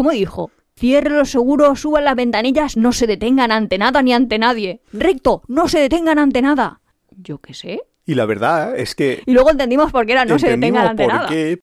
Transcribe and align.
¿Cómo 0.00 0.12
dijo? 0.12 0.50
Cierre 0.78 1.10
los 1.10 1.30
seguros, 1.30 1.80
suban 1.80 2.04
las 2.06 2.16
ventanillas, 2.16 2.78
no 2.78 2.90
se 2.90 3.06
detengan 3.06 3.52
ante 3.52 3.76
nada 3.76 4.00
ni 4.00 4.14
ante 4.14 4.38
nadie. 4.38 4.80
Recto, 4.94 5.42
no 5.46 5.68
se 5.68 5.78
detengan 5.78 6.18
ante 6.18 6.40
nada. 6.40 6.80
Yo 7.10 7.36
qué 7.36 7.52
sé. 7.52 7.82
Y 8.06 8.14
la 8.14 8.24
verdad 8.24 8.78
es 8.78 8.94
que 8.94 9.22
Y 9.26 9.32
luego 9.34 9.50
entendimos 9.50 9.92
por 9.92 10.06
qué 10.06 10.12
era 10.12 10.24
no 10.24 10.38
se 10.38 10.48
detengan 10.48 10.86
ante 10.86 11.04
por 11.04 11.12
nada. 11.12 11.28
qué 11.28 11.60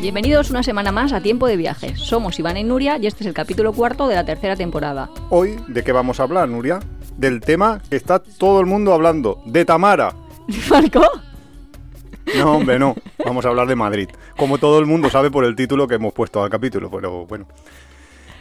Bienvenidos 0.00 0.50
una 0.50 0.62
semana 0.62 0.92
más 0.92 1.12
a 1.12 1.20
Tiempo 1.20 1.46
de 1.46 1.56
Viajes. 1.56 2.00
Somos 2.00 2.38
Iván 2.38 2.56
y 2.56 2.64
Nuria 2.64 2.98
y 2.98 3.06
este 3.06 3.22
es 3.22 3.26
el 3.26 3.34
capítulo 3.34 3.72
cuarto 3.72 4.08
de 4.08 4.14
la 4.14 4.24
tercera 4.24 4.56
temporada. 4.56 5.10
Hoy, 5.28 5.56
¿de 5.68 5.84
qué 5.84 5.92
vamos 5.92 6.20
a 6.20 6.22
hablar, 6.22 6.48
Nuria? 6.48 6.80
Del 7.20 7.40
tema 7.42 7.82
que 7.90 7.96
está 7.96 8.18
todo 8.18 8.60
el 8.60 8.66
mundo 8.66 8.94
hablando, 8.94 9.42
de 9.44 9.66
Tamara. 9.66 10.14
¿Marco? 10.70 11.02
No, 12.38 12.56
hombre, 12.56 12.78
no. 12.78 12.94
Vamos 13.24 13.44
a 13.44 13.48
hablar 13.50 13.66
de 13.66 13.76
Madrid. 13.76 14.08
Como 14.38 14.56
todo 14.56 14.78
el 14.78 14.86
mundo 14.86 15.10
sabe 15.10 15.30
por 15.30 15.44
el 15.44 15.54
título 15.54 15.86
que 15.86 15.96
hemos 15.96 16.14
puesto 16.14 16.42
al 16.42 16.48
capítulo, 16.48 16.90
pero 16.90 17.26
bueno. 17.26 17.46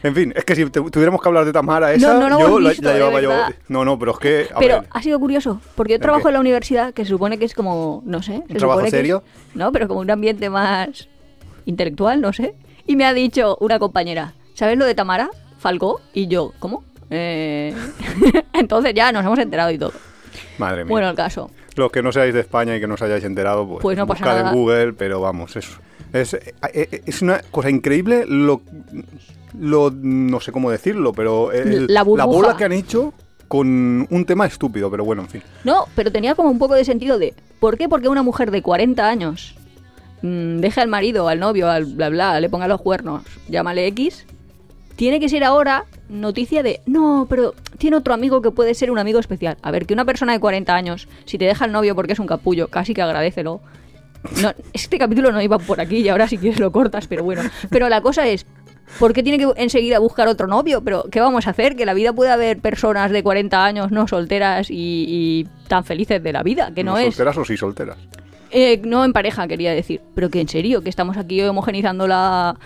En 0.02 0.16
fin, 0.16 0.32
es 0.34 0.46
que 0.46 0.56
si 0.56 0.66
tu- 0.70 0.90
tuviéramos 0.90 1.22
que 1.22 1.28
hablar 1.28 1.44
de 1.44 1.52
Tamara 1.52 1.92
esa, 1.92 2.14
no 2.18 2.30
lo 2.30 2.40
yo 2.40 2.48
hemos 2.58 2.80
la, 2.80 2.94
llevaba 2.94 3.20
yo. 3.20 3.32
No, 3.68 3.84
no, 3.84 4.00
pero 4.00 4.14
es 4.14 4.18
que. 4.20 4.48
A 4.56 4.60
Pero 4.60 4.80
ver, 4.82 4.90
ha 4.90 5.02
sido 5.02 5.20
curioso, 5.20 5.60
porque 5.76 5.92
yo 5.94 5.96
¿El 5.96 6.02
trabajo 6.02 6.30
en 6.30 6.36
la 6.36 6.40
universidad, 6.40 6.94
que 6.94 7.04
se 7.04 7.10
supone 7.10 7.38
que 7.38 7.44
es 7.44 7.54
como, 7.54 8.02
no 8.06 8.22
sé. 8.22 8.44
se 8.48 8.56
trabajo 8.56 8.80
es- 8.82 8.92
serio? 8.92 9.24
no, 9.56 9.74
pero 9.74 9.90
como 9.90 10.00
un 10.00 10.10
ambiente 10.10 10.50
más 10.50 11.10
intelectual, 11.66 12.22
no 12.22 12.32
sé. 12.32 12.56
Y 12.88 12.96
me 12.96 13.04
ha 13.04 13.14
dicho 13.14 13.58
una 13.60 13.78
compañera, 13.78 14.36
¿sabes 14.54 14.78
lo 14.78 14.86
de 14.86 14.96
Tamara 14.96 15.30
Falcó? 15.58 16.00
Y 16.14 16.28
yo, 16.28 16.54
¿cómo? 16.60 16.86
Eh, 17.10 17.74
Entonces 18.54 18.94
ya 18.94 19.12
nos 19.12 19.26
hemos 19.26 19.40
enterado 19.40 19.72
y 19.72 19.78
todo. 19.78 19.94
madre 20.58 20.84
mía. 20.86 20.92
Bueno, 20.92 21.10
el 21.10 21.16
caso. 21.16 21.50
Los 21.76 21.92
que 21.92 22.02
no 22.04 22.12
seáis 22.12 22.34
de 22.34 22.42
España 22.42 22.76
y 22.76 22.80
que 22.80 22.88
no 22.88 22.96
os 22.96 23.02
hayáis 23.02 23.24
enterado, 23.24 23.68
pues, 23.68 23.82
Pues 23.82 23.98
no 23.98 24.06
pasa 24.08 24.26
buscad 24.26 24.38
nada. 24.38 24.50
en 24.52 24.56
Google, 24.56 24.94
pero 24.94 25.22
vamos, 25.22 25.56
eso. 25.56 25.80
Es, 26.12 26.34
eh, 26.34 26.54
eh, 26.74 27.02
es 27.06 27.22
una 27.22 27.40
cosa 27.52 27.70
increíble 27.70 28.26
lo, 28.28 28.62
lo. 29.58 29.92
No 29.92 30.40
sé 30.40 30.52
cómo 30.52 30.72
decirlo, 30.72 31.14
pero. 31.14 31.52
el- 31.52 31.88
La 31.88 32.04
burbuja. 32.04 32.26
bola 32.26 32.58
que 32.58 32.66
han 32.66 32.72
hecho 32.74 33.14
con 33.48 34.08
un 34.10 34.26
tema 34.26 34.46
estúpido, 34.46 34.92
pero 34.92 35.04
bueno, 35.06 35.22
en 35.24 35.28
fin. 35.30 35.44
No, 35.64 35.86
pero 35.96 36.12
tenía 36.12 36.36
como 36.36 36.50
un 36.50 36.60
poco 36.60 36.76
de 36.76 36.86
sentido 36.86 37.18
de, 37.18 37.34
¿por 37.60 37.78
qué? 37.78 37.88
Porque 37.90 38.08
una 38.10 38.22
mujer 38.24 38.52
de 38.52 38.62
40 38.62 39.08
años 39.08 39.56
mm, 40.22 40.58
deja 40.58 40.82
al 40.82 40.88
marido, 40.88 41.28
al 41.28 41.40
novio, 41.40 41.68
al 41.70 41.86
bla 41.86 42.10
bla, 42.10 42.40
le 42.40 42.50
ponga 42.50 42.68
los 42.68 42.82
cuernos, 42.82 43.24
llámale 43.48 43.88
X, 43.88 44.26
tiene 45.00 45.22
que 45.22 45.30
ser 45.30 45.46
ahora 45.46 45.86
noticia 46.10 46.62
de, 46.62 46.82
no, 46.86 47.26
pero 47.30 47.56
tiene 47.78 47.96
otro 47.96 48.14
amigo 48.14 48.42
que 48.42 48.52
puede 48.52 48.74
ser 48.74 48.92
un 48.92 49.00
amigo 49.00 49.18
especial. 49.18 49.56
A 49.62 49.72
ver, 49.72 49.86
que 49.86 49.94
una 49.94 50.04
persona 50.04 50.34
de 50.34 50.42
40 50.42 50.76
años, 50.76 51.08
si 51.24 51.38
te 51.38 51.46
deja 51.46 51.64
el 51.64 51.72
novio 51.72 51.96
porque 51.96 52.12
es 52.12 52.20
un 52.20 52.28
capullo, 52.28 52.68
casi 52.68 52.94
que 52.94 53.02
agradecelo. 53.02 53.62
No, 54.42 54.52
este 54.74 55.00
capítulo 55.00 55.32
no 55.32 55.42
iba 55.42 55.58
por 55.58 55.80
aquí 55.80 56.00
y 56.00 56.10
ahora 56.10 56.28
si 56.28 56.38
quieres 56.38 56.60
lo 56.60 56.74
cortas, 56.74 57.08
pero 57.08 57.24
bueno. 57.24 57.44
Pero 57.70 57.88
la 57.88 58.02
cosa 58.02 58.28
es, 58.28 58.46
¿por 59.00 59.14
qué 59.14 59.24
tiene 59.24 59.38
que 59.38 59.50
enseguida 59.56 60.00
buscar 60.00 60.28
otro 60.28 60.48
novio? 60.48 60.84
Pero 60.84 61.06
¿qué 61.10 61.22
vamos 61.22 61.48
a 61.48 61.52
hacer? 61.52 61.78
Que 61.78 61.86
la 61.86 61.94
vida 61.94 62.12
puede 62.12 62.32
haber 62.32 62.60
personas 62.60 63.10
de 63.10 63.24
40 63.24 63.64
años 63.64 63.92
no 63.92 64.06
solteras 64.06 64.70
y, 64.70 65.06
y 65.08 65.48
tan 65.70 65.86
felices 65.86 66.22
de 66.22 66.34
la 66.34 66.44
vida, 66.44 66.74
que 66.76 66.84
no, 66.84 66.98
es... 66.98 67.16
solteras 67.16 67.38
o 67.38 67.46
sí 67.46 67.56
solteras. 67.56 67.96
Eh, 68.52 68.82
no 68.84 69.06
en 69.06 69.14
pareja, 69.14 69.48
quería 69.48 69.74
decir. 69.74 70.02
Pero 70.14 70.30
que 70.30 70.42
en 70.42 70.50
serio, 70.50 70.82
que 70.82 70.90
estamos 70.90 71.16
aquí 71.16 71.42
homogenizando 71.42 72.06
la, 72.06 72.58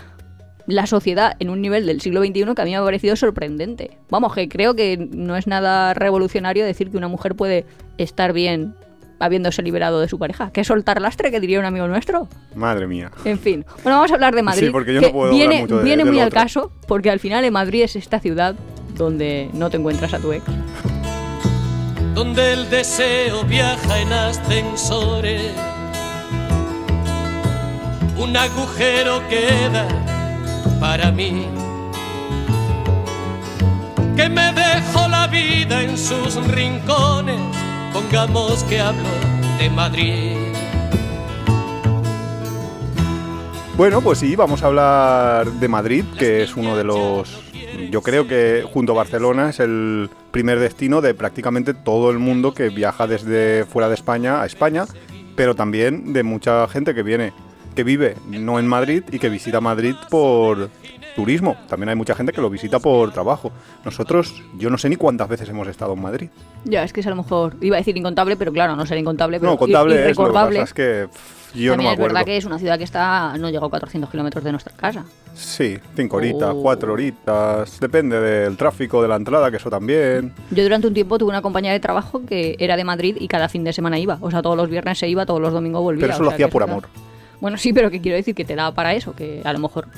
la 0.68 0.86
sociedad 0.88 1.36
en 1.40 1.50
un 1.50 1.62
nivel 1.62 1.86
del 1.86 2.00
siglo 2.02 2.22
XXI 2.22 2.46
que 2.56 2.62
a 2.62 2.66
mí 2.66 2.72
me 2.72 2.78
ha 2.78 2.84
parecido 2.84 3.16
sorprendente. 3.16 3.98
Vamos, 4.10 4.34
que 4.34 4.48
creo 4.48 4.76
que 4.76 4.98
no 5.12 5.36
es 5.36 5.46
nada 5.48 5.94
revolucionario 5.94 6.66
decir 6.66 6.90
que 6.90 6.98
una 6.98 7.08
mujer 7.10 7.36
puede 7.36 7.66
estar 7.98 8.32
bien 8.34 8.74
habiéndose 9.20 9.62
liberado 9.62 10.00
de 10.02 10.08
su 10.10 10.20
pareja. 10.20 10.52
¿Qué 10.52 10.64
soltar 10.64 11.02
lastre, 11.02 11.32
que 11.32 11.40
diría 11.40 11.60
un 11.60 11.66
amigo 11.66 11.88
nuestro? 11.88 12.28
Madre 12.56 12.88
mía. 12.88 13.12
En 13.26 13.40
fin. 13.40 13.66
Bueno, 13.84 13.98
vamos 13.98 14.12
a 14.12 14.16
hablar 14.16 14.36
de 14.36 14.42
Madrid. 14.44 14.66
Sí, 14.68 14.72
porque 14.72 14.94
yo 14.94 15.00
que 15.02 15.08
no 15.08 15.12
puedo 15.14 15.32
hablar 15.32 15.48
viene, 15.48 15.62
mucho 15.62 15.78
de- 15.78 15.84
viene 15.84 16.06
muy 16.06 16.20
al 16.20 16.28
otro. 16.28 16.40
caso, 16.42 16.72
porque 16.88 17.10
al 17.10 17.20
final 17.20 17.44
en 17.46 17.54
Madrid 17.54 17.84
es 17.84 17.96
esta 17.96 18.20
ciudad 18.20 18.56
donde 18.98 19.50
no 19.54 19.70
te 19.70 19.78
encuentras 19.78 20.14
a 20.14 20.20
tu 20.20 20.32
ex. 20.34 20.44
donde 22.14 22.54
el 22.54 22.70
deseo 22.70 23.44
viaja 23.46 24.00
en 24.00 24.14
ascensores. 24.14 25.52
Un 28.18 28.38
agujero 28.38 29.22
queda 29.30 29.88
para 30.84 31.14
mí, 31.14 31.48
que 34.18 34.28
me 34.28 34.52
dejó 34.52 35.08
la 35.08 35.28
vida 35.28 35.82
en 35.82 35.98
sus 35.98 36.36
rincones. 36.46 37.40
Pongamos 37.94 38.66
que 38.66 38.82
hablo 38.82 39.08
de 39.60 39.70
Madrid. 39.70 40.36
Bueno, 43.78 44.02
pues 44.02 44.20
sí, 44.20 44.36
vamos 44.36 44.62
a 44.62 44.68
hablar 44.68 45.48
de 45.54 45.68
Madrid, 45.70 46.04
que 46.20 46.44
es 46.44 46.58
uno 46.58 46.76
de 46.76 46.84
los... 46.84 47.42
Yo 47.90 48.02
creo 48.02 48.28
que 48.28 48.66
junto 48.70 48.92
a 48.92 48.96
Barcelona 48.96 49.52
es 49.52 49.62
el 49.62 50.10
primer 50.32 50.60
destino 50.60 51.00
de 51.00 51.14
prácticamente 51.14 51.74
todo 51.74 52.12
el 52.12 52.20
mundo 52.20 52.54
que 52.54 52.68
viaja 52.68 53.08
desde 53.08 53.64
fuera 53.64 53.88
de 53.88 53.96
España 53.96 54.42
a 54.42 54.46
España, 54.46 54.84
pero 55.38 55.56
también 55.56 56.12
de 56.12 56.24
mucha 56.24 56.68
gente 56.68 56.94
que 56.94 57.04
viene, 57.04 57.32
que 57.74 57.84
vive 57.84 58.16
no 58.30 58.60
en 58.60 58.68
Madrid 58.68 59.04
y 59.12 59.20
que 59.20 59.30
visita 59.30 59.60
Madrid 59.62 59.96
por 60.10 60.70
turismo. 61.16 61.56
También 61.70 61.90
hay 61.90 61.96
mucha 61.96 62.16
gente 62.16 62.32
que 62.34 62.42
lo 62.42 62.50
visita 62.50 62.80
por 62.80 63.12
trabajo. 63.12 63.52
Nosotros, 63.86 64.42
yo 64.58 64.70
no 64.72 64.78
sé 64.78 64.90
ni 64.90 64.96
cuántas 64.96 65.30
veces 65.30 65.48
hemos 65.50 65.68
estado 65.68 65.94
en 65.94 66.02
Madrid. 66.02 66.30
Ya, 66.66 66.84
es 66.84 66.92
que 66.92 67.02
es 67.02 67.08
a 67.08 67.12
lo 67.12 67.16
mejor, 67.18 67.56
iba 67.62 67.76
a 67.76 67.80
decir 67.80 67.96
incontable, 67.96 68.36
pero 68.36 68.52
claro, 68.52 68.76
no 68.76 68.86
será 68.86 69.00
incontable, 69.00 69.40
pero 69.40 69.52
No, 69.52 69.58
contable 69.58 70.10
es, 70.10 70.18
lo 70.18 70.26
que 70.28 70.34
pasa 70.34 70.62
es 70.64 70.74
que 70.74 71.08
pff, 71.12 71.56
yo 71.56 71.72
También 71.74 71.78
no 71.78 71.78
me 71.78 71.84
es 71.90 71.94
acuerdo. 71.94 72.14
verdad 72.16 72.26
que 72.26 72.38
es 72.38 72.46
una 72.46 72.58
ciudad 72.58 72.78
que 72.80 72.84
está, 72.84 73.38
no 73.38 73.50
llega 73.52 73.64
a 73.66 73.70
400 73.70 74.10
kilómetros 74.10 74.44
de 74.44 74.52
nuestra 74.52 74.74
casa. 74.76 75.06
Sí, 75.36 75.78
cinco 75.96 76.18
horitas, 76.18 76.50
Oh. 76.52 76.62
cuatro 76.64 76.94
horitas, 76.94 77.80
depende 77.80 78.20
del 78.20 78.58
tráfico, 78.58 79.02
de 79.04 79.08
la 79.08 79.16
entrada, 79.16 79.52
que 79.52 79.58
eso 79.58 79.70
también. 79.70 80.34
Yo 80.50 80.64
durante 80.64 80.88
un 80.88 80.94
tiempo 80.96 81.20
tuve 81.20 81.30
una 81.30 81.44
compañera 81.44 81.74
de 81.74 81.80
trabajo 81.80 82.24
que 82.26 82.56
era 82.60 82.76
de 82.76 82.84
Madrid 82.86 83.18
y 83.20 83.28
cada 83.28 83.50
fin 83.50 83.64
de 83.64 83.72
semana 83.74 84.00
iba. 84.00 84.18
O 84.22 84.32
sea, 84.32 84.42
todos 84.42 84.58
los 84.58 84.68
viernes 84.70 84.98
se 84.98 85.08
iba, 85.08 85.28
todos 85.28 85.42
los 85.42 85.54
domingos 85.54 85.84
volvía. 85.84 86.02
Pero 86.02 86.14
eso 86.14 86.22
o 86.22 86.26
lo 86.26 86.32
hacía 86.32 86.48
por 86.50 86.64
era- 86.64 86.72
amor. 86.72 86.88
Bueno, 87.44 87.58
sí, 87.58 87.74
pero 87.74 87.92
que 87.92 88.00
quiero 88.00 88.16
decir 88.16 88.34
que 88.34 88.46
te 88.46 88.56
da 88.56 88.72
para 88.74 88.94
eso, 88.94 89.14
que 89.14 89.42
a 89.44 89.52
lo 89.52 89.60
mejor, 89.60 89.90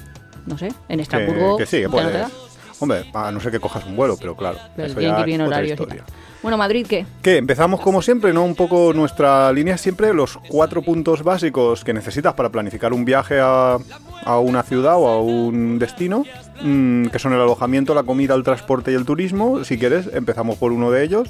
no 0.47 0.57
sé, 0.57 0.69
en 0.89 0.97
Que, 0.97 1.03
Estrasburgo 1.03 1.57
que 1.57 1.67
sí, 1.67 1.77
que 1.77 1.95
ya 1.95 2.27
no. 2.27 2.31
Hombre, 2.79 3.05
a 3.13 3.31
no 3.31 3.39
ser 3.39 3.51
que 3.51 3.59
cojas 3.59 3.85
un 3.85 3.95
vuelo, 3.95 4.17
pero 4.17 4.35
claro. 4.35 4.57
Pero 4.75 4.87
eso 4.87 4.99
ya 4.99 5.23
que 5.23 5.35
es 5.35 5.39
otra 5.39 5.63
historia. 5.63 6.03
Bueno, 6.41 6.57
Madrid, 6.57 6.87
¿qué? 6.89 7.05
¿Qué? 7.21 7.37
Empezamos 7.37 7.81
como 7.81 8.01
siempre, 8.01 8.33
¿no? 8.33 8.43
Un 8.43 8.55
poco 8.55 8.93
nuestra 8.93 9.53
línea 9.53 9.77
siempre, 9.77 10.11
los 10.11 10.39
cuatro 10.49 10.81
puntos 10.81 11.21
básicos 11.21 11.83
que 11.83 11.93
necesitas 11.93 12.33
para 12.33 12.49
planificar 12.49 12.93
un 12.93 13.05
viaje 13.05 13.39
a, 13.39 13.77
a 14.23 14.39
una 14.39 14.63
ciudad 14.63 14.95
o 14.97 15.07
a 15.07 15.21
un 15.21 15.77
destino, 15.77 16.23
mm, 16.63 17.09
que 17.09 17.19
son 17.19 17.31
el 17.33 17.41
alojamiento, 17.41 17.93
la 17.93 18.01
comida, 18.01 18.33
el 18.33 18.41
transporte 18.41 18.91
y 18.91 18.95
el 18.95 19.05
turismo. 19.05 19.63
Si 19.63 19.77
quieres, 19.77 20.09
empezamos 20.11 20.57
por 20.57 20.71
uno 20.71 20.89
de 20.89 21.03
ellos 21.03 21.29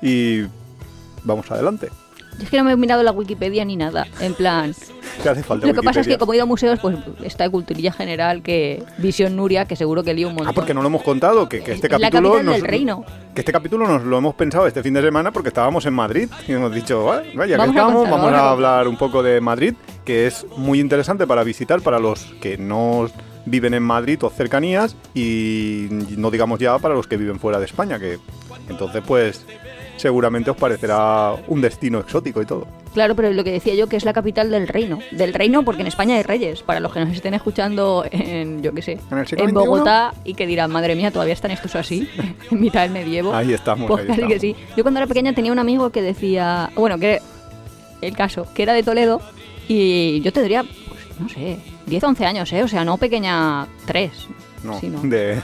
y 0.00 0.42
vamos 1.24 1.50
adelante. 1.50 1.88
Yo 2.40 2.44
es 2.44 2.50
que 2.50 2.56
no 2.56 2.64
me 2.64 2.72
he 2.72 2.76
mirado 2.76 3.02
la 3.02 3.12
Wikipedia 3.12 3.64
ni 3.66 3.76
nada. 3.76 4.06
En 4.18 4.32
plan, 4.32 4.74
¿Qué 5.22 5.28
hace 5.28 5.42
falta? 5.42 5.66
lo 5.66 5.74
que 5.74 5.82
pasa 5.82 6.00
es 6.00 6.08
que 6.08 6.16
como 6.16 6.32
he 6.32 6.36
ido 6.36 6.44
a 6.44 6.46
museos, 6.46 6.78
pues 6.80 6.96
está 7.22 7.44
de 7.44 7.50
culturilla 7.50 7.92
general 7.92 8.42
que 8.42 8.82
Visión 8.96 9.36
Nuria, 9.36 9.66
que 9.66 9.76
seguro 9.76 10.02
que 10.02 10.14
lío 10.14 10.28
un 10.28 10.34
montón. 10.34 10.48
Ah, 10.48 10.52
porque 10.54 10.72
no 10.72 10.80
lo 10.80 10.88
hemos 10.88 11.02
contado, 11.02 11.48
que, 11.48 11.62
que 11.62 11.72
este 11.72 11.88
la 11.90 11.98
capítulo 11.98 12.30
capital 12.30 12.46
nos, 12.46 12.54
del 12.56 12.64
reino. 12.64 13.04
que 13.34 13.42
este 13.42 13.52
capítulo 13.52 13.86
nos 13.86 14.04
lo 14.04 14.16
hemos 14.16 14.34
pensado 14.34 14.66
este 14.66 14.82
fin 14.82 14.94
de 14.94 15.02
semana 15.02 15.30
porque 15.32 15.48
estábamos 15.50 15.84
en 15.84 15.92
Madrid 15.92 16.30
y 16.48 16.52
hemos 16.52 16.74
dicho, 16.74 17.04
"Vale, 17.04 17.30
vaya, 17.34 17.56
que 17.56 17.58
Vamos 17.58 17.76
a 17.76 17.78
estamos, 17.78 18.10
vamos 18.10 18.32
a 18.32 18.50
hablar 18.50 18.88
un 18.88 18.96
poco 18.96 19.22
de 19.22 19.40
Madrid, 19.42 19.74
que 20.06 20.26
es 20.26 20.46
muy 20.56 20.80
interesante 20.80 21.26
para 21.26 21.44
visitar 21.44 21.82
para 21.82 21.98
los 21.98 22.24
que 22.40 22.56
no 22.56 23.06
viven 23.44 23.74
en 23.74 23.82
Madrid 23.82 24.18
o 24.22 24.30
cercanías 24.30 24.96
y 25.14 25.88
no 26.16 26.30
digamos 26.30 26.58
ya 26.58 26.78
para 26.78 26.94
los 26.94 27.06
que 27.06 27.16
viven 27.16 27.38
fuera 27.38 27.58
de 27.58 27.66
España, 27.66 27.98
que 27.98 28.18
entonces 28.68 29.02
pues 29.06 29.44
seguramente 30.00 30.50
os 30.50 30.56
parecerá 30.56 31.34
un 31.48 31.60
destino 31.60 32.00
exótico 32.00 32.40
y 32.42 32.46
todo. 32.46 32.66
Claro, 32.94 33.14
pero 33.14 33.32
lo 33.32 33.44
que 33.44 33.52
decía 33.52 33.74
yo 33.74 33.88
que 33.88 33.96
es 33.96 34.04
la 34.04 34.12
capital 34.12 34.50
del 34.50 34.66
reino. 34.66 34.98
Del 35.12 35.32
reino 35.32 35.62
porque 35.64 35.82
en 35.82 35.86
España 35.88 36.16
hay 36.16 36.22
reyes. 36.22 36.62
Para 36.62 36.80
los 36.80 36.92
que 36.92 37.00
nos 37.00 37.10
estén 37.14 37.34
escuchando 37.34 38.04
en, 38.10 38.62
yo 38.62 38.72
qué 38.74 38.82
sé, 38.82 38.98
¿En? 39.36 39.52
Bogotá 39.54 40.12
y 40.24 40.34
que 40.34 40.46
dirán, 40.46 40.70
madre 40.72 40.96
mía, 40.96 41.10
todavía 41.10 41.34
están 41.34 41.50
estos 41.52 41.76
así, 41.76 42.08
en 42.50 42.60
mitad 42.60 42.82
del 42.82 42.90
medievo. 42.92 43.34
Ahí 43.34 43.52
estamos, 43.52 43.86
Pues 43.88 44.02
ahí 44.02 44.06
casi 44.08 44.26
que 44.26 44.40
sí. 44.40 44.56
Yo 44.76 44.82
cuando 44.82 44.98
era 44.98 45.06
pequeña 45.06 45.32
tenía 45.34 45.52
un 45.52 45.58
amigo 45.58 45.90
que 45.90 46.02
decía, 46.02 46.70
bueno, 46.74 46.98
que 46.98 47.20
el 48.00 48.16
caso, 48.16 48.46
que 48.54 48.62
era 48.64 48.72
de 48.72 48.82
Toledo 48.82 49.20
y 49.68 50.20
yo 50.22 50.32
tendría, 50.32 50.62
pues 50.62 51.20
no 51.20 51.28
sé, 51.28 51.58
10 51.86 52.02
11 52.02 52.26
años, 52.26 52.52
¿eh? 52.52 52.62
O 52.64 52.68
sea, 52.68 52.84
no 52.84 52.96
pequeña 52.96 53.66
3. 53.86 54.10
No, 54.64 54.78
sino- 54.80 55.00
de 55.02 55.40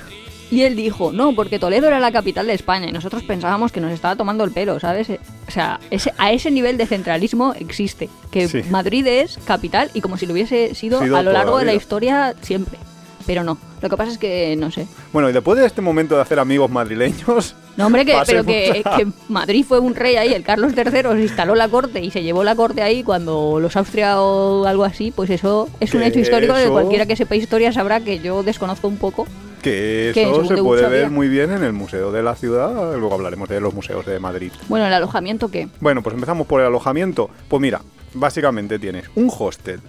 Y 0.51 0.63
él 0.63 0.77
dijo, 0.77 1.11
no, 1.13 1.35
porque 1.35 1.59
Toledo 1.59 1.89
era 1.89 1.99
la 1.99 2.13
capital 2.13 2.47
de 2.47 2.55
España 2.55 2.89
y 2.89 2.93
nosotros 2.93 3.25
pensábamos 3.25 3.73
que 3.73 3.81
nos 3.81 3.91
estaba 3.93 4.15
tomando 4.15 4.45
el 4.45 4.53
pelo, 4.53 4.79
¿sabes? 4.79 5.11
Eh, 5.11 5.21
O 5.49 5.51
sea, 5.51 5.81
ese, 5.91 6.13
a 6.19 6.31
ese 6.33 6.51
nivel 6.53 6.77
de 6.77 6.87
centralismo 6.87 7.53
existe, 7.59 8.09
que 8.31 8.47
Sí. 8.47 8.63
Madrid 8.71 9.05
es 9.07 9.39
capital 9.45 9.91
y 9.93 10.01
como 10.01 10.17
si 10.17 10.27
lo 10.27 10.33
hubiese 10.33 10.75
sido, 10.75 11.03
Sido 11.03 11.17
a 11.17 11.23
lo 11.23 11.33
largo 11.33 11.55
la 11.55 11.59
de 11.61 11.65
la 11.67 11.75
historia 11.75 12.35
siempre. 12.43 12.79
Pero 13.27 13.43
no. 13.43 13.59
Lo 13.83 13.91
que 13.91 13.97
pasa 13.97 14.13
es 14.13 14.19
que, 14.19 14.55
no 14.57 14.71
sé. 14.71 14.87
Bueno, 15.13 15.29
y 15.29 15.33
después 15.33 15.59
de 15.59 15.67
este 15.67 15.83
momento 15.83 16.15
de 16.15 16.23
hacer 16.23 16.39
amigos 16.39 16.71
madrileños... 16.71 17.57
No, 17.77 17.87
hombre, 17.87 18.07
que, 18.07 18.17
pero 18.25 18.45
que, 18.45 18.83
a- 18.85 18.97
que 18.97 19.07
Madrid 19.29 19.65
fue 19.67 19.81
un 19.81 19.97
rey 19.97 20.15
ahí, 20.17 20.33
el 20.33 20.45
Carlos 20.45 20.73
III 20.77 20.85
se 21.13 21.23
instaló 21.23 21.55
la 21.57 21.69
corte 21.69 22.01
y 22.03 22.11
se 22.13 22.23
llevó 22.23 22.45
la 22.45 22.55
corte 22.55 22.83
ahí 22.83 23.03
cuando 23.03 23.59
los 23.61 23.77
Austria 23.77 24.21
o 24.23 24.65
algo 24.65 24.85
así, 24.85 25.11
pues 25.15 25.29
eso 25.29 25.69
es 25.81 25.93
un 25.93 26.01
Que 26.03 26.07
hecho 26.07 26.21
histórico 26.21 26.55
que 26.55 26.63
eso- 26.63 26.73
cualquiera 26.73 27.05
que 27.05 27.17
sepa 27.17 27.35
historia 27.37 27.73
sabrá 27.73 27.99
que 28.01 28.21
yo 28.21 28.43
desconozco 28.45 28.87
un 28.89 28.97
poco. 28.97 29.27
Que 29.67 30.13
¿Qué? 30.15 30.23
eso 30.23 30.31
¿Según 30.31 30.47
se 30.47 30.55
de 30.55 30.63
puede 30.63 30.89
ver 30.89 31.11
muy 31.11 31.29
bien 31.29 31.51
en 31.51 31.65
el 31.65 31.73
Museo 31.73 32.13
de 32.13 32.23
la 32.23 32.37
Ciudad. 32.37 32.97
Luego 32.97 33.15
hablaremos 33.15 33.49
de 33.49 33.61
los 33.61 33.75
museos 33.75 34.07
de 34.07 34.21
Madrid. 34.21 34.53
Bueno, 34.69 34.87
el 34.87 34.93
alojamiento 34.93 35.49
que... 35.49 35.67
Bueno, 35.81 36.05
pues 36.05 36.15
empezamos 36.15 36.47
por 36.47 36.61
el 36.61 36.69
alojamiento. 36.69 37.31
Pues 37.49 37.61
mira, 37.61 37.81
básicamente 38.15 38.79
tienes 38.79 39.07
un 39.17 39.29
hostel 39.37 39.81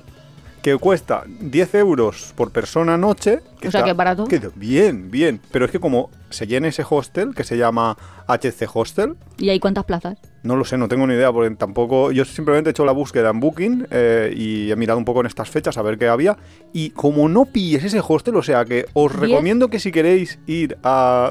que 0.73 0.77
cuesta 0.77 1.23
10 1.27 1.75
euros 1.75 2.33
por 2.35 2.51
persona 2.51 2.97
noche. 2.97 3.39
O 3.65 3.71
sea, 3.71 3.83
que 3.83 3.91
es 3.91 3.95
barato. 3.95 4.25
que 4.25 4.39
bien, 4.55 5.09
bien. 5.11 5.39
Pero 5.51 5.65
es 5.65 5.71
que 5.71 5.79
como 5.79 6.09
se 6.29 6.45
llena 6.47 6.67
ese 6.67 6.83
hostel, 6.89 7.33
que 7.35 7.43
se 7.43 7.57
llama 7.57 7.97
HC 8.27 8.67
Hostel, 8.73 9.15
¿Y 9.37 9.49
hay 9.49 9.59
cuántas 9.59 9.85
plazas? 9.85 10.17
no 10.43 10.55
lo 10.55 10.63
sé, 10.65 10.77
no 10.77 10.87
tengo 10.87 11.05
ni 11.07 11.13
idea, 11.13 11.31
porque 11.31 11.55
tampoco. 11.55 12.11
Yo 12.11 12.25
simplemente 12.25 12.69
he 12.69 12.71
hecho 12.71 12.85
la 12.85 12.91
búsqueda 12.91 13.29
en 13.29 13.39
Booking 13.39 13.87
eh, 13.91 14.33
y 14.35 14.71
he 14.71 14.75
mirado 14.75 14.97
un 14.99 15.05
poco 15.05 15.21
en 15.21 15.27
estas 15.27 15.49
fechas 15.49 15.77
a 15.77 15.81
ver 15.81 15.97
qué 15.97 16.07
había. 16.07 16.37
Y 16.73 16.89
como 16.91 17.27
no 17.29 17.45
pilles 17.45 17.83
ese 17.83 18.01
hostel, 18.05 18.35
o 18.35 18.43
sea 18.43 18.65
que 18.65 18.85
os 18.93 19.11
¿Diez? 19.11 19.21
recomiendo 19.29 19.69
que 19.69 19.79
si 19.79 19.91
queréis 19.91 20.39
ir 20.47 20.77
a. 20.83 21.29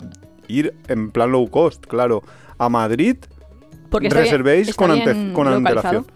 ir 0.49 0.75
en 0.88 1.11
plan 1.11 1.31
low 1.33 1.49
cost, 1.50 1.85
claro, 1.87 2.23
a 2.59 2.69
Madrid, 2.69 3.17
Porque 3.91 4.06
está 4.09 4.21
bien- 4.21 4.31
reservéis 4.31 4.69
está 4.69 4.83
con, 4.83 4.91
ante- 4.93 5.12
bien 5.12 5.33
con 5.33 5.47
antelación. 5.49 6.06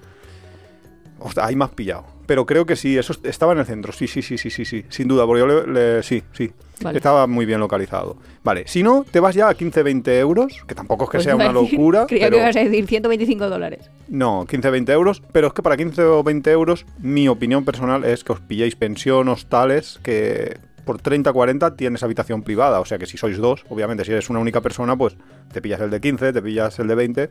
Ostras, 1.19 1.46
ahí 1.49 1.55
me 1.56 1.64
has 1.64 1.70
pillado. 1.72 2.05
Pero 2.31 2.47
creo 2.47 2.65
que 2.65 2.77
sí, 2.77 2.97
eso 2.97 3.12
est- 3.12 3.27
estaba 3.27 3.55
en 3.55 3.59
el 3.59 3.67
centro. 3.67 3.91
Sí, 3.93 4.06
sí, 4.06 4.23
sí, 4.23 4.38
sí, 4.38 4.50
sí, 4.50 4.65
sí. 4.65 4.85
Sin 4.88 5.09
duda, 5.09 5.27
porque 5.27 5.41
yo 5.41 5.47
le, 5.49 5.67
le- 5.97 6.03
sí, 6.05 6.23
sí. 6.32 6.53
Vale. 6.81 6.99
Estaba 6.99 7.27
muy 7.27 7.44
bien 7.44 7.59
localizado. 7.59 8.19
Vale, 8.44 8.69
si 8.69 8.85
no, 8.85 9.05
te 9.11 9.19
vas 9.19 9.35
ya 9.35 9.49
a 9.49 9.55
15-20 9.56 10.06
euros, 10.21 10.62
que 10.69 10.77
tampoco 10.77 11.03
es 11.06 11.11
que 11.11 11.17
Pues 11.17 11.25
sea 11.25 11.35
una 11.35 11.53
decir- 11.53 11.73
locura. 11.73 12.06
Creía 12.06 12.27
pero... 12.27 12.37
que 12.37 12.43
ibas 12.44 12.55
a 12.56 12.61
decir 12.61 12.87
125 12.87 13.49
dólares. 13.49 13.91
No, 14.06 14.47
15-20 14.47 14.91
euros, 14.93 15.23
pero 15.32 15.49
es 15.49 15.53
que 15.55 15.62
para 15.62 15.77
15 15.77 16.03
o 16.05 16.23
20 16.23 16.53
euros, 16.53 16.87
mi 17.00 17.27
opinión 17.27 17.65
personal 17.65 18.05
es 18.05 18.23
que 18.23 18.31
os 18.31 18.41
pilléis 18.41 18.77
pensión, 18.77 19.27
hostales, 19.27 19.99
que 20.05 20.56
por 20.85 21.03
30-40 21.03 21.75
tienes 21.75 22.05
habitación 22.05 22.43
privada, 22.44 22.79
o 22.79 22.85
sea 22.85 22.99
que 22.99 23.06
si 23.06 23.17
sois 23.19 23.38
dos, 23.38 23.65
obviamente 23.69 24.05
si 24.05 24.12
eres 24.12 24.31
una 24.31 24.38
única 24.38 24.61
persona, 24.61 24.97
pues 24.97 25.17
te 25.53 25.61
pillas 25.61 25.81
el 25.81 25.91
de 25.91 26.00
15, 26.00 26.32
te 26.32 26.41
pillas 26.43 26.79
el 26.79 26.87
de 26.87 26.94
20, 26.94 27.31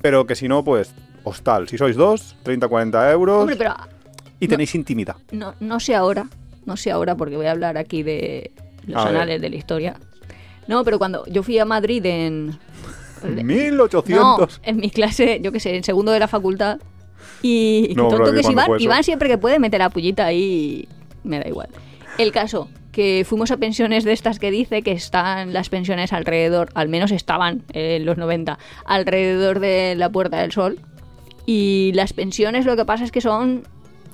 pero 0.00 0.26
que 0.26 0.34
si 0.34 0.48
no, 0.48 0.64
pues 0.64 0.94
hostal, 1.22 1.68
si 1.68 1.76
sois 1.76 1.96
dos, 1.96 2.34
30-40 2.44 3.12
euros 3.12 3.40
Hombre, 3.42 3.56
pero 3.56 3.74
y 4.40 4.46
no- 4.46 4.50
tenéis 4.50 4.74
intimidad. 4.74 5.16
no, 5.32 5.54
no 5.60 5.80
sé 5.80 5.94
ahora, 5.94 6.28
no 6.66 6.76
sé 6.76 6.90
ahora 6.90 7.16
porque 7.16 7.36
voy 7.36 7.46
a 7.46 7.52
hablar 7.52 7.76
aquí 7.78 8.02
de 8.02 8.50
los 8.86 8.96
A 9.02 9.06
ver. 9.06 9.16
anales 9.16 9.40
de 9.40 9.50
la 9.50 9.56
historia. 9.56 9.96
No, 10.66 10.84
pero 10.84 10.98
cuando 10.98 11.24
yo 11.26 11.42
fui 11.42 11.58
a 11.58 11.64
Madrid 11.64 12.04
en... 12.04 12.58
No, 13.22 13.42
1800. 13.42 14.60
en 14.62 14.76
mi 14.76 14.90
clase, 14.90 15.40
yo 15.42 15.50
qué 15.50 15.60
sé, 15.60 15.74
en 15.76 15.82
segundo 15.82 16.12
de 16.12 16.20
la 16.20 16.28
facultad. 16.28 16.78
Y, 17.42 17.92
No, 17.96 18.08
tonto 18.08 18.30
¿y 18.30 18.34
que 18.34 18.40
es 18.40 18.50
Iván? 18.50 18.70
Iván 18.78 19.02
siempre 19.04 19.28
que 19.28 19.38
puede 19.38 19.58
meter 19.58 19.80
la 19.80 19.90
pullita 19.90 20.26
ahí, 20.26 20.86
me 21.24 21.38
da 21.40 21.48
igual. 21.48 21.68
El 22.18 22.32
caso, 22.32 22.68
que 22.92 23.24
fuimos 23.28 23.50
a 23.50 23.56
pensiones 23.56 24.04
de 24.04 24.12
estas 24.12 24.38
que 24.38 24.50
dice 24.50 24.82
que 24.82 24.92
están 24.92 25.52
las 25.52 25.68
pensiones 25.68 26.12
alrededor, 26.12 26.68
al 26.74 26.88
menos 26.88 27.10
estaban 27.10 27.62
en 27.72 28.04
los 28.04 28.18
90, 28.18 28.58
alrededor 28.84 29.60
de 29.60 29.94
la 29.96 30.10
Puerta 30.10 30.40
del 30.40 30.52
Sol. 30.52 30.78
Y 31.46 31.92
las 31.94 32.12
pensiones 32.12 32.66
lo 32.66 32.76
que 32.76 32.84
pasa 32.84 33.04
es 33.04 33.10
que 33.12 33.20
son... 33.20 33.62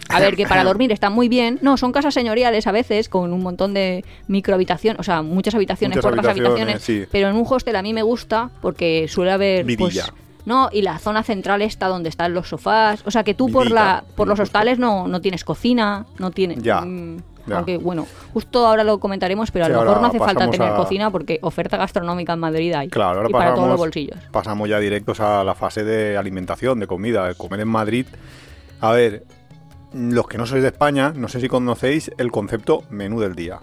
A 0.09 0.21
ver, 0.21 0.37
que 0.37 0.47
para 0.47 0.65
dormir 0.65 0.93
están 0.93 1.13
muy 1.13 1.29
bien. 1.29 1.59
No, 1.63 1.77
son 1.77 1.91
casas 1.93 2.15
señoriales 2.15 2.67
a 2.67 2.73
veces, 2.73 3.09
con 3.09 3.33
un 3.33 3.43
montón 3.43 3.75
de 3.75 4.05
microhabitación, 4.29 4.97
o 4.99 5.03
sea, 5.03 5.23
muchas 5.23 5.55
habitaciones, 5.55 5.97
Muchas 5.97 6.11
pocas 6.11 6.27
habitaciones, 6.27 6.75
habitaciones. 6.75 6.83
sí. 7.07 7.09
Pero 7.11 7.29
en 7.29 7.37
un 7.37 7.47
hostel 7.49 7.77
a 7.77 7.83
mí 7.83 7.93
me 7.95 8.03
gusta 8.03 8.51
porque 8.61 9.07
suele 9.09 9.33
haber... 9.33 9.65
pues, 9.65 9.77
Vidilla. 9.79 10.05
no, 10.45 10.69
y 10.73 10.83
la 10.83 10.99
zona 10.99 11.23
central 11.23 11.63
está 11.63 11.89
donde 11.89 12.09
están 12.11 12.35
los 12.35 12.49
sofás. 12.49 13.03
O 13.07 13.11
sea 13.11 13.25
que 13.25 13.35
tú 13.35 13.51
por 13.51 13.71
la 13.71 14.05
por 14.15 14.29
los 14.29 14.39
hostales 14.41 14.79
no, 14.79 15.09
no 15.09 15.21
tienes 15.21 15.43
cocina, 15.45 16.05
no 16.19 16.31
tienes. 16.31 16.63
Ya, 16.63 16.83
mm, 16.83 17.17
ya. 17.47 17.57
Aunque 17.57 17.79
bueno, 17.79 18.07
justo 18.33 18.67
ahora 18.67 18.85
lo 18.85 18.99
comentaremos, 19.01 19.51
pero 19.51 19.65
a 19.65 19.69
Sí, 19.69 19.75
lo 19.75 19.81
mejor 19.83 20.01
no 20.01 20.07
hace 20.09 20.19
falta 20.19 20.51
tener 20.51 20.69
a- 20.73 20.77
cocina 20.77 21.11
porque 21.11 21.39
oferta 21.43 21.77
gastronómica 21.77 22.35
en 22.35 22.41
Madrid 22.41 22.73
hay. 22.75 22.89
Claro, 22.89 23.19
ahora 23.19 23.29
y 23.31 23.33
para 23.33 23.45
pasamos, 23.47 23.59
todos 23.59 23.71
los 23.71 23.79
bolsillos. 23.79 24.19
pasamos 24.31 24.69
ya 24.69 24.79
directos 24.79 25.21
a 25.21 25.43
la 25.45 25.55
fase 25.55 25.83
de 25.85 26.17
alimentación, 26.19 26.79
de 26.79 26.87
comida, 26.87 27.27
de 27.29 27.35
comer 27.35 27.61
en 27.61 27.69
Madrid. 27.69 28.07
A 28.81 28.93
ver, 28.93 29.25
los 29.95 30.27
que 30.27 30.39
no 30.39 30.47
sois 30.47 30.63
de 30.63 30.69
España, 30.69 31.13
no 31.15 31.29
sé 31.29 31.41
si 31.41 31.49
conocéis 31.49 32.11
el 32.19 32.31
concepto 32.31 32.83
menú 32.91 33.21
del 33.21 33.35
día, 33.35 33.61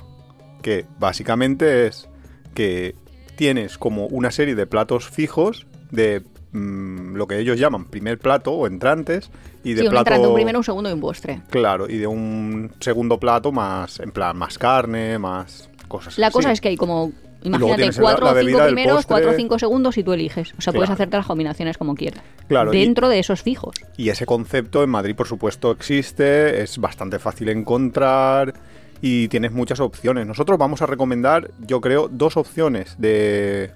que 0.61 0.85
básicamente 0.97 1.87
es 1.87 2.07
que 2.53 2.95
tienes 3.35 3.77
como 3.77 4.07
una 4.07 4.31
serie 4.31 4.55
de 4.55 4.65
platos 4.65 5.09
fijos 5.09 5.67
de 5.91 6.23
mm, 6.53 7.15
lo 7.15 7.27
que 7.27 7.39
ellos 7.39 7.59
llaman 7.59 7.85
primer 7.85 8.17
plato 8.17 8.53
o 8.53 8.67
entrantes 8.67 9.29
y 9.63 9.73
de 9.73 9.81
Sí, 9.81 9.87
un 9.87 9.91
plato 9.91 10.09
entrante, 10.09 10.27
un 10.27 10.33
primero, 10.35 10.59
un 10.59 10.63
segundo 10.63 10.89
y 10.89 10.93
un 10.93 11.01
postre. 11.01 11.41
claro 11.49 11.89
y 11.89 11.97
de 11.97 12.07
un 12.07 12.71
segundo 12.79 13.19
plato 13.19 13.51
más 13.51 13.99
en 13.99 14.11
plan 14.11 14.37
más 14.37 14.57
carne, 14.57 15.19
más 15.19 15.69
cosas. 15.87 16.17
La 16.17 16.31
cosa 16.31 16.51
es 16.51 16.61
que 16.61 16.69
hay 16.69 16.77
como, 16.77 17.11
imagínate, 17.43 17.85
la- 17.87 17.91
cuatro 18.01 18.25
la 18.25 18.31
o 18.31 18.35
cinco 18.43 18.59
primeros, 18.65 19.05
cuatro 19.05 19.31
o 19.31 19.33
cinco 19.33 19.59
segundos 19.59 19.97
y 19.97 20.03
tú 20.03 20.13
eliges. 20.13 20.53
O 20.57 20.61
sea, 20.61 20.73
puedes 20.73 20.89
hacerte 20.89 21.17
las 21.17 21.25
combinaciones 21.25 21.77
como 21.77 21.95
quieras. 21.95 22.21
Claro, 22.47 22.73
y- 22.73 22.79
Dentro 22.79 23.09
de 23.09 23.19
esos 23.19 23.41
fijos. 23.41 23.75
Y 23.97 24.09
ese 24.09 24.25
concepto 24.25 24.83
en 24.83 24.89
Madrid, 24.89 25.15
por 25.15 25.27
supuesto, 25.27 25.71
existe, 25.71 26.61
es 26.61 26.77
bastante 26.77 27.19
fácil 27.19 27.49
encontrar 27.49 28.53
y 29.01 29.27
tienes 29.29 29.51
muchas 29.51 29.79
opciones. 29.79 30.27
Nosotros 30.27 30.57
vamos 30.57 30.81
a 30.81 30.85
recomendar, 30.85 31.51
yo 31.59 31.81
creo, 31.81 32.07
dos 32.07 32.37
opciones 32.37 32.95
de... 32.99 33.71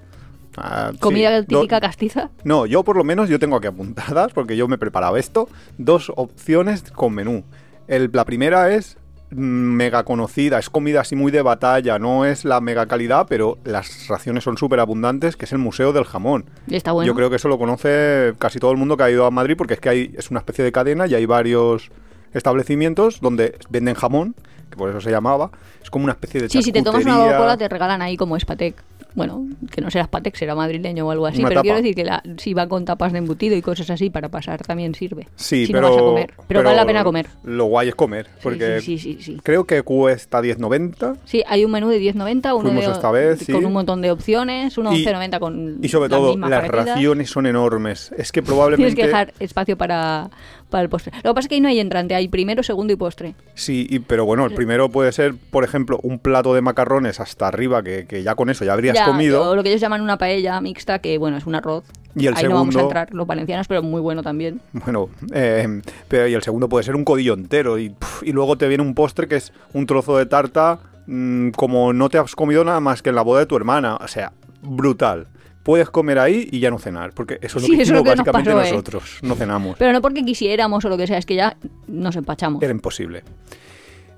ah, 0.57 0.91
Comida 0.99 1.41
do- 1.41 1.45
típica 1.61 1.79
castiza. 1.81 2.29
No, 2.43 2.65
yo 2.65 2.83
por 2.83 2.95
lo 2.95 3.03
menos 3.03 3.29
yo 3.29 3.39
tengo 3.39 3.55
aquí 3.55 3.67
apuntadas, 3.67 4.31
porque 4.33 4.55
yo 4.55 4.67
me 4.67 4.75
he 4.75 4.77
preparado 4.77 5.17
esto, 5.17 5.49
dos 5.77 6.11
opciones 6.15 6.83
con 6.91 7.13
menú. 7.13 7.43
El- 7.87 8.09
la 8.13 8.25
primera 8.25 8.71
es 8.73 8.97
mega 9.35 10.03
conocida, 10.03 10.59
es 10.59 10.69
comida 10.69 11.01
así 11.01 11.15
muy 11.15 11.31
de 11.31 11.41
batalla, 11.41 11.99
no 11.99 12.25
es 12.25 12.45
la 12.45 12.61
mega 12.61 12.85
calidad, 12.87 13.27
pero 13.29 13.57
las 13.63 14.07
raciones 14.07 14.43
son 14.43 14.57
súper 14.57 14.79
abundantes, 14.79 15.35
que 15.35 15.45
es 15.45 15.51
el 15.51 15.57
Museo 15.57 15.93
del 15.93 16.05
Jamón. 16.05 16.45
Y 16.67 16.75
está 16.75 16.91
bueno. 16.91 17.07
Yo 17.07 17.15
creo 17.15 17.29
que 17.29 17.35
eso 17.35 17.47
lo 17.47 17.57
conoce 17.57 18.33
casi 18.39 18.59
todo 18.59 18.71
el 18.71 18.77
mundo 18.77 18.97
que 18.97 19.03
ha 19.03 19.11
ido 19.11 19.25
a 19.25 19.31
Madrid 19.31 19.55
porque 19.57 19.75
es 19.75 19.79
que 19.79 19.89
hay, 19.89 20.15
es 20.17 20.31
una 20.31 20.39
especie 20.39 20.63
de 20.63 20.71
cadena 20.71 21.07
y 21.07 21.15
hay 21.15 21.25
varios 21.25 21.91
establecimientos 22.33 23.21
donde 23.21 23.57
venden 23.69 23.95
jamón, 23.95 24.35
que 24.69 24.77
por 24.77 24.89
eso 24.89 25.01
se 25.01 25.11
llamaba. 25.11 25.51
Es 25.81 25.89
como 25.89 26.05
una 26.05 26.13
especie 26.13 26.41
de 26.41 26.49
Sí, 26.49 26.61
si 26.61 26.71
te 26.71 26.81
tomas 26.81 27.03
una. 27.03 27.15
Coca-Cola 27.17 27.57
te 27.57 27.69
regalan 27.69 28.01
ahí 28.01 28.17
como 28.17 28.39
Spatec. 28.39 28.75
Bueno, 29.15 29.47
que 29.71 29.81
no 29.81 29.89
será 29.89 30.05
Spatec, 30.05 30.35
será 30.35 30.55
madrileño 30.55 31.07
o 31.07 31.11
algo 31.11 31.25
así. 31.25 31.39
Una 31.39 31.47
pero 31.49 31.59
tapa. 31.59 31.63
quiero 31.63 31.77
decir 31.77 31.95
que 31.95 32.03
la, 32.03 32.21
si 32.37 32.53
va 32.53 32.67
con 32.67 32.85
tapas 32.85 33.13
de 33.13 33.19
embutido 33.19 33.55
y 33.55 33.61
cosas 33.61 33.89
así 33.89 34.09
para 34.09 34.29
pasar 34.29 34.61
también 34.61 34.93
sirve. 34.93 35.27
Sí, 35.35 35.65
si 35.65 35.71
pero, 35.71 35.87
no 35.87 35.89
vas 35.89 35.97
a 35.97 36.05
comer. 36.05 36.33
Pero, 36.47 36.63
vale 36.63 36.75
la 36.75 36.85
pena 36.85 37.03
comer. 37.03 37.27
Lo 37.43 37.65
guay 37.65 37.89
es 37.89 37.95
comer, 37.95 38.27
porque 38.43 38.81
sí, 38.81 38.97
sí, 38.99 39.17
sí, 39.21 39.39
creo 39.41 39.65
que 39.65 39.81
cuesta 39.83 40.41
10.90 40.41 41.17
Sí, 41.25 41.43
hay 41.47 41.63
un 41.63 41.71
menú 41.71 41.89
de 41.89 41.99
10.90, 41.99 42.53
uno 42.53 42.61
Fuimos 42.61 42.85
de, 42.85 42.91
esta 42.91 43.11
vez, 43.11 43.45
con 43.51 43.65
un 43.65 43.73
montón 43.73 44.01
de 44.01 44.11
opciones, 44.11 44.77
uno 44.77 44.93
Y- 44.93 45.05
11.90 45.05 45.39
con 45.39 45.77
y 45.81 45.87
sobre 45.87 46.09
todo 46.09 46.37
las 46.37 46.67
raciones 46.67 47.29
son 47.29 47.45
enormes. 47.45 48.11
Es 48.17 48.31
que 48.31 48.41
Tienes 48.45 48.49
probablemente... 48.49 48.95
que 48.95 49.07
dejar 49.07 49.33
espacio 49.39 49.77
para, 49.77 50.29
para 50.69 50.83
el 50.83 50.89
postre. 50.89 51.11
Lo 51.23 51.31
que 51.31 51.35
pasa 51.35 51.45
es 51.45 51.47
que 51.49 51.55
ahí 51.55 51.61
no 51.61 51.67
hay 51.69 51.79
entrante, 51.79 52.15
hay 52.15 52.27
primero, 52.27 52.63
segundo 52.63 52.91
y 52.93 52.95
postre. 52.95 53.35
Sí, 53.53 53.87
y- 53.89 53.99
pero 53.99 54.25
bueno, 54.25 54.45
el 54.45 54.53
primero 54.53 54.89
puede 54.89 55.11
ser, 55.11 55.35
por 55.51 55.63
ejemplo, 55.63 55.99
un 56.03 56.19
plato 56.19 56.53
de 56.53 56.61
macarrones 56.61 57.19
hasta 57.19 57.47
arriba, 57.47 57.83
que, 57.83 58.05
que 58.07 58.23
ya 58.23 58.35
con 58.35 58.49
eso 58.49 58.65
ya 58.65 58.73
habrías 58.73 58.95
Ya, 58.95 59.05
comido. 59.05 59.49
o 59.51 59.55
lo 59.55 59.63
que 59.63 59.69
ellos 59.69 59.81
llaman 59.81 60.01
una 60.01 60.17
paella 60.17 60.59
mixta, 60.61 60.99
que 60.99 61.17
bueno, 61.17 61.37
es 61.37 61.45
un 61.45 61.55
arroz. 61.55 61.83
Y 62.17 62.27
el 62.27 62.35
ahí 62.37 62.43
no 62.45 62.51
vamos 62.51 62.69
a 62.75 62.79
segundo- 62.79 62.81
entrar 62.89 63.13
los 63.13 63.27
valencianos, 63.27 63.67
pero 63.67 63.83
muy 63.83 63.99
bueno 64.01 64.23
también. 64.23 64.61
Bueno, 64.71 65.09
eh, 65.33 65.81
pero 66.07 66.27
y 66.27 66.33
el 66.33 66.41
segundo 66.43 66.69
puede 66.69 66.83
ser 66.85 66.95
un 66.95 67.03
codillo 67.03 67.33
entero. 67.33 67.77
Y, 67.77 67.93
y 68.23 68.31
luego 68.31 68.57
te 68.57 68.67
viene 68.69 68.83
un 68.83 68.95
postre 68.95 69.27
que 69.27 69.35
es 69.35 69.51
un 69.73 69.85
trozo 69.85 70.17
de 70.17 70.25
tarta 70.25 70.79
mm, 71.07 71.49
como 71.49 71.91
no 71.91 72.07
te 72.09 72.17
has 72.17 72.33
comido 72.35 72.63
nada 72.63 72.79
más 72.79 73.01
que 73.01 73.09
en 73.09 73.15
la 73.15 73.21
boda 73.21 73.41
de 73.41 73.45
tu 73.47 73.57
hermana. 73.57 73.97
O 73.97 74.07
sea, 74.07 74.31
brutal. 74.61 75.27
Puedes 75.65 75.89
comer 75.89 76.19
ahí 76.19 76.47
y 76.51 76.59
ya 76.59 76.69
no 76.69 76.77
cenar. 76.77 77.11
Porque 77.15 77.39
eso 77.41 77.57
es 77.57 77.63
lo 77.63 77.69
Sí, 77.69 77.75
que 77.75 77.81
eso 77.81 77.81
es 77.81 77.89
lo 77.89 78.01
hicimos 78.01 78.03
que 78.03 78.09
básicamente 78.31 78.51
pasó, 78.51 78.67
¿eh? 78.67 78.71
nosotros. 78.71 79.17
No 79.23 79.33
cenamos. 79.33 79.75
Pero 79.79 79.93
no 79.93 79.99
porque 79.99 80.23
quisiéramos 80.23 80.85
o 80.85 80.89
lo 80.89 80.95
que 80.95 81.07
sea, 81.07 81.17
es 81.17 81.25
que 81.25 81.33
ya 81.33 81.57
nos 81.87 82.15
empachamos. 82.15 82.61
Era 82.61 82.71
imposible. 82.71 83.23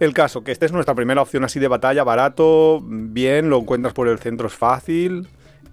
El 0.02 0.14
caso, 0.14 0.44
que 0.44 0.52
esta 0.52 0.66
es 0.66 0.74
nuestra 0.74 0.94
primera 0.94 1.22
opción 1.22 1.46
así 1.46 1.58
de 1.62 1.70
batalla, 1.70 2.04
barato, 2.04 2.82
bien, 2.84 3.50
lo 3.50 3.60
encuentras 3.60 3.94
por 3.94 4.10
el 4.10 4.20
centro, 4.20 4.48
es 4.48 4.54
fácil. 4.54 5.30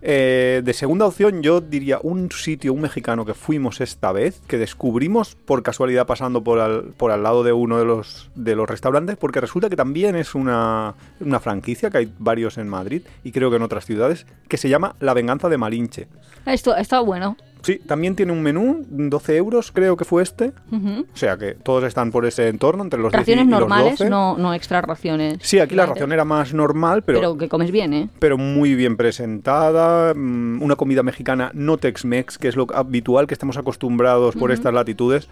Eh, 0.06 0.60
de 0.62 0.74
segunda 0.74 1.06
opción, 1.06 1.42
yo 1.42 1.62
diría 1.62 1.98
un 2.02 2.30
sitio, 2.30 2.74
un 2.74 2.82
mexicano 2.82 3.24
que 3.24 3.32
fuimos 3.32 3.80
esta 3.80 4.12
vez, 4.12 4.38
que 4.46 4.58
descubrimos 4.58 5.34
por 5.34 5.62
casualidad 5.62 6.06
pasando 6.06 6.44
por 6.44 6.58
al, 6.58 6.92
por 6.98 7.10
al 7.10 7.22
lado 7.22 7.42
de 7.42 7.54
uno 7.54 7.78
de 7.78 7.86
los, 7.86 8.28
de 8.34 8.54
los 8.54 8.68
restaurantes, 8.68 9.16
porque 9.16 9.40
resulta 9.40 9.70
que 9.70 9.76
también 9.76 10.14
es 10.14 10.34
una, 10.34 10.94
una 11.20 11.40
franquicia, 11.40 11.88
que 11.88 11.96
hay 11.96 12.12
varios 12.18 12.58
en 12.58 12.68
Madrid 12.68 13.00
y 13.22 13.32
creo 13.32 13.48
que 13.48 13.56
en 13.56 13.62
otras 13.62 13.86
ciudades, 13.86 14.26
que 14.46 14.58
se 14.58 14.68
llama 14.68 14.94
La 15.00 15.14
Venganza 15.14 15.48
de 15.48 15.56
Malinche. 15.56 16.06
Esto 16.44 16.76
está 16.76 17.00
bueno. 17.00 17.38
Sí, 17.64 17.78
también 17.86 18.14
tiene 18.14 18.30
un 18.32 18.42
menú, 18.42 18.84
12 18.88 19.36
euros 19.36 19.72
creo 19.72 19.96
que 19.96 20.04
fue 20.04 20.22
este. 20.22 20.52
O 20.70 21.16
sea 21.16 21.36
que 21.36 21.54
todos 21.54 21.82
están 21.84 22.10
por 22.12 22.26
ese 22.26 22.48
entorno, 22.48 22.82
entre 22.84 23.00
los 23.00 23.10
10 23.10 23.18
y- 23.18 23.32
Raciones 23.32 23.46
los 23.50 23.60
normales, 23.60 23.98
12. 23.98 24.10
no, 24.10 24.36
no 24.38 24.54
extra 24.54 24.80
raciones. 24.82 25.38
Sí, 25.40 25.58
aquí 25.58 25.74
la 25.74 25.86
ración 25.86 26.12
era 26.12 26.24
más 26.24 26.52
normal, 26.54 27.02
pero, 27.02 27.18
Pero 27.20 27.30
pero, 27.32 27.38
que 27.38 27.48
comes 27.48 27.70
bien, 27.70 27.92
¿eh? 27.94 28.08
muy 28.38 28.74
bien 28.74 28.96
presentada. 28.96 30.12
mm, 30.14 30.62
Una 30.62 30.76
comida 30.76 31.02
mexicana 31.02 31.50
no 31.54 31.76
Tex-Mex, 31.78 32.38
que 32.38 32.48
es 32.48 32.56
lo 32.56 32.66
habitual 32.74 33.26
que 33.26 33.34
estamos 33.34 33.56
acostumbrados 33.56 34.36
por 34.36 34.52
estas 34.52 34.72
latitudes. 34.74 35.28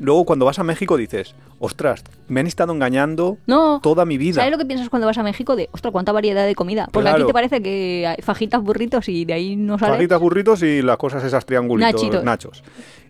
Luego, 0.00 0.24
cuando 0.24 0.44
vas 0.44 0.58
a 0.58 0.64
México, 0.64 0.96
dices, 0.96 1.34
ostras, 1.58 2.04
me 2.28 2.40
han 2.40 2.46
estado 2.46 2.72
engañando 2.72 3.38
No. 3.46 3.80
toda 3.82 4.04
mi 4.04 4.16
vida. 4.18 4.36
¿Sabes 4.36 4.52
lo 4.52 4.58
que 4.58 4.64
piensas 4.64 4.88
cuando 4.88 5.06
vas 5.06 5.18
a 5.18 5.22
México? 5.22 5.56
De, 5.56 5.68
ostras, 5.72 5.92
cuánta 5.92 6.12
variedad 6.12 6.46
de 6.46 6.54
comida. 6.54 6.88
Porque 6.92 7.04
Claro. 7.08 7.16
aquí 7.24 7.26
te 7.26 7.32
parece 7.32 7.62
que 7.62 8.06
hay 8.06 8.22
fajitas, 8.22 8.62
burritos 8.62 9.08
y 9.08 9.24
de 9.24 9.32
ahí 9.32 9.56
no 9.56 9.78
sale. 9.78 9.94
Fajitas, 9.94 10.20
burritos 10.20 10.62
y 10.62 10.82
las 10.82 10.96
cosas 10.96 11.24
esas 11.24 11.44
triangulitos, 11.44 11.94
Nachitos. 11.94 12.24
nachos. 12.24 12.62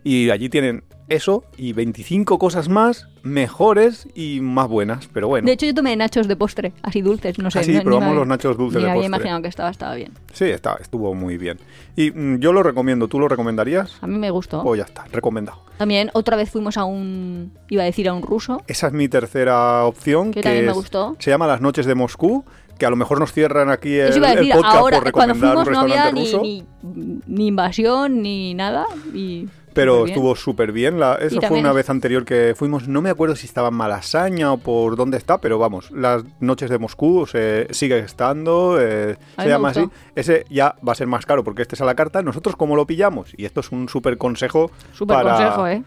Y 0.03 0.29
allí 0.29 0.49
tienen 0.49 0.83
eso 1.09 1.43
y 1.57 1.73
25 1.73 2.37
cosas 2.39 2.69
más 2.69 3.07
mejores 3.23 4.07
y 4.15 4.39
más 4.41 4.67
buenas, 4.67 5.07
pero 5.13 5.27
bueno. 5.27 5.45
De 5.45 5.51
hecho, 5.53 5.65
yo 5.65 5.73
tomé 5.73 5.95
nachos 5.95 6.27
de 6.27 6.35
postre, 6.35 6.71
así 6.83 7.01
dulces, 7.01 7.37
no 7.39 7.51
sé. 7.51 7.59
Ah, 7.59 7.63
sí, 7.63 7.73
no- 7.73 7.81
probamos 7.83 8.15
los 8.15 8.27
nachos 8.27 8.57
dulces 8.57 8.77
ni 8.77 8.81
de 8.83 8.87
me 8.87 8.91
había 8.91 9.01
postre. 9.03 9.17
imaginado 9.17 9.41
que 9.41 9.47
estaba, 9.49 9.69
estaba 9.69 9.95
bien. 9.95 10.11
Sí, 10.33 10.45
está, 10.45 10.77
estuvo 10.79 11.13
muy 11.13 11.37
bien. 11.37 11.59
Y 11.95 12.11
mm, 12.11 12.39
yo 12.39 12.53
lo 12.53 12.63
recomiendo, 12.63 13.07
¿tú 13.07 13.19
lo 13.19 13.27
recomendarías? 13.27 13.97
A 14.01 14.07
mí 14.07 14.17
me 14.17 14.29
gustó. 14.31 14.63
Pues 14.63 14.77
ya 14.79 14.85
está, 14.85 15.05
recomendado. 15.11 15.59
También 15.77 16.09
otra 16.13 16.37
vez 16.37 16.49
fuimos 16.49 16.77
a 16.77 16.85
un, 16.85 17.51
iba 17.69 17.83
a 17.83 17.85
decir 17.85 18.07
a 18.09 18.13
un 18.13 18.21
ruso. 18.21 18.61
Esa 18.67 18.87
es 18.87 18.93
mi 18.93 19.07
tercera 19.09 19.85
opción. 19.85 20.31
Que 20.31 20.41
también 20.41 20.65
me 20.65 20.71
gustó. 20.73 21.15
Se 21.19 21.29
llama 21.31 21.47
Las 21.47 21.61
Noches 21.61 21.85
de 21.85 21.95
Moscú, 21.95 22.45
que 22.77 22.85
a 22.85 22.89
lo 22.89 22.95
mejor 22.95 23.19
nos 23.19 23.33
cierran 23.33 23.69
aquí 23.69 23.95
el, 23.95 24.23
a 24.23 24.31
el 24.31 24.37
decir, 24.37 24.53
podcast 24.53 24.75
ahora, 24.77 25.01
por 25.01 25.11
cuando 25.11 25.33
recomendar 25.33 25.65
fuimos 25.65 25.67
un 25.67 25.73
no 25.73 25.79
había 25.81 26.11
restaurante 26.11 26.21
ni, 26.21 26.25
ruso. 26.25 26.41
ni, 26.41 27.19
ni 27.27 27.47
invasión 27.47 28.21
ni 28.21 28.53
nada. 28.53 28.85
Y 29.13 29.47
Pero 29.81 30.05
estuvo 30.05 30.35
súper 30.35 30.71
bien. 30.71 30.99
La, 30.99 31.15
eso 31.15 31.41
fue 31.41 31.59
una 31.59 31.71
vez 31.73 31.89
anterior 31.89 32.25
que 32.25 32.53
fuimos. 32.55 32.87
No 32.87 33.01
me 33.01 33.09
acuerdo 33.09 33.35
si 33.35 33.45
estaba 33.47 33.69
en 33.69 33.75
Malasaña 33.75 34.51
o 34.53 34.57
por 34.57 34.95
dónde 34.95 35.17
está, 35.17 35.39
pero 35.39 35.57
vamos, 35.59 35.89
las 35.91 36.23
noches 36.39 36.69
de 36.69 36.77
Moscú 36.79 37.25
se, 37.25 37.67
sigue 37.71 37.99
estando. 37.99 38.77
eh, 38.79 39.17
A 39.37 39.43
se 39.43 39.49
llama 39.49 39.69
así. 39.69 39.87
Ese 40.15 40.45
ya 40.49 40.75
va 40.87 40.91
a 40.91 40.95
ser 40.95 41.07
más 41.07 41.25
caro 41.25 41.43
porque 41.43 41.61
este 41.61 41.75
es 41.75 41.81
a 41.81 41.85
la 41.85 41.95
carta. 41.95 42.21
Nosotros, 42.21 42.55
¿cómo 42.55 42.75
lo 42.75 42.85
pillamos? 42.85 43.31
Y 43.37 43.45
esto 43.45 43.59
es 43.61 43.71
un 43.71 43.89
súper 43.89 44.17
consejo. 44.17 44.71
Súper 44.93 45.17
para, 45.17 45.31
consejo, 45.31 45.67
¿eh? 45.67 45.83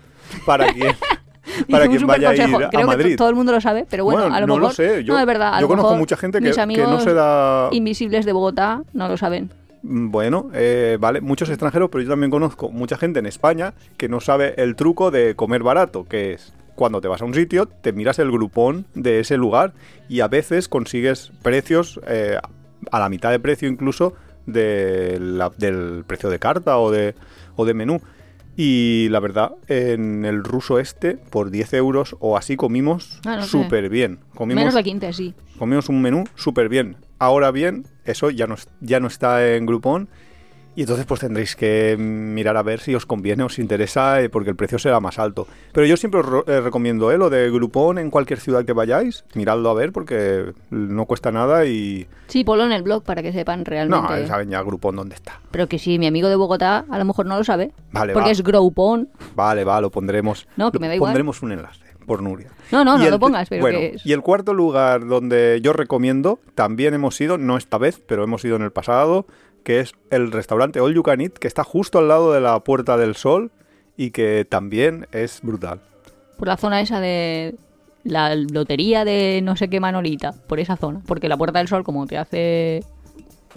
Para 0.46 0.72
quien, 0.72 0.94
para 1.70 1.86
quien 1.88 2.06
vaya 2.06 2.30
a 2.30 2.34
ir 2.34 2.42
a 2.42 2.46
Creo 2.46 2.70
que 2.70 2.84
Madrid. 2.84 3.10
to- 3.12 3.18
todo 3.18 3.28
el 3.28 3.34
mundo 3.34 3.52
lo 3.52 3.60
sabe, 3.60 3.86
pero 3.88 4.04
bueno, 4.04 4.22
a 4.24 4.40
lo 4.40 4.46
no 4.46 4.54
mejor. 4.56 4.70
lo 4.70 4.74
sé. 4.74 5.04
Yo, 5.04 5.14
no, 5.14 5.20
es 5.20 5.26
verdad. 5.26 5.54
a 5.54 5.56
yo 5.56 5.62
lo 5.62 5.68
conozco 5.68 5.88
mejor 5.90 5.98
mucha 5.98 6.16
gente 6.16 6.38
que, 6.40 6.44
mis 6.66 6.76
que 6.76 6.82
no 6.84 7.00
se 7.00 7.12
da. 7.14 7.68
invisibles 7.72 8.24
de 8.24 8.32
Bogotá 8.32 8.82
no 8.92 9.08
lo 9.08 9.16
saben. 9.16 9.50
Mm, 9.82 10.10
Bueno, 10.10 10.48
eh, 10.54 10.96
vale, 11.00 11.20
muchos 11.20 11.48
extranjeros, 11.48 11.90
pero 11.90 12.02
yo 12.04 12.10
también 12.10 12.30
conozco 12.30 12.70
mucha 12.70 12.96
gente 12.96 13.18
en 13.18 13.26
España 13.26 13.74
que 13.96 14.08
no 14.08 14.20
sabe 14.20 14.54
el 14.62 14.76
truco 14.76 15.10
de 15.10 15.34
comer 15.34 15.62
barato, 15.62 16.04
que 16.04 16.34
es 16.34 16.52
cuando 16.74 17.00
te 17.00 17.08
vas 17.08 17.20
a 17.22 17.24
un 17.24 17.34
sitio, 17.34 17.66
te 17.66 17.92
miras 17.92 18.18
el 18.18 18.30
grupón 18.30 18.86
de 18.94 19.20
ese 19.20 19.36
lugar 19.36 19.72
y 20.08 20.20
a 20.20 20.28
veces 20.28 20.68
consigues 20.68 21.30
precios 21.42 22.00
eh, 22.06 22.38
a 22.90 22.98
la 22.98 23.08
mitad 23.08 23.30
de 23.30 23.38
precio 23.38 23.68
incluso 23.68 24.14
de 24.46 25.18
la- 25.20 25.52
del 25.56 26.04
precio 26.06 26.30
de 26.30 26.38
carta 26.38 26.78
o 26.78 26.90
de, 26.90 27.14
o 27.56 27.64
de 27.64 27.74
menú. 27.74 28.00
Y 28.56 29.08
la 29.10 29.20
verdad, 29.20 29.52
en 29.68 30.24
el 30.26 30.44
ruso 30.44 30.78
este, 30.78 31.12
por 31.16 31.50
10 31.50 31.72
euros 31.74 32.16
o 32.20 32.36
así 32.36 32.56
comimos 32.56 33.20
Ah, 33.24 33.36
no 33.36 33.42
súper 33.42 33.88
bien. 33.88 34.18
Comimos 34.34 34.60
Menos 34.62 34.74
de 34.74 34.82
15, 34.82 35.12
sí. 35.12 35.34
Comimos 35.62 35.88
un 35.88 36.02
menú 36.02 36.24
súper 36.34 36.68
bien. 36.68 36.96
Ahora 37.20 37.52
bien, 37.52 37.86
eso 38.04 38.30
ya 38.30 38.48
no, 38.48 38.56
ya 38.80 38.98
no 38.98 39.06
está 39.06 39.54
en 39.54 39.64
Groupon. 39.64 40.08
Y 40.74 40.80
entonces 40.80 41.06
pues 41.06 41.20
tendréis 41.20 41.54
que 41.54 41.96
mirar 41.96 42.56
a 42.56 42.64
ver 42.64 42.80
si 42.80 42.96
os 42.96 43.06
conviene, 43.06 43.44
os 43.44 43.60
interesa, 43.60 44.20
eh, 44.20 44.28
porque 44.28 44.50
el 44.50 44.56
precio 44.56 44.80
será 44.80 44.98
más 44.98 45.20
alto. 45.20 45.46
Pero 45.72 45.86
yo 45.86 45.96
siempre 45.96 46.18
os 46.18 46.48
eh, 46.48 46.60
recomiendo 46.60 47.12
eh, 47.12 47.16
lo 47.16 47.30
de 47.30 47.48
Groupon 47.48 47.98
en 47.98 48.10
cualquier 48.10 48.40
ciudad 48.40 48.64
que 48.64 48.72
vayáis. 48.72 49.24
Miradlo 49.34 49.70
a 49.70 49.74
ver 49.74 49.92
porque 49.92 50.52
no 50.70 51.06
cuesta 51.06 51.30
nada 51.30 51.64
y... 51.64 52.08
Sí, 52.26 52.42
ponlo 52.42 52.64
en 52.64 52.72
el 52.72 52.82
blog 52.82 53.04
para 53.04 53.22
que 53.22 53.32
sepan 53.32 53.64
realmente. 53.64 54.20
No, 54.22 54.26
saben 54.26 54.50
ya 54.50 54.62
Groupon 54.62 54.96
dónde 54.96 55.14
está. 55.14 55.40
Pero 55.52 55.68
que 55.68 55.78
si 55.78 55.96
mi 55.96 56.08
amigo 56.08 56.28
de 56.28 56.34
Bogotá 56.34 56.86
a 56.90 56.98
lo 56.98 57.04
mejor 57.04 57.26
no 57.26 57.36
lo 57.36 57.44
sabe. 57.44 57.70
Vale, 57.92 58.14
porque 58.14 58.30
va. 58.30 58.32
es 58.32 58.42
Groupon. 58.42 59.10
Vale, 59.36 59.62
va, 59.62 59.80
lo 59.80 59.92
pondremos. 59.92 60.48
No, 60.56 60.72
que 60.72 60.80
me 60.80 60.88
da 60.88 60.96
igual. 60.96 61.10
Pondremos 61.10 61.40
un 61.40 61.52
enlace 61.52 61.91
por 62.06 62.22
Nuria. 62.22 62.50
No, 62.70 62.84
no, 62.84 62.96
Y 62.96 62.98
no 63.00 63.04
el 63.04 63.10
lo 63.10 63.18
pongas, 63.18 63.48
pero 63.48 63.62
bueno, 63.62 63.78
que 63.78 63.86
es. 63.96 64.06
Y 64.06 64.12
el 64.12 64.22
cuarto 64.22 64.54
lugar 64.54 65.06
donde 65.06 65.60
yo 65.62 65.72
recomiendo, 65.72 66.38
también 66.54 66.94
hemos 66.94 67.20
ido, 67.20 67.38
no 67.38 67.56
esta 67.56 67.78
vez, 67.78 68.00
pero 68.06 68.24
hemos 68.24 68.44
ido 68.44 68.56
en 68.56 68.62
el 68.62 68.72
pasado, 68.72 69.26
que 69.64 69.80
es 69.80 69.94
el 70.10 70.32
restaurante 70.32 70.80
All 70.80 70.94
You 70.94 71.02
Can 71.02 71.20
Eat, 71.20 71.34
que 71.34 71.48
está 71.48 71.64
justo 71.64 71.98
al 71.98 72.08
lado 72.08 72.32
de 72.32 72.40
la 72.40 72.58
Puerta 72.60 72.96
del 72.96 73.16
Sol 73.16 73.50
y 73.96 74.10
que 74.10 74.46
también 74.48 75.06
es 75.12 75.40
brutal. 75.42 75.80
Por 76.36 76.48
la 76.48 76.56
zona 76.56 76.80
esa 76.80 77.00
de 77.00 77.54
la 78.04 78.34
lotería 78.34 79.04
de 79.04 79.40
no 79.42 79.56
sé 79.56 79.68
qué 79.68 79.80
Manolita. 79.80 80.34
Por 80.48 80.60
esa 80.60 80.76
zona. 80.76 81.00
Porque 81.06 81.28
la 81.28 81.36
Puerta 81.36 81.58
del 81.58 81.68
Sol, 81.68 81.84
como 81.84 82.06
te 82.06 82.18
hace. 82.18 82.84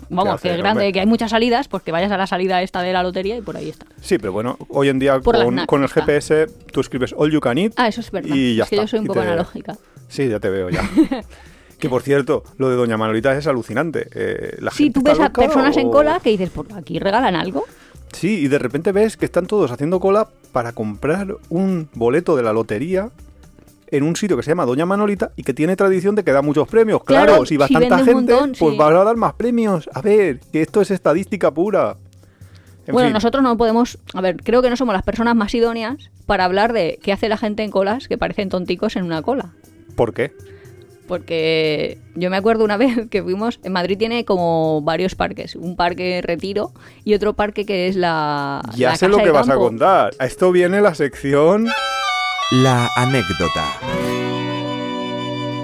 Vamos, 0.10 0.42
que 0.42 0.50
es 0.52 0.58
grande, 0.58 0.84
hombre. 0.84 0.94
que 0.94 1.00
hay 1.02 1.06
muchas 1.06 1.32
salidas, 1.32 1.68
pues 1.68 1.84
que 1.84 1.92
vayas 1.92 2.12
a 2.12 2.18
la 2.18 2.28
salida 2.28 2.62
esta 2.62 2.82
de 2.82 2.94
la 2.94 3.04
lotería 3.04 3.38
y 3.38 3.42
por 3.42 3.56
ahí 3.58 3.70
está. 3.70 3.86
Sí, 4.02 4.18
pero 4.18 4.34
bueno, 4.34 4.58
hoy 4.70 4.90
en 4.90 5.00
día 5.00 5.20
Por 5.20 5.36
con, 5.66 5.84
el. 5.84 5.90
GPS 5.90 6.48
tú 6.72 6.82
escribes 6.82 7.14
All 7.18 7.32
You 7.32 7.40
Can 7.40 7.58
Eat 7.58 7.74
Ah, 7.78 7.88
eso 7.88 8.02
es 8.02 8.12
verdad. 8.12 8.36
y 8.36 8.56
ya 8.56 8.64
es 8.66 8.70
que 8.70 8.76
yo 8.78 8.88
soy 8.88 9.00
un 9.00 9.08
poco 9.08 9.22
te- 9.22 9.28
analógica. 9.28 9.78
Sí, 10.08 10.28
ya 10.30 10.40
te 10.40 10.50
veo 10.50 10.70
ya. 10.70 10.82
que 11.80 11.90
por 11.90 12.02
cierto, 12.02 12.44
lo 12.58 12.70
de 12.70 12.76
Doña 12.76 12.98
Manolita 12.98 13.36
es 13.38 13.48
alucinante. 13.48 14.08
Eh, 14.14 14.56
la 14.60 14.72
Sí, 14.72 14.86
gente 14.86 15.00
tú 15.00 15.04
ves 15.06 15.20
a 15.20 15.30
personas 15.30 15.76
en 15.78 15.90
cola 15.90 16.20
que 16.24 16.30
dices, 16.30 16.50
¿por 16.50 16.72
aquí 16.74 17.00
regalan 17.00 17.36
algo? 17.36 17.66
Sí, 18.14 18.40
y 18.40 18.48
de 18.48 18.60
repente 18.60 18.92
ves 18.92 19.18
que 19.18 19.26
están 19.26 19.46
todos 19.46 19.72
haciendo 19.72 20.00
cola 20.00 20.30
para 20.54 20.72
comprar 20.72 21.36
un 21.50 21.90
boleto 21.96 22.36
de 22.38 22.44
la 22.44 22.54
lotería 22.54 23.10
en 23.88 24.04
un 24.04 24.16
sitio 24.16 24.38
que 24.38 24.44
se 24.44 24.52
llama 24.52 24.66
Doña 24.66 24.86
Manolita 24.86 25.32
y 25.36 25.44
que 25.44 25.54
tiene 25.54 25.76
tradición 25.76 26.16
de 26.16 26.24
que 26.24 26.32
da 26.32 26.42
muchos 26.42 26.68
premios. 26.68 27.04
Claro, 27.04 27.26
Claro, 27.26 27.46
si 27.46 27.58
un 27.58 27.68
gente, 27.68 28.14
montón, 28.14 28.54
pues 28.58 28.74
sí. 28.74 28.78
vas 28.78 28.92
a 28.94 29.04
dar 29.04 29.16
más 29.16 29.34
premios. 29.34 29.90
A 29.94 30.02
ver, 30.02 30.40
que 30.52 30.62
esto 30.62 30.82
es 30.82 30.92
estadística 30.92 31.52
pura. 31.52 31.98
En 32.88 32.94
bueno, 32.94 33.08
fin, 33.08 33.14
nosotros 33.14 33.44
no 33.44 33.58
podemos, 33.58 33.98
a 34.14 34.22
ver, 34.22 34.38
creo 34.44 34.62
que 34.62 34.70
no 34.70 34.76
somos 34.76 34.94
las 34.94 35.04
personas 35.04 35.36
más 35.36 35.54
idóneas 35.56 36.12
para 36.26 36.46
hablar 36.46 36.72
de 36.72 37.00
qué 37.02 37.12
hace 37.14 37.30
la 37.30 37.38
gente 37.38 37.64
en 37.64 37.72
colas 37.72 38.08
que 38.08 38.18
parecen 38.18 38.50
tonticos 38.50 38.96
en 38.96 39.06
una 39.06 39.22
cola. 39.22 39.54
¿Por 39.96 40.14
qué? 40.14 40.34
Porque 41.08 41.98
yo 42.16 42.30
me 42.30 42.38
acuerdo 42.38 42.64
una 42.64 42.78
vez 42.78 43.10
que 43.10 43.24
fuimos, 43.24 43.60
en 43.64 43.74
Madrid 43.74 43.98
tiene 43.98 44.24
como 44.24 44.82
varios 44.82 45.16
parques, 45.16 45.56
un 45.56 45.76
parque 45.76 46.22
retiro 46.24 46.74
y 47.04 47.16
otro 47.16 47.34
parque 47.34 47.66
que 47.66 47.88
es 47.88 47.96
la... 47.96 48.62
Ya 48.76 48.90
la 48.90 48.96
sé 48.98 49.08
lo 49.08 49.18
que 49.18 49.32
vas 49.32 49.50
a 49.50 49.56
contar. 49.56 50.14
A 50.20 50.26
esto 50.26 50.52
viene 50.52 50.82
la 50.82 50.94
sección... 50.94 51.68
La 52.52 52.90
anécdota. 52.96 53.66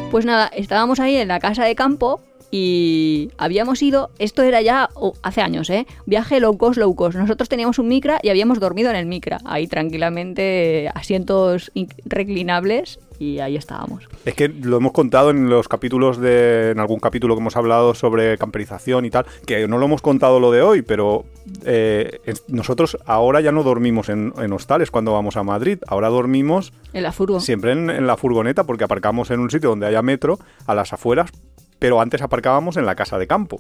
Pues 0.10 0.26
nada, 0.26 0.48
estábamos 0.48 1.00
ahí 1.00 1.16
en 1.16 1.28
la 1.28 1.40
casa 1.40 1.64
de 1.64 1.76
campo 1.76 2.22
y 2.50 3.30
habíamos 3.38 3.82
ido, 3.82 4.10
esto 4.20 4.42
era 4.44 4.62
ya 4.62 4.90
hace 5.22 5.42
años, 5.42 5.70
¿eh? 5.70 5.86
Viaje 6.06 6.40
low 6.42 6.58
cost, 6.58 6.78
low 6.78 6.94
cost. 6.96 7.18
Nosotros 7.18 7.48
teníamos 7.48 7.80
un 7.80 7.88
micra 7.88 8.20
y 8.22 8.30
habíamos 8.30 8.60
dormido 8.60 8.90
en 8.90 8.98
el 8.98 9.06
micra, 9.06 9.38
ahí 9.46 9.68
tranquilamente, 9.68 10.90
asientos 10.94 11.72
in- 11.76 11.88
reclinables 12.04 13.00
y 13.22 13.40
ahí 13.40 13.56
estábamos. 13.56 14.10
Es 14.26 14.34
que 14.34 14.48
lo 14.50 14.78
hemos 14.78 14.94
contado 14.94 15.30
en 15.30 15.48
los 15.48 15.68
capítulos 15.68 16.18
de. 16.20 16.72
en 16.72 16.80
algún 16.80 17.00
capítulo 17.00 17.36
que 17.36 17.42
hemos 17.42 17.56
hablado 17.56 17.94
sobre 17.94 18.36
camperización 18.40 19.06
y 19.06 19.12
tal. 19.12 19.28
Que 19.46 19.68
no 19.68 19.78
lo 19.78 19.86
hemos 19.86 20.02
contado 20.02 20.40
lo 20.40 20.50
de 20.50 20.64
hoy, 20.64 20.82
pero 20.82 21.26
eh, 21.64 22.20
nosotros 22.48 22.98
ahora 23.06 23.40
ya 23.40 23.52
no 23.52 23.62
dormimos 23.62 24.10
en, 24.10 24.34
en 24.38 24.52
hostales 24.54 24.90
cuando 24.90 25.14
vamos 25.14 25.38
a 25.38 25.44
Madrid. 25.44 25.78
Ahora 25.86 26.10
dormimos 26.10 26.74
En 26.94 27.04
la 27.04 27.12
furgo. 27.12 27.40
siempre 27.40 27.74
en, 27.74 27.92
en 27.92 28.08
la 28.08 28.18
furgoneta 28.18 28.64
porque 28.64 28.86
aparcamos 28.86 29.30
en 29.30 29.40
un 29.40 29.52
sitio 29.52 29.70
donde 29.70 29.86
haya 29.86 30.02
metro, 30.02 30.40
a 30.66 30.74
las 30.74 30.92
afueras. 30.92 31.30
Pero 31.78 32.02
antes 32.02 32.24
aparcábamos 32.24 32.76
en 32.78 32.88
la 32.88 32.96
casa 32.96 33.20
de 33.20 33.28
campo. 33.28 33.60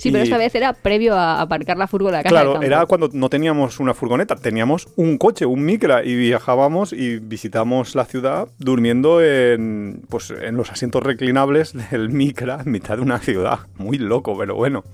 Sí, 0.00 0.10
pero 0.10 0.24
esta 0.24 0.38
vez 0.38 0.54
era 0.54 0.72
previo 0.72 1.14
a 1.14 1.42
aparcar 1.42 1.76
la 1.76 1.86
furgo 1.86 2.08
en 2.08 2.14
la 2.14 2.22
casa 2.22 2.34
de 2.34 2.40
Claro, 2.42 2.62
era 2.62 2.86
cuando 2.86 3.10
no 3.12 3.28
teníamos 3.28 3.78
una 3.80 3.92
furgoneta, 3.92 4.34
teníamos 4.34 4.88
un 4.96 5.18
coche, 5.18 5.44
un 5.44 5.62
micra, 5.62 6.02
y 6.04 6.16
viajábamos 6.16 6.94
y 6.94 7.18
visitamos 7.18 7.94
la 7.94 8.06
ciudad 8.06 8.48
durmiendo 8.58 9.22
en, 9.22 10.02
pues, 10.08 10.30
en 10.30 10.56
los 10.56 10.70
asientos 10.72 11.02
reclinables 11.02 11.74
del 11.90 12.08
micra 12.08 12.60
en 12.64 12.72
mitad 12.72 12.96
de 12.96 13.02
una 13.02 13.18
ciudad. 13.18 13.58
Muy 13.76 13.98
loco, 13.98 14.36
pero 14.38 14.54
bueno. 14.54 14.84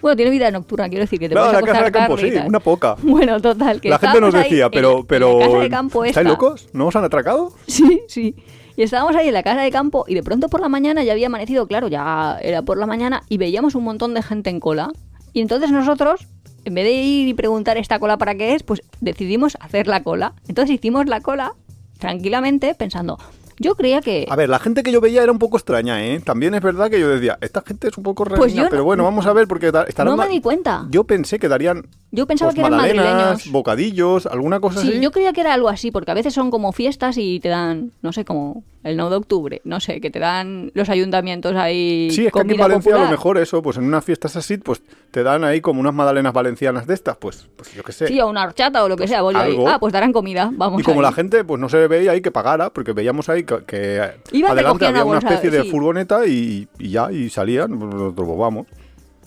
Bueno, 0.00 0.16
tiene 0.16 0.30
vida 0.30 0.50
nocturna, 0.50 0.88
quiero 0.88 1.02
decir 1.02 1.18
que 1.18 1.28
te 1.28 1.34
Claro, 1.34 1.50
puedes 1.50 1.66
la 1.66 1.72
casa 1.72 1.84
de 1.84 1.92
campo, 1.92 2.16
sí, 2.16 2.32
una 2.46 2.60
poca. 2.60 2.96
Bueno, 3.02 3.40
total, 3.40 3.80
que 3.80 3.88
La 3.90 3.98
gente 3.98 4.20
nos 4.20 4.32
decía, 4.32 4.70
pero, 4.70 5.04
pero 5.04 5.32
en 5.32 5.40
la 5.40 5.46
casa 5.46 5.62
de 5.62 5.70
campo 5.70 6.04
¿estáis 6.04 6.26
esta. 6.26 6.30
locos? 6.30 6.68
¿No 6.72 6.86
os 6.86 6.96
han 6.96 7.04
atracado? 7.04 7.52
Sí, 7.66 8.02
sí. 8.08 8.34
Y 8.76 8.82
estábamos 8.82 9.16
ahí 9.16 9.28
en 9.28 9.34
la 9.34 9.42
casa 9.42 9.62
de 9.62 9.70
campo 9.70 10.04
y 10.06 10.14
de 10.14 10.22
pronto 10.22 10.48
por 10.48 10.60
la 10.60 10.68
mañana 10.68 11.02
ya 11.02 11.12
había 11.12 11.28
amanecido, 11.28 11.66
claro, 11.66 11.88
ya 11.88 12.38
era 12.42 12.62
por 12.62 12.76
la 12.76 12.86
mañana 12.86 13.22
y 13.28 13.38
veíamos 13.38 13.74
un 13.74 13.84
montón 13.84 14.12
de 14.12 14.22
gente 14.22 14.50
en 14.50 14.60
cola. 14.60 14.92
Y 15.32 15.40
entonces 15.40 15.70
nosotros, 15.70 16.26
en 16.64 16.74
vez 16.74 16.84
de 16.84 16.92
ir 16.92 17.28
y 17.28 17.34
preguntar 17.34 17.78
esta 17.78 17.98
cola 17.98 18.18
para 18.18 18.34
qué 18.34 18.54
es, 18.54 18.62
pues 18.62 18.82
decidimos 19.00 19.56
hacer 19.60 19.86
la 19.86 20.02
cola. 20.02 20.34
Entonces 20.46 20.74
hicimos 20.74 21.06
la 21.06 21.20
cola 21.22 21.54
tranquilamente 21.98 22.74
pensando, 22.74 23.18
Yo 23.58 23.74
creía 23.74 24.00
que... 24.00 24.26
A 24.28 24.36
ver, 24.36 24.48
la 24.48 24.58
gente 24.58 24.82
que 24.82 24.92
yo 24.92 25.00
veía 25.00 25.22
era 25.22 25.32
un 25.32 25.38
poco 25.38 25.56
extraña, 25.56 26.04
¿eh? 26.04 26.20
También 26.24 26.54
es 26.54 26.60
verdad 26.62 26.90
que 26.90 27.00
yo 27.00 27.08
decía, 27.08 27.38
esta 27.40 27.62
gente 27.66 27.88
es 27.88 27.96
un 27.96 28.04
poco 28.04 28.24
rara, 28.24 28.36
Pues 28.38 28.54
no- 28.54 28.66
pero 28.70 28.84
bueno, 28.84 29.04
vamos 29.04 29.26
a 29.26 29.32
ver 29.32 29.48
porque 29.48 29.68
estarán 29.88 30.14
No 30.16 30.22
me 30.22 30.28
di 30.28 30.40
cuenta. 30.40 30.86
Yo 30.90 31.04
pensé 31.04 31.38
que 31.38 31.48
darían 31.48 31.86
Yo 32.10 32.26
pensaba 32.26 32.50
pues, 32.52 32.54
que 32.56 32.60
eran 32.66 32.76
madrileños. 32.80 33.50
bocadillos, 33.50 34.26
alguna 34.26 34.60
cosa 34.60 34.80
Sí, 34.80 34.88
así. 34.88 35.00
yo 35.00 35.10
creía 35.10 35.32
que 35.32 35.40
era 35.40 35.54
algo 35.54 35.68
así, 35.68 35.90
porque 35.90 36.10
a 36.10 36.14
veces 36.14 36.34
son 36.34 36.50
como 36.50 36.72
fiestas 36.72 37.16
y 37.18 37.40
te 37.40 37.48
dan, 37.48 37.92
no 38.02 38.12
sé, 38.12 38.24
como 38.24 38.62
el 38.84 38.96
9 38.96 39.10
de 39.10 39.16
octubre, 39.16 39.60
no 39.64 39.80
sé, 39.80 40.00
que 40.00 40.10
te 40.10 40.18
dan 40.18 40.70
los 40.74 40.88
ayuntamientos 40.88 41.56
ahí 41.56 42.08
Sí, 42.12 42.26
es 42.26 42.32
que 42.32 42.40
aquí 42.40 42.52
en 42.52 42.58
Valencia 42.58 42.94
a 42.94 43.04
lo 43.04 43.10
mejor 43.10 43.38
eso, 43.38 43.60
pues 43.62 43.76
en 43.78 43.84
unas 43.84 44.04
fiestas 44.04 44.36
así, 44.36 44.58
pues 44.58 44.80
te 45.10 45.22
dan 45.22 45.42
ahí 45.44 45.60
como 45.60 45.80
unas 45.80 45.92
magdalenas 45.92 46.32
valencianas 46.32 46.86
de 46.86 46.94
estas, 46.94 47.16
pues, 47.16 47.48
pues 47.56 47.74
yo 47.74 47.82
qué 47.82 47.92
sé. 47.92 48.06
Sí, 48.06 48.20
o 48.20 48.28
una 48.28 48.44
horchata 48.44 48.84
o 48.84 48.88
lo 48.88 48.96
que 48.96 49.08
sea. 49.08 49.22
voy 49.22 49.34
ahí. 49.34 49.52
algo. 49.52 49.68
Ah, 49.68 49.78
pues 49.80 49.92
darán 49.92 50.12
comida, 50.12 50.50
vamos 50.52 50.80
y 50.80 50.84
como 50.84 51.00
ahí. 51.00 51.06
la 51.06 51.12
gente 51.12 51.42
pues 51.44 51.60
no 51.60 51.68
se 51.68 51.88
veía 51.88 52.12
ahí 52.12 52.20
que 52.20 52.30
pagara, 52.30 52.70
porque 52.70 52.92
veíamos 52.92 53.28
ahí 53.28 53.44
que, 53.44 53.64
que 53.64 54.00
adelante 54.00 54.86
había 54.86 55.04
una 55.04 55.14
bolsa, 55.14 55.34
especie 55.34 55.50
de 55.50 55.62
sí. 55.62 55.70
furgoneta 55.70 56.26
y, 56.26 56.68
y 56.78 56.90
ya, 56.90 57.10
y 57.10 57.28
salían, 57.28 57.78
pues, 57.78 57.92
nosotros 57.94 58.26
pues, 58.26 58.38
vamos. 58.38 58.66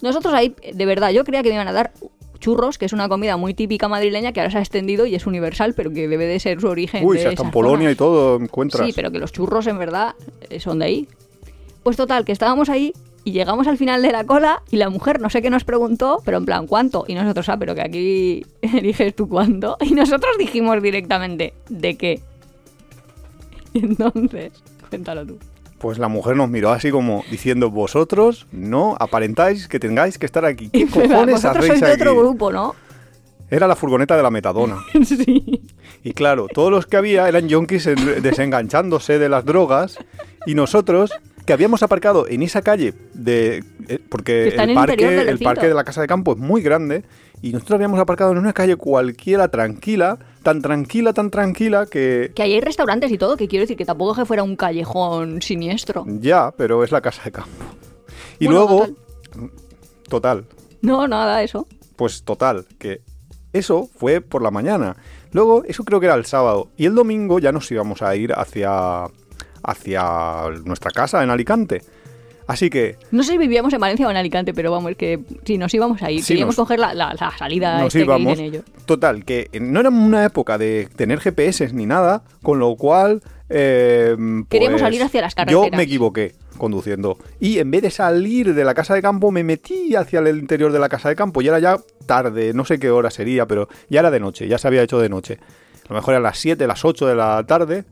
Nosotros 0.02 0.34
ahí, 0.34 0.56
de 0.74 0.86
verdad, 0.86 1.10
yo 1.10 1.26
creía 1.26 1.44
que 1.44 1.50
me 1.50 1.56
iban 1.56 1.68
a 1.68 1.74
dar 1.74 1.92
churros, 2.40 2.78
que 2.78 2.86
es 2.86 2.94
una 2.94 3.10
comida 3.10 3.38
muy 3.38 3.54
típica 3.54 3.88
madrileña 3.88 4.32
que 4.32 4.40
ahora 4.40 4.52
se 4.52 4.58
ha 4.58 4.62
extendido 4.62 5.06
y 5.06 5.16
es 5.16 5.28
universal, 5.28 5.74
pero 5.76 5.92
que 5.92 6.08
debe 6.08 6.26
de 6.26 6.40
ser 6.40 6.60
su 6.62 6.68
origen 6.68 7.06
Uy, 7.06 7.18
de 7.18 7.24
si 7.24 7.30
hasta 7.30 7.44
en 7.44 7.52
Polonia 7.52 7.92
y 7.92 7.96
todo 7.96 8.38
encuentras. 8.38 8.86
Sí, 8.86 8.94
pero 8.96 9.12
que 9.12 9.20
los 9.20 9.32
churros 9.32 9.68
en 9.68 9.78
verdad 9.78 10.16
eh, 10.50 10.60
son 10.60 10.80
de 10.80 10.86
ahí. 10.86 11.08
Pues 11.84 11.98
total, 11.98 12.26
que 12.26 12.32
estábamos 12.32 12.70
ahí 12.70 12.94
y 13.24 13.32
llegamos 13.32 13.68
al 13.68 13.78
final 13.78 14.02
de 14.02 14.12
la 14.12 14.26
cola 14.26 14.64
y 14.72 14.78
la 14.78 14.90
mujer 14.90 15.20
no 15.20 15.30
sé 15.30 15.42
qué 15.42 15.50
nos 15.50 15.64
preguntó, 15.64 16.22
pero 16.26 16.38
en 16.38 16.46
plan, 16.46 16.68
¿cuánto? 16.68 17.06
Y 17.08 17.16
nosotros, 17.16 17.48
ah, 17.50 17.58
pero 17.58 17.76
que 17.76 17.82
aquí 17.82 18.46
eliges 18.62 19.16
tú 19.16 19.28
cuánto. 19.28 19.78
Y 19.82 19.92
nosotros 19.92 20.38
dijimos 20.38 20.82
directamente, 20.82 21.54
¿de 21.70 21.96
qué? 21.96 22.22
Y 23.74 23.86
entonces, 23.86 24.52
cuéntalo 24.90 25.28
tú. 25.28 25.38
Pues 25.80 25.98
la 25.98 26.08
mujer 26.10 26.36
nos 26.36 26.50
miró 26.50 26.72
así 26.72 26.92
como 26.92 27.24
diciendo, 27.32 27.70
vosotros 27.72 28.48
no 28.52 28.96
aparentáis 29.00 29.68
que 29.68 29.80
tengáis 29.80 30.18
que 30.18 30.26
estar 30.26 30.44
aquí. 30.46 30.70
¿Qué 30.70 30.88
cojones 30.88 31.46
hacéis 31.46 31.68
sois 31.68 31.80
de 31.82 31.88
aquí? 31.94 32.02
otro 32.02 32.18
grupo, 32.20 32.52
¿no? 32.52 32.76
Era 33.50 33.68
la 33.68 33.76
furgoneta 33.76 34.16
de 34.16 34.24
la 34.24 34.30
metadona. 34.30 34.78
sí. 35.06 35.62
Y 36.04 36.12
claro, 36.14 36.48
todos 36.54 36.70
los 36.72 36.86
que 36.86 36.98
había 36.98 37.28
eran 37.28 37.48
yonkis 37.48 37.88
en- 37.88 38.22
desenganchándose 38.22 39.18
de 39.20 39.30
las 39.30 39.46
drogas 39.46 39.98
y 40.46 40.54
nosotros 40.54 41.12
que 41.46 41.54
habíamos 41.54 41.82
aparcado 41.82 42.28
en 42.28 42.44
esa 42.44 42.62
calle 42.62 42.94
de 43.14 43.64
eh, 43.88 43.98
porque 44.08 44.50
el 44.50 45.40
parque 45.40 45.68
de 45.68 45.74
la 45.74 45.84
casa 45.84 46.00
de 46.02 46.08
campo 46.08 46.34
es 46.34 46.38
muy 46.38 46.62
grande 46.62 47.04
y 47.42 47.52
nosotros 47.52 47.76
habíamos 47.76 48.00
aparcado 48.00 48.32
en 48.32 48.38
una 48.38 48.54
calle 48.54 48.76
cualquiera 48.76 49.48
tranquila, 49.48 50.18
tan 50.44 50.62
tranquila, 50.62 51.14
tan 51.14 51.30
tranquila 51.32 51.86
que 51.86 52.32
Que 52.36 52.44
ahí 52.44 52.54
hay 52.54 52.62
restaurantes 52.62 53.12
y 53.12 53.18
todo, 53.18 53.38
que 53.38 53.48
quiero 53.48 53.64
decir 53.64 53.78
que 53.78 53.86
tampoco 53.86 54.16
que 54.16 54.26
fuera 54.26 54.44
un 54.44 54.56
callejón 54.56 55.42
siniestro. 55.42 56.06
ya, 56.08 56.52
pero 56.58 56.84
es 56.84 56.92
la 56.92 57.02
casa 57.02 57.24
de 57.24 57.32
campo. 57.32 57.50
Y 58.40 58.46
Bueno, 58.46 58.60
luego 58.62 58.80
total. 58.80 58.96
total, 60.10 60.46
No, 60.82 61.08
nada, 61.08 61.44
eso. 61.44 61.68
pues 61.96 62.24
total, 62.24 62.66
que 62.78 63.02
eso 63.54 63.90
fue 63.96 64.22
por 64.22 64.42
la 64.42 64.52
mañana. 64.52 64.96
Luego, 65.32 65.64
eso 65.66 65.84
creo 65.84 66.00
que 66.00 66.08
era 66.08 66.16
el 66.16 66.26
sábado. 66.26 66.70
Y 66.78 66.86
el 66.86 66.96
domingo 66.96 67.40
ya 67.40 67.52
nos 67.52 67.70
íbamos 67.72 68.02
a 68.02 68.16
ir 68.16 68.34
hacia, 68.34 69.06
hacia 69.64 70.50
nuestra 70.66 70.92
casa 70.92 71.24
en 71.24 71.30
Alicante. 71.30 71.82
Así 72.50 72.72
que 72.72 72.98
No 73.12 73.22
sé 73.22 73.34
si 73.34 73.38
vivíamos 73.38 73.72
en 73.74 73.80
Valencia 73.80 74.08
o 74.08 74.12
en 74.12 74.18
Alicante, 74.18 74.56
pero 74.56 74.72
vamos, 74.72 74.96
que 74.98 75.20
si 75.46 75.60
nos 75.60 75.72
íbamos 75.72 76.02
a 76.02 76.10
ir, 76.10 76.24
Sí, 76.24 76.30
queríamos 76.34 76.58
nos- 76.58 76.66
coger 76.66 76.80
la, 76.80 76.96
la- 76.96 77.14
la 77.14 77.32
salida 77.38 77.78
nos 77.78 77.88
este 77.88 78.00
que 78.00 78.06
íbamos. 78.06 78.32
dicen 78.34 78.46
ellos. 78.46 78.64
Total, 78.86 79.24
que 79.24 79.50
no 79.62 79.80
era 79.80 79.90
una 79.90 80.26
época 80.26 80.58
de 80.58 80.90
tener 80.96 81.20
GPS 81.20 81.72
ni 81.74 81.86
nada, 81.86 82.24
con 82.42 82.58
lo 82.58 82.76
cual... 82.76 83.22
eh, 83.50 84.16
Queríamos 84.50 84.80
pues, 84.80 84.82
salir 84.82 85.04
hacia 85.04 85.22
las 85.22 85.34
Yo 85.36 85.46
carreteras. 85.46 85.78
me 85.78 85.84
equivoqué 85.84 86.34
conduciendo. 86.58 87.18
Y 87.40 87.60
en 87.60 87.70
vez 87.72 87.84
de 87.84 87.92
salir 87.92 88.54
de 88.56 88.64
la 88.66 88.74
casa 88.74 88.96
de 88.96 89.02
campo, 89.04 89.30
me 89.32 89.44
metí 89.44 89.96
hacia 89.96 90.20
el 90.20 90.38
interior 90.40 90.72
de 90.72 90.80
la 90.80 90.90
casa 90.90 91.08
de 91.10 91.16
campo. 91.16 91.42
Y 91.44 91.48
era 91.48 91.60
ya 91.60 91.78
tarde, 92.08 92.52
no 92.56 92.66
sé 92.66 92.80
qué 92.80 92.90
hora 92.90 93.12
sería, 93.12 93.46
pero 93.46 93.70
ya 93.90 94.00
era 94.00 94.10
de 94.12 94.20
noche, 94.20 94.48
ya 94.48 94.58
se 94.58 94.68
había 94.68 94.82
hecho 94.82 95.00
de 95.00 95.08
noche. 95.10 95.38
A 95.86 95.90
lo 95.94 95.96
mejor 95.96 96.16
eran 96.16 96.24
las 96.24 96.40
7, 96.40 96.66
las 96.68 96.84
8 96.84 97.06
de 97.06 97.16
la 97.16 97.44
tarde. 97.46 97.86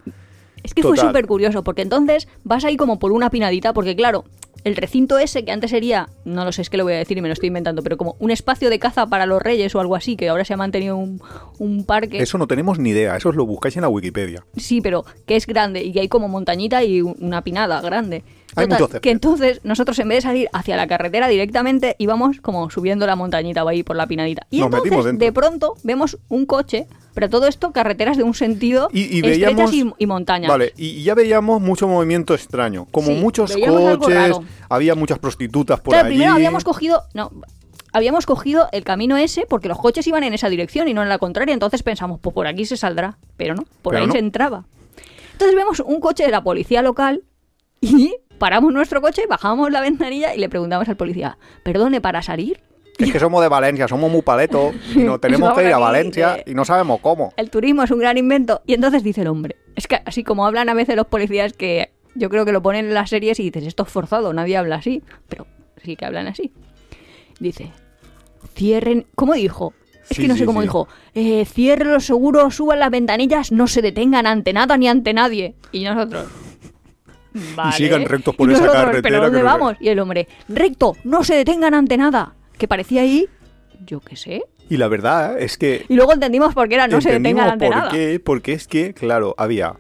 Es 0.64 0.74
que 0.74 0.82
fue 0.82 0.98
súper 0.98 1.28
curioso, 1.28 1.64
porque 1.64 1.84
entonces 1.84 2.28
vas 2.44 2.66
ahí 2.66 2.76
como 2.76 2.98
por 3.00 3.12
una 3.12 3.30
pinadita, 3.30 3.74
porque 3.74 3.96
claro, 3.96 4.26
el 4.68 4.76
recinto 4.76 5.18
ese 5.18 5.44
que 5.44 5.52
antes 5.52 5.72
sería, 5.72 6.10
no 6.26 6.46
lo 6.46 6.52
sé, 6.52 6.62
es 6.62 6.70
que 6.70 6.78
lo 6.78 6.84
voy 6.84 6.94
a 6.94 6.98
decir 6.98 7.18
y 7.18 7.22
me 7.22 7.28
lo 7.28 7.34
estoy 7.34 7.48
inventando, 7.48 7.82
pero 7.82 7.98
como 7.98 8.16
un 8.20 8.32
espacio 8.32 8.70
de 8.70 8.80
caza 8.80 9.08
para 9.08 9.26
los 9.26 9.42
reyes 9.42 9.74
o 9.76 9.80
algo 9.80 9.96
así, 9.96 10.16
que 10.16 10.30
ahora 10.30 10.46
se 10.46 10.54
ha 10.54 10.58
mantenido 10.58 10.96
un, 10.98 11.22
un 11.60 11.86
parque. 11.86 12.22
Eso 12.22 12.38
no 12.38 12.48
tenemos 12.48 12.78
ni 12.80 12.92
idea, 12.92 13.16
eso 13.18 13.30
os 13.30 13.36
lo 13.36 13.46
buscáis 13.46 13.76
en 13.78 13.82
la 13.82 13.90
Wikipedia. 13.90 14.46
Sí, 14.56 14.82
pero 14.82 15.06
que 15.26 15.36
es 15.36 15.48
grande 15.48 15.84
y 15.84 15.92
que 15.92 16.02
hay 16.02 16.08
como 16.08 16.28
montañita 16.28 16.84
y 16.84 17.02
un- 17.02 17.16
una 17.20 17.42
pinada 17.44 17.82
grande. 17.82 18.24
Hay 18.58 18.68
Total, 18.68 18.82
mucho 18.88 19.02
que 19.02 19.12
entonces 19.12 19.62
nosotros 19.64 19.98
en 20.00 20.10
vez 20.10 20.18
de 20.18 20.22
salir 20.22 20.50
hacia 20.52 20.76
la 20.76 20.88
carretera 20.88 21.28
directamente 21.28 21.96
íbamos 22.00 22.42
como 22.42 22.70
subiendo 22.70 23.06
la 23.06 23.16
montañita 23.16 23.64
o 23.64 23.68
ahí 23.70 23.84
por 23.84 23.96
la 23.96 24.08
pinadita. 24.08 24.48
Y 24.50 24.60
Nos 24.60 24.74
entonces 24.84 25.18
de 25.20 25.32
pronto 25.32 25.76
vemos 25.84 26.18
un 26.28 26.46
coche, 26.46 26.88
pero 27.14 27.30
todo 27.30 27.48
esto 27.48 27.72
carreteras 27.72 28.18
de 28.18 28.24
un 28.24 28.34
sentido 28.34 28.90
Y, 28.92 29.02
y 29.02 29.04
estrechas 29.18 29.56
veíamos... 29.56 29.74
y, 29.74 29.94
y 29.98 30.06
montañas. 30.08 30.50
Vale, 30.50 30.74
y 30.76 31.04
ya 31.04 31.14
veíamos 31.16 31.62
mucho 31.62 31.88
movimiento 31.88 32.34
extraño. 32.34 32.86
Como 32.92 33.08
Sí, 33.08 33.14
muchos 33.16 33.54
coches, 33.56 34.38
había 34.70 34.96
muchas 34.96 35.20
prostitutas 35.20 35.80
por 35.80 35.94
Claro, 35.94 36.08
allí. 36.08 36.16
primero 36.16 36.34
habíamos 36.34 36.64
cogido. 36.64 37.04
No. 37.14 37.32
Habíamos 37.94 38.26
cogido 38.26 38.68
el 38.74 38.84
camino 38.84 39.18
ese 39.18 39.46
porque 39.48 39.68
los 39.70 39.80
coches 39.80 40.06
iban 40.08 40.24
en 40.24 40.34
esa 40.34 40.50
dirección 40.50 40.88
y 40.88 40.94
no 40.94 41.02
en 41.04 41.10
la 41.10 41.18
contraria. 41.18 41.54
Entonces 41.54 41.82
pensamos, 41.84 42.20
pues 42.20 42.34
por 42.34 42.46
aquí 42.46 42.66
se 42.66 42.78
saldrá. 42.78 43.18
Pero 43.38 43.56
no, 43.56 43.64
por 43.82 43.92
Pero 43.94 44.02
ahí 44.02 44.08
no. 44.08 44.14
se 44.14 44.20
entraba. 44.20 44.66
Entonces 45.32 45.56
vemos 45.56 45.80
un 45.80 46.00
coche 46.00 46.24
de 46.26 46.32
la 46.32 46.44
policía 46.44 46.82
local 46.82 47.24
y 47.82 48.16
paramos 48.38 48.72
nuestro 48.74 49.02
coche, 49.02 49.24
bajamos 49.30 49.72
la 49.72 49.82
ventanilla 49.82 50.34
y 50.36 50.40
le 50.40 50.50
preguntamos 50.50 50.88
al 50.90 50.98
policía, 50.98 51.38
perdone, 51.64 52.02
¿para 52.02 52.22
salir? 52.22 52.60
Es 52.98 53.12
que 53.12 53.20
somos 53.20 53.42
de 53.44 53.48
Valencia, 53.48 53.88
somos 53.88 54.12
muy 54.12 54.24
paletos 54.24 54.74
y 54.96 55.00
nos 55.04 55.22
tenemos 55.22 55.54
que 55.54 55.66
ir 55.66 55.74
a 55.74 55.78
Valencia 55.78 56.34
de- 56.44 56.52
y 56.52 56.56
no 56.56 56.66
sabemos 56.66 57.00
cómo. 57.00 57.32
El 57.38 57.50
turismo 57.52 57.84
es 57.84 57.92
un 57.92 58.00
gran 58.00 58.18
invento. 58.18 58.62
Y 58.66 58.74
entonces 58.74 59.04
dice 59.04 59.22
el 59.22 59.28
hombre, 59.28 59.56
es 59.76 59.86
que 59.88 60.00
así 60.06 60.24
como 60.24 60.46
hablan 60.48 60.68
a 60.70 60.74
veces 60.74 60.96
los 60.96 61.06
policías 61.06 61.54
que 61.54 61.92
yo 62.16 62.30
creo 62.30 62.44
que 62.46 62.52
lo 62.52 62.64
ponen 62.64 62.88
en 62.88 62.94
las 62.96 63.12
series 63.12 63.40
y 63.40 63.44
dices, 63.44 63.66
esto 63.68 63.84
es 63.84 63.90
forzado, 63.90 64.34
nadie 64.34 64.58
habla 64.58 64.78
así. 64.78 65.04
Pero 65.30 65.46
sí 65.84 65.96
que 65.96 66.06
hablan 66.06 66.26
así. 66.28 66.52
Dice, 67.40 67.72
cierren... 68.56 69.06
¿Cómo 69.16 69.34
dijo? 69.34 69.74
Es 70.10 70.16
Sí, 70.16 70.22
que 70.24 70.28
no 70.30 70.34
sí, 70.34 70.40
sé 70.40 70.46
cómo 70.48 70.62
sí. 70.62 70.68
dijo. 70.68 70.88
Eh, 71.14 71.46
cierren 71.46 71.92
los 71.92 72.06
seguros, 72.06 72.56
suban 72.56 72.80
las 72.80 72.90
ventanillas, 72.90 73.52
no 73.52 73.68
se 73.68 73.82
detengan 73.84 74.26
ante 74.26 74.54
nada 74.54 74.76
ni 74.78 74.88
ante 74.88 75.14
nadie. 75.14 75.54
Y 75.72 75.84
nosotros... 75.84 76.26
Vale. 77.56 77.76
sigan 77.76 78.06
rectos 78.06 78.36
por 78.36 78.50
Y 78.50 78.54
esa 78.54 78.62
nosotros, 78.62 78.86
carretera 78.86 79.02
¿Pero 79.04 79.24
dónde 79.24 79.38
que 79.40 79.44
no 79.44 79.50
sé". 79.52 79.58
vamos? 79.60 79.78
Y 79.80 79.90
el 79.90 80.00
hombre, 80.00 80.28
recto, 80.50 80.96
no 81.04 81.24
se 81.24 81.36
detengan 81.36 81.74
ante 81.74 81.98
nada. 81.98 82.34
Que 82.58 82.68
parecía 82.68 83.02
ahí, 83.02 83.28
yo 83.86 84.00
qué 84.00 84.16
sé. 84.16 84.44
Y 84.70 84.78
la 84.78 84.88
verdad 84.90 85.40
es 85.40 85.58
que 85.58 85.86
Y 85.88 85.96
luego 85.96 86.14
entendimos 86.14 86.54
por 86.54 86.68
qué 86.68 86.76
era 86.76 86.88
no 86.88 87.00
se 87.02 87.12
detengan 87.12 87.50
ante 87.52 87.68
por 87.68 87.76
nada. 87.76 87.92
qué, 87.92 88.20
porque 88.20 88.54
es 88.54 88.68
que, 88.68 88.94
claro, 88.94 89.34
había... 89.38 89.76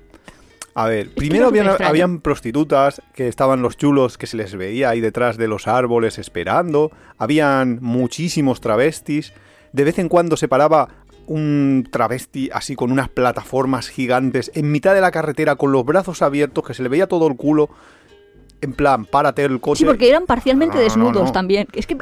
A 0.75 0.85
ver, 0.87 1.09
primero 1.15 1.47
habían, 1.47 1.69
habían 1.83 2.19
prostitutas 2.21 3.01
que 3.15 3.27
estaban 3.27 3.63
los 3.63 3.77
chulos 3.77 4.19
que 4.19 4.27
se 4.27 4.37
les 4.37 4.53
veía 4.55 4.89
ahí 4.89 5.01
detrás 5.01 5.35
de 5.37 5.47
los 5.47 5.67
árboles 5.67 6.19
esperando. 6.19 6.91
Habían 7.17 7.79
muchísimos 7.81 8.61
travestis. 8.61 9.33
De 9.73 9.83
vez 9.83 9.97
en 9.97 10.07
cuando 10.07 10.37
se 10.37 10.47
paraba 10.47 10.89
un 11.27 11.87
travesti 11.91 12.49
así 12.51 12.75
con 12.75 12.91
unas 12.91 13.09
plataformas 13.09 13.89
gigantes 13.89 14.51
en 14.55 14.71
mitad 14.71 14.93
de 14.93 15.01
la 15.01 15.11
carretera 15.11 15.55
con 15.55 15.71
los 15.71 15.85
brazos 15.85 16.21
abiertos 16.21 16.65
que 16.65 16.73
se 16.73 16.83
le 16.83 16.89
veía 16.89 17.07
todo 17.07 17.27
el 17.27 17.35
culo. 17.35 17.69
En 18.59 18.73
plan, 18.73 19.05
párate 19.05 19.43
el 19.43 19.59
coche. 19.59 19.79
Sí, 19.79 19.85
porque 19.85 20.09
eran 20.09 20.25
parcialmente 20.25 20.77
No, 20.77 20.81
no, 20.81 20.87
no, 20.87 20.89
desnudos 20.89 21.25
no. 21.25 21.31
también. 21.31 21.67
Es 21.73 21.85
que, 21.85 21.95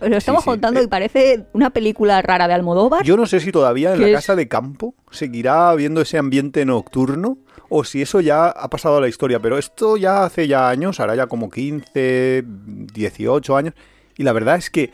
lo 0.00 0.16
estamos 0.16 0.42
sí. 0.42 0.48
contando 0.48 0.80
Eh, 0.80 0.84
y 0.84 0.86
parece 0.86 1.44
una 1.52 1.68
película 1.68 2.22
rara 2.22 2.48
de 2.48 2.54
Almodóvar. 2.54 3.04
Yo 3.04 3.18
no 3.18 3.26
sé 3.26 3.40
si 3.40 3.52
todavía 3.52 3.92
en 3.92 4.00
la 4.00 4.12
casa 4.12 4.34
de 4.34 4.48
campo 4.48 4.94
seguirá 5.10 5.68
habiendo 5.68 6.00
ese 6.00 6.16
ambiente 6.16 6.64
nocturno 6.64 7.36
o 7.68 7.84
si 7.84 8.00
eso 8.00 8.20
ya 8.20 8.46
ha 8.48 8.70
pasado 8.70 8.96
a 8.96 9.00
la 9.02 9.08
historia, 9.08 9.40
pero 9.40 9.58
esto 9.58 9.98
ya 9.98 10.24
hace 10.24 10.48
ya 10.48 10.70
años, 10.70 11.00
ahora 11.00 11.14
ya 11.14 11.26
como 11.26 11.50
15, 11.50 12.44
18 12.46 13.56
años, 13.56 13.74
y 14.16 14.22
la 14.22 14.32
verdad 14.32 14.56
es 14.56 14.70
que 14.70 14.90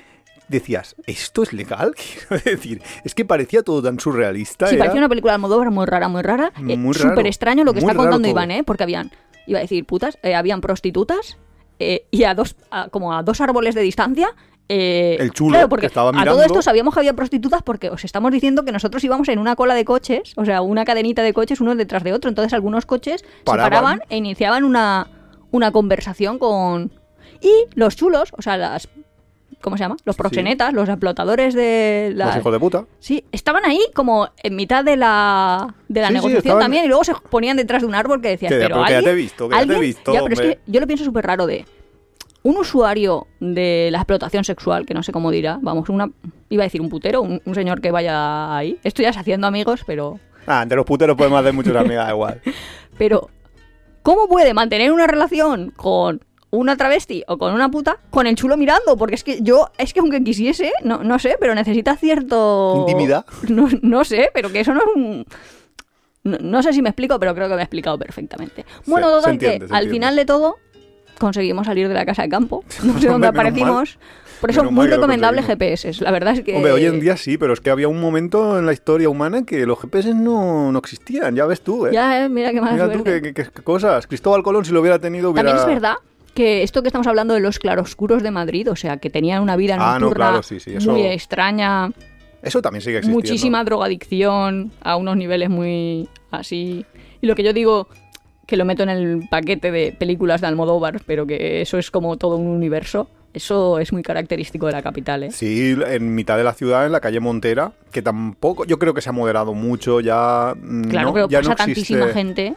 decías, 0.48 0.94
¿esto 1.06 1.42
es 1.42 1.52
legal? 1.52 1.94
Quiero 2.28 2.42
decir, 2.44 2.82
es 3.04 3.14
que 3.14 3.24
parecía 3.24 3.62
todo 3.62 3.82
tan 3.82 3.98
surrealista. 4.00 4.66
sí, 4.66 4.74
era- 4.74 4.84
parecía 4.84 5.00
una 5.00 5.08
película 5.08 5.32
de 5.32 5.36
Almodóvar 5.36 5.70
muy 5.70 5.86
rara, 5.86 6.08
muy 6.08 6.22
rara. 6.22 6.52
Eh, 6.68 6.92
Súper 6.94 7.26
extraño 7.26 7.64
lo 7.64 7.72
que 7.72 7.80
está 7.80 7.94
contando 7.94 8.18
todo. 8.20 8.30
Iván, 8.30 8.50
¿eh? 8.50 8.62
Porque 8.64 8.82
habían, 8.82 9.10
iba 9.46 9.58
a 9.58 9.62
decir 9.62 9.84
putas, 9.84 10.18
eh, 10.22 10.34
habían 10.34 10.60
prostitutas 10.60 11.38
eh, 11.78 12.06
y 12.10 12.24
a 12.24 12.34
dos, 12.34 12.56
a- 12.70 12.88
como 12.88 13.12
a 13.14 13.22
dos 13.22 13.40
árboles 13.40 13.74
de 13.74 13.80
distancia. 13.82 14.28
eh, 14.68 15.16
El 15.18 15.30
chulo 15.32 15.50
claro, 15.54 15.68
porque 15.68 15.82
que 15.82 15.86
estaba 15.88 16.10
A 16.10 16.24
todo 16.24 16.42
esto 16.42 16.62
sabíamos 16.62 16.94
que 16.94 17.00
había 17.00 17.12
prostitutas 17.14 17.62
porque 17.62 17.90
os 17.90 18.04
estamos 18.04 18.30
diciendo 18.32 18.64
que 18.64 18.72
nosotros 18.72 19.02
íbamos 19.04 19.28
en 19.28 19.38
una 19.38 19.56
cola 19.56 19.74
de 19.74 19.84
coches, 19.84 20.32
o 20.36 20.44
sea, 20.44 20.62
una 20.62 20.84
cadenita 20.84 21.22
de 21.22 21.32
coches 21.34 21.60
uno 21.60 21.74
detrás 21.74 22.02
de 22.04 22.12
otro. 22.12 22.28
Entonces 22.28 22.52
algunos 22.54 22.86
coches 22.86 23.24
Paraban. 23.44 23.66
se 23.66 23.70
paraban 23.70 24.00
e 24.08 24.16
iniciaban 24.16 24.64
una, 24.64 25.08
una 25.50 25.70
conversación 25.72 26.38
con... 26.38 26.92
Y 27.40 27.66
los 27.74 27.96
chulos, 27.96 28.30
o 28.38 28.40
sea, 28.40 28.56
las 28.56 28.88
¿cómo 29.60 29.76
se 29.76 29.82
llama? 29.84 29.96
Los 30.04 30.16
proxenetas, 30.16 30.72
los 30.72 30.88
explotadores 30.88 31.54
de 31.54 32.12
la... 32.14 32.26
Los 32.26 32.36
hijos 32.36 32.52
de 32.52 32.60
puta. 32.60 32.84
Sí, 32.98 33.24
estaban 33.32 33.64
ahí 33.64 33.80
como 33.94 34.28
en 34.42 34.56
mitad 34.56 34.84
de 34.84 34.96
la, 34.96 35.74
de 35.88 36.00
la 36.00 36.08
Sí, 36.08 36.12
sí, 36.12 36.14
negociación 36.14 36.38
estaban- 36.46 36.62
también 36.62 36.84
y 36.84 36.88
luego 36.88 37.04
se 37.04 37.14
ponían 37.30 37.56
detrás 37.56 37.82
de 37.82 37.88
un 37.88 37.94
árbol 37.94 38.20
que 38.20 38.28
decías, 38.28 38.50
pero 38.52 38.66
pero 38.76 38.84
alguien- 38.84 39.16
visto, 39.16 39.48
alguien- 39.52 39.80
visto, 39.80 40.12
Ya, 40.12 40.22
pero 40.22 40.34
es 40.34 40.40
que 40.40 40.58
yo 40.66 40.80
lo 40.80 40.86
pienso 40.86 41.04
súper 41.04 41.26
raro 41.26 41.46
de 41.46 41.64
un 42.42 42.58
usuario 42.58 43.26
de 43.40 43.88
la 43.90 43.98
explotación 43.98 44.44
sexual, 44.44 44.84
que 44.84 44.92
no 44.94 45.02
sé 45.02 45.12
cómo 45.12 45.30
dirá, 45.30 45.58
vamos, 45.62 45.88
una 45.88 46.10
iba 46.50 46.62
a 46.62 46.66
decir 46.66 46.80
un 46.82 46.90
putero, 46.90 47.22
un, 47.22 47.40
un 47.44 47.54
señor 47.54 47.80
que 47.80 47.90
vaya 47.90 48.54
ahí. 48.56 48.78
Esto 48.84 49.00
ya 49.02 49.08
es 49.08 49.16
haciendo 49.16 49.46
amigos, 49.46 49.82
pero 49.86 50.20
Ah, 50.46 50.62
entre 50.62 50.76
los 50.76 50.84
puteros 50.84 51.16
podemos 51.16 51.40
hacer 51.40 51.54
muchos 51.54 51.74
amigas, 51.74 52.10
igual. 52.10 52.40
pero 52.98 53.30
¿cómo 54.02 54.28
puede 54.28 54.52
mantener 54.52 54.92
una 54.92 55.06
relación 55.06 55.72
con 55.74 56.20
una 56.54 56.76
travesti 56.76 57.22
o 57.28 57.38
con 57.38 57.52
una 57.54 57.70
puta 57.70 57.98
con 58.10 58.26
el 58.26 58.34
chulo 58.36 58.56
mirando? 58.56 58.96
Porque 58.96 59.14
es 59.14 59.24
que 59.24 59.40
yo, 59.42 59.70
es 59.78 59.92
que 59.92 60.00
aunque 60.00 60.22
quisiese, 60.24 60.72
no, 60.82 61.02
no 61.04 61.18
sé, 61.18 61.36
pero 61.40 61.54
necesita 61.54 61.96
cierto... 61.96 62.74
¿Intimidad? 62.78 63.24
No, 63.48 63.68
no 63.82 64.04
sé, 64.04 64.30
pero 64.34 64.50
que 64.50 64.60
eso 64.60 64.72
no 64.74 64.80
es 64.80 64.86
un... 64.94 65.26
No, 66.24 66.38
no 66.40 66.62
sé 66.62 66.72
si 66.72 66.80
me 66.80 66.88
explico, 66.88 67.18
pero 67.20 67.34
creo 67.34 67.48
que 67.48 67.54
me 67.54 67.60
he 67.60 67.64
explicado 67.64 67.98
perfectamente. 67.98 68.64
Bueno, 68.86 69.08
Se- 69.08 69.14
total 69.16 69.32
entiende, 69.34 69.58
que 69.58 69.64
al 69.64 69.84
entiende. 69.84 69.92
final 69.92 70.16
de 70.16 70.24
todo 70.24 70.56
conseguimos 71.18 71.66
salir 71.66 71.86
de 71.88 71.94
la 71.94 72.04
casa 72.06 72.22
de 72.22 72.28
campo. 72.30 72.64
No 72.82 72.98
sé 72.98 73.08
dónde 73.08 73.26
aparecimos. 73.28 73.98
Por 74.40 74.50
eso 74.50 74.64
muy 74.70 74.86
recomendable. 74.88 75.42
GPS. 75.42 76.02
La 76.02 76.10
verdad 76.10 76.34
es 76.34 76.42
que... 76.42 76.54
Hombre, 76.56 76.72
hoy 76.72 76.84
en 76.84 77.00
día 77.00 77.16
sí, 77.16 77.38
pero 77.38 77.52
es 77.54 77.60
que 77.60 77.70
había 77.70 77.88
un 77.88 77.98
momento 78.00 78.58
en 78.58 78.66
la 78.66 78.72
historia 78.74 79.08
humana 79.08 79.44
que 79.46 79.64
los 79.64 79.78
GPS 79.80 80.12
no, 80.14 80.70
no 80.72 80.78
existían, 80.78 81.34
ya 81.36 81.46
ves 81.46 81.62
tú, 81.62 81.86
¿eh? 81.86 81.90
Ya, 81.92 82.24
eh, 82.24 82.28
mira 82.28 82.50
qué 82.52 82.60
mala 82.60 82.72
Mira 82.72 82.86
tú 82.88 82.98
suerte. 83.04 83.22
qué, 83.22 83.32
qué- 83.34 83.50
qué 83.50 83.62
cosas. 83.62 84.06
Cristóbal 84.06 84.42
Colón, 84.42 84.64
si 84.64 84.72
lo 84.72 84.80
hubiera 84.80 84.98
tenido, 84.98 85.30
hubiera... 85.30 85.48
También 85.50 85.66
es 85.68 85.74
verdad 85.74 85.96
que 86.34 86.62
esto 86.62 86.82
que 86.82 86.88
estamos 86.88 87.06
hablando 87.06 87.34
de 87.34 87.40
los 87.40 87.58
claroscuros 87.58 88.22
de 88.22 88.30
Madrid, 88.30 88.70
o 88.70 88.76
sea, 88.76 88.96
que 88.98 89.08
tenían 89.10 89.42
una 89.42 89.56
vida 89.56 89.76
Ah, 89.78 89.94
no, 89.98 90.06
nocturna 90.06 90.26
claro, 90.28 90.42
sí, 90.42 90.60
sí, 90.60 90.74
eso- 90.74 90.90
muy 90.92 91.02
extraña, 91.06 91.90
Eso 92.42 92.60
también 92.60 92.82
sigue 92.82 92.98
existiendo. 92.98 93.16
muchísima 93.28 93.64
drogadicción 93.64 94.70
a 94.82 94.96
unos 94.96 95.16
niveles 95.16 95.48
muy 95.48 96.08
así. 96.30 96.84
Y 97.20 97.26
lo 97.26 97.34
que 97.34 97.42
yo 97.42 97.52
digo, 97.52 97.88
que 98.46 98.56
lo 98.58 98.64
meto 98.66 98.82
en 98.82 98.90
el 98.90 99.28
paquete 99.30 99.70
de 99.70 99.92
películas 99.98 100.40
de 100.42 100.48
Almodóvar, 100.48 101.00
pero 101.06 101.26
que 101.26 101.62
eso 101.62 101.78
es 101.78 101.90
como 101.90 102.16
todo 102.18 102.36
un 102.36 102.48
universo, 102.48 103.08
eso 103.32 103.78
es 103.78 103.92
muy 103.92 104.02
característico 104.02 104.66
de 104.66 104.72
la 104.72 104.82
capital, 104.82 105.22
¿eh? 105.24 105.30
Sí, 105.30 105.74
en 105.86 106.14
mitad 106.14 106.36
de 106.36 106.44
la 106.44 106.52
ciudad, 106.52 106.84
en 106.86 106.92
la 106.92 107.00
calle 107.00 107.18
Montera, 107.20 107.72
que 107.90 108.02
tampoco, 108.02 108.64
yo 108.64 108.78
creo 108.78 108.92
que 108.92 109.00
se 109.00 109.08
ha 109.08 109.12
moderado 109.12 109.54
mucho, 109.54 110.00
ya 110.00 110.54
mm, 110.60 110.82
Claro, 110.90 111.08
no, 111.08 111.14
pero 111.14 111.28
ya 111.28 111.38
pasa 111.38 111.48
no 111.48 111.52
existe... 111.72 111.94
tantísima 111.94 112.08
gente, 112.12 112.54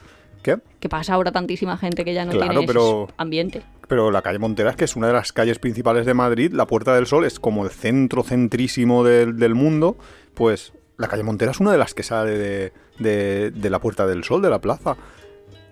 ¿Qué? 0.55 0.61
que 0.79 0.87
pasa 0.89 1.13
ahora 1.13 1.31
tantísima 1.31 1.77
gente 1.77 2.05
que 2.05 2.13
ya 2.13 2.23
no 2.25 2.31
Claro, 2.31 2.51
tiene 2.51 2.67
pero- 2.67 3.03
ese 3.05 3.13
ambiente. 3.17 3.61
Pero 3.87 4.11
la 4.11 4.21
calle 4.21 4.39
Montera 4.39 4.69
es 4.71 4.75
que 4.75 4.85
es 4.85 4.95
una 4.95 5.07
de 5.07 5.13
las 5.13 5.31
calles 5.33 5.59
principales 5.59 6.05
de 6.05 6.13
Madrid, 6.13 6.51
la 6.53 6.67
Puerta 6.67 6.93
del 6.95 7.05
Sol 7.07 7.25
es 7.25 7.39
como 7.39 7.63
el 7.65 7.71
centro 7.71 8.23
centrísimo 8.23 9.03
del, 9.03 9.37
del 9.37 9.55
mundo, 9.55 9.97
pues 10.33 10.73
la 10.97 11.07
calle 11.07 11.23
Montera 11.23 11.51
es 11.51 11.59
una 11.59 11.71
de 11.71 11.77
las 11.77 11.93
que 11.93 12.03
sale 12.03 12.31
de, 12.37 12.73
de- 12.99 13.51
de 13.51 13.69
la 13.69 13.79
Puerta 13.79 14.05
del 14.07 14.23
Sol, 14.23 14.41
de 14.41 14.49
la 14.49 14.59
plaza. 14.59 14.95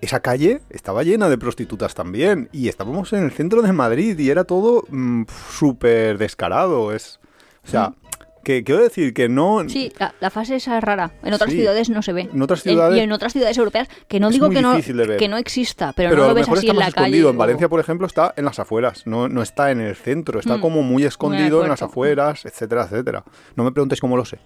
Esa 0.02 0.20
calle 0.20 0.62
estaba 0.70 1.04
llena 1.04 1.30
de 1.30 1.38
prostitutas 1.38 1.96
también 1.96 2.50
y 2.52 2.68
estábamos 2.68 3.12
en 3.14 3.24
el 3.24 3.32
centro 3.32 3.62
de 3.62 3.72
Madrid 3.74 4.20
y 4.20 4.30
era 4.30 4.44
todo 4.44 4.84
mm, 4.90 5.24
súper 5.52 6.18
descarado. 6.18 6.92
Es, 6.94 7.20
o 7.66 7.68
sea, 7.70 7.94
que 8.46 8.64
quiero 8.64 8.82
decir 8.82 9.14
que 9.14 9.28
no... 9.28 9.68
Sí, 9.68 9.92
la, 10.00 10.16
la 10.22 10.30
fase 10.30 10.56
esa 10.56 10.78
es 10.78 10.84
rara. 10.84 11.12
En 11.24 11.34
otras 11.34 11.50
Sí. 11.52 11.58
ciudades 11.58 11.90
no 11.90 12.02
se 12.02 12.14
ve. 12.14 12.30
En 12.34 12.42
otras 12.42 12.62
ciudades- 12.64 12.98
y 12.98 13.02
en 13.02 13.12
otras 13.12 13.34
ciudades 13.34 13.58
europeas, 13.58 13.90
que 14.08 14.22
no 14.22 14.30
digo 14.30 14.50
que 14.50 14.62
no, 14.62 14.78
que 15.18 15.28
no 15.28 15.36
exista, 15.38 15.92
pero, 15.94 16.12
Pero 16.12 16.22
no 16.22 16.28
lo 16.30 16.34
ves 16.36 16.48
así 16.48 16.70
en 16.70 16.76
la 16.78 16.86
calle. 16.86 16.90
escondido. 17.08 17.30
En 17.32 17.36
o- 17.36 17.40
Valencia, 17.40 17.68
por 17.68 17.82
ejemplo, 17.82 18.08
está 18.08 18.34
en 18.38 18.46
las 18.46 18.58
afueras, 18.60 19.06
no, 19.06 19.28
no 19.28 19.42
está 19.42 19.72
en 19.72 19.82
el 19.82 19.96
centro, 19.98 20.40
está 20.40 20.56
Mm. 20.58 20.62
como 20.62 20.82
muy 20.84 21.04
escondido 21.04 21.64
en 21.64 21.70
las 21.70 21.82
afueras, 21.82 22.46
etcétera, 22.46 22.84
etcétera. 22.84 23.26
No 23.58 23.66
me 23.66 23.72
preguntes 23.74 24.00
cómo 24.00 24.16
lo 24.16 24.24
sé. 24.24 24.40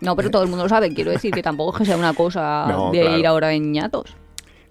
No, 0.00 0.14
pero 0.14 0.30
todo 0.30 0.42
el 0.42 0.48
mundo 0.48 0.64
lo 0.64 0.68
sabe. 0.68 0.94
Quiero 0.94 1.10
decir 1.10 1.32
que 1.32 1.42
tampoco 1.42 1.72
es 1.72 1.78
que 1.78 1.84
sea 1.86 1.96
una 1.96 2.14
cosa 2.14 2.66
No, 2.68 2.90
de 2.92 3.00
claro. 3.00 3.18
ir 3.18 3.26
ahora 3.26 3.52
en 3.52 3.72
ñatos. 3.72 4.14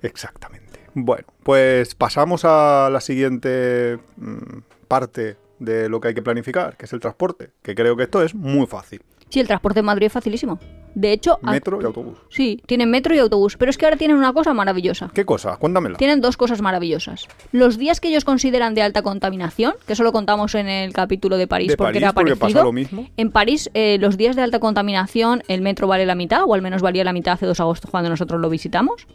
Exactamente. 0.02 0.80
Bueno, 0.94 1.26
pues 1.44 1.96
pasamos 1.96 2.46
a 2.46 2.90
la 2.92 3.00
siguiente 3.02 4.00
mm, 4.18 4.60
parte 4.88 5.38
de 5.60 5.90
lo 5.90 6.00
que 6.00 6.10
hay 6.10 6.14
que 6.14 6.22
planificar, 6.22 6.78
que 6.78 6.86
es 6.86 6.94
el 6.94 7.00
transporte, 7.00 7.52
que 7.62 7.76
creo 7.76 7.96
que 7.96 8.04
esto 8.04 8.22
es 8.24 8.34
muy 8.36 8.66
fácil. 8.68 9.02
Sí, 9.30 9.40
el 9.40 9.46
transporte 9.46 9.82
en 9.82 9.86
Madrid 9.86 10.08
es 10.08 10.12
facilísimo. 10.14 10.58
De 10.96 11.12
hecho, 11.12 11.38
Metro 11.44 11.80
y 11.80 11.86
autobús. 11.86 12.18
sí, 12.30 12.64
tienen 12.66 12.90
metro 12.90 13.14
y 13.14 13.20
autobús. 13.20 13.58
Pero 13.58 13.70
es 13.70 13.78
que 13.78 13.86
ahora 13.86 13.96
tienen 13.96 14.18
una 14.18 14.34
cosa 14.34 14.56
maravillosa. 14.56 15.12
¿Qué 15.14 15.24
cosa? 15.24 15.58
Cuéntamela. 15.58 15.98
Tienen 16.00 16.20
dos 16.20 16.36
cosas 16.36 16.64
maravillosas. 16.64 17.28
Los 17.52 17.78
días 17.78 18.00
que 18.00 18.08
ellos 18.08 18.26
consideran 18.26 18.74
de 18.74 18.82
alta 18.82 19.04
contaminación, 19.04 19.74
que 19.86 19.94
eso 19.94 20.04
lo 20.04 20.12
contamos 20.12 20.56
en 20.56 20.68
el 20.68 20.94
capítulo 20.94 21.38
de 21.38 21.46
París 21.46 21.68
De 21.68 21.78
porque 21.78 21.90
París, 21.90 22.02
era 22.02 22.14
porque 22.14 22.36
parecido. 22.36 22.58
pasa 22.62 22.66
lo 22.66 22.74
mismo. 22.74 23.08
En 23.18 23.30
París, 23.30 23.70
eh, 23.76 24.00
los 24.02 24.18
días 24.18 24.36
de 24.36 24.42
alta 24.42 24.60
contaminación, 24.60 25.44
el 25.48 25.62
metro 25.62 25.86
vale 25.88 26.08
la 26.08 26.16
mitad, 26.16 26.42
o 26.48 26.56
al 26.56 26.64
menos 26.64 26.82
valía 26.82 27.04
la 27.04 27.14
mitad 27.14 27.34
hace 27.34 27.46
dos 27.46 27.60
agostos 27.60 27.92
cuando 27.92 28.10
nosotros 28.10 28.42
lo 28.42 28.50
visitamos. 28.50 29.06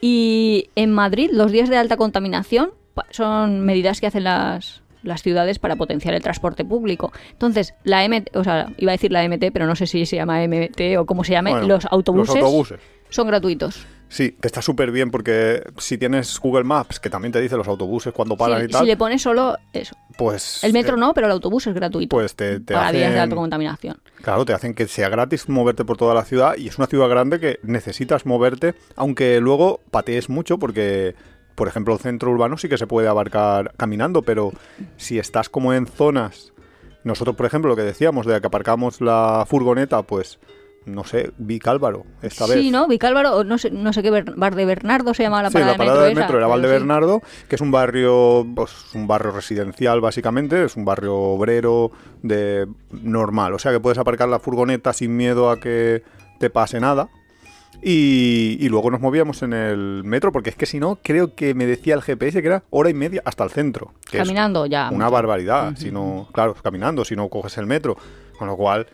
Y 0.00 0.70
en 0.74 0.90
Madrid, 0.90 1.28
los 1.32 1.52
días 1.52 1.68
de 1.68 1.76
alta 1.76 1.98
contaminación 1.98 2.70
son 3.10 3.60
medidas 3.60 4.00
que 4.00 4.06
hacen 4.06 4.24
las, 4.24 4.82
las 5.04 5.22
ciudades 5.22 5.58
para 5.58 5.76
potenciar 5.76 6.14
el 6.14 6.22
transporte 6.22 6.64
público. 6.64 7.12
Entonces, 7.30 7.74
la 7.84 8.06
MT, 8.08 8.36
o 8.36 8.42
sea, 8.44 8.66
iba 8.78 8.90
a 8.92 8.94
decir 8.94 9.12
la 9.12 9.22
MT, 9.28 9.52
pero 9.52 9.66
no 9.66 9.76
sé 9.76 9.86
si 9.86 10.04
se 10.06 10.16
llama 10.16 10.42
MT 10.46 10.96
o 10.98 11.06
cómo 11.06 11.22
se 11.24 11.32
llame, 11.32 11.50
Bueno, 11.52 11.66
los 11.68 11.86
autobuses, 11.86 12.34
Los 12.34 12.44
autobuses. 12.44 12.80
son 13.10 13.26
gratuitos. 13.28 13.86
Sí, 14.06 14.36
que 14.40 14.46
está 14.46 14.62
súper 14.62 14.92
bien 14.92 15.10
porque 15.10 15.64
si 15.78 15.98
tienes 15.98 16.38
Google 16.38 16.62
Maps, 16.62 17.00
que 17.00 17.10
también 17.10 17.32
te 17.32 17.40
dice 17.40 17.56
los 17.56 17.66
autobuses 17.66 18.12
cuando 18.12 18.36
paran 18.36 18.64
y 18.64 18.68
tal, 18.68 18.82
si 18.82 18.86
le 18.86 18.96
pones 18.96 19.20
solo 19.22 19.56
eso. 19.72 19.96
pues... 20.16 20.62
El 20.62 20.72
metro 20.72 20.96
eh, 20.96 21.00
no, 21.00 21.14
pero 21.14 21.26
el 21.26 21.32
autobús 21.32 21.66
es 21.66 21.74
gratuito. 21.74 22.14
Pues 22.14 22.36
te, 22.36 22.60
te 22.60 22.74
para 22.74 22.92
días 22.92 23.10
de 23.10 23.16
hacen- 23.18 23.22
alta 23.22 23.34
contaminación. 23.34 24.00
Claro, 24.22 24.44
te 24.44 24.52
hacen 24.52 24.74
que 24.74 24.86
sea 24.86 25.08
gratis 25.08 25.48
moverte 25.48 25.84
por 25.84 25.96
toda 25.96 26.14
la 26.14 26.24
ciudad 26.24 26.54
y 26.56 26.68
es 26.68 26.78
una 26.78 26.86
ciudad 26.86 27.08
grande 27.08 27.40
que 27.40 27.58
necesitas 27.64 28.24
moverte, 28.24 28.74
aunque 28.94 29.40
luego 29.40 29.80
patees 29.90 30.28
mucho 30.28 30.58
porque, 30.58 31.16
por 31.54 31.68
ejemplo, 31.68 31.94
el 31.94 32.00
centro 32.00 32.30
urbano 32.30 32.56
sí 32.58 32.68
que 32.68 32.78
se 32.78 32.86
puede 32.86 33.08
abarcar 33.08 33.72
caminando, 33.76 34.22
pero 34.22 34.52
si 34.96 35.18
estás 35.18 35.48
como 35.48 35.72
en 35.72 35.86
zonas, 35.86 36.52
nosotros, 37.04 37.36
por 37.36 37.46
ejemplo, 37.46 37.70
lo 37.70 37.76
que 37.76 37.82
decíamos 37.82 38.26
de 38.26 38.40
que 38.40 38.46
aparcamos 38.46 39.00
la 39.00 39.44
furgoneta, 39.46 40.02
pues, 40.02 40.38
no 40.86 41.04
sé, 41.04 41.32
Vicálvaro, 41.38 42.04
esta 42.22 42.46
vez. 42.46 42.58
Sí, 42.58 42.70
¿no? 42.70 42.88
Vicálvaro, 42.88 43.36
o 43.36 43.44
no 43.44 43.56
sé, 43.58 43.70
no 43.70 43.92
sé 43.92 44.02
qué, 44.02 44.10
Bar 44.10 44.54
de 44.54 44.64
Bernardo 44.64 45.14
se 45.14 45.22
llamaba 45.22 45.44
la 45.44 45.50
Sí, 45.50 45.54
parada, 45.54 45.72
la 45.72 45.78
parada 45.78 46.00
de 46.00 46.06
del 46.08 46.14
metro, 46.16 46.38
esa, 46.38 46.38
era 46.38 46.46
pero 46.46 46.56
sí. 46.56 46.62
Valdebernardo, 46.62 47.22
que 47.48 47.54
es 47.54 47.60
un 47.60 47.70
barrio, 47.70 48.46
pues, 48.54 48.72
un 48.94 49.06
barrio 49.06 49.30
residencial 49.32 50.00
básicamente, 50.00 50.64
es 50.64 50.76
un 50.76 50.84
barrio 50.84 51.14
obrero 51.14 51.90
de 52.22 52.66
normal, 52.90 53.54
o 53.54 53.58
sea 53.58 53.72
que 53.72 53.80
puedes 53.80 53.98
aparcar 53.98 54.28
la 54.28 54.38
furgoneta 54.40 54.92
sin 54.92 55.16
miedo 55.16 55.50
a 55.50 55.60
que 55.60 56.02
te 56.38 56.50
pase 56.50 56.80
nada. 56.80 57.08
Y, 57.82 58.56
y 58.60 58.68
luego 58.68 58.90
nos 58.90 59.00
movíamos 59.00 59.42
en 59.42 59.52
el 59.52 60.02
metro, 60.04 60.32
porque 60.32 60.50
es 60.50 60.56
que 60.56 60.66
si 60.66 60.80
no, 60.80 60.98
creo 61.02 61.34
que 61.34 61.54
me 61.54 61.66
decía 61.66 61.94
el 61.94 62.02
GPS 62.02 62.40
que 62.40 62.48
era 62.48 62.62
hora 62.70 62.90
y 62.90 62.94
media 62.94 63.22
hasta 63.24 63.44
el 63.44 63.50
centro. 63.50 63.92
Que 64.10 64.18
es 64.18 64.22
Caminando 64.24 64.66
ya. 64.66 64.88
una 64.90 65.08
barbaridad, 65.10 65.74
si 65.76 65.90
no, 65.90 66.28
claro, 66.32 66.54
caminando, 66.54 67.04
si 67.04 67.14
no 67.16 67.28
coges 67.28 67.58
el 67.58 67.66
metro. 67.66 67.96
Con 68.38 68.48
lo 68.48 68.56
cual, 68.56 68.86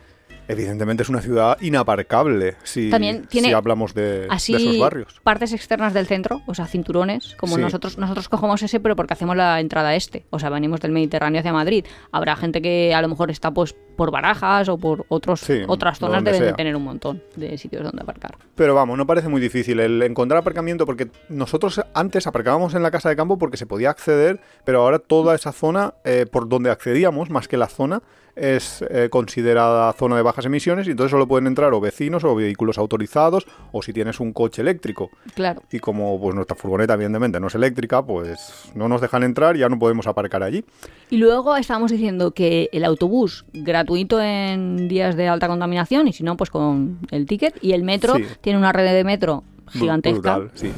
evidentemente 0.48 1.02
es 1.04 1.08
una 1.08 1.22
ciudad 1.22 1.56
inaparcable 1.60 2.56
si, 2.64 2.90
También 2.90 3.26
tiene 3.26 3.48
si 3.48 3.54
hablamos 3.54 3.94
de, 3.94 4.22
de 4.22 4.26
Así, 4.28 4.54
esos 4.54 4.78
barrios. 4.78 5.20
partes 5.22 5.52
externas 5.52 5.94
del 5.94 6.06
centro, 6.06 6.42
o 6.46 6.54
sea, 6.54 6.66
cinturones, 6.66 7.36
como 7.38 7.54
Sí. 7.56 7.62
nosotros 7.62 7.96
nosotros 7.98 8.28
cogemos 8.28 8.62
ese, 8.62 8.80
pero 8.80 8.96
porque 8.96 9.14
hacemos 9.14 9.36
la 9.36 9.60
entrada 9.60 9.94
este, 9.94 10.24
o 10.30 10.38
sea, 10.38 10.50
venimos 10.50 10.80
del 10.80 10.90
Mediterráneo 10.92 11.38
hacia 11.40 11.52
Madrid. 11.52 11.84
Habrá 12.12 12.36
gente 12.36 12.60
que 12.60 12.92
a 12.94 13.00
lo 13.00 13.08
mejor 13.08 13.30
está 13.30 13.50
pues 13.52 13.74
por 14.00 14.10
Barajas 14.10 14.66
o 14.70 14.78
por 14.78 15.04
otros 15.08 15.40
Sí, 15.40 15.60
otras 15.68 15.98
zonas 15.98 16.24
deben 16.24 16.40
de 16.40 16.52
tener 16.54 16.74
un 16.74 16.84
montón 16.84 17.22
de 17.36 17.58
sitios 17.58 17.82
donde 17.82 18.00
aparcar. 18.00 18.34
Pero 18.54 18.74
vamos, 18.74 18.96
no 18.96 19.06
parece 19.06 19.28
muy 19.28 19.42
difícil 19.42 19.78
el 19.78 20.02
encontrar 20.02 20.38
aparcamiento 20.38 20.86
porque 20.86 21.10
nosotros 21.28 21.82
antes 21.92 22.26
aparcábamos 22.26 22.72
en 22.72 22.82
la 22.82 22.90
casa 22.90 23.10
de 23.10 23.16
campo 23.16 23.36
porque 23.36 23.58
se 23.58 23.66
podía 23.66 23.90
acceder, 23.90 24.40
pero 24.64 24.80
ahora 24.80 25.00
toda 25.00 25.34
esa 25.34 25.52
zona 25.52 25.92
eh, 26.04 26.24
por 26.24 26.48
donde 26.48 26.70
accedíamos, 26.70 27.28
más 27.28 27.46
que 27.46 27.58
la 27.58 27.68
zona, 27.68 28.00
es 28.36 28.82
eh, 28.88 29.08
considerada 29.10 29.92
zona 29.92 30.16
de 30.16 30.22
bajas 30.22 30.46
emisiones 30.46 30.86
y 30.86 30.92
entonces 30.92 31.10
solo 31.10 31.28
pueden 31.28 31.46
entrar 31.46 31.74
o 31.74 31.80
vecinos 31.80 32.24
o 32.24 32.34
vehículos 32.34 32.78
autorizados 32.78 33.46
o 33.72 33.82
si 33.82 33.92
tienes 33.92 34.18
un 34.20 34.32
coche 34.32 34.62
eléctrico. 34.62 35.10
Claro. 35.34 35.62
Y 35.70 35.78
como 35.78 36.18
pues 36.18 36.34
nuestra 36.34 36.56
furgoneta 36.56 36.94
evidentemente 36.94 37.38
no 37.38 37.48
es 37.48 37.54
eléctrica, 37.54 38.04
pues 38.04 38.70
no 38.74 38.88
nos 38.88 39.00
dejan 39.00 39.24
entrar 39.24 39.56
y 39.56 39.60
ya 39.60 39.68
no 39.68 39.78
podemos 39.78 40.06
aparcar 40.06 40.42
allí. 40.42 40.64
Y 41.10 41.18
luego 41.18 41.56
estábamos 41.56 41.90
diciendo 41.90 42.30
que 42.30 42.70
el 42.72 42.84
autobús 42.84 43.44
gratuito 43.52 43.89
en 43.96 44.88
días 44.88 45.16
de 45.16 45.28
alta 45.28 45.48
contaminación 45.48 46.08
y 46.08 46.12
si 46.12 46.22
no, 46.22 46.36
pues 46.36 46.50
con 46.50 46.98
el 47.10 47.26
ticket. 47.26 47.54
Y 47.62 47.72
el 47.72 47.82
metro 47.82 48.14
Sí. 48.16 48.24
tiene 48.40 48.58
una 48.58 48.72
red 48.72 48.92
de 48.92 49.04
metro 49.04 49.44
gigantesca. 49.70 50.38
Brutal, 50.38 50.50
sí. 50.58 50.70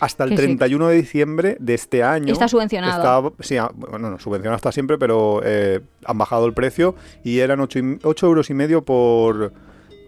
Hasta 0.00 0.24
el 0.24 0.30
Que 0.30 0.36
sí. 0.36 0.42
31 0.44 0.88
de 0.88 0.96
diciembre 0.96 1.56
de 1.60 1.74
este 1.74 2.02
año. 2.02 2.32
Está 2.32 2.48
subvencionado. 2.48 3.28
está- 3.28 3.42
sí, 3.44 3.56
ah, 3.58 3.70
bueno, 3.74 4.10
no, 4.10 4.18
subvencionado 4.18 4.56
está 4.56 4.72
siempre, 4.72 4.96
pero 4.96 5.42
eh, 5.44 5.80
han 6.06 6.16
bajado 6.16 6.46
el 6.46 6.54
precio 6.54 6.94
y 7.22 7.40
eran 7.40 7.60
8, 7.60 8.26
euros 8.26 8.48
y 8.48 8.54
medio 8.54 8.82
por, 8.82 9.52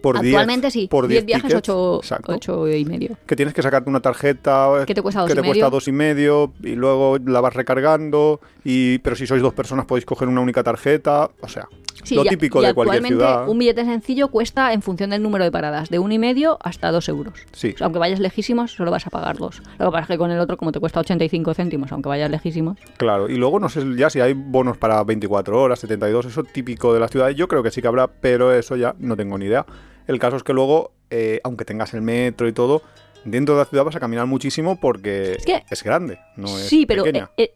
por 0.01 0.19
10 0.19 0.33
Actualmente 0.33 0.71
sí. 0.71 0.87
por 0.89 1.07
10 1.07 1.21
10 1.23 1.25
viajes, 1.27 1.43
tickets, 1.49 1.69
8, 1.69 1.99
exacto. 2.01 2.67
y 2.67 2.85
medio. 2.85 3.17
que 3.27 3.35
tienes 3.35 3.53
que 3.53 3.61
sacarte 3.61 3.87
una 3.87 3.99
tarjeta 4.01 4.83
Que 4.87 4.95
te 4.95 5.01
cuesta 5.03 5.21
dos 5.21 5.27
que 5.27 5.33
y 5.33 5.35
te 5.35 5.41
cuesta 5.43 5.65
medio. 5.65 5.69
dos 5.69 5.87
y 5.87 5.91
medio 5.91 6.53
y 6.63 6.73
luego 6.75 7.17
la 7.23 7.39
vas 7.39 7.53
recargando 7.53 8.41
y 8.65 8.97
pero 8.97 9.15
si 9.15 9.27
sois 9.27 9.43
dos 9.43 9.53
personas 9.53 9.85
podéis 9.85 10.05
coger 10.05 10.27
una 10.27 10.41
única 10.41 10.63
tarjeta 10.63 11.29
o 11.39 11.47
sea 11.47 11.67
Sí, 12.03 12.15
lo 12.15 12.23
típico 12.25 12.61
y 12.61 12.65
de 12.65 12.73
cualquier 12.73 13.05
ciudad 13.05 13.47
un 13.47 13.57
billete 13.59 13.85
sencillo 13.85 14.29
cuesta 14.29 14.73
en 14.73 14.81
función 14.81 15.11
del 15.11 15.21
número 15.21 15.43
de 15.43 15.51
paradas, 15.51 15.89
de 15.89 15.99
un 15.99 16.11
y 16.11 16.19
medio 16.19 16.57
hasta 16.61 16.91
dos 16.91 17.07
euros. 17.09 17.33
Sí. 17.53 17.71
O 17.73 17.77
sea, 17.77 17.85
aunque 17.85 17.99
vayas 17.99 18.19
lejísimos, 18.19 18.71
solo 18.71 18.91
vas 18.91 19.05
a 19.07 19.09
pagar 19.09 19.37
dos. 19.37 19.61
Lo 19.79 19.85
que 19.85 19.91
pasa 19.91 20.01
es 20.01 20.07
que 20.07 20.17
con 20.17 20.31
el 20.31 20.39
otro, 20.39 20.57
como 20.57 20.71
te 20.71 20.79
cuesta 20.79 20.99
85 20.99 21.53
céntimos, 21.53 21.91
aunque 21.91 22.09
vayas 22.09 22.29
lejísimos. 22.31 22.77
claro 22.97 23.29
y 23.29 23.35
luego 23.37 23.59
no 23.59 23.69
sé 23.69 23.81
ya 23.95 24.09
si 24.09 24.19
hay 24.19 24.33
bonos 24.33 24.77
para 24.77 25.03
24 25.03 25.61
horas 25.61 25.79
72 25.79 26.25
eso 26.25 26.43
típico 26.43 26.93
de 26.93 26.99
las 26.99 27.11
ciudades 27.11 27.35
yo 27.35 27.47
creo 27.47 27.63
que 27.63 27.71
sí 27.71 27.81
que 27.81 27.87
habrá 27.87 28.07
pero 28.07 28.53
eso 28.53 28.75
ya 28.75 28.95
no 28.99 29.15
tengo 29.15 29.37
ni 29.37 29.45
idea 29.45 29.65
el 30.07 30.19
caso 30.19 30.35
es 30.37 30.43
que 30.43 30.53
luego 30.53 30.91
eh, 31.09 31.39
aunque 31.43 31.63
tengas 31.65 31.93
el 31.93 32.01
metro 32.01 32.47
y 32.47 32.53
todo 32.53 32.81
dentro 33.23 33.55
de 33.55 33.59
la 33.61 33.65
ciudad 33.65 33.83
vas 33.85 33.95
a 33.95 33.99
caminar 33.99 34.25
muchísimo 34.25 34.79
porque 34.79 35.33
Es 35.33 35.45
que- 35.45 35.63
grande 35.85 36.19
no 36.35 36.47
es 36.47 36.65
sí, 36.67 36.85
pero 36.85 37.03
pequeña. 37.03 37.29
eh, 37.37 37.43
eh, 37.43 37.53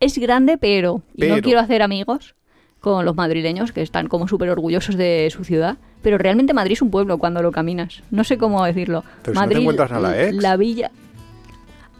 es 0.00 0.18
grande, 0.18 0.58
pero, 0.58 1.02
y 1.14 1.22
no 1.28 1.34
Pero. 1.36 1.42
quiero 1.42 1.60
hacer 1.60 1.82
amigos 1.82 2.34
con 2.82 3.04
los 3.06 3.14
madrileños 3.16 3.72
que 3.72 3.80
están 3.80 4.08
como 4.08 4.28
súper 4.28 4.50
orgullosos 4.50 4.96
de 4.96 5.30
su 5.32 5.44
ciudad. 5.44 5.76
Pero 6.02 6.18
realmente 6.18 6.52
Madrid 6.52 6.72
es 6.72 6.82
un 6.82 6.90
pueblo 6.90 7.16
cuando 7.16 7.40
lo 7.40 7.52
caminas. 7.52 8.02
No 8.10 8.24
sé 8.24 8.36
cómo 8.36 8.62
decirlo. 8.64 9.04
Pero 9.22 9.34
si 9.34 9.40
no 9.40 9.40
te 9.40 9.46
Madrid, 9.46 9.58
encuentras 9.60 9.92
a 9.92 10.00
la 10.00 10.22
ex. 10.24 10.34
la 10.34 10.56
villa. 10.56 10.90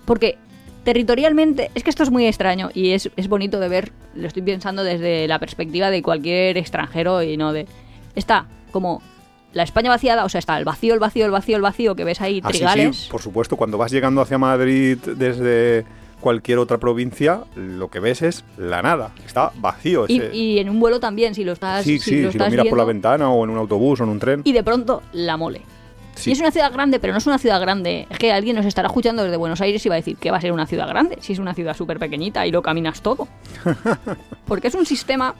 Porque 0.04 0.36
territorialmente, 0.82 1.70
es 1.76 1.84
que 1.84 1.90
esto 1.90 2.02
es 2.02 2.10
muy 2.10 2.26
extraño 2.26 2.70
y 2.74 2.90
es, 2.90 3.08
es 3.16 3.28
bonito 3.28 3.60
de 3.60 3.68
ver, 3.68 3.92
lo 4.16 4.26
estoy 4.26 4.42
pensando 4.42 4.82
desde 4.82 5.28
la 5.28 5.38
perspectiva 5.38 5.90
de 5.90 6.02
cualquier 6.02 6.58
extranjero 6.58 7.22
y 7.22 7.36
no 7.36 7.52
de... 7.52 7.66
Está 8.16 8.46
como 8.72 9.00
la 9.52 9.62
España 9.62 9.88
vaciada, 9.90 10.24
o 10.24 10.28
sea, 10.28 10.40
está 10.40 10.58
el 10.58 10.64
vacío, 10.64 10.94
el 10.94 11.00
vacío, 11.00 11.24
el 11.26 11.30
vacío, 11.30 11.56
el 11.56 11.62
vacío, 11.62 11.94
que 11.94 12.02
ves 12.04 12.20
ahí 12.20 12.40
Ah, 12.42 12.48
sí, 12.50 12.58
trigales. 12.58 12.96
sí, 12.96 13.08
por 13.10 13.22
supuesto, 13.22 13.56
cuando 13.56 13.78
vas 13.78 13.92
llegando 13.92 14.20
hacia 14.20 14.38
Madrid 14.38 14.98
desde 14.98 15.84
cualquier 16.22 16.56
otra 16.58 16.78
provincia, 16.78 17.40
lo 17.54 17.90
que 17.90 18.00
ves 18.00 18.22
es 18.22 18.44
la 18.56 18.80
nada, 18.80 19.10
está 19.26 19.52
vacío. 19.56 20.06
Y, 20.08 20.16
ese- 20.18 20.34
y 20.34 20.58
en 20.58 20.70
un 20.70 20.80
vuelo 20.80 20.98
también, 21.00 21.34
si 21.34 21.44
lo 21.44 21.52
estás, 21.52 21.84
sí, 21.84 21.98
si 21.98 22.10
sí, 22.10 22.22
lo 22.22 22.32
si 22.32 22.38
lo 22.38 22.48
miras 22.48 22.66
por 22.68 22.78
la 22.78 22.84
ventana 22.84 23.30
o 23.30 23.44
en 23.44 23.50
un 23.50 23.58
autobús 23.58 24.00
o 24.00 24.04
en 24.04 24.10
un 24.10 24.18
tren. 24.18 24.40
Y 24.44 24.52
de 24.52 24.62
pronto 24.62 25.02
la 25.12 25.36
mole. 25.36 25.60
Sí. 26.14 26.30
Y 26.30 26.32
es 26.34 26.40
una 26.40 26.50
ciudad 26.50 26.72
grande, 26.72 26.98
pero 27.00 27.12
no 27.12 27.18
es 27.18 27.26
una 27.26 27.38
ciudad 27.38 27.60
grande. 27.60 28.06
Es 28.10 28.18
que 28.18 28.32
alguien 28.32 28.54
nos 28.56 28.64
estará 28.66 28.86
escuchando 28.88 29.22
desde 29.24 29.36
Buenos 29.36 29.60
Aires 29.60 29.84
y 29.84 29.88
va 29.88 29.94
a 29.94 29.96
decir 29.96 30.16
que 30.16 30.30
va 30.30 30.36
a 30.36 30.40
ser 30.40 30.52
una 30.52 30.66
ciudad 30.66 30.86
grande, 30.88 31.18
si 31.20 31.32
es 31.32 31.38
una 31.38 31.52
ciudad 31.54 31.74
súper 31.76 31.98
pequeñita 31.98 32.46
y 32.46 32.50
lo 32.52 32.62
caminas 32.62 33.02
todo. 33.02 33.28
Porque 34.46 34.68
es 34.68 34.74
un 34.74 34.86
sistema 34.86 35.34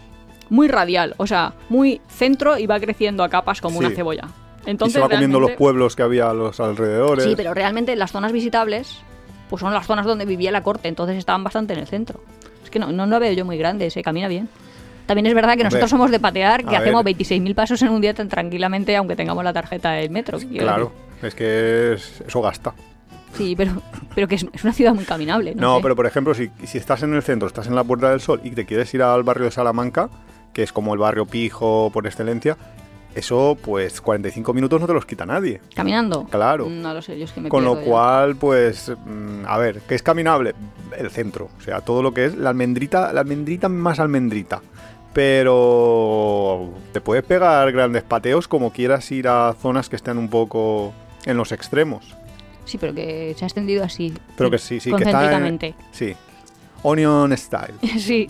muy 0.50 0.68
radial, 0.68 1.14
o 1.18 1.26
sea, 1.26 1.54
muy 1.68 2.00
centro 2.08 2.58
y 2.58 2.66
va 2.66 2.78
creciendo 2.80 3.22
a 3.24 3.28
capas 3.28 3.60
como 3.60 3.78
Sí. 3.80 3.86
una 3.86 3.94
cebolla. 3.94 4.28
y 4.66 4.70
Entonces, 4.70 4.94
se 4.94 5.00
va 5.00 5.08
comiendo 5.08 5.40
los 5.40 5.52
pueblos 5.52 5.96
que 5.96 6.02
había 6.02 6.30
a 6.30 6.34
los 6.34 6.60
alrededores. 6.60 7.24
Sí, 7.24 7.34
pero 7.36 7.52
realmente 7.54 7.94
las 7.96 8.12
zonas 8.12 8.32
visitables 8.32 9.00
pues 9.52 9.60
son 9.60 9.74
las 9.74 9.86
zonas 9.86 10.06
donde 10.06 10.24
vivía 10.24 10.50
la 10.50 10.62
corte, 10.62 10.88
entonces 10.88 11.18
estaban 11.18 11.44
bastante 11.44 11.74
en 11.74 11.80
el 11.80 11.86
centro. 11.86 12.22
Es 12.64 12.70
que 12.70 12.78
no, 12.78 12.90
no 12.90 13.04
lo 13.04 13.20
veo 13.20 13.32
yo 13.34 13.44
muy 13.44 13.58
grande, 13.58 13.90
se 13.90 14.02
camina 14.02 14.26
bien. 14.26 14.48
También 15.04 15.26
es 15.26 15.34
verdad 15.34 15.58
que 15.58 15.64
nosotros 15.64 15.90
somos 15.90 16.10
de 16.10 16.18
patear, 16.18 16.64
que 16.64 16.74
hacemos 16.74 17.04
ver. 17.04 17.14
26.000 17.14 17.54
pasos 17.54 17.82
en 17.82 17.90
un 17.90 18.00
día 18.00 18.14
tan 18.14 18.30
tranquilamente, 18.30 18.96
aunque 18.96 19.14
tengamos 19.14 19.44
la 19.44 19.52
tarjeta 19.52 19.90
del 19.92 20.08
metro. 20.08 20.38
Claro, 20.38 20.90
decir. 21.20 21.28
es 21.28 21.34
que 21.34 21.92
es- 21.92 22.22
eso 22.26 22.40
gasta. 22.40 22.72
Sí, 23.34 23.54
pero, 23.54 23.72
pero 24.14 24.26
que 24.26 24.36
es, 24.36 24.46
es 24.54 24.64
una 24.64 24.72
ciudad 24.72 24.94
muy 24.94 25.04
caminable. 25.04 25.54
No, 25.54 25.60
No, 25.60 25.76
sé. 25.76 25.82
pero 25.82 25.96
por 25.96 26.06
ejemplo, 26.06 26.32
si, 26.32 26.50
si 26.64 26.78
estás 26.78 27.02
en 27.02 27.12
el 27.12 27.22
centro, 27.22 27.46
estás 27.46 27.66
en 27.66 27.74
la 27.74 27.84
Puerta 27.84 28.08
del 28.08 28.20
Sol 28.22 28.40
y 28.42 28.52
te 28.52 28.64
quieres 28.64 28.94
ir 28.94 29.02
al 29.02 29.22
barrio 29.22 29.44
de 29.44 29.50
Salamanca, 29.50 30.08
que 30.54 30.62
es 30.62 30.72
como 30.72 30.94
el 30.94 30.98
barrio 31.00 31.26
pijo 31.26 31.90
por 31.92 32.06
excelencia, 32.06 32.56
eso 33.14 33.56
pues 33.60 34.00
45 34.00 34.52
minutos 34.54 34.80
no 34.80 34.86
te 34.86 34.94
los 34.94 35.04
quita 35.06 35.26
nadie. 35.26 35.60
¿Caminando? 35.74 36.24
Claro. 36.24 36.68
No 36.68 36.94
lo 36.94 37.02
sé, 37.02 37.18
yo 37.18 37.24
es 37.24 37.32
que 37.32 37.40
me 37.40 37.48
Con 37.48 37.64
lo 37.64 37.76
ya. 37.76 37.84
cual, 37.84 38.36
pues, 38.36 38.90
mm, 39.04 39.44
a 39.46 39.58
ver, 39.58 39.80
¿qué 39.88 39.94
es 39.94 40.02
caminable? 40.02 40.54
El 40.96 41.10
centro, 41.10 41.48
o 41.58 41.62
sea, 41.62 41.80
todo 41.80 42.02
lo 42.02 42.12
que 42.12 42.26
es 42.26 42.36
la 42.36 42.50
almendrita, 42.50 43.12
la 43.12 43.20
almendrita 43.20 43.68
más 43.68 44.00
almendrita. 44.00 44.62
Pero 45.12 46.70
te 46.92 47.00
puedes 47.00 47.22
pegar 47.24 47.70
grandes 47.70 48.02
pateos 48.02 48.48
como 48.48 48.72
quieras 48.72 49.10
ir 49.12 49.28
a 49.28 49.54
zonas 49.60 49.88
que 49.88 49.96
estén 49.96 50.16
un 50.16 50.28
poco 50.28 50.92
en 51.26 51.36
los 51.36 51.52
extremos. 51.52 52.16
Sí, 52.64 52.78
pero 52.78 52.94
que 52.94 53.34
se 53.36 53.44
ha 53.44 53.48
extendido 53.48 53.84
así. 53.84 54.14
Pero 54.36 54.50
que 54.50 54.58
sí, 54.58 54.80
sí, 54.80 54.92
que 54.92 55.04
está 55.04 55.46
en. 55.46 55.58
Sí. 55.90 56.14
Onion 56.82 57.36
style. 57.36 57.74
sí. 57.98 58.28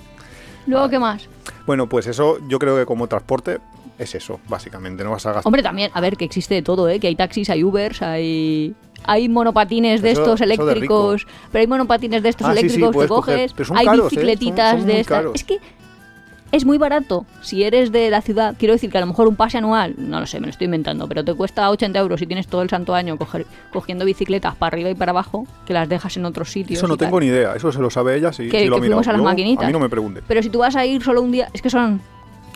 Luego, 0.66 0.88
¿qué 0.88 0.98
más? 0.98 1.28
Bueno, 1.66 1.88
pues 1.88 2.06
eso 2.06 2.38
yo 2.48 2.58
creo 2.58 2.76
que 2.76 2.86
como 2.86 3.06
transporte 3.06 3.58
es 4.02 4.14
eso, 4.14 4.40
básicamente. 4.48 5.02
No 5.04 5.10
vas 5.10 5.24
a 5.26 5.30
gastar. 5.32 5.46
Hombre, 5.48 5.62
también, 5.62 5.90
a 5.94 6.00
ver, 6.00 6.16
que 6.16 6.24
existe 6.24 6.54
de 6.54 6.62
todo, 6.62 6.88
¿eh? 6.88 7.00
Que 7.00 7.06
hay 7.08 7.16
taxis, 7.16 7.48
hay 7.50 7.64
Ubers, 7.64 8.02
hay... 8.02 8.74
Hay 9.04 9.28
monopatines 9.28 10.00
de 10.00 10.12
Eso- 10.12 10.20
estos 10.22 10.38
de 10.38 10.44
eléctricos, 10.44 11.26
pero 11.50 11.60
hay 11.62 11.66
monopatines 11.66 12.22
de 12.22 12.28
estos 12.28 12.46
Ah, 12.46 12.52
sí, 12.52 12.60
sí, 12.60 12.64
eléctricos 12.66 12.90
que 13.02 13.08
coger, 13.08 13.50
coges, 13.52 13.70
hay 13.74 13.84
caros, 13.86 14.06
¿eh? 14.06 14.08
bicicletitas 14.10 14.70
Son- 14.70 14.78
son 14.78 14.86
de 14.86 15.00
estas. 15.00 15.24
Es 15.34 15.42
que 15.44 15.58
es 16.52 16.64
muy 16.64 16.78
barato. 16.78 17.26
Si 17.40 17.64
eres 17.64 17.90
de 17.90 18.10
la 18.10 18.20
ciudad, 18.20 18.54
quiero 18.58 18.74
decir 18.74 18.90
que 18.92 18.98
a 18.98 19.00
lo 19.00 19.08
mejor 19.08 19.26
un 19.26 19.34
pase 19.34 19.58
anual, 19.58 19.94
no 19.98 20.20
lo 20.20 20.26
sé, 20.26 20.38
me 20.38 20.46
lo 20.46 20.50
estoy 20.50 20.66
inventando, 20.66 21.08
pero 21.08 21.24
te 21.24 21.34
cuesta 21.34 21.68
80 21.70 21.98
euros 21.98 22.22
y 22.22 22.26
tienes 22.26 22.46
todo 22.46 22.62
el 22.62 22.68
santo 22.70 22.94
año 22.94 23.16
coger- 23.18 23.46
cogiendo 23.72 24.04
bicicletas 24.04 24.54
para 24.54 24.74
arriba 24.74 24.90
y 24.90 24.94
para 24.94 25.10
abajo, 25.10 25.48
que 25.66 25.72
las 25.72 25.88
dejas 25.88 26.16
en 26.18 26.24
otros 26.26 26.52
sitios. 26.52 26.78
Eso 26.78 26.86
no 26.86 26.96
tal. 26.96 27.08
tengo 27.08 27.18
ni 27.18 27.26
idea. 27.26 27.54
Eso 27.56 27.72
se 27.72 27.80
lo 27.80 27.90
sabe 27.90 28.16
ella 28.16 28.32
si, 28.32 28.48
Que- 28.50 28.60
si 28.60 28.66
lo 28.66 28.76
que 28.76 28.78
ha 28.78 28.82
mirado. 28.82 29.02
fuimos 29.02 29.08
a 29.08 29.12
las 29.12 29.18
Yo- 29.20 29.24
maquinitas. 29.24 29.64
A 29.64 29.66
mí 29.66 29.72
no 29.72 29.80
me 29.80 29.88
pregunte. 29.88 30.22
Pero 30.28 30.42
si 30.44 30.48
tú 30.50 30.58
vas 30.60 30.76
a 30.76 30.86
ir 30.86 31.02
solo 31.02 31.22
un 31.22 31.32
día, 31.32 31.48
es 31.52 31.60
que 31.62 31.70
son, 31.70 32.00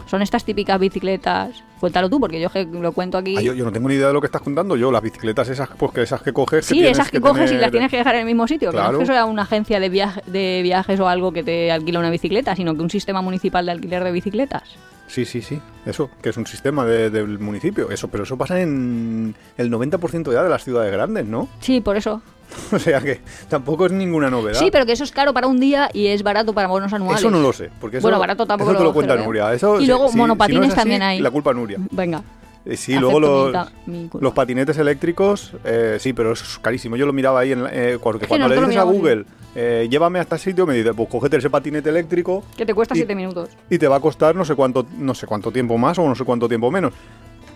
son 0.07 0.23
estas 0.23 0.45
típicas 0.45 0.79
bicicletas. 0.81 1.63
Cuéntalo 1.81 2.09
tú, 2.09 2.19
porque 2.19 2.41
yo 2.41 2.49
lo 2.81 2.93
cuento 2.93 3.19
aquí. 3.19 3.37
Ah, 3.37 3.43
yo, 3.43 3.53
yo 3.53 3.65
no 3.65 3.73
tengo 3.73 3.89
ni 3.89 3.97
idea 3.97 4.07
de 4.09 4.13
lo 4.15 4.21
que 4.21 4.27
estás 4.27 4.41
contando. 4.41 4.77
Yo, 4.77 4.91
las 4.91 5.03
bicicletas 5.03 5.49
esas, 5.49 5.69
pues 5.77 5.93
que 5.93 6.03
esas 6.03 6.23
que 6.23 6.33
coges. 6.33 6.65
Sí, 6.65 6.85
esas 6.87 7.11
que, 7.11 7.21
coges 7.21 7.53
y 7.53 7.57
las 7.57 7.71
tienes 7.71 7.91
que 7.91 7.99
dejar 7.99 8.15
en 8.15 8.21
el 8.23 8.27
mismo 8.27 8.47
sitio. 8.49 8.71
Que 8.71 8.77
no 8.79 8.83
Claro. 8.85 8.99
es 8.99 9.09
que 9.09 9.13
sea 9.15 9.25
una 9.27 9.43
agencia 9.43 9.79
de, 9.79 9.89
viaje- 9.91 10.23
de 10.27 10.61
viajes 10.63 10.99
o 11.01 11.09
algo 11.09 11.33
que 11.33 11.43
te 11.43 11.71
alquila 11.71 11.99
una 11.99 12.11
bicicleta, 12.11 12.57
sino 12.57 12.75
que 12.75 12.81
un 12.81 12.91
sistema 12.91 13.21
municipal 13.21 13.67
de 13.67 13.73
alquiler 13.73 14.03
de 14.05 14.13
bicicletas. 14.13 14.63
Sí, 15.09 15.25
sí, 15.25 15.41
sí. 15.43 15.61
Eso, 15.85 16.11
que 16.21 16.31
es 16.31 16.37
un 16.37 16.47
sistema 16.47 16.85
de- 16.85 17.11
del 17.11 17.39
municipio. 17.39 17.91
Eso, 17.91 18.09
pero 18.09 18.25
eso 18.25 18.37
pasa 18.37 18.61
en 18.61 19.35
el 19.57 19.71
90% 19.71 20.33
ya 20.33 20.43
de 20.43 20.49
las 20.49 20.65
ciudades 20.65 20.91
grandes, 20.93 21.25
¿no? 21.27 21.49
Sí, 21.61 21.81
por 21.81 21.97
eso. 21.97 22.21
O 22.73 22.79
sea 22.79 23.01
que 23.01 23.21
tampoco 23.49 23.87
es 23.87 23.93
ninguna 23.93 24.31
novedad. 24.31 24.59
Sí, 24.59 24.69
pero 24.71 24.87
que 24.87 24.93
eso 24.93 25.05
es 25.05 25.11
caro 25.13 25.33
para 25.35 25.47
un 25.49 25.59
día 25.59 25.89
y 25.93 26.07
es 26.07 26.23
barato 26.23 26.53
para 26.53 26.69
bonos 26.69 26.93
anuales. 26.93 27.21
Eso 27.21 27.31
no 27.31 27.41
lo 27.41 27.53
sé. 27.53 27.71
Porque 27.81 27.99
eso, 27.99 28.05
Bueno, 28.07 28.19
barato 28.21 28.47
tampoco 28.47 28.71
eso 28.71 28.79
te 28.79 28.85
lo- 28.85 28.91
lo 28.91 28.95
cuenta. 28.95 29.17
Nuria. 29.17 29.53
Eso, 29.53 29.81
Y 29.81 29.87
luego 29.87 30.07
si- 30.07 30.13
si 30.13 30.17
no 30.19 30.23
monopatines 30.25 30.69
así, 30.69 30.77
también 30.77 31.03
hay. 31.03 31.21
La 31.21 31.31
culpa 31.31 31.53
Nuria. 31.53 31.79
Venga. 31.91 32.23
Eh, 32.67 32.77
Sí, 32.77 32.93
acepto 32.95 33.21
luego 33.21 33.51
los, 33.51 33.67
mi 33.87 34.09
patinetes 34.35 34.77
eléctricos, 34.79 35.53
eh, 35.65 35.99
sí, 36.01 36.13
pero 36.13 36.33
es 36.33 36.59
carísimo. 36.61 36.97
Yo 36.97 37.07
lo 37.07 37.13
miraba 37.13 37.41
ahí, 37.41 37.53
en, 37.53 37.63
la- 37.63 37.71
eh, 37.73 37.99
porque 38.03 38.25
Es 38.25 38.29
que 38.29 38.29
cuando 38.39 38.49
le 38.49 38.61
dices 38.61 38.77
a 38.77 38.83
Google, 38.83 39.25
eh, 39.55 39.87
llévame 39.89 40.19
a 40.19 40.23
este 40.23 40.37
sitio, 40.39 40.67
me 40.67 40.75
dice, 40.75 40.93
pues 40.93 41.09
cógete 41.09 41.37
ese 41.37 41.49
patinete 41.49 41.89
eléctrico 41.91 42.43
Que 42.57 42.67
te 42.67 42.75
cuesta 42.75 42.95
Y- 42.95 42.99
7 42.99 43.15
minutos. 43.15 43.51
y 43.71 43.79
te 43.79 43.87
va 43.89 43.97
a 43.97 44.01
costar 44.01 44.35
no 44.35 44.45
sé 44.45 44.55
cuánto, 44.57 44.85
no 44.99 45.15
sé 45.15 45.27
cuánto 45.27 45.53
tiempo 45.53 45.79
más 45.79 45.99
o 45.99 46.09
no 46.09 46.15
sé 46.17 46.25
cuánto 46.25 46.49
tiempo 46.49 46.71
menos. 46.71 46.93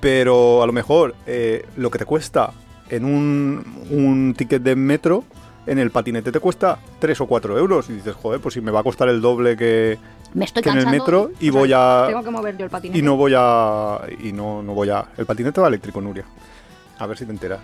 Pero 0.00 0.62
a 0.62 0.66
lo 0.66 0.72
mejor 0.72 1.14
lo 1.76 1.90
que 1.90 1.98
te 1.98 2.04
cuesta 2.06 2.52
en 2.88 3.04
un, 3.04 3.64
un 3.90 4.34
ticket 4.36 4.62
de 4.62 4.74
metro, 4.76 5.24
en 5.66 5.78
el 5.78 5.90
patinete 5.90 6.32
te 6.32 6.40
cuesta 6.40 6.78
3 7.00 7.20
o 7.20 7.26
4 7.26 7.58
euros. 7.58 7.90
Y 7.90 7.94
dices, 7.94 8.14
joder, 8.14 8.40
pues 8.40 8.54
si 8.54 8.60
me 8.60 8.70
va 8.70 8.80
a 8.80 8.82
costar 8.82 9.08
el 9.08 9.20
doble 9.20 9.56
que, 9.56 9.98
Me 10.34 10.44
estoy 10.44 10.62
que 10.62 10.70
en 10.70 10.78
el 10.78 10.86
metro 10.86 11.30
y 11.40 11.50
voy 11.50 11.72
a... 11.74 12.04
Tengo 12.08 12.22
que 12.22 12.30
mover 12.30 12.56
yo 12.56 12.64
el 12.64 12.70
patinete. 12.70 12.98
Y 12.98 13.02
no 13.02 13.16
voy 13.16 13.32
a... 13.36 14.00
Y 14.22 14.32
no, 14.32 14.62
no 14.62 14.74
voy 14.74 14.90
a... 14.90 15.06
El 15.16 15.26
patinete 15.26 15.60
va 15.60 15.68
eléctrico, 15.68 16.00
Nuria. 16.00 16.24
A 16.98 17.06
ver 17.06 17.16
si 17.16 17.24
te 17.24 17.32
enteras. 17.32 17.60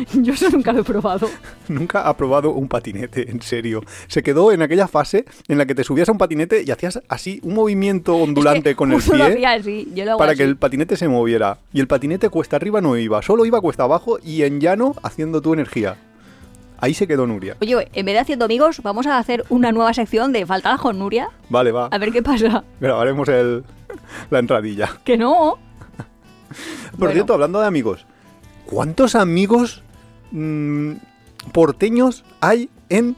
Yo 0.14 0.32
eso 0.32 0.48
nunca 0.50 0.72
lo 0.72 0.80
he 0.80 0.84
probado. 0.84 1.28
Nunca 1.68 2.08
ha 2.08 2.16
probado 2.16 2.52
un 2.52 2.68
patinete, 2.68 3.30
en 3.30 3.42
serio. 3.42 3.82
Se 4.08 4.22
quedó 4.22 4.52
en 4.52 4.62
aquella 4.62 4.88
fase 4.88 5.24
en 5.48 5.58
la 5.58 5.66
que 5.66 5.74
te 5.74 5.84
subías 5.84 6.08
a 6.08 6.12
un 6.12 6.18
patinete 6.18 6.62
y 6.66 6.70
hacías 6.70 7.00
así 7.08 7.40
un 7.42 7.54
movimiento 7.54 8.16
ondulante 8.16 8.70
Es 8.70 8.74
que 8.74 8.76
con 8.76 8.92
el 8.92 9.00
pie 9.00 9.46
así, 9.46 9.88
yo 9.94 10.04
lo 10.04 10.12
hago 10.12 10.18
para 10.18 10.32
así. 10.32 10.38
que 10.38 10.44
el 10.44 10.56
patinete 10.56 10.96
se 10.96 11.08
moviera. 11.08 11.58
Y 11.72 11.80
el 11.80 11.86
patinete 11.86 12.28
cuesta 12.28 12.56
arriba 12.56 12.80
no 12.80 12.96
iba, 12.96 13.22
solo 13.22 13.44
iba 13.44 13.60
cuesta 13.60 13.84
abajo 13.84 14.18
y 14.22 14.42
en 14.42 14.60
llano 14.60 14.94
haciendo 15.02 15.40
tu 15.40 15.52
energía. 15.52 15.96
Ahí 16.80 16.94
se 16.94 17.06
quedó 17.06 17.26
Nuria. 17.26 17.56
Oye, 17.60 17.88
en 17.92 18.06
vez 18.06 18.14
de 18.14 18.18
haciendo 18.20 18.44
amigos, 18.46 18.80
vamos 18.82 19.06
a 19.06 19.18
hacer 19.18 19.44
una 19.50 19.70
nueva 19.72 19.92
sección 19.92 20.32
de 20.32 20.46
Faltadas 20.46 20.80
con 20.80 20.98
Nuria. 20.98 21.28
Vale, 21.50 21.72
va. 21.72 21.86
A 21.90 21.98
ver 21.98 22.10
qué 22.10 22.22
pasa. 22.22 22.64
Grabaremos 22.80 23.28
el, 23.28 23.64
la 24.30 24.38
entradilla. 24.38 24.90
Que 25.04 25.16
no. 25.18 25.58
Por 26.92 26.98
Bueno. 26.98 27.12
cierto, 27.14 27.34
hablando 27.34 27.60
de 27.60 27.66
amigos, 27.66 28.06
¿cuántos 28.66 29.14
amigos 29.14 29.82
mm, 30.32 30.92
porteños 31.52 32.24
hay 32.40 32.70
en 32.88 33.14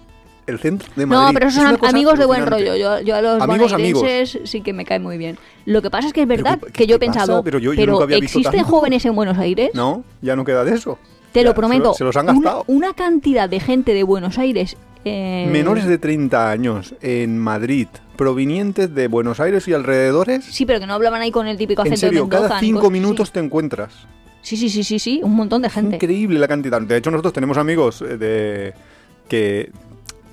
el 0.47 0.59
centro 0.59 0.89
de 0.97 1.07
Madrid? 1.07 1.27
No, 1.27 1.33
pero 1.33 1.51
son 1.51 1.79
amigos 1.87 2.19
de 2.19 2.25
buen 2.27 2.45
rollo. 2.47 2.75
Yo, 2.77 3.01
yo 3.01 3.15
a 3.17 3.23
los 3.23 3.41
Amigos, 3.43 3.73
bonaerenses 3.73 4.41
sí 4.45 4.61
que 4.61 4.73
me 4.73 4.85
caen 4.85 5.03
muy 5.03 5.19
bien. 5.19 5.39
Lo 5.67 5.81
que 5.83 5.91
pasa 5.91 6.09
es 6.09 6.13
que 6.13 6.23
es 6.23 6.27
Pero 6.27 6.43
verdad 6.43 6.59
¿qué- 6.67 6.73
que 6.73 6.87
yo 6.87 6.97
he 6.97 6.99
pasa? 6.99 7.13
pensado, 7.13 7.43
Pero 7.45 7.59
pero, 7.59 7.73
yo- 7.73 7.75
yo 7.75 7.87
nunca 7.87 8.05
había 8.05 8.19
visto 8.19 8.39
¿existen 8.41 8.65
jóvenes 8.65 9.05
en 9.05 9.15
Buenos 9.15 9.39
Aires? 9.39 9.71
No, 9.75 10.05
ya 10.21 10.35
no 10.37 10.45
queda 10.45 10.65
de 10.65 10.75
eso. 10.75 10.99
Te 11.33 11.41
Ya, 11.41 11.47
lo 11.49 11.55
prometo. 11.55 11.95
Se, 11.95 12.05
los 12.05 12.17
han 12.17 12.27
gastado. 12.27 12.65
Una, 12.67 12.93
cantidad 12.95 13.49
de 13.49 13.59
gente 13.61 13.95
de 13.95 14.03
Buenos 14.03 14.39
Aires 14.39 14.77
eh, 15.05 15.49
Menores 15.51 15.87
de 15.87 15.99
30 15.99 16.51
años 16.51 16.95
en 17.01 17.39
Madrid, 17.39 17.89
provenientes 18.17 18.95
de 18.95 19.09
Buenos 19.09 19.41
Aires 19.41 19.67
y 19.67 19.73
alrededores. 19.73 20.45
Sí, 20.45 20.65
pero 20.65 20.79
que 20.79 20.87
no 20.87 20.95
hablaban 20.95 21.21
ahí 21.23 21.33
con 21.33 21.49
el 21.49 21.57
típico 21.57 21.83
En 21.83 21.89
acento 21.93 22.07
serio, 22.07 22.21
de 22.21 22.29
Mendoza. 22.29 22.49
cada 22.49 22.61
cinco 22.61 22.81
cosas 22.81 22.93
minutos 22.93 23.33
te 23.33 23.41
encuentras. 23.41 23.93
Sí, 24.43 24.57
sí, 24.57 24.69
sí, 24.69 24.85
sí, 24.85 24.99
sí, 24.99 25.21
un 25.23 25.35
montón 25.35 25.63
de 25.63 25.71
gente. 25.71 25.97
Increíble 25.97 26.39
la 26.39 26.49
cantidad. 26.49 26.81
De 26.81 26.97
hecho, 26.97 27.11
nosotros 27.11 27.33
tenemos 27.33 27.57
amigos 27.57 28.03
eh, 28.03 28.17
de 28.17 28.75
que, 29.29 29.71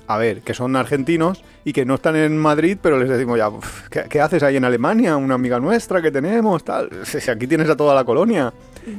a 0.06 0.18
ver, 0.18 0.42
que 0.42 0.54
son 0.54 0.76
argentinos 0.76 1.42
y 1.64 1.72
que 1.72 1.84
no 1.84 1.94
están 1.96 2.14
en 2.16 2.36
Madrid, 2.38 2.76
pero 2.80 2.98
les 2.98 3.08
decimos 3.08 3.38
ya, 3.38 3.48
"Uf, 3.48 3.88
¿qué, 3.88 4.04
qué 4.08 4.20
haces 4.20 4.42
ahí 4.42 4.56
en 4.56 4.64
Alemania? 4.64 5.16
Una 5.16 5.34
amiga 5.34 5.58
nuestra 5.58 6.00
que 6.00 6.10
tenemos, 6.12 6.62
tal. 6.62 6.90
Si 7.04 7.18
Aquí 7.30 7.46
tienes 7.48 7.68
a 7.68 7.76
toda 7.76 7.94
la 7.94 8.04
colonia. 8.04 8.52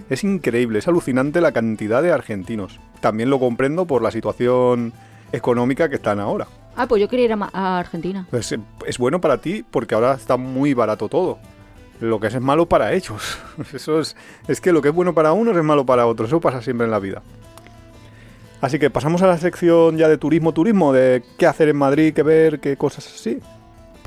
Es 0.10 0.24
increíble, 0.24 0.80
es 0.80 0.88
alucinante 0.88 1.42
la 1.42 1.52
cantidad 1.52 2.02
de 2.02 2.12
argentinos. 2.12 2.80
También 3.00 3.30
lo 3.30 3.40
comprendo 3.40 3.86
por 3.86 4.02
la 4.02 4.12
situación 4.12 4.94
económica 5.32 5.90
que 5.90 5.96
están 5.96 6.20
ahora. 6.20 6.48
Ah, 6.76 6.88
pues 6.88 7.02
yo 7.02 7.10
quería 7.10 7.26
ir 7.26 7.34
a, 7.34 7.80
Argentina. 7.80 8.28
Pues 8.30 8.52
eh, 8.52 8.60
es 8.86 8.98
bueno 8.98 9.20
para 9.20 9.40
ti 9.40 9.64
porque 9.70 9.96
ahora 9.96 10.14
está 10.14 10.38
muy 10.38 10.74
barato 10.74 11.10
todo. 11.10 11.40
Lo 12.00 12.20
que 12.20 12.28
es 12.28 12.36
es 12.36 12.42
malo 12.42 12.68
para 12.68 12.94
ellos. 12.94 13.40
Eso 13.74 14.00
es, 14.00 14.16
es 14.48 14.62
que 14.62 14.72
lo 14.72 14.82
que 14.82 14.90
es 14.90 14.96
bueno 14.96 15.14
para 15.14 15.34
unos 15.34 15.56
es 15.56 15.64
malo 15.64 15.86
para 15.86 16.08
otros. 16.08 16.30
Eso 16.30 16.40
pasa 16.40 16.62
siempre 16.62 16.86
en 16.86 16.92
la 16.92 17.00
vida. 17.00 17.22
Así 18.62 18.78
que 18.78 18.90
pasamos 18.90 19.22
a 19.24 19.28
la 19.28 19.38
sección 19.38 19.98
ya 19.98 20.08
de 20.08 20.18
turismo, 20.18 20.54
turismo, 20.54 20.94
de 20.94 21.24
qué 21.38 21.48
hacer 21.48 21.70
en 21.70 21.78
Madrid, 21.78 22.14
qué 22.14 22.22
ver, 22.22 22.60
qué 22.60 22.78
cosas 22.78 23.08
así. 23.08 23.40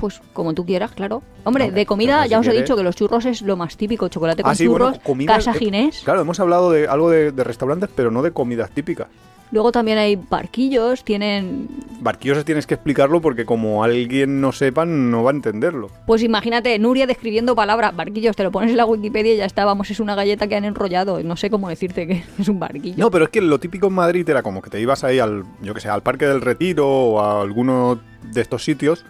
Pues 0.05 0.21
como 0.33 0.53
tú 0.53 0.63
quieras, 0.67 0.91
claro. 0.91 1.23
Hombre, 1.45 1.71
de 1.71 1.85
comida 1.87 2.27
ya 2.27 2.39
os 2.39 2.45
he 2.47 2.53
dicho 2.53 2.75
que 2.75 2.83
los 2.83 2.95
churros 2.95 3.25
es 3.25 3.41
lo 3.41 3.57
más 3.57 3.75
típico. 3.75 4.07
Chocolate 4.07 4.43
con 4.43 4.51
Ah, 4.51 4.55
sí, 4.55 4.67
bueno, 4.67 4.85
churros, 4.91 5.03
comida- 5.03 5.33
casa 5.33 5.51
eh, 5.51 5.57
ginés. 5.57 6.01
Claro, 6.03 6.21
hemos 6.21 6.39
hablado 6.39 6.69
de 6.71 6.87
algo 6.87 7.09
de, 7.09 7.31
de 7.31 7.43
restaurantes, 7.43 7.89
pero 7.95 8.11
no 8.11 8.21
de 8.21 8.29
comidas 8.29 8.69
típicas. 8.69 9.07
Luego 9.51 9.71
también 9.71 9.97
hay 9.99 10.15
barquillos, 10.15 11.03
tienen... 11.03 11.67
Barquillos 12.01 12.43
tienes 12.45 12.65
que 12.67 12.73
explicarlo 12.73 13.21
porque 13.21 13.45
como 13.45 13.83
alguien 13.83 14.41
no 14.41 14.51
sepa, 14.51 14.85
no 14.85 15.23
va 15.23 15.31
a 15.31 15.33
entenderlo. 15.33 15.89
Pues 16.07 16.23
imagínate, 16.23 16.77
Nuria 16.79 17.05
describiendo 17.07 17.55
palabras, 17.55 17.95
barquillos, 17.95 18.35
te 18.35 18.43
lo 18.43 18.51
pones 18.51 18.71
en 18.71 18.77
la 18.77 18.85
Wikipedia 18.85 19.33
y 19.33 19.37
ya 19.37 19.45
está, 19.45 19.63
vamos, 19.63 19.89
es 19.91 19.99
una 19.99 20.13
galleta 20.15 20.47
que 20.47 20.55
han 20.55 20.65
enrollado. 20.65 21.21
No 21.23 21.35
sé 21.37 21.49
cómo 21.49 21.69
decirte 21.69 22.05
que 22.07 22.23
es 22.39 22.49
un 22.49 22.59
barquillo. 22.59 22.95
No, 22.97 23.09
pero 23.11 23.25
es 23.25 23.29
que 23.31 23.39
lo 23.41 23.59
típico 23.59 23.87
en 23.87 23.93
Madrid 23.93 24.27
era 24.27 24.41
como 24.43 24.61
que 24.61 24.69
te 24.69 24.81
ibas 24.81 25.03
ahí 25.03 25.19
al, 25.19 25.43
yo 25.61 25.73
que 25.73 25.79
sé, 25.79 25.89
al 25.89 26.01
Parque 26.03 26.25
del 26.25 26.41
Retiro 26.41 26.87
o 26.89 27.19
a 27.21 27.41
alguno 27.41 27.99
de 28.23 28.41
estos 28.41 28.63
sitios 28.63 29.05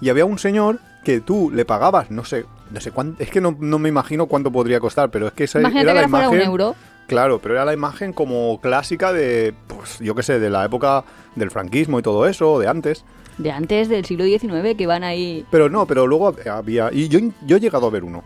y 0.00 0.08
había 0.08 0.24
un 0.24 0.38
señor 0.38 0.78
que 1.04 1.20
tú 1.20 1.50
le 1.50 1.64
pagabas, 1.64 2.10
no 2.10 2.24
sé, 2.24 2.44
no 2.70 2.80
sé 2.80 2.90
cuánto, 2.90 3.22
es 3.22 3.30
que 3.30 3.40
no, 3.40 3.56
no 3.58 3.78
me 3.78 3.88
imagino 3.88 4.26
cuánto 4.26 4.50
podría 4.50 4.80
costar, 4.80 5.10
pero 5.10 5.28
es 5.28 5.32
que 5.32 5.44
esa 5.44 5.60
Imagínate 5.60 5.90
era 5.90 5.94
que 5.94 6.00
la 6.02 6.08
fuera 6.08 6.24
imagen, 6.26 6.40
un 6.40 6.46
euro. 6.46 6.76
claro, 7.06 7.38
pero 7.40 7.54
era 7.54 7.64
la 7.64 7.72
imagen 7.72 8.12
como 8.12 8.60
clásica 8.60 9.12
de, 9.12 9.54
pues, 9.66 9.98
yo 9.98 10.14
que 10.14 10.22
sé, 10.22 10.38
de 10.38 10.50
la 10.50 10.64
época 10.64 11.04
del 11.36 11.50
franquismo 11.50 11.98
y 11.98 12.02
todo 12.02 12.26
eso, 12.26 12.58
de 12.58 12.68
antes. 12.68 13.04
De 13.38 13.50
antes 13.50 13.88
del 13.88 14.04
siglo 14.04 14.24
XIX 14.24 14.76
que 14.76 14.86
van 14.86 15.02
ahí... 15.02 15.46
Pero 15.50 15.70
no, 15.70 15.86
pero 15.86 16.06
luego 16.06 16.34
había, 16.50 16.90
y 16.92 17.08
yo, 17.08 17.20
yo 17.46 17.56
he 17.56 17.60
llegado 17.60 17.86
a 17.86 17.90
ver 17.90 18.04
uno. 18.04 18.22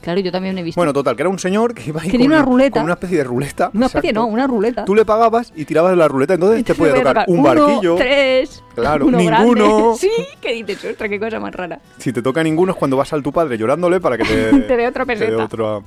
Claro, 0.00 0.20
yo 0.20 0.30
también 0.30 0.56
he 0.56 0.62
visto. 0.62 0.78
Bueno, 0.78 0.92
total, 0.92 1.16
que 1.16 1.22
era 1.22 1.28
un 1.28 1.38
señor 1.40 1.74
que 1.74 1.82
iba 1.88 2.00
ahí 2.00 2.08
Que 2.10 2.18
tiene 2.18 2.34
una 2.34 2.44
ruleta. 2.44 2.74
con 2.74 2.84
una 2.84 2.92
especie 2.94 3.18
de 3.18 3.24
ruleta. 3.24 3.70
una 3.74 3.86
especie, 3.86 4.10
exacto. 4.10 4.26
no, 4.28 4.32
una 4.32 4.46
ruleta. 4.46 4.84
Tú 4.84 4.94
le 4.94 5.04
pagabas 5.04 5.52
y 5.56 5.64
tirabas 5.64 5.96
la 5.96 6.06
ruleta, 6.08 6.34
entonces 6.34 6.64
te 6.64 6.74
puede 6.74 6.92
voy 6.92 7.00
a 7.00 7.04
tocar 7.04 7.24
un 7.28 7.40
uno, 7.40 7.48
barquillo. 7.48 7.94
tres, 7.96 8.62
Claro, 8.74 9.06
uno 9.06 9.18
ninguno. 9.18 9.94
Sí, 9.98 10.10
que 10.40 10.52
dices, 10.52 10.84
ostras, 10.84 11.10
qué 11.10 11.18
cosa 11.18 11.40
más 11.40 11.52
rara. 11.54 11.80
Si 11.98 12.12
te 12.12 12.22
toca 12.22 12.42
ninguno 12.44 12.72
es 12.72 12.78
cuando 12.78 12.96
vas 12.96 13.12
al 13.12 13.22
tu 13.22 13.32
padre 13.32 13.58
llorándole 13.58 14.00
para 14.00 14.16
que 14.16 14.24
te, 14.24 14.60
Te 14.68 14.76
dé 14.76 14.86
otra 14.86 15.04
te 15.04 15.16
dé 15.16 15.26
peseta. 15.26 15.82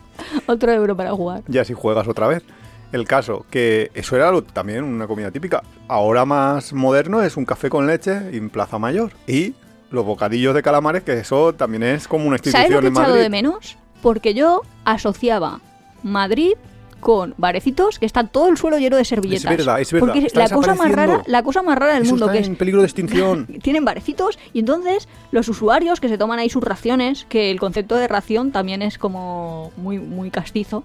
Otro 0.45 0.71
euro 0.71 0.95
para 0.95 1.12
jugar. 1.12 1.43
Ya 1.47 1.63
si 1.65 1.74
juegas 1.74 2.08
otra 2.08 2.28
vez. 2.28 2.43
El 2.91 3.06
caso, 3.08 3.45
que 3.50 3.89
eso 3.93 4.17
era 4.17 4.32
lo- 4.32 4.43
también 4.43 4.84
una 4.84 5.08
comida 5.08 5.32
típica. 5.32 5.63
Ahora 5.88 6.26
más 6.26 6.74
moderno 6.74 7.21
es 7.24 7.38
un 7.38 7.45
café 7.45 7.69
con 7.69 7.88
leche 7.88 8.12
en 8.34 8.50
Plaza 8.50 8.78
Mayor. 8.80 9.12
Y 9.28 9.54
los 9.91 10.06
bocadillos 10.06 10.54
de 10.54 10.62
calamares, 10.62 11.04
que 11.04 11.13
eso 11.13 11.54
también 11.54 11.84
es 11.84 12.08
como 12.10 12.26
una 12.28 12.38
¿Sabes 12.38 12.47
institución 12.47 12.74
lo 12.74 12.80
que 12.82 12.86
he 12.86 12.89
en 12.89 12.93
echado 12.93 13.08
Madrid. 13.10 13.24
de 13.24 13.30
menos? 13.30 13.78
Porque 14.02 14.34
yo 14.34 14.62
asociaba 14.86 15.60
Madrid 16.04 16.54
con 17.02 17.34
barecitos 17.38 18.00
que 18.00 18.06
está 18.06 18.26
todo 18.26 18.48
el 18.48 18.58
suelo 18.58 18.78
lleno 18.78 18.96
de 18.96 19.04
servilletas. 19.04 19.52
Es 19.52 19.58
verdad, 19.58 19.82
es 19.82 19.92
verdad, 19.92 20.08
Porque 20.08 20.28
la 20.34 20.50
cosa 20.50 20.76
más 20.76 20.92
rara, 20.92 21.24
la 21.26 21.44
cosa 21.44 21.62
más 21.64 21.78
rara 21.78 21.96
del 21.96 22.04
Eso 22.04 22.12
mundo 22.12 22.28
está 22.28 22.40
que 22.40 22.46
en 22.46 22.52
es 22.54 22.58
peligro 22.58 22.82
de 22.82 22.88
extinción. 22.88 23.48
tienen 23.62 23.84
barecitos 23.84 24.40
y 24.54 24.60
entonces 24.60 25.10
los 25.32 25.50
usuarios 25.50 26.00
que 26.00 26.08
se 26.08 26.18
toman 26.18 26.40
ahí 26.40 26.50
sus 26.50 26.64
raciones, 26.64 27.26
que 27.28 27.52
el 27.52 27.60
concepto 27.60 27.96
de 27.96 28.08
ración 28.08 28.52
también 28.52 28.82
es 28.82 28.98
como 28.98 29.72
muy 29.76 30.00
muy 30.00 30.30
castizo, 30.30 30.84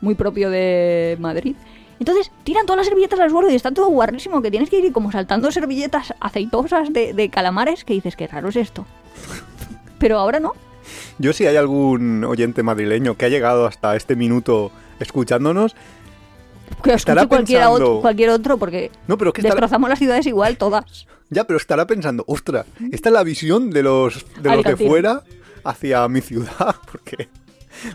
muy 0.00 0.14
propio 0.14 0.48
de 0.48 1.16
Madrid. 1.20 1.56
Entonces 1.98 2.32
tiran 2.44 2.66
todas 2.66 2.78
las 2.78 2.86
servilletas 2.86 3.20
al 3.20 3.30
suelo 3.30 3.50
y 3.50 3.54
está 3.54 3.70
todo 3.70 3.88
guarrísimo, 3.88 4.42
que 4.42 4.50
tienes 4.50 4.70
que 4.70 4.78
ir 4.78 4.92
como 4.92 5.12
saltando 5.12 5.52
servilletas 5.52 6.14
aceitosas 6.20 6.92
de, 6.92 7.12
de 7.12 7.28
calamares, 7.28 7.84
que 7.84 7.94
dices, 7.94 8.16
qué 8.16 8.26
raro 8.26 8.48
es 8.48 8.56
esto. 8.56 8.86
Pero 9.98 10.18
ahora 10.18 10.40
no. 10.40 10.52
Yo 11.18 11.32
si 11.32 11.46
hay 11.46 11.56
algún 11.56 12.24
oyente 12.24 12.62
madrileño 12.62 13.16
que 13.16 13.26
ha 13.26 13.28
llegado 13.28 13.66
hasta 13.66 13.94
este 13.96 14.16
minuto 14.16 14.70
escuchándonos, 15.00 15.74
Que 16.82 16.94
Estará 16.94 17.22
escuche 17.22 17.36
cualquiera 17.36 17.66
pensando- 17.66 17.90
otro, 17.90 18.00
cualquier 18.00 18.30
otro, 18.30 18.56
porque 18.58 18.90
no, 19.06 19.18
pero 19.18 19.30
es 19.30 19.34
que 19.34 19.40
estará, 19.42 19.54
destrozamos 19.54 19.88
las 19.90 19.98
ciudades 19.98 20.26
igual 20.26 20.56
todas. 20.56 21.06
ya, 21.30 21.44
pero 21.44 21.56
estará 21.58 21.86
pensando, 21.86 22.24
ostras, 22.26 22.66
esta 22.90 23.08
es 23.10 23.12
la 23.12 23.22
visión 23.22 23.70
de 23.70 23.82
los 23.82 24.14
de 24.14 24.20
los 24.36 24.42
de 24.42 24.50
Alicantino. 24.50 24.90
fuera 24.90 25.22
hacia 25.64 26.08
mi 26.08 26.20
ciudad, 26.20 26.74
porque 26.90 27.28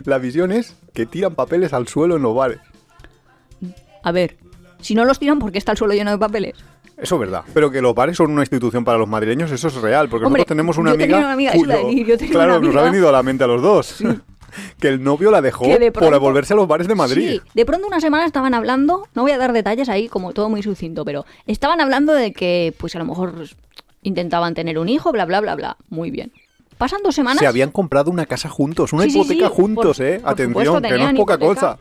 la 0.04 0.18
visión 0.18 0.52
es 0.52 0.74
que 0.94 1.06
tiran 1.06 1.34
papeles 1.34 1.72
al 1.72 1.88
suelo 1.88 2.16
en 2.16 2.22
los 2.22 2.34
bares. 2.34 2.60
A 4.02 4.12
ver, 4.12 4.36
si 4.80 4.94
no 4.94 5.04
los 5.04 5.18
tiran, 5.18 5.38
¿por 5.38 5.50
qué 5.52 5.58
está 5.58 5.72
el 5.72 5.78
suelo 5.78 5.92
lleno 5.94 6.10
de 6.12 6.18
papeles? 6.18 6.54
Eso 7.00 7.14
es 7.14 7.20
verdad. 7.20 7.42
Pero 7.54 7.70
que 7.70 7.80
los 7.80 7.94
bares 7.94 8.16
son 8.16 8.30
una 8.32 8.42
institución 8.42 8.84
para 8.84 8.98
los 8.98 9.08
madrileños, 9.08 9.50
eso 9.52 9.68
es 9.68 9.74
real. 9.76 10.08
Porque 10.08 10.26
Hombre, 10.26 10.40
nosotros 10.40 10.56
tenemos 10.56 10.78
una 10.78 10.90
yo 10.90 10.94
amiga. 10.96 11.18
una 11.18 11.32
amiga, 11.32 11.52
yo 11.54 12.18
tenía 12.18 12.32
claro, 12.32 12.58
una 12.58 12.66
nos 12.66 12.74
ha 12.74 12.78
amiga- 12.80 12.82
venido 12.90 13.08
a 13.08 13.12
la 13.12 13.22
mente 13.22 13.44
a 13.44 13.46
los 13.46 13.62
dos. 13.62 13.96
que 14.80 14.88
el 14.88 15.02
novio 15.04 15.30
la 15.30 15.40
dejó 15.40 15.66
de 15.66 15.92
por 15.92 16.02
pronto- 16.02 16.20
volverse 16.20 16.54
a 16.54 16.56
los 16.56 16.66
bares 16.66 16.88
de 16.88 16.94
Madrid. 16.94 17.40
Sí, 17.42 17.50
de 17.54 17.66
pronto 17.66 17.86
una 17.86 18.00
semana 18.00 18.24
estaban 18.26 18.54
hablando, 18.54 19.06
no 19.14 19.22
voy 19.22 19.30
a 19.30 19.38
dar 19.38 19.52
detalles 19.52 19.88
ahí, 19.88 20.08
como 20.08 20.32
todo 20.32 20.48
muy 20.48 20.62
sucinto, 20.62 21.04
pero 21.04 21.24
estaban 21.46 21.80
hablando 21.80 22.12
de 22.14 22.32
que, 22.32 22.74
pues 22.78 22.96
a 22.96 22.98
lo 22.98 23.04
mejor 23.04 23.34
intentaban 24.02 24.54
tener 24.54 24.78
un 24.78 24.88
hijo, 24.88 25.12
bla, 25.12 25.24
bla, 25.26 25.40
bla, 25.40 25.54
bla. 25.54 25.76
Muy 25.90 26.10
bien. 26.10 26.32
Pasan 26.78 27.00
dos 27.04 27.14
semanas. 27.14 27.40
Se 27.40 27.46
habían 27.46 27.70
comprado 27.70 28.10
una 28.10 28.26
casa 28.26 28.48
juntos, 28.48 28.92
una 28.92 29.04
Sí, 29.04 29.10
hipoteca 29.10 29.48
sí, 29.48 29.52
juntos, 29.54 29.96
por- 29.98 30.06
¿eh? 30.06 30.20
por 30.20 30.30
Atención, 30.32 30.64
supuesto, 30.64 30.88
que 30.88 30.98
no 31.02 31.08
es 31.10 31.14
poca 31.16 31.34
hipoteca. 31.34 31.54
cosa. 31.60 31.78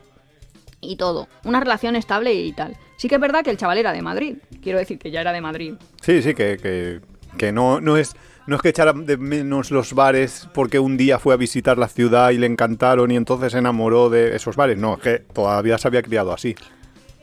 Y 0.81 0.95
todo. 0.95 1.27
Una 1.43 1.59
relación 1.59 1.95
estable 1.95 2.33
y 2.33 2.51
tal. 2.53 2.75
Sí 2.97 3.07
que 3.07 3.15
es 3.15 3.21
verdad 3.21 3.43
que 3.43 3.51
el 3.51 3.57
chaval 3.57 3.77
era 3.77 3.91
de 3.93 4.01
Madrid. 4.01 4.37
Quiero 4.61 4.79
decir 4.79 4.97
que 4.99 5.11
ya 5.11 5.21
era 5.21 5.31
de 5.31 5.41
Madrid. 5.41 5.75
Sí, 6.01 6.21
sí, 6.21 6.33
que, 6.33 6.57
que, 6.57 7.01
que 7.37 7.51
no, 7.51 7.79
no 7.79 7.97
es. 7.97 8.15
No 8.47 8.55
es 8.55 8.61
que 8.61 8.69
echara 8.69 8.93
de 8.93 9.17
menos 9.17 9.71
los 9.71 9.93
bares 9.93 10.47
porque 10.53 10.79
un 10.79 10.95
día 10.95 11.19
fue 11.19 11.33
a 11.33 11.37
visitar 11.37 11.77
la 11.77 11.89
ciudad 11.89 12.29
y 12.29 12.37
le 12.37 12.45
encantaron 12.45 13.11
y 13.11 13.17
entonces 13.17 13.51
se 13.51 13.57
enamoró 13.57 14.09
de 14.09 14.37
esos 14.37 14.55
bares. 14.55 14.77
No, 14.77 14.93
es 14.95 15.01
que 15.01 15.19
todavía 15.19 15.77
se 15.77 15.89
había 15.89 16.01
criado 16.01 16.31
así. 16.31 16.55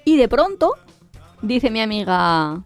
Y 0.04 0.18
de 0.18 0.28
pronto, 0.28 0.74
dice 1.40 1.70
mi 1.70 1.80
amiga. 1.80 2.60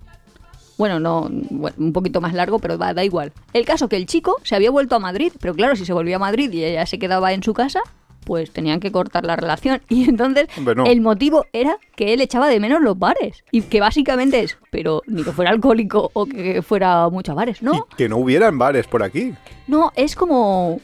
Bueno, 0.76 0.98
no, 0.98 1.28
bueno, 1.30 1.76
un 1.78 1.92
poquito 1.92 2.20
más 2.20 2.34
largo, 2.34 2.58
pero 2.58 2.76
da 2.78 3.04
igual. 3.04 3.32
El 3.52 3.64
caso 3.64 3.88
que 3.88 3.96
el 3.96 4.06
chico 4.06 4.36
se 4.42 4.56
había 4.56 4.72
vuelto 4.72 4.96
a 4.96 4.98
Madrid, 4.98 5.32
pero 5.40 5.54
claro, 5.54 5.76
si 5.76 5.84
se 5.84 5.92
volvió 5.92 6.16
a 6.16 6.20
Madrid 6.20 6.52
y 6.52 6.64
ella 6.64 6.84
se 6.86 6.98
quedaba 6.98 7.32
en 7.32 7.44
su 7.44 7.54
casa, 7.54 7.80
pues 8.28 8.50
tenían 8.50 8.78
que 8.78 8.92
cortar 8.92 9.24
la 9.24 9.34
relación. 9.36 9.80
Y 9.88 10.06
entonces 10.08 10.48
Hombre, 10.56 10.74
no. 10.74 10.84
el 10.84 11.00
motivo 11.00 11.46
era 11.52 11.78
que 11.96 12.12
él 12.12 12.20
echaba 12.20 12.46
de 12.48 12.60
menos 12.60 12.82
los 12.82 12.96
bares. 12.98 13.42
Y 13.50 13.62
que 13.62 13.80
básicamente 13.80 14.40
es, 14.40 14.58
pero 14.70 15.02
ni 15.06 15.24
que 15.24 15.32
fuera 15.32 15.50
alcohólico 15.50 16.10
o 16.12 16.26
que 16.26 16.60
fuera 16.60 17.08
mucho 17.08 17.32
a 17.32 17.36
bares, 17.36 17.62
¿no? 17.62 17.86
Y 17.92 17.96
que 17.96 18.08
no 18.08 18.18
hubieran 18.18 18.58
bares 18.58 18.86
por 18.86 19.02
aquí. 19.02 19.34
No, 19.66 19.92
es 19.96 20.14
como... 20.14 20.80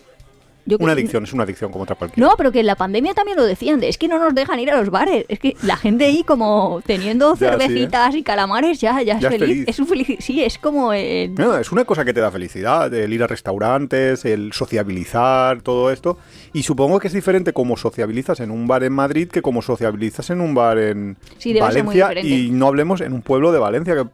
yo 0.66 0.78
que- 0.78 0.84
Una 0.84 0.92
adicción, 0.94 1.24
es 1.24 1.32
una 1.32 1.42
adicción 1.44 1.70
como 1.70 1.84
otra 1.84 1.96
cualquiera. 1.96 2.28
No, 2.28 2.36
pero 2.36 2.50
que 2.52 2.60
en 2.60 2.66
la 2.66 2.76
pandemia 2.76 3.14
también 3.14 3.36
lo 3.36 3.44
decían, 3.44 3.80
de, 3.80 3.88
es 3.88 3.98
que 3.98 4.08
no 4.08 4.18
nos 4.18 4.34
dejan 4.34 4.58
ir 4.60 4.70
a 4.70 4.76
los 4.78 4.90
bares. 4.90 5.24
Es 5.28 5.38
que 5.38 5.56
la 5.62 5.76
gente 5.76 6.04
ahí 6.06 6.24
como 6.24 6.80
teniendo 6.86 7.34
Ya, 7.34 7.38
sí, 7.38 7.44
¿eh? 7.44 7.48
cervecitas 7.48 8.14
y 8.14 8.22
calamares 8.22 8.80
ya, 8.80 9.02
ya, 9.02 9.18
Ya 9.18 9.28
es 9.28 9.34
feliz. 9.38 9.48
feliz. 9.48 9.64
Es 9.68 9.78
un 9.78 9.86
feliz. 9.86 10.06
Sí, 10.20 10.42
es 10.42 10.58
como... 10.58 10.92
eh, 10.92 11.30
No, 11.36 11.56
es 11.56 11.70
una 11.72 11.84
cosa 11.84 12.04
que 12.04 12.12
te 12.14 12.20
da 12.20 12.30
felicidad, 12.30 12.92
el 12.94 13.12
ir 13.12 13.22
a 13.22 13.26
restaurantes, 13.26 14.24
el 14.24 14.52
sociabilizar, 14.52 15.62
todo 15.62 15.90
esto. 15.90 16.18
Y 16.52 16.62
supongo 16.62 16.98
que 17.00 17.08
es 17.08 17.14
diferente 17.14 17.52
como 17.52 17.76
sociabilizas 17.76 18.40
en 18.40 18.50
un 18.50 18.66
bar 18.66 18.84
en 18.84 18.92
Madrid 18.92 19.28
que 19.28 19.42
como 19.42 19.62
sociabilizas 19.62 20.30
en 20.30 20.40
un 20.40 20.54
bar 20.54 20.78
en 20.78 21.16
Sí, 21.38 21.58
Valencia. 21.58 22.12
Y 22.22 22.50
no 22.50 22.66
hablemos 22.68 23.00
en 23.00 23.12
un 23.12 23.22
pueblo 23.22 23.52
de 23.52 23.58
Valencia, 23.58 23.94
que, 23.94 24.04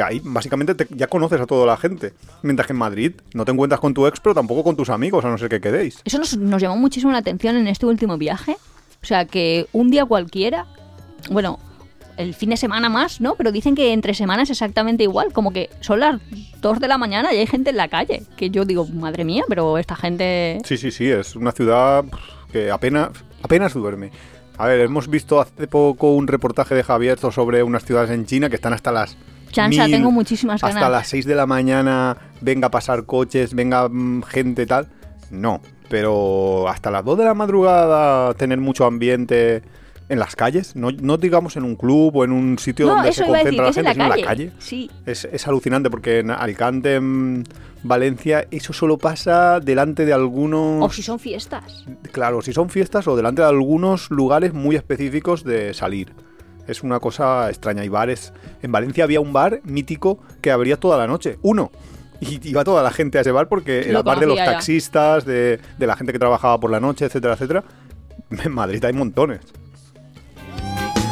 que 0.00 0.14
ahí 0.14 0.20
básicamente 0.24 0.74
te- 0.74 0.88
ya 0.96 1.06
conoces 1.08 1.40
a 1.40 1.46
toda 1.46 1.66
la 1.66 1.76
gente. 1.76 2.14
Mientras 2.42 2.66
que 2.66 2.72
en 2.72 2.78
Madrid 2.78 3.12
no 3.34 3.44
te 3.44 3.52
encuentras 3.52 3.80
con 3.80 3.92
tu 3.92 4.06
ex, 4.06 4.18
pero 4.20 4.34
tampoco 4.34 4.64
con 4.64 4.76
tus 4.76 4.88
amigos, 4.88 5.24
a 5.24 5.28
no 5.28 5.36
ser 5.36 5.48
que 5.50 5.60
quedéis. 5.60 6.00
Eso 6.04 6.18
nos, 6.18 6.36
nos 6.36 6.62
llamó 6.62 6.76
muchísimo 6.76 7.12
la 7.12 7.18
atención 7.18 7.56
en 7.56 7.66
este 7.68 7.84
último 7.86 8.16
viaje. 8.16 8.56
O 9.02 9.06
sea, 9.06 9.24
que 9.26 9.66
un 9.72 9.90
día 9.90 10.04
cualquiera, 10.06 10.66
bueno, 11.30 11.58
el 12.16 12.34
fin 12.34 12.50
de 12.50 12.56
semana 12.56 12.88
más, 12.88 13.20
¿no? 13.20 13.34
Pero 13.34 13.50
dicen 13.52 13.74
que 13.74 13.92
entre 13.92 14.12
semanas 14.14 14.50
exactamente 14.50 15.02
igual, 15.04 15.32
como 15.32 15.52
que 15.52 15.70
son 15.80 16.00
las 16.00 16.20
2 16.60 16.80
de 16.80 16.88
la 16.88 16.98
mañana 16.98 17.32
y 17.32 17.38
hay 17.38 17.46
gente 17.46 17.70
en 17.70 17.76
la 17.76 17.88
calle. 17.88 18.22
Que 18.36 18.50
yo 18.50 18.64
digo, 18.64 18.86
madre 18.86 19.24
mía, 19.24 19.42
pero 19.48 19.78
esta 19.78 19.96
gente... 19.96 20.58
Sí, 20.64 20.76
sí, 20.76 20.90
sí, 20.90 21.08
es 21.10 21.34
una 21.36 21.52
ciudad 21.52 22.04
que 22.52 22.70
apenas, 22.70 23.10
apenas 23.42 23.72
duerme. 23.74 24.10
A 24.58 24.66
ver, 24.66 24.80
hemos 24.80 25.08
visto 25.08 25.40
hace 25.40 25.66
poco 25.66 26.12
un 26.12 26.26
reportaje 26.26 26.74
de 26.74 26.82
Javier 26.82 27.18
sobre 27.18 27.62
unas 27.62 27.84
ciudades 27.86 28.10
en 28.10 28.26
China 28.26 28.50
que 28.50 28.56
están 28.56 28.74
hasta 28.74 28.92
las 28.92 29.16
Mil, 29.68 29.90
tengo 29.90 30.10
muchísimas 30.10 30.60
ganas. 30.60 30.76
Hasta 30.76 30.88
las 30.88 31.08
6 31.08 31.26
de 31.26 31.34
la 31.34 31.46
mañana 31.46 32.16
venga 32.40 32.68
a 32.68 32.70
pasar 32.70 33.04
coches, 33.04 33.54
venga 33.54 33.88
mm, 33.88 34.22
gente 34.22 34.66
tal. 34.66 34.88
No, 35.30 35.60
pero 35.88 36.68
hasta 36.68 36.90
las 36.90 37.04
2 37.04 37.18
de 37.18 37.24
la 37.24 37.34
madrugada 37.34 38.34
tener 38.34 38.58
mucho 38.58 38.84
ambiente 38.84 39.62
en 40.08 40.18
las 40.18 40.34
calles, 40.34 40.74
no, 40.74 40.90
no 40.90 41.18
digamos 41.18 41.56
en 41.56 41.62
un 41.62 41.76
club 41.76 42.16
o 42.16 42.24
en 42.24 42.32
un 42.32 42.58
sitio 42.58 42.86
no, 42.86 42.96
donde 42.96 43.12
se 43.12 43.22
decir, 43.22 43.32
concentra 43.32 43.62
la 43.62 43.68
en 43.68 43.74
gente, 43.74 43.94
la 43.94 44.14
sino 44.14 44.26
calle. 44.26 44.52
Sí. 44.58 44.90
Es, 45.06 45.24
es 45.24 45.46
alucinante 45.46 45.88
porque 45.88 46.18
en 46.18 46.32
Alicante, 46.32 46.96
en 46.96 47.44
Valencia, 47.84 48.44
eso 48.50 48.72
solo 48.72 48.98
pasa 48.98 49.60
delante 49.60 50.04
de 50.04 50.12
algunos... 50.12 50.84
O 50.84 50.90
si 50.90 51.02
son 51.02 51.20
fiestas. 51.20 51.84
Claro, 52.10 52.42
si 52.42 52.52
son 52.52 52.70
fiestas 52.70 53.06
o 53.06 53.16
delante 53.16 53.42
de 53.42 53.48
algunos 53.48 54.10
lugares 54.10 54.52
muy 54.52 54.74
específicos 54.74 55.44
de 55.44 55.74
salir. 55.74 56.12
Es 56.70 56.82
una 56.82 57.00
cosa 57.00 57.48
extraña. 57.48 57.82
Hay 57.82 57.88
bares. 57.88 58.32
En 58.62 58.70
Valencia 58.70 59.04
había 59.04 59.20
un 59.20 59.32
bar 59.32 59.60
mítico 59.64 60.20
que 60.40 60.50
abría 60.50 60.78
toda 60.78 60.96
la 60.96 61.06
noche. 61.06 61.38
Uno. 61.42 61.70
Y 62.20 62.48
iba 62.48 62.64
toda 62.64 62.82
la 62.82 62.90
gente 62.90 63.18
a 63.18 63.22
ese 63.22 63.32
bar 63.32 63.48
porque 63.48 63.82
Lo 63.84 63.90
era 63.90 64.02
bar 64.02 64.20
de 64.20 64.26
los 64.26 64.36
taxistas, 64.36 65.24
de, 65.24 65.58
de 65.78 65.86
la 65.86 65.96
gente 65.96 66.12
que 66.12 66.18
trabajaba 66.18 66.60
por 66.60 66.70
la 66.70 66.78
noche, 66.78 67.06
etcétera, 67.06 67.34
etcétera. 67.34 67.64
En 68.44 68.52
Madrid 68.52 68.84
hay 68.84 68.92
montones. 68.92 69.40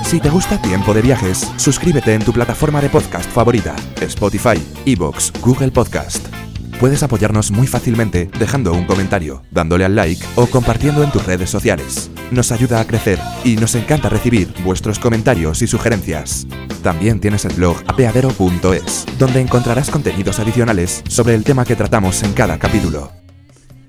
Si 0.04 0.20
te 0.20 0.30
gusta 0.30 0.60
Tiempo 0.62 0.94
de 0.94 1.02
Viajes, 1.02 1.52
suscríbete 1.56 2.14
en 2.14 2.24
tu 2.24 2.32
plataforma 2.32 2.80
de 2.80 2.88
podcast 2.88 3.28
favorita, 3.30 3.76
Spotify, 4.00 4.56
Evox, 4.86 5.32
Google 5.42 5.70
Podcast. 5.70 6.47
Puedes 6.80 7.02
apoyarnos 7.02 7.50
muy 7.50 7.66
fácilmente 7.66 8.30
dejando 8.38 8.72
un 8.72 8.84
comentario, 8.84 9.42
dándole 9.50 9.84
al 9.84 9.96
like 9.96 10.24
o 10.36 10.46
compartiendo 10.46 11.02
en 11.02 11.10
tus 11.10 11.26
redes 11.26 11.50
sociales. 11.50 12.08
Nos 12.30 12.52
ayuda 12.52 12.80
a 12.80 12.86
crecer 12.86 13.18
y 13.42 13.56
nos 13.56 13.74
encanta 13.74 14.08
recibir 14.08 14.48
vuestros 14.62 15.00
comentarios 15.00 15.60
y 15.60 15.66
sugerencias. 15.66 16.46
También 16.84 17.18
tienes 17.18 17.44
el 17.44 17.54
blog 17.54 17.78
apeadero.es, 17.88 19.06
donde 19.18 19.40
encontrarás 19.40 19.90
contenidos 19.90 20.38
adicionales 20.38 21.02
sobre 21.08 21.34
el 21.34 21.42
tema 21.42 21.64
que 21.64 21.74
tratamos 21.74 22.22
en 22.22 22.32
cada 22.32 22.60
capítulo. 22.60 23.10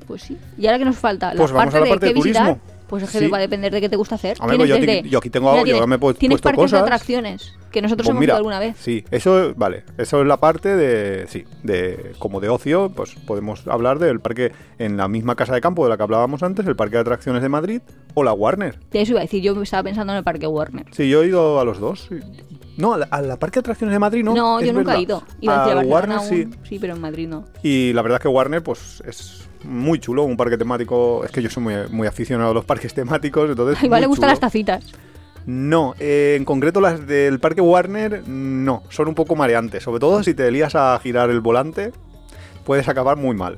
Pues 0.07 0.23
sí. 0.23 0.37
¿Y 0.57 0.65
ahora 0.65 0.79
qué 0.79 0.85
nos 0.85 0.97
falta? 0.97 1.33
Pues 1.37 1.51
vamos 1.51 1.75
a 1.75 1.79
la 1.79 1.83
de 1.83 1.89
parte 1.91 2.07
qué 2.07 2.13
de 2.13 2.19
visitar. 2.19 2.57
Pues 2.89 3.03
es 3.03 3.11
que 3.11 3.19
Sí. 3.19 3.27
va 3.27 3.37
a 3.37 3.41
depender 3.41 3.71
de 3.71 3.79
qué 3.81 3.87
te 3.87 3.95
gusta 3.95 4.15
hacer. 4.15 4.35
Hombre, 4.41 4.57
pues 4.57 4.69
yo 4.69 4.75
desde- 4.77 4.99
aquí- 4.99 5.09
yo 5.09 5.19
aquí 5.19 5.29
tengo- 5.29 5.51
Mira, 5.51 5.59
yo 5.59 5.73
tienes- 5.73 5.87
me 5.87 5.95
he 5.95 5.99
pu- 5.99 6.17
Tienes 6.17 6.41
puesto 6.41 6.57
parques 6.57 6.71
de 6.71 6.77
atracciones 6.79 7.53
que 7.71 7.81
nosotros 7.83 8.05
Pues 8.07 8.09
hemos 8.11 8.19
mira, 8.19 8.31
ido 8.31 8.37
alguna 8.37 8.59
vez. 8.59 8.75
Sí, 8.79 9.05
eso 9.11 9.53
vale, 9.55 9.83
eso 9.97 10.21
es 10.21 10.27
la 10.27 10.37
parte 10.37 10.75
de 10.75 11.27
sí, 11.27 11.45
de 11.63 12.13
como 12.19 12.39
de 12.39 12.49
ocio, 12.49 12.91
pues 12.95 13.13
podemos 13.27 13.67
hablar 13.67 13.99
del 13.99 14.19
parque 14.19 14.51
en 14.79 14.97
la 14.97 15.07
misma 15.07 15.35
casa 15.35 15.53
de 15.53 15.61
campo 15.61 15.83
de 15.83 15.89
la 15.89 15.97
que 15.97 16.03
hablábamos 16.03 16.41
antes, 16.43 16.65
el 16.65 16.75
parque 16.75 16.95
de 16.95 17.01
atracciones 17.01 17.41
de 17.43 17.49
Madrid 17.49 17.81
o 18.15 18.23
la 18.23 18.33
Warner. 18.33 18.79
De 18.91 19.01
eso 19.01 19.11
iba 19.11 19.19
a 19.19 19.23
decir, 19.23 19.43
yo 19.43 19.61
estaba 19.61 19.83
pensando 19.83 20.11
en 20.13 20.17
el 20.17 20.23
parque 20.23 20.47
Warner. 20.47 20.87
Sí, 20.91 21.07
yo 21.09 21.21
he 21.23 21.27
ido 21.27 21.59
a 21.59 21.63
los 21.65 21.79
dos. 21.79 22.07
sí. 22.09 22.15
No, 22.77 22.93
a 22.93 22.97
la, 23.21 23.35
parque 23.37 23.55
de 23.55 23.59
atracciones 23.59 23.93
de 23.93 23.99
Madrid 23.99 24.23
no. 24.23 24.33
No, 24.33 24.61
yo 24.61 24.67
nunca 24.67 24.77
verdad. 24.91 24.95
he 24.99 25.01
ido. 25.01 25.23
Iba 25.41 25.65
a 25.65 25.71
a 25.81 25.81
Warner 25.81 26.19
sí. 26.21 26.47
sí, 26.63 26.79
pero 26.79 26.95
en 26.95 27.01
Madrid 27.01 27.27
no. 27.27 27.43
Y 27.61 27.91
la 27.91 28.01
verdad 28.01 28.19
es 28.19 28.21
que 28.21 28.29
Warner, 28.29 28.63
pues 28.63 29.03
es 29.05 29.48
muy 29.63 29.99
chulo, 29.99 30.23
un 30.23 30.37
parque 30.37 30.57
temático. 30.57 31.23
Es 31.23 31.31
que 31.31 31.41
yo 31.41 31.49
soy 31.49 31.63
muy, 31.63 31.73
muy 31.89 32.07
aficionado 32.07 32.51
a 32.51 32.53
los 32.53 32.65
parques 32.65 32.93
temáticos, 32.93 33.49
entonces. 33.49 33.81
Igual 33.83 34.01
le 34.01 34.07
gustan 34.07 34.23
chulo. 34.27 34.31
las 34.31 34.39
tacitas. 34.39 34.85
No, 35.45 35.95
eh, 35.99 36.35
en 36.37 36.45
concreto 36.45 36.79
las 36.81 37.07
del 37.07 37.39
Parque 37.39 37.61
Warner 37.61 38.27
no, 38.27 38.83
son 38.89 39.07
un 39.07 39.15
poco 39.15 39.35
mareantes. 39.35 39.81
Sobre 39.83 39.99
todo 39.99 40.21
si 40.21 40.33
te 40.33 40.51
lías 40.51 40.75
a 40.75 40.99
girar 41.01 41.29
el 41.29 41.41
volante, 41.41 41.91
puedes 42.65 42.87
acabar 42.87 43.17
muy 43.17 43.35
mal. 43.35 43.57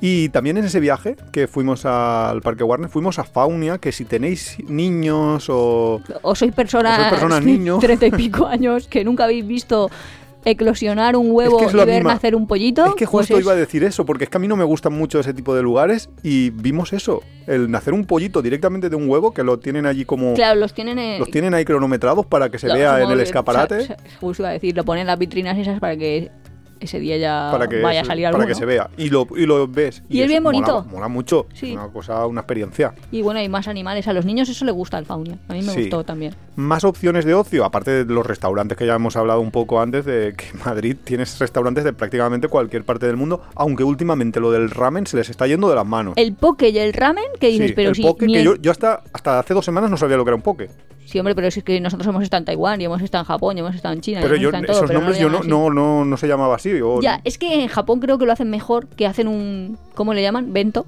Y 0.00 0.28
también 0.30 0.56
en 0.56 0.64
ese 0.64 0.80
viaje 0.80 1.16
que 1.32 1.46
fuimos 1.46 1.84
al 1.86 2.42
Parque 2.42 2.62
Warner, 2.64 2.90
fuimos 2.90 3.18
a 3.18 3.24
Faunia, 3.24 3.78
que 3.78 3.90
si 3.92 4.04
tenéis 4.04 4.56
niños 4.68 5.46
o... 5.48 6.00
O 6.22 6.34
sois 6.34 6.52
personas, 6.54 6.98
O 6.98 7.00
sois 7.02 7.10
personas 7.10 7.42
niños. 7.44 7.80
treinta 7.80 8.06
y 8.06 8.10
pico 8.10 8.46
años 8.46 8.86
que 8.88 9.04
nunca 9.04 9.24
habéis 9.24 9.46
visto 9.46 9.90
eclosionar 10.44 11.16
un 11.16 11.30
huevo 11.30 11.58
que 11.58 11.64
es 11.66 11.72
y 11.74 11.76
ver 11.76 11.88
misma- 12.02 12.14
nacer 12.14 12.34
un 12.36 12.46
pollito. 12.46 12.84
Es 12.84 12.92
que 12.94 13.06
pues 13.06 13.26
justo 13.26 13.38
es- 13.38 13.44
iba 13.44 13.52
a 13.52 13.56
decir 13.56 13.84
eso, 13.84 14.04
porque 14.04 14.24
es 14.24 14.30
que 14.30 14.36
a 14.36 14.40
mí 14.40 14.48
no 14.48 14.56
me 14.56 14.64
gustan 14.64 14.92
mucho 14.92 15.18
ese 15.20 15.32
tipo 15.34 15.54
de 15.54 15.62
lugares 15.62 16.10
y 16.22 16.50
vimos 16.50 16.92
eso, 16.92 17.22
el 17.46 17.70
nacer 17.70 17.94
un 17.94 18.04
pollito 18.04 18.42
directamente 18.42 18.88
de 18.88 18.96
un 18.96 19.08
huevo, 19.08 19.32
que 19.32 19.42
lo 19.42 19.58
tienen 19.58 19.86
allí 19.86 20.04
como... 20.04 20.34
Claro, 20.34 20.58
los 20.60 20.72
tienen 20.74 20.98
en... 20.98 21.18
Los 21.18 21.30
tienen 21.30 21.54
ahí 21.54 21.64
cronometrados 21.64 22.26
para 22.26 22.50
que 22.50 22.58
se 22.58 22.66
vea 22.72 23.02
en 23.02 23.10
el 23.10 23.20
escaparate. 23.20 23.76
o 23.78 23.80
sea, 23.82 23.96
Justo 24.20 24.42
iba 24.42 24.50
a 24.50 24.52
decir, 24.52 24.76
lo 24.76 24.84
ponen 24.84 25.02
en 25.02 25.06
las 25.08 25.18
vitrinas 25.18 25.56
esas 25.58 25.80
para 25.80 25.96
que 25.96 26.30
ese 26.84 26.98
día 27.00 27.16
ya 27.16 27.48
para 27.52 27.66
que, 27.68 27.80
vaya 27.82 28.00
a 28.02 28.04
salir 28.04 28.24
para 28.24 28.36
alguno. 28.36 28.46
que 28.46 28.54
se 28.54 28.64
vea 28.64 28.88
y 28.96 29.10
lo, 29.10 29.26
y 29.36 29.46
lo 29.46 29.66
ves 29.68 30.02
Y 30.08 30.20
es 30.22 30.28
bien 30.28 30.42
bonito. 30.44 30.84
mola, 30.90 31.08
mucho 31.08 31.46
Sí. 31.54 31.72
una 31.72 31.88
cosa 31.88 32.24
una 32.26 32.40
experiencia 32.42 32.94
Y 33.10 33.22
bueno, 33.22 33.40
hay 33.40 33.48
más 33.48 33.68
animales. 33.68 34.06
A 34.08 34.12
los 34.12 34.24
niños 34.24 34.48
eso 34.48 34.64
le 34.64 34.72
gusta 34.72 34.98
el 34.98 35.06
faunia. 35.06 35.38
A 35.48 35.52
mí 35.52 35.62
me 35.62 35.72
Sí. 35.72 35.80
gustó 35.82 36.04
también. 36.04 36.34
más 36.56 36.84
opciones 36.84 37.24
de 37.24 37.34
ocio 37.34 37.64
aparte 37.64 38.04
de 38.04 38.12
los 38.14 38.24
restaurantes 38.24 38.78
que 38.78 38.86
ya 38.86 38.94
hemos 38.94 39.16
hablado 39.16 39.40
un 39.40 39.50
poco 39.50 39.80
antes 39.80 40.04
de 40.04 40.34
que 40.36 40.46
en 40.54 40.60
Madrid 40.64 40.96
tienes 41.02 41.36
restaurantes 41.40 41.82
de 41.84 41.92
prácticamente 41.92 42.46
cualquier 42.48 42.84
parte 42.84 43.06
del 43.06 43.16
mundo 43.16 43.42
aunque 43.56 43.82
últimamente 43.82 44.38
lo 44.38 44.52
del 44.52 44.70
ramen 44.70 45.06
se 45.06 45.16
les 45.16 45.28
está 45.30 45.46
yendo 45.48 45.68
de 45.68 45.74
las 45.74 45.84
manos 45.86 46.14
El 46.16 46.34
poke 46.34 46.68
y 46.68 46.78
el 46.78 46.92
ramen, 46.92 47.24
que 47.40 47.48
dices, 47.48 47.68
Sí, 47.68 47.72
pero 47.74 47.88
el 47.90 47.96
si... 47.96 48.02
poke, 48.02 48.26
que 48.26 48.44
yo, 48.44 48.54
yo 48.56 48.70
hasta 48.70 49.02
hasta 49.12 49.40
hace 49.40 49.52
dos 49.54 49.64
semanas 49.64 49.90
no 49.90 49.96
sabía 49.96 50.16
lo 50.16 50.24
que 50.24 50.28
era 50.30 50.36
un 50.36 50.42
poke 50.42 50.70
Sí, 51.06 51.18
hombre, 51.18 51.34
pero 51.34 51.48
es 51.48 51.62
que 51.62 51.80
nosotros 51.80 52.06
hemos 52.08 52.22
estado 52.22 52.38
en 52.40 52.44
Taiwán 52.46 52.80
y 52.80 52.84
hemos 52.86 53.02
estado 53.02 53.22
en 53.22 53.26
Japón 53.26 53.56
y 53.56 53.60
hemos 53.60 53.74
estado 53.74 53.92
en 53.94 54.00
China. 54.00 54.20
y 54.20 54.22
pero 54.22 54.36
hemos 54.36 54.42
yo 54.42 54.48
estado 54.48 54.62
en 54.62 54.66
todo, 54.66 54.76
esos 54.76 54.88
pero 54.88 55.00
nombres 55.00 55.18
yo 55.18 55.28
no, 55.28 55.42
no, 55.42 55.70
no, 55.70 56.04
no 56.04 56.16
se 56.16 56.26
llamaba 56.26 56.54
así 56.56 56.70
o- 56.82 57.00
Ya, 57.00 57.20
es 57.24 57.38
que 57.38 57.62
en 57.62 57.68
Japón 57.68 58.00
creo 58.00 58.18
que 58.18 58.26
lo 58.26 58.32
hacen 58.32 58.50
mejor, 58.50 58.86
que 58.88 59.06
hacen 59.06 59.28
un... 59.28 59.78
¿Cómo 59.94 60.14
le 60.14 60.22
llaman? 60.22 60.52
Bento. 60.52 60.86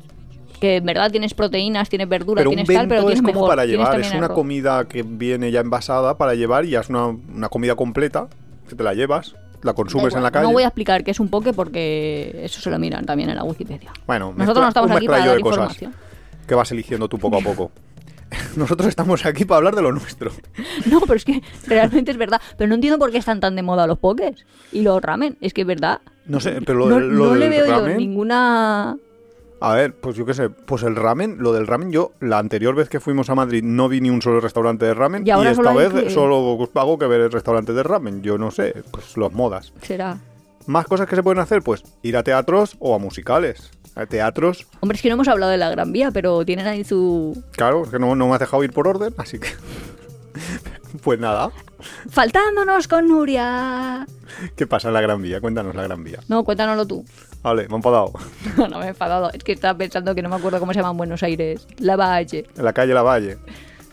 Que 0.60 0.76
en 0.76 0.86
verdad 0.86 1.10
tienes 1.10 1.34
proteínas, 1.34 1.88
tienes 1.90 2.08
verdura, 2.08 2.40
pero 2.40 2.48
un 2.50 2.56
tienes 2.56 2.66
bento 2.68 2.80
tal, 2.80 2.88
pero 2.88 3.00
es 3.02 3.06
tienes 3.06 3.20
como 3.22 3.32
mejor. 3.34 3.48
para 3.50 3.66
llevar, 3.66 4.00
es 4.00 4.10
una 4.12 4.24
arroz. 4.26 4.34
comida 4.34 4.84
que 4.88 5.02
viene 5.02 5.50
ya 5.50 5.60
envasada 5.60 6.16
para 6.16 6.34
llevar 6.34 6.64
y 6.64 6.70
ya 6.70 6.80
es 6.80 6.88
una, 6.88 7.08
una 7.08 7.48
comida 7.50 7.74
completa, 7.74 8.28
que 8.66 8.74
te 8.74 8.82
la 8.82 8.94
llevas, 8.94 9.34
la 9.62 9.74
consumes 9.74 10.06
igual, 10.06 10.20
en 10.20 10.22
la 10.22 10.30
calle. 10.30 10.46
No 10.46 10.52
voy 10.52 10.62
a 10.62 10.68
explicar 10.68 11.04
qué 11.04 11.10
es 11.10 11.20
un 11.20 11.28
poke 11.28 11.52
porque 11.52 12.40
eso 12.42 12.60
se 12.62 12.70
lo 12.70 12.78
miran 12.78 13.04
también 13.04 13.28
en 13.28 13.36
la 13.36 13.44
Wikipedia. 13.44 13.92
Bueno, 14.06 14.32
Nosotros 14.34 14.62
no 14.62 14.68
estamos 14.68 14.90
un 14.90 14.96
aquí 14.96 15.06
para 15.06 15.26
dar 15.26 15.36
de 15.36 15.42
cosas 15.42 15.58
información. 15.58 15.94
que 16.46 16.54
vas 16.54 16.72
eligiendo 16.72 17.06
tú 17.06 17.18
poco 17.18 17.36
a 17.36 17.40
poco. 17.40 17.70
Nosotros 18.56 18.88
estamos 18.88 19.24
aquí 19.26 19.44
para 19.44 19.58
hablar 19.58 19.74
de 19.76 19.82
lo 19.82 19.92
nuestro. 19.92 20.30
No, 20.90 21.00
pero 21.00 21.14
es 21.14 21.24
que 21.24 21.42
realmente 21.66 22.10
es 22.10 22.16
verdad. 22.16 22.40
Pero 22.58 22.68
no 22.68 22.74
entiendo 22.74 22.98
por 22.98 23.10
qué 23.10 23.18
están 23.18 23.40
tan 23.40 23.56
de 23.56 23.62
moda 23.62 23.86
los 23.86 23.98
pokés 23.98 24.44
y 24.72 24.82
los 24.82 25.00
ramen. 25.02 25.36
Es 25.40 25.52
que 25.54 25.62
es 25.62 25.66
verdad. 25.66 26.00
No 26.26 26.40
sé, 26.40 26.60
pero 26.64 26.78
lo, 26.80 26.88
no 26.88 26.96
del- 26.96 27.08
lo 27.08 27.26
no 27.28 27.34
le 27.36 27.48
veo 27.48 27.66
yo 27.66 27.88
ninguna... 27.88 28.96
A 29.58 29.72
ver, 29.74 29.94
pues 29.94 30.16
yo 30.16 30.26
qué 30.26 30.34
sé, 30.34 30.50
pues 30.50 30.82
el 30.82 30.96
ramen, 30.96 31.36
lo 31.40 31.52
del 31.54 31.66
ramen, 31.66 31.90
yo 31.90 32.12
la 32.20 32.38
anterior 32.38 32.74
vez 32.74 32.90
que 32.90 33.00
fuimos 33.00 33.30
a 33.30 33.34
Madrid 33.34 33.62
no 33.64 33.88
vi 33.88 34.02
ni 34.02 34.10
un 34.10 34.20
solo 34.20 34.38
restaurante 34.40 34.84
de 34.84 34.92
ramen 34.92 35.26
Y 35.26 35.30
esta 35.30 35.54
solo 35.54 35.74
vez 35.74 35.92
que- 35.94 36.10
solo 36.10 36.68
hago 36.74 36.98
que 36.98 37.06
ver 37.06 37.22
el 37.22 37.32
restaurante 37.32 37.72
de 37.72 37.82
ramen. 37.82 38.22
Yo 38.22 38.36
no 38.36 38.50
sé, 38.50 38.74
pues 38.90 39.16
los 39.16 39.32
modas. 39.32 39.72
Será. 39.82 40.18
Más 40.66 40.84
cosas 40.86 41.08
que 41.08 41.16
se 41.16 41.22
pueden 41.22 41.38
hacer, 41.40 41.62
pues 41.62 41.82
ir 42.02 42.16
a 42.18 42.22
teatros 42.22 42.76
o 42.80 42.94
a 42.94 42.98
musicales. 42.98 43.70
A 43.96 44.06
teatros, 44.06 44.66
Hombre, 44.80 44.96
es 44.96 45.02
que 45.02 45.08
no 45.08 45.14
hemos 45.14 45.26
hablado 45.28 45.50
de 45.50 45.58
la 45.58 45.70
Gran 45.70 45.90
Vía, 45.90 46.10
pero 46.12 46.44
tienen 46.44 46.66
ahí 46.66 46.84
su... 46.84 47.42
claro, 47.52 47.84
es 47.84 47.90
que 47.90 47.98
no, 47.98 48.14
no 48.14 48.28
me 48.28 48.34
has 48.34 48.40
dejado 48.40 48.62
ir 48.62 48.70
por 48.72 48.86
orden, 48.86 49.14
así 49.16 49.38
que... 49.38 49.48
pues 51.02 51.18
nada, 51.18 51.50
Faltándonos 52.10 52.88
con 52.88 53.08
Nuria. 53.08 54.06
¿qué 54.56 54.66
pasa 54.66 54.88
en 54.88 54.94
la 54.94 55.00
Gran 55.00 55.22
Vía? 55.22 55.40
Cuéntanos 55.40 55.74
la 55.74 55.82
Gran 55.82 56.02
Vía. 56.04 56.18
No, 56.28 56.44
cuéntanos 56.44 56.86
tú. 56.88 57.04
Vale, 57.42 57.68
me 57.68 57.74
he 57.74 57.76
enfadado. 57.76 58.12
no 58.56 58.78
me 58.78 58.86
he 58.86 58.88
enfadado. 58.88 59.30
Es 59.32 59.42
que 59.44 59.52
estaba 59.52 59.76
pensando 59.78 60.14
que 60.14 60.22
no 60.22 60.28
me 60.28 60.36
acuerdo 60.36 60.58
cómo 60.58 60.72
se 60.72 60.78
llama 60.80 60.90
en 60.90 60.96
Buenos 60.96 61.22
Aires. 61.22 61.66
La 61.78 61.96
Valle. 61.96 62.46
En 62.56 62.64
la 62.64 62.72
calle 62.72 62.92
La 62.94 63.02
Valle. 63.02 63.38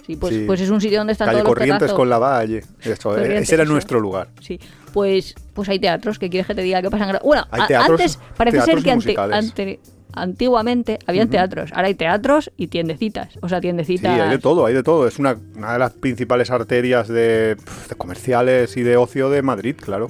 Sí, 0.05 0.15
pues, 0.17 0.33
Sí. 0.33 0.43
pues 0.45 0.59
es 0.59 0.69
un 0.69 0.81
sitio 0.81 0.97
donde 0.97 1.13
están 1.13 1.27
Calle 1.27 1.39
todos 1.39 1.49
los 1.51 1.55
Corrientes 1.59 1.93
con 1.93 2.09
La 2.09 2.17
Valle. 2.17 2.63
Eso, 2.81 3.17
eh, 3.17 3.37
ese 3.37 3.55
era 3.55 3.63
nuestro 3.65 3.99
lugar. 3.99 4.29
Sí, 4.41 4.59
pues, 4.91 5.33
pues 5.53 5.69
hay 5.69 5.79
teatros 5.79 6.19
que 6.19 6.29
quieres 6.29 6.47
que 6.47 6.55
te 6.55 6.61
diga 6.61 6.81
que 6.81 6.89
pasan. 6.89 7.17
Bueno, 7.23 7.45
Hay 7.51 7.61
teatros- 7.63 7.89
antes 7.91 8.19
parece 8.35 8.57
teatros 8.57 8.75
ser 8.75 8.83
que 8.83 8.91
ante- 8.91 9.17
ante- 9.17 9.79
antiguamente 10.13 10.99
habían 11.07 11.29
teatros. 11.29 11.71
Ahora 11.73 11.87
hay 11.87 11.95
teatros 11.95 12.51
y 12.57 12.67
tiendecitas. 12.67 13.37
O 13.41 13.49
sea, 13.49 13.57
Sí, 13.59 13.63
tiendecitas. 13.63 14.19
hay 14.19 14.29
de 14.29 14.39
todo, 14.39 14.65
hay 14.65 14.73
de 14.73 14.83
todo. 14.83 15.07
Es 15.07 15.19
una, 15.19 15.37
una 15.55 15.73
de 15.73 15.79
las 15.79 15.91
principales 15.93 16.51
arterias 16.51 17.07
de, 17.07 17.57
comerciales 17.97 18.75
y 18.77 18.83
de 18.83 18.97
ocio 18.97 19.29
de 19.29 19.41
Madrid, 19.41 19.75
claro. 19.79 20.07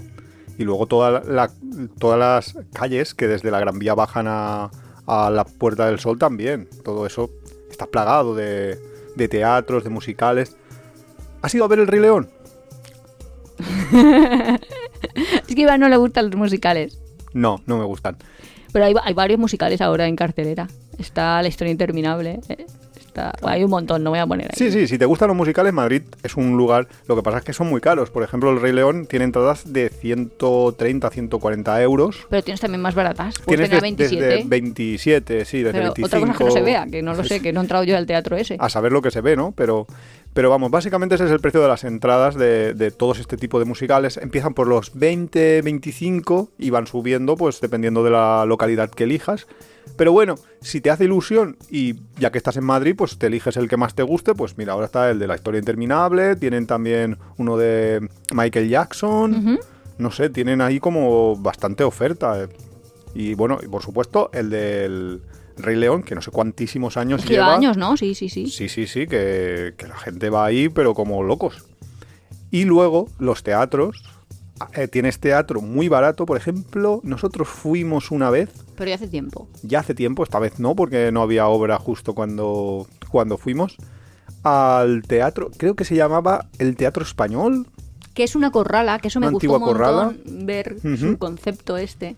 Y 0.57 0.63
luego 0.65 0.85
toda 0.85 1.21
la- 1.21 1.51
todas 1.99 2.19
las 2.19 2.55
calles 2.73 3.13
que 3.15 3.27
desde 3.27 3.49
la 3.51 3.59
Gran 3.59 3.79
Vía 3.79 3.95
bajan 3.95 4.27
a, 4.27 4.69
a 5.07 5.29
la 5.29 5.45
Puerta 5.45 5.87
del 5.87 5.99
Sol 5.99 6.19
también. 6.19 6.67
Todo 6.83 7.05
eso 7.07 7.29
está 7.71 7.87
plagado 7.87 8.35
de, 8.35 8.77
de 9.15 9.27
teatros, 9.27 9.83
de 9.83 9.89
musicales. 9.89 10.55
¿Has 11.41 11.53
ido 11.55 11.65
a 11.65 11.67
ver 11.67 11.79
El 11.79 11.87
Rey 11.87 11.99
León? 11.99 12.29
Es 15.47 15.55
que 15.55 15.61
a 15.61 15.63
Iván 15.63 15.79
no 15.81 15.89
le 15.89 15.97
gustan 15.97 16.27
los 16.29 16.35
musicales. 16.35 16.99
No, 17.33 17.61
no 17.65 17.77
me 17.77 17.83
gustan. 17.85 18.15
Pero 18.73 18.85
hay, 18.85 18.93
hay 19.01 19.13
varios 19.13 19.39
musicales 19.39 19.79
ahora 19.79 20.07
en 20.07 20.15
cartelera. 20.17 20.67
Está 20.97 21.41
La 21.41 21.47
historia 21.47 21.71
interminable. 21.71 22.39
eh, 22.49 22.65
Está- 23.13 23.31
bueno, 23.41 23.53
hay 23.55 23.63
un 23.63 23.69
montón, 23.69 24.03
no 24.03 24.09
voy 24.09 24.17
a 24.17 24.25
poner 24.25 24.47
ahí. 24.47 24.55
Sí, 24.57 24.71
sí, 24.71 24.87
si 24.87 24.97
te 24.97 25.05
gustan 25.05 25.27
los 25.27 25.37
musicales, 25.37 25.71
Madrid 25.71 26.01
es 26.23 26.35
un 26.35 26.57
lugar. 26.57 26.87
Lo 27.07 27.15
que 27.15 27.21
pasa 27.21 27.37
es 27.37 27.43
que 27.43 27.53
son 27.53 27.69
muy 27.69 27.79
caros. 27.79 28.09
Por 28.09 28.23
ejemplo, 28.23 28.49
el 28.49 28.59
Rey 28.59 28.73
León 28.73 29.05
tiene 29.05 29.25
entradas 29.25 29.71
de 29.71 29.89
130, 29.89 31.09
140 31.11 31.81
euros. 31.83 32.25
Pero 32.29 32.41
tienes 32.41 32.59
también 32.59 32.81
más 32.81 32.95
baratas. 32.95 33.35
Pues 33.35 33.45
Tienes 33.45 33.69
des- 33.69 33.81
27. 33.81 34.25
desde 34.25 34.43
27, 34.49 35.45
sí, 35.45 35.57
desde 35.59 35.71
pero 35.79 35.93
25. 35.93 36.07
otra 36.07 36.19
cosa 36.19 36.37
que 36.39 36.43
no 36.45 36.51
se 36.51 36.61
vea, 36.63 36.85
que 36.87 37.01
no 37.03 37.13
lo 37.13 37.23
sé, 37.23 37.39
que 37.39 37.53
no 37.53 37.59
he 37.61 37.63
entrado 37.63 37.83
yo 37.83 37.95
al 37.97 38.05
teatro 38.07 38.35
ese. 38.35 38.57
a 38.59 38.69
saber 38.69 38.91
lo 38.91 39.01
que 39.03 39.11
se 39.11 39.21
ve, 39.21 39.35
¿no? 39.35 39.53
Pero, 39.55 39.85
pero 40.33 40.49
vamos, 40.49 40.71
básicamente 40.71 41.15
ese 41.15 41.25
es 41.25 41.31
el 41.31 41.39
precio 41.39 41.61
de 41.61 41.67
las 41.67 41.83
entradas 41.83 42.35
de, 42.35 42.73
de 42.73 42.89
todos 42.91 43.19
este 43.19 43.37
tipo 43.37 43.59
de 43.59 43.65
musicales. 43.65 44.17
Empiezan 44.17 44.55
por 44.55 44.67
los 44.67 44.91
20, 44.95 45.61
25 45.61 46.49
y 46.57 46.71
van 46.71 46.87
subiendo, 46.87 47.37
pues 47.37 47.61
dependiendo 47.61 48.03
de 48.03 48.09
la 48.09 48.45
localidad 48.47 48.89
que 48.89 49.03
elijas. 49.03 49.45
Pero 49.95 50.11
bueno, 50.11 50.35
si 50.61 50.81
te 50.81 50.89
hace 50.89 51.05
ilusión 51.05 51.57
y 51.69 51.95
ya 52.17 52.31
que 52.31 52.37
estás 52.37 52.57
en 52.57 52.63
Madrid, 52.63 52.95
pues 52.97 53.17
te 53.17 53.27
eliges 53.27 53.57
el 53.57 53.67
que 53.69 53.77
más 53.77 53.93
te 53.93 54.03
guste, 54.03 54.33
pues 54.33 54.57
mira, 54.57 54.73
ahora 54.73 54.85
está 54.85 55.09
el 55.09 55.19
de 55.19 55.27
la 55.27 55.35
historia 55.35 55.59
interminable, 55.59 56.35
tienen 56.35 56.65
también 56.65 57.17
uno 57.37 57.57
de 57.57 58.07
Michael 58.33 58.69
Jackson, 58.69 59.59
no 59.97 60.11
sé, 60.11 60.29
tienen 60.29 60.61
ahí 60.61 60.79
como 60.79 61.35
bastante 61.35 61.83
oferta. 61.83 62.47
Y 63.13 63.35
bueno, 63.35 63.59
y 63.61 63.67
por 63.67 63.83
supuesto 63.83 64.31
el 64.33 64.49
del 64.49 65.21
Rey 65.57 65.75
León, 65.75 66.01
que 66.01 66.15
no 66.15 66.21
sé 66.21 66.31
cuantísimos 66.31 66.97
años 66.97 67.21
que 67.21 67.29
lleva 67.29 67.45
lleva. 67.45 67.55
años, 67.55 67.77
¿no? 67.77 67.95
Sí, 67.95 68.15
sí, 68.15 68.29
sí. 68.29 68.47
Sí, 68.47 68.69
sí, 68.69 68.87
sí, 68.87 69.05
que, 69.05 69.75
que 69.77 69.87
la 69.87 69.97
gente 69.97 70.29
va 70.29 70.45
ahí, 70.45 70.69
pero 70.69 70.95
como 70.95 71.21
locos. 71.21 71.63
Y 72.49 72.65
luego 72.65 73.07
los 73.19 73.43
teatros. 73.43 74.03
Eh, 74.75 74.87
tienes 74.87 75.19
teatro 75.19 75.61
muy 75.61 75.89
barato, 75.89 76.25
por 76.25 76.37
ejemplo, 76.37 77.01
nosotros 77.03 77.49
fuimos 77.49 78.11
una 78.11 78.29
vez, 78.29 78.49
Pero 78.75 78.89
ya 78.89 78.95
hace 78.95 79.07
tiempo. 79.07 79.47
ya 79.61 79.79
hace 79.79 79.93
tiempo, 79.93 80.23
esta 80.23 80.39
vez 80.39 80.59
no, 80.59 80.75
porque 80.75 81.11
no 81.11 81.21
había 81.21 81.47
obra 81.47 81.77
justo 81.79 82.13
cuando, 82.15 82.87
cuando 83.09 83.37
fuimos, 83.37 83.77
al 84.43 85.03
teatro, 85.03 85.51
creo 85.57 85.75
que 85.75 85.85
se 85.85 85.95
llamaba 85.95 86.47
el 86.59 86.75
Teatro 86.75 87.03
Español. 87.03 87.67
Que 88.13 88.23
es 88.23 88.35
una 88.35 88.51
corrala, 88.51 88.99
que 88.99 89.07
eso 89.07 89.19
me 89.19 89.27
Una 89.27 89.33
gustó 89.33 89.49
un 89.49 89.55
antigua 89.55 89.73
corrala. 89.73 90.13
ver 90.25 90.75
Ujú. 90.83 90.97
su 90.97 91.17
concepto 91.17 91.77
este. 91.77 92.15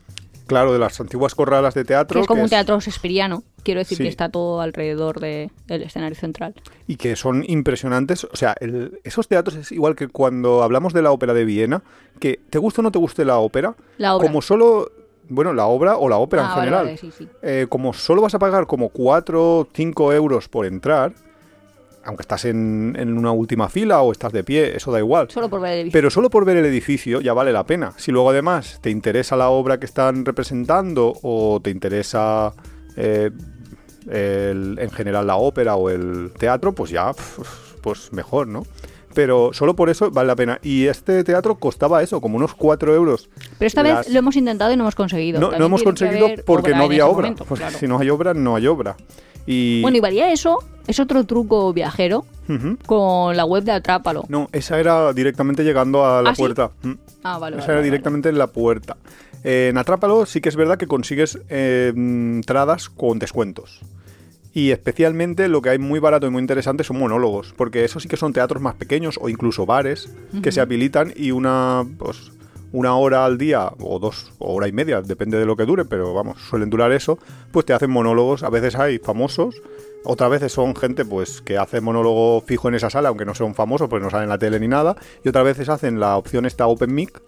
Claro, 0.48 0.74
de 0.74 0.78
las 0.80 1.00
antiguas 1.00 1.34
corralas 1.34 1.74
de 1.74 1.86
teatro. 1.86 2.20
Que 2.20 2.22
es 2.22 2.28
como 2.28 2.40
que 2.40 2.42
un 2.42 2.46
es- 2.46 2.52
teatro 2.52 2.80
shakespeariano. 2.80 3.44
Quiero 3.64 3.80
decir 3.80 3.98
Sí. 3.98 4.04
que 4.04 4.10
está 4.10 4.30
todo 4.30 4.62
alrededor 4.62 5.20
de- 5.20 5.50
del 5.68 5.82
escenario 5.84 6.16
central. 6.16 6.54
y 6.88 6.98
que 6.98 7.16
son 7.16 7.44
impresionantes. 7.48 8.26
O 8.26 8.36
sea, 8.36 8.56
el- 8.60 9.00
esos 9.04 9.28
teatros 9.28 9.56
es 9.56 9.72
igual 9.72 9.96
que 9.96 10.08
cuando 10.08 10.62
hablamos 10.62 10.94
de 10.94 11.02
la 11.02 11.12
ópera 11.12 11.34
de 11.34 11.46
Viena, 11.46 11.82
que 12.20 12.40
te 12.52 12.60
guste 12.60 12.82
o 12.82 12.84
no 12.84 12.92
te 12.92 13.00
guste 13.00 13.26
la 13.26 13.38
ópera, 13.40 13.76
La 13.98 14.16
obra. 14.16 14.28
como 14.28 14.44
solo, 14.44 14.92
bueno, 15.30 15.54
la 15.54 15.66
obra 15.66 15.98
o 15.98 16.08
la 16.10 16.18
ópera 16.18 16.44
Ah, 16.44 16.46
en 16.46 16.50
vale, 16.52 16.62
general, 16.62 16.86
vale, 16.86 16.98
sí, 16.98 17.12
sí. 17.12 17.28
eh, 17.42 17.66
como 17.70 17.94
solo 17.94 18.22
vas 18.22 18.36
a 18.36 18.40
pagar 18.40 18.68
como 18.68 18.90
4 18.90 19.60
o 19.60 19.68
5 19.74 20.14
euros 20.14 20.48
por 20.50 20.66
entrar, 20.66 21.14
aunque 22.04 22.22
estás 22.22 22.46
en, 22.46 22.96
en 23.00 23.18
una 23.18 23.32
última 23.32 23.68
fila 23.68 24.02
o 24.02 24.12
estás 24.12 24.32
de 24.32 24.44
pie, 24.44 24.76
eso 24.76 24.92
da 24.92 25.00
igual. 25.00 25.30
Solo 25.32 25.50
por 25.50 25.60
ver 25.62 25.72
el 25.72 25.78
edificio. 25.80 25.98
Pero 25.98 26.10
solo 26.12 26.30
por 26.30 26.46
ver 26.46 26.58
el 26.58 26.66
edificio 26.66 27.20
ya 27.22 27.34
vale 27.34 27.52
la 27.52 27.64
pena. 27.66 27.94
Si 27.98 28.12
luego 28.12 28.30
además 28.30 28.78
te 28.82 28.92
interesa 28.92 29.36
la 29.36 29.50
obra 29.50 29.80
que 29.80 29.86
están 29.88 30.24
representando 30.24 31.14
o 31.24 31.60
te 31.64 31.72
interesa 31.72 32.54
eh, 32.96 33.32
el- 34.08 34.78
en 34.80 34.92
general 34.92 35.26
la 35.28 35.38
ópera 35.38 35.76
o 35.78 35.90
el 35.90 36.32
teatro, 36.38 36.74
pues 36.74 36.92
ya, 36.92 37.12
pues 37.82 38.14
mejor, 38.14 38.48
¿no? 38.48 38.64
Pero 39.16 39.52
solo 39.54 39.76
por 39.76 39.90
eso 39.90 40.12
vale 40.12 40.28
la 40.28 40.36
pena. 40.36 40.60
Y 40.62 40.86
este 40.86 41.24
teatro 41.24 41.56
costaba 41.56 42.04
eso, 42.04 42.22
como 42.22 42.36
unos 42.38 42.54
4 42.54 42.94
euros. 42.94 43.30
Pero 43.58 43.66
esta 43.68 43.82
Las- 43.82 44.06
vez 44.06 44.14
lo 44.14 44.20
hemos 44.20 44.36
intentado 44.36 44.72
y 44.72 44.76
no 44.78 44.84
hemos 44.84 44.94
conseguido. 44.96 45.40
No, 45.40 45.58
no 45.58 45.66
hemos 45.66 45.82
conseguido 45.82 46.28
porque 46.46 46.76
no 46.76 46.84
había 46.84 47.08
obra. 47.08 47.30
momento, 47.30 47.46
claro. 47.46 47.76
si 47.80 47.88
no 47.88 47.98
hay 47.98 48.10
obra, 48.12 48.34
no 48.36 48.56
hay 48.56 48.68
obra. 48.68 48.96
Y... 49.48 49.82
Bueno, 49.82 49.98
y 49.98 50.02
valía 50.02 50.32
eso. 50.32 50.60
Es 50.88 51.00
otro 51.00 51.24
truco 51.24 51.74
viajero 51.74 52.26
con 52.86 53.36
la 53.36 53.46
web 53.46 53.64
de 53.64 53.72
Atrápalo. 53.72 54.24
No, 54.28 54.50
esa 54.52 54.80
era 54.80 55.14
directamente 55.14 55.64
llegando 55.64 56.06
a 56.06 56.22
la 56.22 56.30
¿Ah, 56.32 56.36
sí? 56.36 56.42
puerta. 56.42 56.72
Mm. 56.84 56.92
Ah, 57.24 57.38
vale, 57.40 57.56
Esa 57.58 57.62
vale, 57.62 57.72
era 57.74 57.76
vale, 57.76 57.84
directamente 57.86 58.30
en 58.30 58.38
la 58.38 58.48
puerta. 58.48 58.98
Eh, 59.44 59.70
en 59.72 59.78
Atrápalo 59.78 60.26
sí 60.26 60.42
que 60.42 60.50
es 60.50 60.56
verdad 60.56 60.78
que 60.78 60.88
consigues 60.88 61.40
eh, 61.50 61.92
entradas 61.96 62.90
con 62.90 63.18
descuentos. 63.20 63.82
Y 64.56 64.72
especialmente 64.72 65.50
lo 65.50 65.62
que 65.62 65.70
hay 65.70 65.80
muy 65.80 66.00
barato 66.00 66.28
y 66.28 66.30
muy 66.30 66.40
interesante 66.40 66.86
son 66.86 66.98
monólogos, 66.98 67.54
porque 67.58 67.84
eso 67.84 68.00
sí 68.00 68.08
que 68.08 68.16
son 68.16 68.32
teatros 68.32 68.64
más 68.64 68.76
pequeños 68.76 69.20
o 69.22 69.28
incluso 69.28 69.66
bares 69.66 70.10
que 70.42 70.54
se 70.54 70.62
habilitan 70.62 71.12
y 71.14 71.32
una 71.32 71.86
pues 72.00 72.32
una 72.72 72.96
hora 72.96 73.26
al 73.26 73.38
día 73.38 73.70
o 73.80 74.00
dos 74.00 74.32
o 74.40 74.54
hora 74.54 74.70
y 74.70 74.72
media, 74.72 75.02
depende 75.02 75.38
de 75.38 75.46
lo 75.46 75.58
que 75.58 75.66
dure, 75.66 75.84
pero 75.84 76.14
vamos, 76.14 76.42
suelen 76.50 76.70
durar 76.70 76.94
eso, 76.94 77.20
pues 77.52 77.66
te 77.66 77.74
hacen 77.74 77.92
monólogos, 77.92 78.44
a 78.44 78.50
veces 78.50 78.76
hay 78.76 78.98
famosos, 78.98 79.62
otras 80.06 80.30
veces 80.30 80.52
son 80.52 80.76
gente 80.76 81.06
pues 81.06 81.42
que 81.42 81.58
hace 81.58 81.82
monólogo 81.82 82.42
fijo 82.42 82.68
en 82.70 82.76
esa 82.76 82.90
sala, 82.90 83.10
aunque 83.10 83.26
no 83.26 83.36
son 83.36 83.56
famosos, 83.56 83.90
pues 83.90 84.02
no 84.02 84.10
salen 84.10 84.24
en 84.26 84.30
la 84.30 84.38
tele 84.38 84.60
ni 84.60 84.68
nada, 84.68 84.96
y 85.24 85.30
otras 85.30 85.44
veces 85.46 85.70
hacen 85.70 86.00
la 86.00 86.18
opción 86.18 86.46
esta 86.46 86.68
Open 86.68 86.94
Mic, 86.94 87.22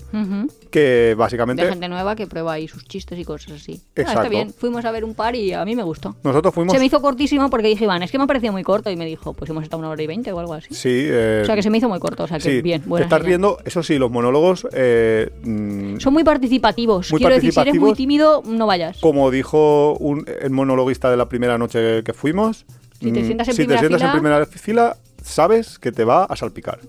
que 0.72 1.16
básicamente 1.18 1.64
De 1.64 1.70
gente 1.70 1.88
nueva 1.90 2.16
que 2.16 2.28
prueba 2.28 2.54
ahí 2.54 2.68
sus 2.68 2.86
chistes 2.86 3.18
y 3.20 3.26
cosas 3.26 3.54
así. 3.54 3.82
Ah, 3.98 4.02
está 4.02 4.30
bien. 4.30 4.54
Fuimos 4.54 4.86
a 4.86 4.92
ver 4.92 5.04
un 5.04 5.14
par 5.16 5.36
y 5.36 5.54
a 5.54 5.64
mí 5.66 5.76
me 5.76 5.84
gustó. 5.84 6.16
nosotros 6.24 6.54
fuimos... 6.54 6.74
Se 6.74 6.80
me 6.80 6.86
hizo 6.86 7.02
cortísimo 7.02 7.50
porque 7.50 7.68
dije, 7.68 7.86
Iván, 7.86 8.04
es 8.04 8.12
que 8.12 8.18
me 8.18 8.26
ha 8.26 8.28
parecido 8.28 8.52
muy 8.54 8.64
corto. 8.64 8.90
Y 8.90 8.96
me 8.96 9.06
dijo, 9.06 9.34
pues 9.34 9.50
hemos 9.50 9.64
estado 9.64 9.80
una 9.80 9.90
hora 9.90 10.02
y 10.02 10.08
veinte 10.08 10.32
o 10.32 10.40
algo 10.40 10.54
así. 10.54 10.74
Sí, 10.74 10.90
eh, 11.06 11.42
O 11.44 11.46
sea 11.46 11.56
que 11.56 11.64
se 11.64 11.70
me 11.70 11.78
hizo 11.78 11.90
muy 11.90 12.00
corto. 12.00 12.24
O 12.24 12.28
sea 12.28 12.38
que 12.38 12.44
sí, 12.44 12.62
bien, 12.62 12.82
te 12.82 12.88
estás 12.96 13.08
señal. 13.10 13.24
riendo, 13.26 13.58
eso 13.66 13.84
sí, 13.84 13.98
los 13.98 14.12
monólogos... 14.12 14.68
eh, 14.74 15.32
mm, 15.44 15.98
Son 16.00 16.14
muy 16.14 16.24
participativos. 16.24 17.12
Muy 17.12 17.20
Quiero 17.20 17.36
decir, 17.36 17.54
si 17.54 17.60
eres 17.60 17.74
muy 17.76 17.92
participativos. 17.92 17.98
tímido, 17.98 18.44
no 18.46 18.68
vayas. 18.68 18.98
como 19.00 19.32
dijo 19.32 19.94
un, 19.98 20.26
el 20.42 20.50
monologuista 20.52 21.10
de 21.10 21.18
la 21.18 21.28
primera 21.30 21.58
noche 21.58 22.04
que 22.04 22.14
fuimos, 22.14 22.66
Si 23.00 23.12
te 23.12 23.22
mm, 23.22 23.26
sientas 23.26 23.48
en 23.50 23.54
si 23.56 23.62
te 23.62 23.68
primera 23.78 23.82
en 23.82 24.00
fila- 24.00 24.12
primera 24.12 24.45
fila, 24.45 24.98
sabes 25.24 25.80
que 25.80 25.91
te 25.91 26.04
va 26.04 26.24
a 26.26 26.36
salpicar. 26.36 26.80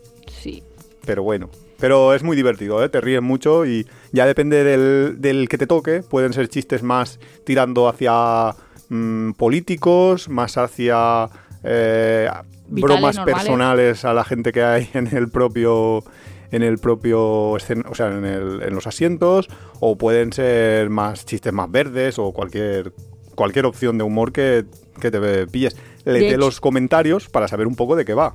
Sí. 0.40 0.62
Pero 1.04 1.22
bueno, 1.22 1.48
pero 1.78 2.14
es 2.14 2.22
muy 2.22 2.36
divertido, 2.36 2.82
¿eh? 2.84 2.88
te 2.88 3.00
ríes 3.00 3.22
mucho 3.22 3.64
y 3.66 3.86
ya 4.12 4.26
depende 4.26 4.64
del, 4.64 5.20
del 5.20 5.48
que 5.48 5.58
te 5.58 5.66
toque. 5.66 6.02
Pueden 6.02 6.32
ser 6.32 6.48
chistes 6.48 6.82
más 6.82 7.18
tirando 7.44 7.88
hacia 7.88 8.54
mm, 8.88 9.32
políticos, 9.32 10.28
más 10.28 10.56
hacia 10.58 11.28
eh, 11.64 12.28
bromas 12.68 13.16
normales. 13.16 13.34
personales 13.34 14.04
a 14.04 14.12
la 14.12 14.24
gente 14.24 14.52
que 14.52 14.62
hay 14.62 14.88
en 14.94 15.14
el 15.16 15.28
propio 15.30 16.02
en 16.50 16.62
el 16.62 16.78
propio 16.78 17.50
o 17.50 17.58
sea, 17.58 18.08
en, 18.08 18.24
el- 18.24 18.62
en 18.62 18.74
los 18.74 18.86
asientos, 18.86 19.48
o 19.80 19.98
pueden 19.98 20.32
ser 20.32 20.88
más 20.88 21.26
chistes 21.26 21.52
más 21.52 21.70
verdes 21.70 22.18
o 22.18 22.32
cualquier 22.32 22.92
cualquier 23.34 23.66
opción 23.66 23.98
de 23.98 24.04
humor 24.04 24.32
que, 24.32 24.64
que 25.00 25.10
te 25.10 25.46
pilles. 25.46 25.76
Léete 26.04 26.28
hecho- 26.30 26.38
los 26.38 26.60
comentarios 26.60 27.28
para 27.28 27.48
saber 27.48 27.66
un 27.66 27.74
poco 27.76 27.96
de 27.96 28.04
qué 28.04 28.14
va. 28.14 28.34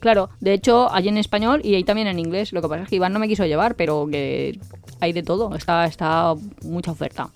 Claro, 0.00 0.28
de 0.40 0.52
hecho, 0.52 0.92
hay 0.92 1.08
en 1.08 1.16
español 1.16 1.60
y 1.64 1.74
hay 1.76 1.84
también 1.84 2.06
en 2.08 2.18
inglés. 2.18 2.52
Lo 2.52 2.60
que 2.60 2.68
pasa 2.68 2.82
es 2.82 2.88
que 2.90 2.96
Iván 2.96 3.12
no 3.14 3.18
me 3.18 3.28
quiso 3.28 3.46
llevar, 3.46 3.74
pero 3.74 4.06
que 4.10 4.58
hay 5.00 5.12
de 5.14 5.22
todo. 5.22 5.54
Está, 5.56 5.86
está 5.86 6.34
mucha 6.62 6.90
oferta. 6.90 7.30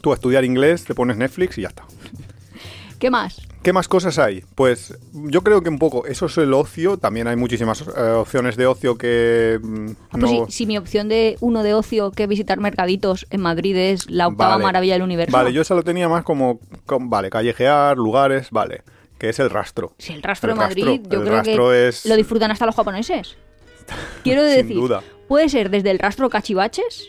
Tú 0.00 0.12
a 0.12 0.14
estudiar 0.14 0.44
inglés, 0.44 0.84
te 0.84 0.94
pones 0.94 1.16
Netflix 1.18 1.58
y 1.58 1.62
ya 1.62 1.68
está. 1.68 1.84
¿Qué 2.98 3.10
más? 3.10 3.40
¿Qué 3.62 3.72
más 3.72 3.88
cosas 3.88 4.18
hay? 4.18 4.42
Pues 4.54 4.96
yo 5.12 5.42
creo 5.42 5.62
que 5.62 5.68
un 5.68 5.78
poco, 5.78 6.06
eso 6.06 6.26
es 6.26 6.38
el 6.38 6.54
ocio, 6.54 6.96
también 6.96 7.26
hay 7.28 7.36
muchísimas 7.36 7.82
eh, 7.82 8.00
opciones 8.16 8.56
de 8.56 8.66
ocio 8.66 8.96
que 8.96 9.60
mm, 9.62 9.86
Ah, 9.90 9.94
pues 10.12 10.22
no... 10.22 10.46
si, 10.46 10.52
si 10.52 10.66
mi 10.66 10.78
opción 10.78 11.08
de 11.08 11.36
uno 11.40 11.62
de 11.62 11.74
ocio 11.74 12.10
que 12.12 12.26
visitar 12.26 12.58
mercaditos 12.58 13.26
en 13.30 13.40
Madrid 13.42 13.76
es 13.76 14.08
la 14.10 14.28
octava 14.28 14.52
Vale. 14.52 14.64
maravilla 14.64 14.94
del 14.94 15.02
universo. 15.02 15.36
Vale, 15.36 15.52
yo 15.52 15.60
esa 15.62 15.74
lo 15.74 15.82
tenía 15.82 16.08
más 16.08 16.24
como, 16.24 16.60
com- 16.86 17.10
vale, 17.10 17.30
callejear, 17.30 17.96
lugares, 17.98 18.48
vale, 18.50 18.82
que 19.18 19.28
es 19.28 19.38
el 19.38 19.50
rastro. 19.50 19.94
Si 19.98 20.12
el 20.12 20.22
rastro 20.22 20.52
El 20.52 20.58
de 20.58 20.64
Madrid, 20.64 20.84
rastro, 20.86 21.10
yo 21.10 21.18
el 21.18 21.24
creo 21.26 21.36
rastro 21.36 21.70
que 21.70 21.88
es- 21.88 22.06
lo 22.06 22.16
disfrutan 22.16 22.50
hasta 22.50 22.66
los 22.66 22.74
japoneses. 22.74 23.36
Quiero 24.24 24.42
Sin 24.46 24.56
decir, 24.56 24.76
duda. 24.76 25.02
puede 25.28 25.48
ser 25.48 25.70
desde 25.70 25.90
el 25.90 25.98
rastro 25.98 26.28
cachivaches 26.30 27.08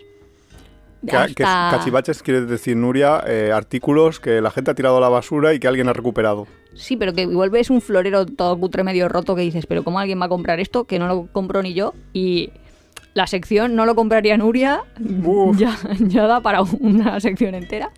Que, 1.05 1.15
que 1.35 1.43
cachivaches 1.43 2.21
quiere 2.23 2.41
decir, 2.41 2.75
Nuria, 2.75 3.23
eh, 3.25 3.51
artículos 3.53 4.19
que 4.19 4.41
la 4.41 4.51
gente 4.51 4.71
ha 4.71 4.75
tirado 4.75 4.97
a 4.97 4.99
la 5.01 5.07
basura 5.09 5.53
y 5.53 5.59
que 5.59 5.67
alguien 5.67 5.87
ha 5.87 5.93
recuperado. 5.93 6.45
Sí, 6.75 6.97
pero 6.97 7.13
que 7.13 7.21
igual 7.21 7.49
ves 7.49 7.69
un 7.69 7.79
florero 7.81 8.25
todo 8.25 8.57
cutre 8.59 8.83
medio 8.83 9.07
roto 9.07 9.35
que 9.35 9.41
dices, 9.41 9.65
pero 9.65 9.83
¿cómo 9.83 9.99
alguien 9.99 10.19
va 10.21 10.25
a 10.25 10.29
comprar 10.29 10.59
esto? 10.59 10.83
Que 10.85 10.99
no 10.99 11.07
lo 11.07 11.27
compro 11.31 11.61
ni 11.63 11.73
yo. 11.73 11.93
Y 12.13 12.51
la 13.13 13.27
sección 13.27 13.75
no 13.75 13.85
lo 13.85 13.95
compraría 13.95 14.37
Nuria, 14.37 14.83
Uf. 15.23 15.57
ya, 15.57 15.77
ya 15.99 16.27
da 16.27 16.41
para 16.41 16.61
una 16.61 17.19
sección 17.21 17.55
entera. 17.55 17.91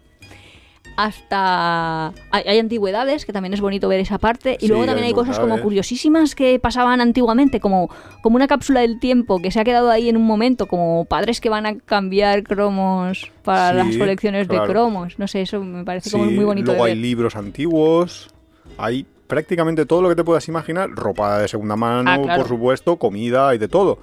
Hasta... 0.97 2.07
Hay, 2.31 2.43
hay 2.47 2.59
antigüedades, 2.59 3.25
que 3.25 3.33
también 3.33 3.53
es 3.53 3.61
bonito 3.61 3.87
ver 3.87 3.99
esa 3.99 4.17
parte. 4.17 4.57
Y 4.59 4.65
Sí, 4.65 4.67
luego 4.67 4.85
también 4.85 5.05
hay 5.07 5.13
cosas 5.13 5.39
como 5.39 5.59
curiosísimas 5.61 6.35
que 6.35 6.59
pasaban 6.59 7.01
antiguamente, 7.01 7.59
como, 7.59 7.89
como 8.21 8.35
una 8.35 8.47
cápsula 8.47 8.81
del 8.81 8.99
tiempo 8.99 9.41
que 9.41 9.51
se 9.51 9.59
ha 9.59 9.63
quedado 9.63 9.89
ahí 9.89 10.09
en 10.09 10.17
un 10.17 10.25
momento, 10.25 10.67
como 10.67 11.05
padres 11.05 11.41
que 11.41 11.49
van 11.49 11.65
a 11.65 11.77
cambiar 11.77 12.43
cromos 12.43 13.31
para 13.43 13.71
Sí, 13.83 13.87
las 13.89 13.97
colecciones 13.97 14.47
claro. 14.47 14.63
de 14.65 14.69
cromos. 14.71 15.19
No 15.19 15.27
sé, 15.27 15.41
eso 15.41 15.63
me 15.63 15.83
parece 15.83 16.11
como 16.11 16.25
muy 16.25 16.43
bonito 16.43 16.71
luego 16.71 16.85
de 16.85 16.91
hay 16.91 16.97
libros 16.97 17.35
antiguos, 17.35 18.29
hay 18.77 19.05
prácticamente 19.27 19.85
todo 19.85 20.01
lo 20.01 20.09
que 20.09 20.15
te 20.15 20.23
puedas 20.23 20.47
imaginar, 20.49 20.89
ropa 20.89 21.39
de 21.39 21.47
segunda 21.47 21.75
mano, 21.75 22.11
Ah, 22.11 22.19
claro. 22.21 22.41
por 22.41 22.49
supuesto, 22.49 22.97
comida 22.97 23.55
y 23.55 23.57
de 23.57 23.67
todo. 23.67 23.99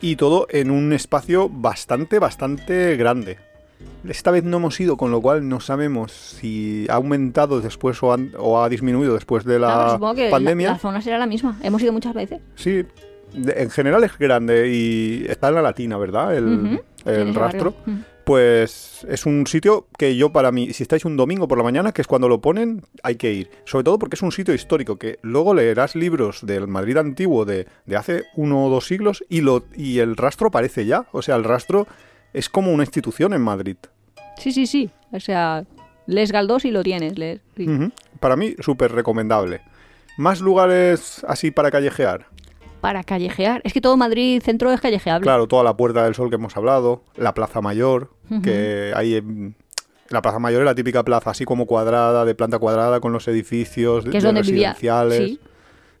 Y 0.00 0.14
todo 0.14 0.46
en 0.50 0.70
un 0.70 0.92
espacio 0.92 1.48
bastante, 1.48 2.20
bastante 2.20 2.96
grande. 2.96 3.38
Esta 4.08 4.30
vez 4.30 4.44
no 4.44 4.58
hemos 4.58 4.78
ido, 4.80 4.96
con 4.96 5.10
lo 5.10 5.20
cual 5.20 5.48
no 5.48 5.60
sabemos 5.60 6.12
si 6.12 6.86
ha 6.88 6.94
aumentado 6.94 7.60
después 7.60 8.02
o, 8.02 8.12
han- 8.12 8.32
o 8.38 8.62
ha 8.62 8.68
disminuido 8.68 9.14
después 9.14 9.44
de 9.44 9.58
la 9.58 9.66
Claro, 9.74 9.90
supongo 9.92 10.14
que 10.14 10.30
pandemia. 10.30 10.70
La, 10.72 10.78
zona 10.78 11.02
será 11.02 11.18
la 11.18 11.26
misma. 11.26 11.58
Hemos 11.62 11.82
ido 11.82 11.92
muchas 11.92 12.14
veces. 12.14 12.40
Sí, 12.54 12.84
de- 13.34 13.54
en 13.62 13.70
general 13.70 14.04
es 14.04 14.16
grande 14.18 14.68
y 14.72 15.26
está 15.28 15.48
en 15.48 15.54
la 15.56 15.62
latina, 15.62 15.96
¿verdad? 15.98 16.36
El, 16.36 16.80
el 17.04 17.34
rastro. 17.34 17.74
Pues 18.24 19.06
es 19.08 19.24
un 19.24 19.46
sitio 19.46 19.86
que 19.96 20.14
yo 20.14 20.30
para 20.30 20.52
mí, 20.52 20.74
si 20.74 20.82
estáis 20.82 21.06
un 21.06 21.16
domingo 21.16 21.48
por 21.48 21.56
la 21.56 21.64
mañana, 21.64 21.92
que 21.92 22.02
es 22.02 22.06
cuando 22.06 22.28
lo 22.28 22.42
ponen, 22.42 22.82
hay 23.02 23.16
que 23.16 23.32
ir. 23.32 23.50
Sobre 23.64 23.84
todo 23.84 23.98
porque 23.98 24.16
es 24.16 24.22
un 24.22 24.32
sitio 24.32 24.52
histórico, 24.52 24.96
que 24.96 25.18
luego 25.22 25.54
leerás 25.54 25.96
libros 25.96 26.44
del 26.44 26.68
Madrid 26.68 26.98
antiguo 26.98 27.46
de, 27.46 27.66
de 27.86 27.96
hace 27.96 28.24
uno 28.36 28.66
o 28.66 28.68
dos 28.70 28.86
siglos 28.86 29.24
y, 29.30 29.40
lo, 29.40 29.64
y 29.74 30.00
el 30.00 30.14
rastro 30.14 30.48
aparece 30.48 30.84
ya. 30.84 31.06
O 31.12 31.22
sea, 31.22 31.36
el 31.36 31.44
rastro 31.44 31.86
es 32.32 32.48
como 32.48 32.72
una 32.72 32.82
institución 32.84 33.32
en 33.32 33.40
Madrid. 33.42 33.76
Sí, 34.38 34.52
sí, 34.52 34.66
sí. 34.66 34.90
O 35.12 35.20
sea, 35.20 35.64
lees 36.06 36.32
Galdós 36.32 36.64
y 36.64 36.70
lo 36.70 36.82
tienes. 36.82 37.16
lees- 37.16 37.40
sí. 37.56 37.68
Ujú. 37.68 37.90
Para 38.20 38.36
mí, 38.36 38.54
súper 38.60 38.92
recomendable. 38.92 39.60
¿Más 40.16 40.40
lugares 40.40 41.24
así 41.28 41.50
para 41.50 41.70
callejear? 41.70 42.26
Para 42.80 43.02
callejear. 43.04 43.60
Es 43.64 43.72
que 43.72 43.80
todo 43.80 43.96
Madrid 43.96 44.40
centro 44.42 44.72
es 44.72 44.80
callejeable. 44.80 45.24
Claro, 45.24 45.46
toda 45.48 45.64
la 45.64 45.76
Puerta 45.76 46.04
del 46.04 46.14
Sol 46.14 46.28
que 46.28 46.36
hemos 46.36 46.56
hablado, 46.56 47.02
la 47.16 47.34
Plaza 47.34 47.60
Mayor, 47.60 48.10
que 48.42 48.92
hay 48.94 49.16
en- 49.16 49.54
La 50.10 50.22
Plaza 50.22 50.38
Mayor 50.38 50.62
es 50.62 50.64
la 50.66 50.74
típica 50.74 51.02
plaza 51.04 51.30
así 51.30 51.44
como 51.44 51.66
cuadrada, 51.66 52.24
de 52.24 52.34
planta 52.34 52.58
cuadrada, 52.58 52.98
con 53.00 53.12
los 53.12 53.28
edificios 53.28 54.04
Que 54.06 54.16
es 54.16 54.22
de 54.22 54.28
donde 54.28 54.40
vivía. 54.42 54.72
residenciales. 54.72 55.18
Sí, 55.18 55.40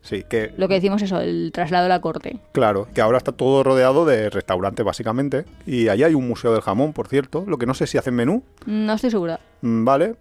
Sí, 0.00 0.24
que 0.28 0.52
lo 0.56 0.68
que 0.68 0.74
decimos 0.74 1.02
eso, 1.02 1.20
el 1.20 1.50
traslado 1.52 1.82
de 1.84 1.88
la 1.90 2.00
corte. 2.00 2.38
claro, 2.52 2.86
que 2.94 3.00
ahora 3.00 3.18
está 3.18 3.32
todo 3.32 3.62
rodeado 3.62 4.04
de 4.06 4.30
restaurantes 4.30 4.84
básicamente. 4.84 5.44
Y 5.66 5.88
allí 5.88 6.04
hay 6.04 6.14
un 6.14 6.26
museo 6.28 6.52
del 6.52 6.62
jamón, 6.62 6.92
por 6.92 7.08
cierto, 7.08 7.44
lo 7.46 7.58
que 7.58 7.66
no 7.66 7.74
sé 7.74 7.86
si 7.86 7.98
hacen 7.98 8.14
menú, 8.14 8.42
No 8.66 8.94
estoy 8.94 9.10
segura. 9.10 9.40
mm, 9.62 9.84
¿vale? 9.84 10.14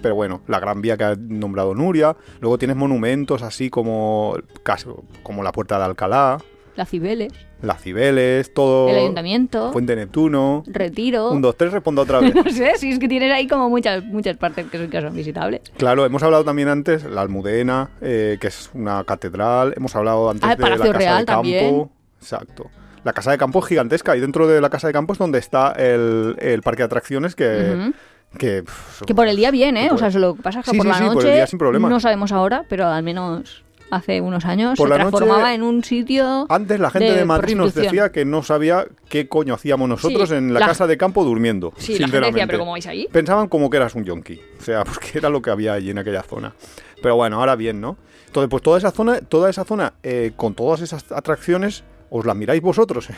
Pero 0.00 0.14
bueno, 0.14 0.40
la 0.48 0.60
Gran 0.60 0.80
Vía 0.82 0.96
que 0.96 1.04
ha 1.04 1.14
nombrado 1.16 1.74
Nuria. 1.74 2.16
Luego 2.40 2.58
tienes 2.58 2.76
monumentos 2.76 3.42
así 3.42 3.70
como, 3.70 4.36
casi- 4.62 4.88
como 5.22 5.42
la 5.42 5.52
Puerta 5.52 5.78
de 5.78 5.84
Alcalá, 5.84 6.38
La 6.76 6.84
Cibeles, 6.86 7.32
las 7.62 7.80
Cibeles, 7.80 8.52
todo... 8.52 8.88
el 8.88 8.96
ayuntamiento, 8.96 9.72
Fuente 9.72 9.94
Neptuno. 9.94 10.64
Retiro. 10.66 11.30
Un, 11.30 11.40
dos, 11.40 11.56
tres, 11.56 11.72
respondo 11.72 12.02
otra 12.02 12.18
vez. 12.20 12.34
No 12.44 12.44
sé, 12.50 12.72
si 12.76 12.90
es 12.90 12.98
que 12.98 13.06
tienes 13.08 13.32
ahí 13.32 13.46
como 13.46 13.70
muchas 13.70 14.04
muchas 14.04 14.36
partes 14.36 14.66
que 14.66 14.78
son, 14.78 14.90
que 14.90 15.00
son 15.00 15.14
visitables. 15.14 15.60
Claro, 15.76 16.04
hemos 16.04 16.22
hablado 16.22 16.44
también 16.44 16.68
antes 16.68 17.04
la 17.04 17.20
Almudena, 17.22 17.90
eh, 18.00 18.38
que 18.40 18.48
es 18.48 18.70
una 18.74 19.04
catedral. 19.04 19.72
Hemos 19.76 19.94
hablado 19.94 20.30
antes 20.30 20.48
Ah, 20.48 20.52
el 20.54 20.58
de 20.58 20.62
la 20.70 20.76
Casa 20.76 20.92
Real 20.92 21.18
de 21.20 21.24
Campo. 21.26 21.42
también. 21.42 21.90
Exacto. 22.20 22.70
La 23.04 23.12
Casa 23.12 23.30
de 23.30 23.38
Campo 23.38 23.58
es 23.60 23.66
gigantesca 23.66 24.16
y 24.16 24.20
dentro 24.20 24.48
de 24.48 24.60
la 24.60 24.70
Casa 24.70 24.86
de 24.86 24.92
Campo 24.92 25.12
es 25.12 25.18
donde 25.18 25.38
está 25.38 25.72
el, 25.72 26.36
el 26.40 26.62
parque 26.62 26.82
de 26.82 26.86
atracciones 26.86 27.34
que... 27.34 27.92
Que, 28.38 28.64
pff, 28.64 29.02
Que 29.06 29.14
por 29.14 29.28
el 29.28 29.36
día 29.36 29.50
bien, 29.52 29.76
¿eh? 29.76 29.90
O 29.92 29.98
sea, 29.98 30.10
lo 30.10 30.34
que 30.34 30.42
pasa 30.42 30.58
es 30.60 30.64
que 30.64 30.72
Sí, 30.72 30.76
por 30.78 30.86
sí, 30.86 30.90
la 30.90 30.98
sí, 30.98 31.04
noche 31.04 31.14
por 31.14 31.26
el 31.26 31.34
día 31.34 31.46
sin 31.46 31.58
problema. 31.58 31.88
no 31.88 32.00
sabemos 32.00 32.32
ahora, 32.32 32.64
pero 32.68 32.86
al 32.88 33.02
menos 33.04 33.62
hace 33.90 34.20
unos 34.20 34.44
años 34.44 34.76
Por 34.76 34.88
se 34.88 34.96
la 34.96 35.04
noche- 35.04 35.10
transformaba 35.18 35.54
en 35.54 35.62
un 35.62 35.84
sitio 35.84 36.46
Antes 36.48 36.80
la 36.80 36.90
gente 36.90 37.12
de, 37.12 37.18
de 37.18 37.24
Madrid 37.24 37.54
nos 37.54 37.74
decía 37.74 38.10
que 38.10 38.24
no 38.24 38.42
sabía 38.42 38.86
qué 39.08 39.28
coño 39.28 39.54
hacíamos 39.54 39.88
nosotros 39.88 40.30
Sí, 40.30 40.34
en 40.34 40.52
la, 40.54 40.60
la- 40.60 40.66
casa 40.66 40.86
de 40.86 40.96
campo 40.96 41.24
durmiendo. 41.24 41.72
Sí, 41.76 41.92
la 41.92 41.98
gente 41.98 42.04
sinceramente. 42.04 42.34
decía, 42.40 42.46
pero 42.46 42.58
¿cómo 42.60 42.72
vais 42.72 42.86
ahí? 42.86 43.06
Pensaban 43.12 43.48
como 43.48 43.70
que 43.70 43.76
eras 43.76 43.94
un 43.94 44.04
yonki. 44.04 44.40
O 44.58 44.62
sea, 44.62 44.84
porque 44.84 45.18
era 45.18 45.28
lo 45.28 45.40
que 45.42 45.50
había 45.50 45.74
allí 45.74 45.90
en 45.90 45.98
aquella 45.98 46.22
zona. 46.22 46.54
Pero 47.02 47.16
bueno, 47.16 47.38
ahora 47.38 47.54
bien, 47.56 47.80
¿no? 47.80 47.96
Entonces, 48.26 48.48
pues 48.50 48.62
toda 48.62 48.78
esa 48.78 48.90
zona, 48.90 49.20
toda 49.20 49.48
esa 49.50 49.64
zona 49.64 49.92
eh, 50.02 50.32
con 50.34 50.54
todas 50.54 50.80
esas 50.80 51.10
atracciones, 51.12 51.84
os 52.10 52.24
la 52.26 52.34
miráis 52.34 52.62
vosotros 52.62 53.08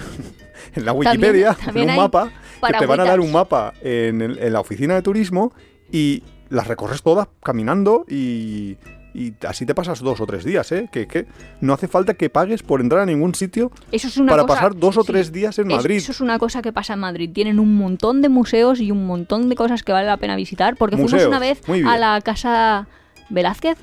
en 0.74 0.84
la 0.84 0.92
Wikipedia, 0.92 1.54
también 1.54 1.88
en 1.90 1.96
un 1.96 2.02
mapa, 2.02 2.30
que 2.66 2.78
te 2.78 2.86
van 2.86 3.00
a 3.00 3.04
dar 3.04 3.20
un 3.20 3.32
mapa 3.32 3.72
en, 3.82 4.20
el- 4.20 4.38
en 4.38 4.52
la 4.52 4.60
oficina 4.60 4.94
de 4.94 5.02
turismo 5.02 5.52
y 5.90 6.22
las 6.50 6.66
recorres 6.66 7.02
todas 7.02 7.28
caminando 7.42 8.04
y, 8.08 8.76
y 9.18 9.34
así 9.46 9.64
te 9.64 9.74
pasas 9.74 10.00
dos 10.00 10.20
o 10.20 10.26
tres 10.26 10.44
días, 10.44 10.70
¿eh? 10.72 10.88
Que, 10.92 11.06
que 11.08 11.26
no 11.60 11.72
hace 11.72 11.88
falta 11.88 12.14
que 12.14 12.28
pagues 12.28 12.62
por 12.62 12.80
entrar 12.80 13.00
a 13.02 13.06
ningún 13.06 13.34
sitio 13.34 13.70
Eso 13.90 14.08
es 14.08 14.16
una 14.18 14.30
para 14.32 14.42
cosa- 14.42 14.54
pasar 14.54 14.76
dos 14.76 14.96
o 14.98 15.02
sí. 15.02 15.06
tres 15.12 15.32
días 15.32 15.58
en 15.58 15.70
Es- 15.70 15.76
Madrid. 15.78 15.96
Eso 15.96 16.12
es 16.12 16.20
una 16.20 16.38
cosa 16.38 16.60
que 16.62 16.72
pasa 16.72 16.92
en 16.94 17.00
Madrid. 17.00 17.30
Tienen 17.32 17.58
un 17.58 17.76
montón 17.76 18.20
de 18.22 18.28
museos 18.28 18.80
y 18.80 18.90
un 18.90 19.06
montón 19.06 19.48
de 19.48 19.54
cosas 19.56 19.82
que 19.82 19.92
vale 19.92 20.06
la 20.06 20.18
pena 20.18 20.36
visitar. 20.36 20.76
Porque 20.76 20.96
fuimos 20.96 21.12
Museos, 21.12 21.28
una 21.28 21.38
vez 21.38 21.62
a 21.86 21.96
la 21.96 22.20
casa 22.20 22.86
Velázquez. 23.30 23.78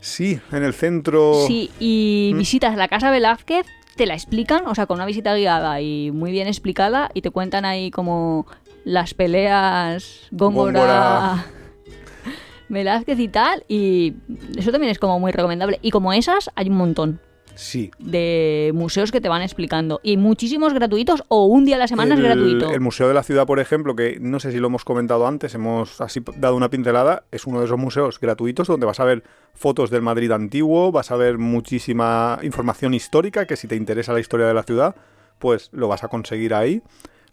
Sí, 0.00 0.40
en 0.52 0.62
el 0.62 0.74
centro... 0.74 1.34
Sí, 1.46 1.70
y 1.80 2.32
Mm. 2.34 2.38
visitas 2.38 2.76
la 2.76 2.88
casa 2.88 3.10
Velázquez, 3.10 3.66
te 3.96 4.06
la 4.06 4.14
explican, 4.14 4.66
o 4.66 4.74
sea, 4.74 4.86
con 4.86 4.96
una 4.96 5.06
visita 5.06 5.34
guiada 5.34 5.80
y 5.80 6.10
muy 6.12 6.30
bien 6.30 6.46
explicada, 6.46 7.10
y 7.14 7.22
te 7.22 7.30
cuentan 7.30 7.64
ahí 7.64 7.90
como 7.90 8.46
las 8.84 9.12
peleas 9.14 10.28
Góngora. 10.30 10.72
Góngora. 10.80 11.46
Velázquez 12.68 13.18
y 13.18 13.28
tal, 13.28 13.64
y 13.68 14.14
eso 14.56 14.70
también 14.72 14.90
es 14.90 14.98
como 14.98 15.18
muy 15.18 15.32
recomendable. 15.32 15.78
Y 15.82 15.90
como 15.90 16.12
esas, 16.12 16.50
hay 16.54 16.68
un 16.68 16.76
montón 16.76 17.20
Sí, 17.58 17.90
de 17.98 18.70
museos 18.72 19.10
que 19.10 19.20
te 19.20 19.28
van 19.28 19.42
explicando. 19.42 19.98
Y 20.04 20.16
muchísimos 20.16 20.72
gratuitos, 20.74 21.24
o 21.26 21.46
un 21.46 21.64
día 21.64 21.74
a 21.74 21.80
la 21.80 21.88
semana 21.88 22.14
el, 22.14 22.20
es 22.20 22.24
gratuito. 22.24 22.70
el 22.70 22.80
Museo 22.80 23.08
de 23.08 23.14
la 23.14 23.24
Ciudad, 23.24 23.48
por 23.48 23.58
ejemplo, 23.58 23.96
que 23.96 24.18
no 24.20 24.38
sé 24.38 24.52
si 24.52 24.58
lo 24.58 24.68
hemos 24.68 24.84
comentado 24.84 25.26
antes, 25.26 25.56
hemos 25.56 26.00
así 26.00 26.22
dado 26.36 26.54
una 26.54 26.70
pincelada, 26.70 27.24
es 27.32 27.48
uno 27.48 27.58
de 27.58 27.66
esos 27.66 27.76
museos 27.76 28.20
gratuitos 28.20 28.68
donde 28.68 28.86
vas 28.86 29.00
a 29.00 29.04
ver 29.04 29.24
fotos 29.54 29.90
del 29.90 30.02
Madrid 30.02 30.30
antiguo, 30.30 30.92
vas 30.92 31.10
a 31.10 31.16
ver 31.16 31.38
muchísima 31.38 32.38
información 32.44 32.94
histórica, 32.94 33.44
que 33.44 33.56
si 33.56 33.66
te 33.66 33.74
interesa 33.74 34.12
la 34.12 34.20
historia 34.20 34.46
de 34.46 34.54
la 34.54 34.62
ciudad, 34.62 34.94
pues 35.40 35.68
lo 35.72 35.88
vas 35.88 36.04
a 36.04 36.08
conseguir 36.08 36.54
ahí. 36.54 36.80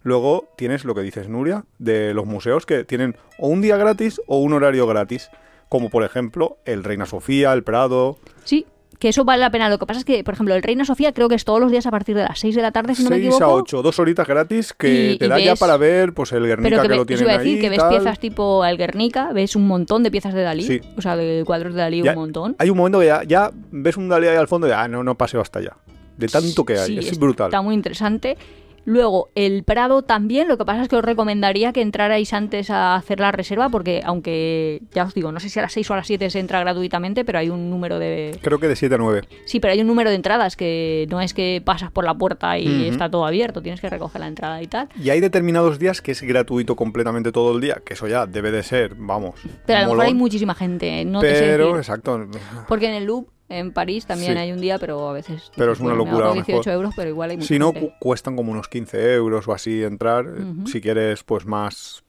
Luego 0.06 0.46
tienes 0.56 0.84
lo 0.84 0.94
que 0.94 1.00
dices, 1.00 1.28
Nuria, 1.28 1.64
de 1.80 2.14
los 2.14 2.26
museos 2.26 2.64
que 2.64 2.84
tienen 2.84 3.16
o 3.40 3.48
un 3.48 3.60
día 3.60 3.76
gratis 3.76 4.20
o 4.28 4.38
un 4.38 4.52
horario 4.52 4.86
gratis, 4.86 5.30
como 5.68 5.90
por 5.90 6.04
ejemplo 6.04 6.58
el 6.64 6.84
Reina 6.84 7.06
Sofía, 7.06 7.52
el 7.52 7.64
Prado, 7.64 8.16
Sí, 8.44 8.66
que 9.00 9.08
eso 9.08 9.24
vale 9.24 9.40
la 9.40 9.50
pena. 9.50 9.68
Lo 9.68 9.78
que 9.80 9.84
pasa 9.86 9.98
es 9.98 10.04
que, 10.04 10.22
por 10.22 10.34
ejemplo, 10.34 10.54
el 10.54 10.62
Reina 10.62 10.84
Sofía 10.84 11.12
creo 11.12 11.28
que 11.28 11.34
es 11.34 11.44
todos 11.44 11.58
los 11.58 11.72
días 11.72 11.86
a 11.86 11.90
partir 11.90 12.14
de 12.14 12.22
las 12.22 12.38
6 12.38 12.54
de 12.54 12.62
la 12.62 12.70
tarde, 12.70 12.94
si 12.94 13.02
no 13.02 13.10
me 13.10 13.16
6 13.16 13.26
equivoco. 13.26 13.44
a 13.44 13.52
8, 13.54 13.82
dos 13.82 13.98
horitas 13.98 14.28
gratis 14.28 14.72
que 14.72 15.14
Y- 15.14 15.18
te 15.18 15.26
y 15.26 15.28
da 15.28 15.40
ya 15.40 15.50
ves- 15.50 15.58
para 15.60 15.76
ver 15.76 16.12
pues 16.14 16.30
el 16.30 16.46
Guernica 16.46 16.68
Pero 16.70 16.82
que, 16.82 16.82
que, 16.82 16.88
ve- 16.92 16.96
lo 16.98 17.06
tienen 17.06 17.24
iba 17.24 17.32
a 17.34 17.38
decir, 17.38 17.54
ahí, 17.56 17.60
que 17.60 17.68
ves 17.70 17.78
tal. 17.80 17.88
piezas 17.90 18.18
tipo 18.20 18.64
el 18.64 18.76
Guernica, 18.78 19.32
ves 19.32 19.56
un 19.56 19.66
montón 19.66 20.04
de 20.04 20.12
piezas 20.12 20.34
de 20.34 20.42
Dalí, 20.42 20.62
Sí. 20.62 20.80
o 20.96 21.02
sea, 21.02 21.16
de 21.16 21.42
cuadros 21.44 21.74
de 21.74 21.80
Dalí 21.80 22.00
Ya- 22.04 22.12
un 22.12 22.18
montón. 22.18 22.54
Hay 22.60 22.70
un 22.70 22.76
momento 22.78 23.00
que 23.00 23.06
ya, 23.06 23.24
ya 23.24 23.50
ves 23.72 23.96
un 23.96 24.08
Dalí 24.08 24.28
ahí 24.28 24.36
al 24.36 24.46
fondo 24.46 24.68
y 24.68 24.70
ah, 24.70 24.86
no, 24.86 25.02
no 25.02 25.16
paseo 25.16 25.40
hasta 25.40 25.58
allá. 25.58 25.76
De 26.16 26.28
tanto 26.28 26.64
que 26.64 26.78
hay, 26.78 26.86
Sí, 26.92 26.98
es 26.98 27.10
es- 27.10 27.18
brutal. 27.18 27.48
Está 27.48 27.60
muy 27.60 27.74
interesante. 27.74 28.38
Luego, 28.86 29.30
el 29.34 29.64
Prado 29.64 30.02
también, 30.02 30.46
lo 30.46 30.56
que 30.56 30.64
pasa 30.64 30.82
es 30.82 30.88
que 30.88 30.94
os 30.94 31.04
recomendaría 31.04 31.72
que 31.72 31.82
entrarais 31.82 32.32
antes 32.32 32.70
a 32.70 32.94
hacer 32.94 33.18
la 33.18 33.32
reserva, 33.32 33.68
porque 33.68 34.00
aunque, 34.04 34.80
ya 34.92 35.02
os 35.04 35.12
digo, 35.12 35.32
no 35.32 35.40
sé 35.40 35.48
si 35.48 35.58
a 35.58 35.62
las 35.62 35.72
6 35.72 35.90
o 35.90 35.94
a 35.94 35.96
las 35.96 36.06
7 36.06 36.30
se 36.30 36.38
entra 36.38 36.60
gratuitamente, 36.60 37.24
pero 37.24 37.40
hay 37.40 37.50
un 37.50 37.68
número 37.68 37.98
de... 37.98 38.38
Creo 38.42 38.60
que 38.60 38.68
de 38.68 38.76
7 38.76 38.94
a 38.94 38.98
9. 38.98 39.22
Sí, 39.44 39.58
pero 39.58 39.72
hay 39.72 39.80
un 39.80 39.88
número 39.88 40.08
de 40.10 40.16
entradas 40.16 40.56
que 40.56 41.06
no 41.10 41.20
es 41.20 41.34
que 41.34 41.60
pasas 41.64 41.90
por 41.90 42.04
la 42.04 42.14
puerta 42.14 42.58
y 42.58 42.88
está 42.88 43.10
todo 43.10 43.26
abierto, 43.26 43.60
tienes 43.60 43.80
que 43.80 43.90
recoger 43.90 44.20
la 44.20 44.28
entrada 44.28 44.62
y 44.62 44.68
tal. 44.68 44.88
Y 45.02 45.10
hay 45.10 45.18
determinados 45.20 45.80
días 45.80 46.00
que 46.00 46.12
es 46.12 46.22
gratuito 46.22 46.76
completamente 46.76 47.32
todo 47.32 47.54
el 47.56 47.60
día, 47.60 47.82
que 47.84 47.94
eso 47.94 48.06
ya 48.06 48.26
debe 48.26 48.52
de 48.52 48.62
ser, 48.62 48.94
vamos. 48.96 49.34
Pero 49.66 49.80
a 49.80 49.82
lo 49.82 49.88
mejor 49.88 50.04
hay 50.04 50.14
muchísima 50.14 50.54
gente, 50.54 51.04
no 51.04 51.20
te 51.20 51.34
sé 51.34 51.40
Pero, 51.42 51.64
decir. 51.66 51.78
exacto. 51.78 52.28
Porque 52.68 52.86
en 52.86 52.94
el 52.94 53.04
Louvre, 53.04 53.30
en 53.48 53.72
París, 53.72 54.06
también 54.06 54.32
Sí. 54.32 54.38
hay 54.38 54.52
un 54.52 54.60
día, 54.60 54.78
pero 54.78 55.08
a 55.08 55.12
veces... 55.12 55.50
Pero 55.56 55.72
es 55.72 55.80
una 55.80 55.90
bueno, 55.94 56.04
locura, 56.04 56.24
a 56.26 56.28
ahorro 56.28 56.40
lo 56.40 56.44
18 56.44 56.58
mejor. 56.58 56.72
euros, 56.72 56.94
pero 56.96 57.10
igual 57.10 57.30
hay 57.30 57.42
Si 57.42 57.58
no, 57.58 57.72
gente. 57.72 57.94
cuestan 58.00 58.34
como 58.36 58.52
unos 58.52 58.68
15 58.68 59.14
euros 59.14 59.46
o 59.48 59.52
así 59.52 59.82
entrar, 59.84 60.26
eh, 60.26 60.44
si 60.66 60.80
quieres, 60.80 61.22
pues 61.22 61.46
más. 61.46 62.02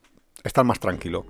estar 0.44 0.64
más 0.66 0.80
tranquilo. 0.80 1.26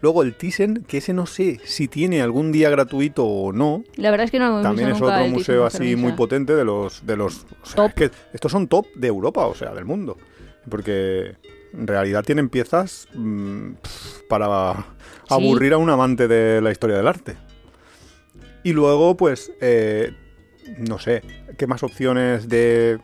Luego 0.00 0.22
el 0.22 0.36
Thyssen, 0.36 0.84
que 0.86 0.98
ese 0.98 1.12
no 1.12 1.26
sé 1.26 1.60
si 1.64 1.88
tiene 1.88 2.22
algún 2.22 2.52
día 2.52 2.70
gratuito 2.70 3.24
o 3.24 3.52
no. 3.52 3.82
La 3.96 4.10
verdad 4.12 4.26
es 4.26 4.30
que 4.30 4.38
no 4.38 4.46
hemos 4.46 4.62
También 4.62 4.90
es 4.90 5.00
nunca 5.00 5.16
otro 5.18 5.28
museo 5.28 5.66
así 5.66 5.96
muy 5.96 6.12
potente 6.12 6.54
de 6.54 6.64
los 6.64 7.04
de 7.04 7.16
los 7.16 7.46
o 7.62 7.66
sea, 7.66 7.74
Top. 7.76 7.86
es 7.88 7.94
que 7.94 8.10
estos 8.32 8.52
son 8.52 8.68
top 8.68 8.86
de 8.94 9.08
Europa, 9.08 9.46
o 9.46 9.54
sea, 9.56 9.74
del 9.74 9.84
mundo, 9.86 10.16
porque 10.70 11.34
en 11.72 11.86
realidad 11.88 12.22
tienen 12.24 12.48
piezas 12.48 13.08
mm, 13.14 13.70
para 14.28 14.86
aburrir 15.28 15.72
a 15.72 15.78
un 15.78 15.90
amante 15.90 16.28
de 16.28 16.60
la 16.60 16.70
historia 16.70 16.96
del 16.96 17.08
arte. 17.08 17.36
Y 18.62 18.72
luego, 18.72 19.16
pues, 19.16 19.52
eh, 19.60 20.12
no 20.78 20.98
sé, 20.98 21.22
¿qué 21.56 21.66
más 21.66 21.82
opciones 21.82 22.48
de 22.48 22.98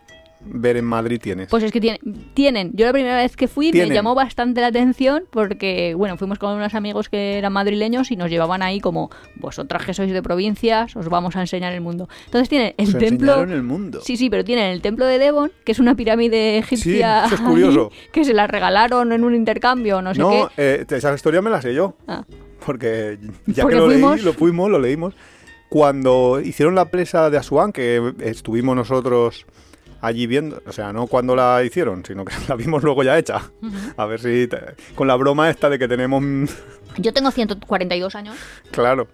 ver 0.46 0.76
en 0.76 0.84
Madrid 0.84 1.18
tienes? 1.22 1.48
Pues 1.48 1.62
es 1.62 1.72
que 1.72 1.80
tiene- 1.80 2.00
tienen. 2.34 2.72
Yo 2.74 2.84
la 2.84 2.92
primera 2.92 3.16
vez 3.16 3.34
que 3.34 3.48
fui 3.48 3.70
Tienen. 3.70 3.88
me 3.88 3.94
llamó 3.94 4.14
bastante 4.14 4.60
la 4.60 4.66
atención 4.66 5.24
porque, 5.30 5.94
bueno, 5.96 6.18
fuimos 6.18 6.38
con 6.38 6.54
unos 6.54 6.74
amigos 6.74 7.08
que 7.08 7.38
eran 7.38 7.52
madrileños 7.54 8.10
y 8.10 8.16
nos 8.16 8.28
llevaban 8.28 8.60
ahí 8.60 8.78
como, 8.80 9.10
vosotras 9.36 9.86
que 9.86 9.94
sois 9.94 10.12
de 10.12 10.22
provincias, 10.22 10.94
os 10.96 11.08
vamos 11.08 11.34
a 11.36 11.40
enseñar 11.40 11.72
el 11.72 11.80
mundo. 11.80 12.08
Entonces 12.26 12.50
tienen 12.50 12.74
el 12.76 12.88
Os 12.88 12.98
templo... 12.98 13.42
el 13.44 13.62
mundo. 13.62 14.00
Sí, 14.02 14.18
sí, 14.18 14.28
pero 14.28 14.44
tienen 14.44 14.66
el 14.66 14.82
templo 14.82 15.06
de 15.06 15.18
Devon, 15.18 15.50
que 15.64 15.72
es 15.72 15.78
una 15.78 15.94
pirámide 15.94 16.58
egipcia 16.58 17.24
eso 17.24 17.36
es 17.36 17.40
curioso. 17.40 17.90
ahí, 17.90 17.98
que 18.12 18.24
se 18.24 18.34
la 18.34 18.46
regalaron 18.46 19.12
en 19.12 19.24
un 19.24 19.34
intercambio, 19.34 20.02
no 20.02 20.12
sé 20.12 20.20
no, 20.20 20.50
qué. 20.56 20.82
eh, 20.82 20.84
esa 20.90 21.14
historia 21.14 21.40
me 21.40 21.48
la 21.48 21.62
sé 21.62 21.72
yo. 21.72 21.96
Ah. 22.06 22.22
Porque 22.66 23.18
ya 23.46 23.62
Porque 23.62 23.76
que 23.76 23.80
lo 23.80 23.86
fuimos. 23.90 24.16
leí, 24.16 24.24
lo 24.24 24.32
fuimos, 24.34 24.70
lo 24.70 24.78
leímos. 24.78 25.14
Cuando 25.74 26.38
hicieron 26.40 26.76
la 26.76 26.84
presa 26.84 27.30
de 27.30 27.36
Asuán, 27.36 27.72
que 27.72 28.14
estuvimos 28.20 28.76
nosotros 28.76 29.44
allí 30.00 30.28
viendo, 30.28 30.62
o 30.68 30.70
sea, 30.72 30.92
no 30.92 31.08
cuando 31.08 31.34
la 31.34 31.64
hicieron, 31.64 32.04
sino 32.04 32.24
que 32.24 32.32
la 32.48 32.54
vimos 32.54 32.84
luego 32.84 33.02
ya 33.02 33.18
hecha. 33.18 33.50
A 33.96 34.06
ver 34.06 34.20
si 34.20 34.46
te- 34.46 34.76
con 34.94 35.08
la 35.08 35.16
broma 35.16 35.50
esta 35.50 35.68
de 35.68 35.76
que 35.80 35.88
tenemos, 35.88 36.22
Yo 36.98 37.12
tengo 37.12 37.32
142 37.32 38.14
años. 38.14 38.36
claro, 38.70 39.08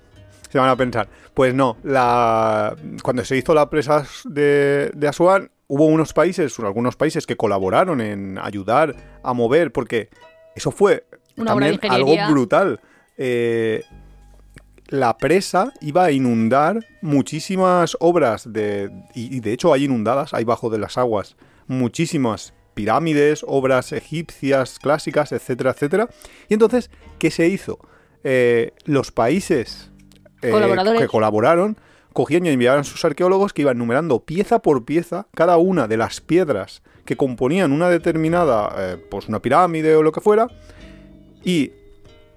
se 0.51 0.59
van 0.59 0.69
a 0.69 0.77
pensar. 0.77 1.09
Pues 1.33 1.55
no, 1.55 1.79
la 1.83 2.77
cuando 3.03 3.25
se 3.25 3.39
hizo 3.39 3.55
la 3.55 3.71
presa 3.71 4.05
de, 4.27 4.91
de 4.95 5.09
Asuán, 5.09 5.51
hubo 5.67 5.87
unos 5.87 6.13
países, 6.13 6.59
algunos 6.59 6.95
países 6.95 7.25
que 7.25 7.37
colaboraron 7.39 8.03
en 8.03 8.37
ayudar 8.39 8.95
a 9.23 9.33
mover, 9.33 9.73
porque 9.73 10.11
eso 10.55 10.73
fue 10.73 11.07
Una 11.39 11.53
también 11.53 11.81
algo 11.89 12.15
brutal. 12.29 12.81
Eh, 13.17 13.83
la 14.91 15.17
presa 15.17 15.73
iba 15.81 16.05
a 16.05 16.13
inundar 16.13 16.85
muchísimas 17.01 17.97
obras 18.01 18.53
de 18.53 18.91
y, 19.15 19.35
y 19.35 19.41
de 19.41 19.53
hecho 19.53 19.73
hay 19.73 19.85
inundadas, 19.85 20.35
hay 20.35 20.45
bajo 20.45 20.69
de 20.69 20.79
las 20.79 20.99
aguas 20.99 21.37
muchísimas 21.71 22.53
pirámides, 22.75 23.45
obras 23.47 23.93
egipcias 23.93 24.79
clásicas, 24.79 25.33
etcétera, 25.33 25.71
etcétera. 25.71 26.09
Y 26.49 26.55
entonces, 26.55 26.91
¿qué 27.19 27.31
se 27.31 27.49
hizo? 27.49 27.79
Eh, 28.25 28.73
los 28.85 29.13
países 29.13 29.91
eh, 30.43 30.53
que 30.99 31.07
colaboraron 31.07 31.79
cogían 32.13 32.45
y 32.45 32.49
enviaban 32.51 32.81
a 32.81 32.85
sus 32.85 33.05
arqueólogos 33.05 33.53
que 33.53 33.63
iban 33.63 33.79
numerando 33.79 34.25
pieza 34.25 34.61
por 34.61 34.85
pieza 34.85 35.27
cada 35.35 35.57
una 35.57 35.87
de 35.87 35.97
las 35.97 36.21
piedras 36.21 36.83
que 37.05 37.17
componían 37.17 37.73
una 37.73 37.89
determinada, 37.89 38.75
eh, 38.77 38.97
pues 39.11 39.29
una 39.29 39.41
pirámide 39.41 39.95
o 39.95 40.03
lo 40.03 40.13
que 40.13 40.21
fuera, 40.21 40.49
y 41.45 41.73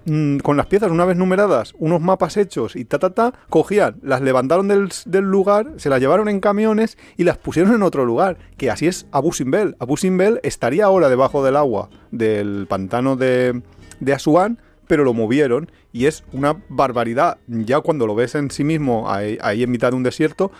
mm, 0.06 0.38
con 0.38 0.56
las 0.56 0.66
piezas 0.66 0.90
una 0.90 1.04
vez 1.04 1.16
numeradas, 1.16 1.74
unos 1.78 2.00
mapas 2.00 2.36
hechos 2.36 2.76
y 2.76 2.84
ta 2.84 2.98
ta 2.98 3.10
ta, 3.10 3.32
cogían, 3.48 3.96
las 4.02 4.20
levantaron 4.20 4.68
del, 4.68 4.90
del 5.06 5.24
lugar, 5.24 5.72
se 5.76 5.88
las 5.88 6.00
llevaron 6.00 6.28
en 6.28 6.40
camiones 6.40 6.98
y 7.16 7.24
las 7.24 7.38
pusieron 7.38 7.74
en 7.74 7.82
otro 7.82 8.04
lugar, 8.04 8.38
que 8.56 8.70
así 8.70 8.86
es 8.86 9.06
Abu 9.12 9.32
Simbel. 9.32 9.76
Abu 9.78 9.96
Simbel 9.96 10.40
estaría 10.42 10.84
ahora 10.84 11.08
debajo 11.08 11.44
del 11.44 11.56
agua 11.56 11.90
del 12.10 12.66
pantano 12.68 13.16
de, 13.16 13.62
de 14.00 14.12
Asuán, 14.12 14.58
pero 14.86 15.04
lo 15.04 15.14
movieron 15.14 15.70
y 15.92 16.06
es 16.06 16.24
una 16.32 16.62
barbaridad. 16.68 17.38
Ya 17.46 17.80
cuando 17.80 18.06
lo 18.06 18.14
ves 18.14 18.34
en 18.34 18.50
sí 18.50 18.64
mismo 18.64 19.10
ahí, 19.10 19.38
ahí 19.40 19.62
en 19.62 19.70
mitad 19.70 19.90
de 19.90 19.96
un 19.96 20.02
desierto, 20.02 20.50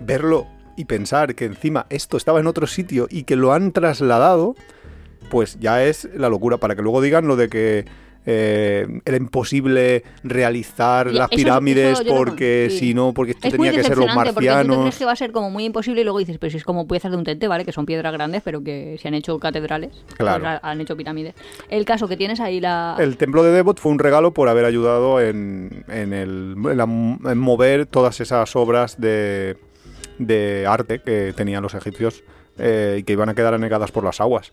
verlo 0.00 0.46
y 0.76 0.84
pensar 0.84 1.34
que 1.34 1.44
encima 1.44 1.86
esto 1.90 2.16
estaba 2.16 2.40
en 2.40 2.46
otro 2.46 2.66
sitio 2.66 3.06
y 3.10 3.24
que 3.24 3.36
lo 3.36 3.52
han 3.52 3.72
trasladado, 3.72 4.54
pues 5.30 5.58
ya 5.60 5.84
es 5.84 6.08
la 6.14 6.28
locura. 6.28 6.58
Para 6.58 6.74
que 6.74 6.82
luego 6.82 7.00
digan 7.00 7.26
lo 7.26 7.36
de 7.36 7.48
que 7.48 7.84
eh, 8.24 8.86
era 9.04 9.16
imposible 9.16 10.04
realizar 10.22 11.10
las 11.12 11.28
pirámides 11.28 12.00
eso 12.00 12.14
porque 12.14 12.68
sí. 12.70 12.78
si 12.78 12.94
no, 12.94 13.12
porque 13.12 13.32
esto 13.32 13.48
Es 13.48 13.52
tenía 13.54 13.70
que 13.72 13.82
ser 13.82 13.96
los 13.96 14.06
decepcionante 14.06 14.32
porque 14.32 14.46
tú 14.48 14.52
crees 14.54 14.66
marcianos. 14.68 14.96
que 14.98 15.04
va 15.04 15.12
a 15.12 15.16
ser 15.16 15.32
como 15.32 15.50
muy 15.50 15.64
imposible 15.64 16.00
y 16.00 16.04
luego 16.04 16.18
dices, 16.18 16.38
pero 16.38 16.50
si 16.50 16.56
es 16.58 16.64
como 16.64 16.86
piezas 16.86 17.10
de 17.10 17.16
un 17.16 17.24
tente, 17.24 17.48
¿vale? 17.48 17.64
Que 17.64 17.72
son 17.72 17.84
piedras 17.86 18.12
grandes, 18.12 18.42
pero 18.44 18.62
que 18.62 18.96
se 19.00 19.08
han 19.08 19.14
hecho 19.14 19.38
catedrales. 19.38 19.90
Claro. 20.16 20.40
pues 20.44 20.52
ha- 20.62 20.70
han 20.70 20.80
hecho 20.80 20.96
pirámides. 20.96 21.34
El 21.68 21.84
caso 21.84 22.06
que 22.08 22.16
tienes 22.16 22.38
ahí 22.40 22.60
la... 22.60 22.96
El 22.98 23.16
templo 23.16 23.42
de 23.42 23.50
Devot 23.52 23.78
fue 23.80 23.90
un 23.92 23.98
regalo 23.98 24.32
por 24.32 24.48
haber 24.48 24.64
ayudado 24.64 25.20
en, 25.20 25.84
en 25.88 26.12
el, 26.12 26.54
en 26.56 26.76
la- 26.76 26.84
en 27.32 27.38
mover 27.38 27.86
todas 27.86 28.20
esas 28.20 28.54
obras 28.56 29.00
de, 29.00 29.56
de 30.18 30.66
arte 30.68 31.00
que 31.00 31.32
tenían 31.36 31.62
los 31.62 31.74
egipcios 31.74 32.22
eh, 32.58 32.96
y 33.00 33.02
que 33.02 33.12
iban 33.14 33.28
a 33.28 33.34
quedar 33.34 33.54
anegadas 33.54 33.90
por 33.90 34.04
las 34.04 34.20
aguas. 34.20 34.52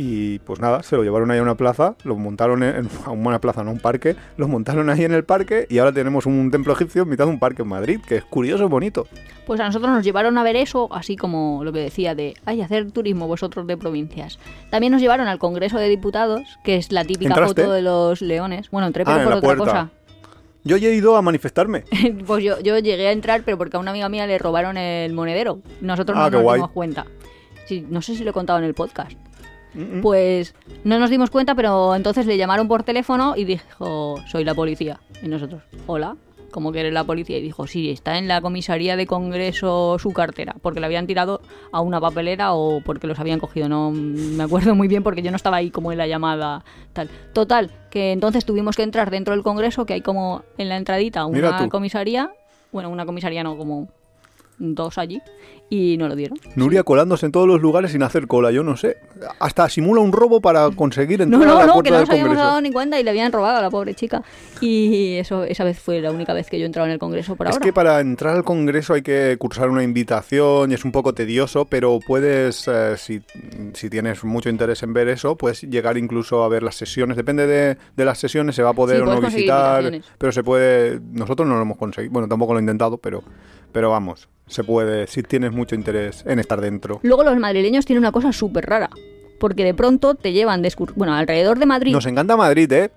Y 0.00 0.38
pues 0.38 0.60
nada, 0.60 0.84
se 0.84 0.94
lo 0.94 1.02
llevaron 1.02 1.28
ahí 1.32 1.40
a 1.40 1.42
una 1.42 1.56
plaza, 1.56 1.96
lo 2.04 2.14
montaron 2.14 2.62
en, 2.62 2.88
a 3.04 3.10
una 3.10 3.40
plaza, 3.40 3.64
no 3.64 3.70
a 3.70 3.72
un 3.72 3.80
parque, 3.80 4.14
los 4.36 4.48
montaron 4.48 4.88
ahí 4.90 5.02
en 5.02 5.12
el 5.12 5.24
parque 5.24 5.66
y 5.68 5.78
ahora 5.78 5.90
tenemos 5.90 6.24
un 6.24 6.52
templo 6.52 6.72
egipcio 6.72 7.02
en 7.02 7.08
mitad 7.08 7.24
de 7.24 7.32
un 7.32 7.40
parque 7.40 7.62
en 7.62 7.68
Madrid, 7.68 7.98
que 8.06 8.14
es 8.18 8.24
curioso 8.24 8.62
y 8.62 8.68
bonito. 8.68 9.08
Pues 9.44 9.58
a 9.58 9.64
nosotros 9.66 9.90
nos 9.90 10.04
llevaron 10.04 10.38
a 10.38 10.44
ver 10.44 10.54
eso, 10.54 10.88
así 10.94 11.16
como 11.16 11.64
lo 11.64 11.72
que 11.72 11.80
decía 11.80 12.14
de, 12.14 12.34
ay, 12.44 12.62
hacer 12.62 12.92
turismo 12.92 13.26
vosotros 13.26 13.66
de 13.66 13.76
provincias. 13.76 14.38
También 14.70 14.92
nos 14.92 15.02
llevaron 15.02 15.26
al 15.26 15.40
Congreso 15.40 15.78
de 15.78 15.88
Diputados, 15.88 16.42
que 16.62 16.76
es 16.76 16.92
la 16.92 17.04
típica 17.04 17.30
¿Entraste? 17.30 17.62
foto 17.62 17.74
de 17.74 17.82
los 17.82 18.20
leones. 18.22 18.70
Bueno, 18.70 18.86
entré 18.86 19.04
pero 19.04 19.16
Ah, 19.18 19.24
por 19.24 19.32
otra 19.32 19.56
cosa. 19.56 19.90
Yo 20.62 20.76
he 20.76 20.94
ido 20.94 21.16
a 21.16 21.22
manifestarme. 21.22 21.82
pues 22.26 22.44
yo, 22.44 22.60
yo 22.60 22.78
llegué 22.78 23.08
a 23.08 23.12
entrar, 23.12 23.42
pero 23.44 23.58
porque 23.58 23.76
a 23.76 23.80
una 23.80 23.90
amiga 23.90 24.08
mía 24.08 24.28
le 24.28 24.38
robaron 24.38 24.76
el 24.76 25.12
monedero. 25.12 25.58
Nosotros 25.80 26.16
Ah, 26.20 26.24
no 26.30 26.36
nos 26.36 26.42
guay. 26.42 26.58
dimos 26.58 26.70
cuenta. 26.70 27.04
Sí, 27.66 27.84
no 27.90 28.00
sé 28.00 28.14
si 28.14 28.22
lo 28.22 28.30
he 28.30 28.32
contado 28.32 28.60
en 28.60 28.64
el 28.64 28.74
podcast. 28.74 29.18
Pues 30.02 30.54
no 30.84 30.98
nos 30.98 31.10
dimos 31.10 31.30
cuenta, 31.30 31.54
pero 31.54 31.94
entonces 31.94 32.26
le 32.26 32.36
llamaron 32.36 32.68
por 32.68 32.82
teléfono 32.82 33.34
y 33.36 33.44
dijo, 33.44 34.16
soy 34.26 34.44
la 34.44 34.54
policía. 34.54 35.00
Y 35.22 35.28
nosotros, 35.28 35.62
hola, 35.86 36.16
¿cómo 36.50 36.72
que 36.72 36.80
eres 36.80 36.92
la 36.92 37.04
policía? 37.04 37.38
Y 37.38 37.42
dijo, 37.42 37.66
sí, 37.66 37.90
está 37.90 38.18
en 38.18 38.28
la 38.28 38.40
comisaría 38.40 38.96
de 38.96 39.06
Congreso 39.06 39.98
su 39.98 40.12
cartera, 40.12 40.56
porque 40.62 40.80
la 40.80 40.86
habían 40.86 41.06
tirado 41.06 41.40
a 41.72 41.80
una 41.80 42.00
papelera 42.00 42.54
o 42.54 42.80
porque 42.80 43.06
los 43.06 43.18
habían 43.18 43.38
cogido. 43.38 43.68
No 43.68 43.90
me 43.90 44.42
acuerdo 44.42 44.74
muy 44.74 44.88
bien 44.88 45.02
porque 45.02 45.22
yo 45.22 45.30
no 45.30 45.36
estaba 45.36 45.58
ahí 45.58 45.70
como 45.70 45.92
en 45.92 45.98
la 45.98 46.06
llamada 46.06 46.64
tal. 46.92 47.08
Total, 47.32 47.70
que 47.90 48.12
entonces 48.12 48.44
tuvimos 48.44 48.76
que 48.76 48.82
entrar 48.82 49.10
dentro 49.10 49.34
del 49.34 49.42
Congreso, 49.42 49.86
que 49.86 49.94
hay 49.94 50.00
como 50.00 50.42
en 50.56 50.68
la 50.68 50.76
entradita 50.76 51.26
una 51.26 51.68
comisaría. 51.68 52.30
Bueno, 52.72 52.90
una 52.90 53.06
comisaría 53.06 53.42
no, 53.42 53.56
como 53.56 53.88
dos 54.58 54.98
allí. 54.98 55.20
Y 55.70 55.98
no 55.98 56.08
lo 56.08 56.16
dieron. 56.16 56.38
Nuria 56.56 56.82
colándose 56.82 57.26
en 57.26 57.32
todos 57.32 57.46
los 57.46 57.60
lugares 57.60 57.92
sin 57.92 58.02
hacer 58.02 58.26
cola, 58.26 58.50
yo 58.50 58.62
no 58.64 58.78
sé. 58.78 58.96
Hasta 59.38 59.68
simula 59.68 60.00
un 60.00 60.12
robo 60.12 60.40
para 60.40 60.70
conseguir 60.70 61.20
entrar 61.20 61.42
No, 61.42 61.44
a 61.44 61.48
no, 61.54 61.60
la 61.60 61.66
no, 61.66 61.72
puerta 61.74 61.88
que 61.90 61.92
no 61.94 62.00
nos 62.00 62.10
habíamos 62.10 62.36
dado 62.38 62.60
ni 62.62 62.72
cuenta 62.72 62.98
y 62.98 63.02
le 63.04 63.10
habían 63.10 63.30
robado 63.32 63.58
a 63.58 63.60
la 63.60 63.68
pobre 63.68 63.94
chica. 63.94 64.22
Y 64.62 65.16
eso 65.16 65.44
esa 65.44 65.64
vez 65.64 65.78
fue 65.78 66.00
la 66.00 66.10
única 66.10 66.32
vez 66.32 66.48
que 66.48 66.58
yo 66.58 66.62
he 66.62 66.66
entrado 66.66 66.86
en 66.86 66.92
el 66.92 66.98
Congreso 66.98 67.36
por 67.36 67.48
Es 67.48 67.52
ahora. 67.52 67.64
que 67.66 67.74
para 67.74 68.00
entrar 68.00 68.34
al 68.36 68.44
Congreso 68.44 68.94
hay 68.94 69.02
que 69.02 69.36
cursar 69.38 69.68
una 69.68 69.82
invitación 69.82 70.70
y 70.70 70.74
es 70.74 70.86
un 70.86 70.92
poco 70.92 71.12
tedioso, 71.12 71.66
pero 71.66 71.98
puedes, 72.06 72.66
eh, 72.66 72.94
si, 72.96 73.20
si 73.74 73.90
tienes 73.90 74.24
mucho 74.24 74.48
interés 74.48 74.82
en 74.82 74.94
ver 74.94 75.08
eso, 75.08 75.36
puedes 75.36 75.60
llegar 75.64 75.98
incluso 75.98 76.44
a 76.44 76.48
ver 76.48 76.62
las 76.62 76.76
sesiones. 76.76 77.14
Depende 77.18 77.46
de, 77.46 77.76
de 77.94 78.04
las 78.06 78.18
sesiones, 78.18 78.54
se 78.56 78.62
va 78.62 78.70
a 78.70 78.74
poder 78.74 78.96
Sí, 78.96 79.02
o 79.02 79.06
no 79.06 79.20
visitar, 79.20 80.00
pero 80.16 80.32
se 80.32 80.42
puede... 80.42 80.98
Nosotros 81.12 81.46
no 81.46 81.56
lo 81.56 81.62
hemos 81.62 81.76
conseguido, 81.76 82.10
bueno, 82.12 82.26
tampoco 82.26 82.54
lo 82.54 82.58
he 82.58 82.62
intentado, 82.62 82.96
pero, 82.96 83.22
pero 83.72 83.90
vamos, 83.90 84.28
se 84.46 84.64
puede, 84.64 85.06
si 85.06 85.22
tienes 85.22 85.52
mucho 85.52 85.74
interés 85.74 86.24
en 86.26 86.38
estar 86.38 86.60
dentro. 86.60 87.00
Luego 87.02 87.24
los 87.24 87.36
madrileños 87.38 87.84
tienen 87.86 88.02
una 88.02 88.12
cosa 88.12 88.32
súper 88.32 88.66
rara. 88.66 88.90
Porque 89.38 89.64
de 89.64 89.72
pronto 89.72 90.14
te 90.16 90.32
llevan 90.32 90.62
de 90.62 90.72
Bueno, 90.96 91.14
alrededor 91.14 91.60
de 91.60 91.66
Madrid. 91.66 91.92
Nos 91.92 92.06
encanta 92.06 92.36
Madrid, 92.36 92.72
¿eh? 92.72 92.90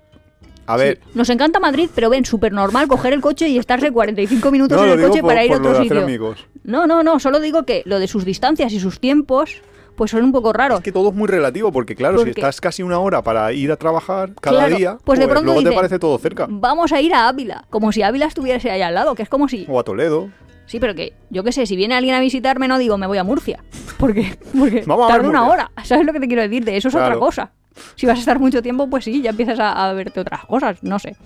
A 0.66 0.76
ver, 0.76 0.98
Sí, 1.02 1.10
nos 1.14 1.28
encanta 1.30 1.60
Madrid, 1.60 1.88
pero 1.94 2.08
ven, 2.10 2.24
súper 2.24 2.52
normal 2.52 2.88
coger 2.88 3.12
el 3.12 3.20
coche 3.20 3.48
y 3.48 3.58
estarse 3.58 3.90
45 3.92 4.50
minutos 4.50 4.76
no 4.78 4.84
en 4.84 4.98
el 4.98 5.06
coche 5.06 5.20
por, 5.20 5.30
para 5.30 5.44
ir 5.44 5.52
a 5.52 5.56
otro 5.56 5.80
sitio. 5.82 6.02
amigos. 6.02 6.46
No, 6.64 6.86
no, 6.86 7.02
no, 7.02 7.18
solo 7.20 7.40
digo 7.40 7.64
que 7.64 7.82
lo 7.84 7.98
de 7.98 8.08
sus 8.08 8.24
distancias 8.24 8.72
y 8.72 8.78
sus 8.80 8.98
tiempos, 9.00 9.60
pues 9.96 10.10
son 10.12 10.24
un 10.24 10.32
poco 10.32 10.52
raros. 10.52 10.78
Es 10.78 10.84
que 10.84 10.92
todo 10.92 11.08
es 11.10 11.14
muy 11.14 11.26
relativo, 11.28 11.70
porque 11.72 11.94
claro, 11.96 12.22
si 12.22 12.30
estás 12.30 12.60
casi 12.60 12.82
una 12.82 12.98
hora 13.00 13.22
para 13.22 13.52
ir 13.52 13.70
a 13.72 13.76
trabajar 13.76 14.34
cada 14.40 14.58
Claro, 14.58 14.76
día, 14.76 14.98
pues 15.04 15.18
de 15.18 15.26
pronto 15.28 15.52
luego 15.52 15.68
te 15.68 15.74
parece 15.74 15.98
todo 15.98 16.16
cerca. 16.18 16.46
Vamos 16.48 16.92
a 16.92 17.00
ir 17.00 17.12
a 17.12 17.28
Ávila, 17.28 17.64
como 17.68 17.90
si 17.92 18.02
Ávila 18.02 18.26
estuviese 18.26 18.70
ahí 18.70 18.82
al 18.82 18.94
lado, 18.94 19.14
que 19.14 19.22
es 19.22 19.28
como 19.28 19.48
si 19.48 19.66
O 19.68 19.78
a 19.78 19.84
Toledo. 19.84 20.30
Sí, 20.66 20.78
pero 20.80 20.94
que 20.94 21.12
yo 21.30 21.44
qué 21.44 21.52
sé, 21.52 21.66
si 21.66 21.76
viene 21.76 21.94
alguien 21.94 22.14
a 22.14 22.20
visitarme 22.20 22.68
no 22.68 22.78
digo 22.78 22.96
me 22.98 23.06
voy 23.06 23.18
a 23.18 23.24
Murcia, 23.24 23.62
porque, 23.98 24.36
porque 24.58 24.84
Vamos 24.86 25.10
a 25.10 25.14
tarda 25.14 25.28
una 25.28 25.42
Murcia. 25.42 25.64
hora, 25.66 25.84
¿sabes 25.84 26.06
lo 26.06 26.12
que 26.12 26.20
te 26.20 26.26
quiero 26.26 26.42
decir? 26.42 26.64
De 26.64 26.76
eso 26.76 26.88
es 26.88 26.94
otra 26.94 27.18
cosa. 27.18 27.52
Si 27.94 28.06
vas 28.06 28.16
a 28.16 28.20
estar 28.20 28.38
mucho 28.38 28.62
tiempo, 28.62 28.88
pues 28.88 29.04
sí, 29.04 29.22
ya 29.22 29.30
empiezas 29.30 29.58
a, 29.58 29.88
a 29.88 29.92
verte 29.94 30.20
otras 30.20 30.44
cosas, 30.44 30.82
no 30.82 30.98
sé. 30.98 31.16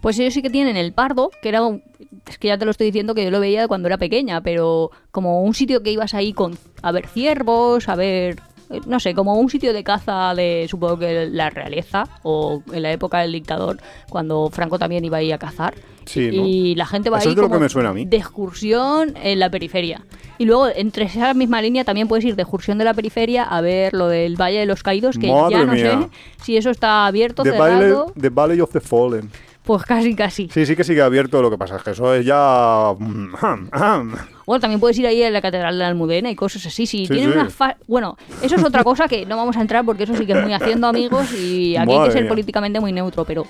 Pues 0.00 0.16
ellos 0.20 0.32
sí 0.32 0.42
que 0.42 0.50
tienen 0.50 0.76
el 0.76 0.92
Pardo, 0.92 1.30
que 1.42 1.48
era 1.48 1.62
un... 1.62 1.82
Es 2.28 2.38
que 2.38 2.46
ya 2.48 2.56
te 2.56 2.64
lo 2.64 2.70
estoy 2.70 2.86
diciendo 2.86 3.16
que 3.16 3.24
yo 3.24 3.32
lo 3.32 3.40
veía 3.40 3.66
cuando 3.66 3.88
era 3.88 3.98
pequeña, 3.98 4.40
pero 4.40 4.92
como 5.10 5.42
un 5.42 5.54
sitio 5.54 5.82
que 5.82 5.90
ibas 5.90 6.14
ahí 6.14 6.32
con 6.32 6.56
a 6.82 6.92
ver 6.92 7.08
ciervos, 7.08 7.88
a 7.88 7.96
ver... 7.96 8.36
No 8.86 9.00
sé, 9.00 9.14
como 9.14 9.34
un 9.34 9.48
sitio 9.48 9.72
de 9.72 9.82
caza 9.82 10.34
de, 10.34 10.66
supongo 10.68 10.98
que 10.98 11.26
la 11.30 11.48
realeza, 11.50 12.04
o 12.22 12.62
en 12.72 12.82
la 12.82 12.92
época 12.92 13.20
del 13.20 13.32
dictador, 13.32 13.78
cuando 14.10 14.50
Franco 14.52 14.78
también 14.78 15.04
iba 15.04 15.18
ahí 15.18 15.32
a 15.32 15.38
cazar. 15.38 15.74
Sí, 16.04 16.30
¿no? 16.32 16.46
Y 16.46 16.74
la 16.74 16.86
gente 16.86 17.10
va 17.10 17.18
Eso 17.18 17.28
ahí 17.28 17.32
es 17.32 17.36
de 17.36 17.42
lo 17.42 17.48
como 17.48 17.58
que 17.58 17.64
me 17.64 17.68
suena 17.68 17.90
a 17.90 17.92
mí. 17.94 18.04
de 18.06 18.16
excursión 18.16 19.14
en 19.22 19.38
la 19.38 19.50
periferia. 19.50 20.02
Y 20.38 20.44
luego, 20.44 20.68
entre 20.68 21.04
esa 21.04 21.34
misma 21.34 21.60
línea, 21.60 21.84
también 21.84 22.08
puedes 22.08 22.24
ir 22.24 22.36
de 22.36 22.42
excursión 22.42 22.78
de 22.78 22.84
la 22.84 22.94
periferia 22.94 23.42
a 23.44 23.60
ver 23.60 23.92
lo 23.92 24.08
del 24.08 24.36
Valle 24.40 24.60
de 24.60 24.66
los 24.66 24.82
Caídos, 24.82 25.18
que 25.18 25.30
Madre 25.32 25.56
ya 25.56 25.64
no 25.64 25.72
mía. 25.72 26.00
sé 26.02 26.08
si 26.44 26.56
eso 26.56 26.70
está 26.70 27.06
abierto, 27.06 27.42
The 27.42 27.50
Valley, 27.52 27.78
cerrado. 27.78 28.12
the 28.20 28.28
Valley 28.30 28.60
of 28.60 28.70
the 28.72 28.80
Fallen. 28.80 29.30
Pues 29.68 29.82
casi, 29.84 30.14
casi. 30.16 30.48
Sí, 30.50 30.64
sí 30.64 30.74
que 30.74 30.82
sigue 30.82 31.02
abierto, 31.02 31.42
lo 31.42 31.50
que 31.50 31.58
pasa 31.58 31.76
es 31.76 31.82
que 31.82 31.90
eso 31.90 32.14
es 32.14 32.24
ya... 32.24 32.94
Bueno, 34.46 34.60
también 34.62 34.80
puedes 34.80 34.98
ir 34.98 35.06
ahí 35.06 35.22
a 35.22 35.28
la 35.30 35.42
Catedral 35.42 35.74
de 35.74 35.80
la 35.80 35.88
Almudena 35.88 36.30
y 36.30 36.34
cosas 36.34 36.64
así. 36.64 36.86
Si 36.86 37.04
Sí, 37.04 37.12
tienen 37.12 37.32
sí. 37.32 37.38
una 37.38 37.50
fa- 37.50 37.76
Bueno, 37.86 38.16
eso 38.40 38.54
es 38.56 38.64
otra 38.64 38.82
cosa 38.82 39.06
que 39.08 39.26
no 39.26 39.36
vamos 39.36 39.58
a 39.58 39.60
entrar 39.60 39.84
porque 39.84 40.04
eso 40.04 40.16
sí 40.16 40.24
que 40.24 40.32
es 40.32 40.42
muy 40.42 40.54
haciendo 40.54 40.86
amigos 40.86 41.30
y 41.34 41.76
aquí 41.76 41.92
hay 41.92 42.04
que 42.06 42.12
ser 42.12 42.22
mía. 42.22 42.30
políticamente 42.30 42.80
muy 42.80 42.92
neutro, 42.92 43.26
pero 43.26 43.46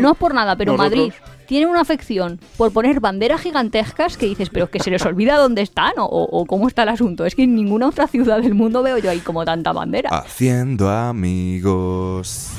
no 0.00 0.10
es 0.10 0.18
por 0.18 0.34
nada, 0.34 0.56
pero 0.56 0.72
Nosotros. 0.72 0.98
Madrid 0.98 1.12
tiene 1.46 1.66
una 1.66 1.82
afección 1.82 2.40
por 2.56 2.72
poner 2.72 2.98
banderas 2.98 3.40
gigantescas 3.40 4.16
que 4.16 4.26
dices, 4.26 4.50
pero 4.50 4.64
es 4.64 4.72
que 4.72 4.80
se 4.80 4.90
les 4.90 5.06
olvida 5.06 5.36
dónde 5.36 5.62
están 5.62 5.92
o- 5.98 6.04
o 6.06 6.46
cómo 6.46 6.66
está 6.66 6.82
el 6.82 6.88
asunto. 6.88 7.24
Es 7.26 7.36
que 7.36 7.44
en 7.44 7.54
ninguna 7.54 7.86
otra 7.86 8.08
ciudad 8.08 8.40
del 8.42 8.54
mundo 8.56 8.82
veo 8.82 8.98
yo 8.98 9.08
ahí 9.08 9.20
como 9.20 9.44
tanta 9.44 9.70
bandera. 9.72 10.10
Haciendo 10.10 10.90
amigos. 10.90 12.50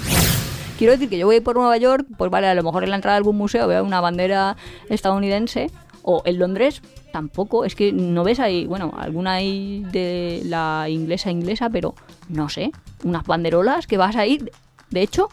Quiero 0.81 0.93
decir 0.93 1.09
que 1.09 1.19
yo 1.19 1.27
voy 1.27 1.39
por 1.41 1.57
Nueva 1.57 1.77
York, 1.77 2.07
pues 2.17 2.31
vale, 2.31 2.47
a 2.47 2.55
lo 2.55 2.63
mejor 2.63 2.83
en 2.83 2.89
la 2.89 2.95
entrada 2.95 3.13
de 3.13 3.17
algún 3.17 3.37
museo 3.37 3.67
veo 3.67 3.83
una 3.83 4.01
bandera 4.01 4.57
estadounidense 4.89 5.69
O 6.01 6.23
en 6.25 6.39
Londres 6.39 6.81
tampoco, 7.13 7.65
es 7.65 7.75
que 7.75 7.93
no 7.93 8.23
ves 8.23 8.39
ahí, 8.39 8.65
bueno, 8.65 8.91
alguna 8.97 9.33
hay 9.33 9.85
de 9.91 10.41
la 10.45 10.87
inglesa 10.89 11.29
inglesa, 11.29 11.69
pero 11.69 11.93
no 12.29 12.49
sé, 12.49 12.71
unas 13.03 13.27
banderolas 13.27 13.85
que 13.85 13.97
vas 13.97 14.15
ahí. 14.15 14.43
De 14.89 15.03
hecho, 15.03 15.29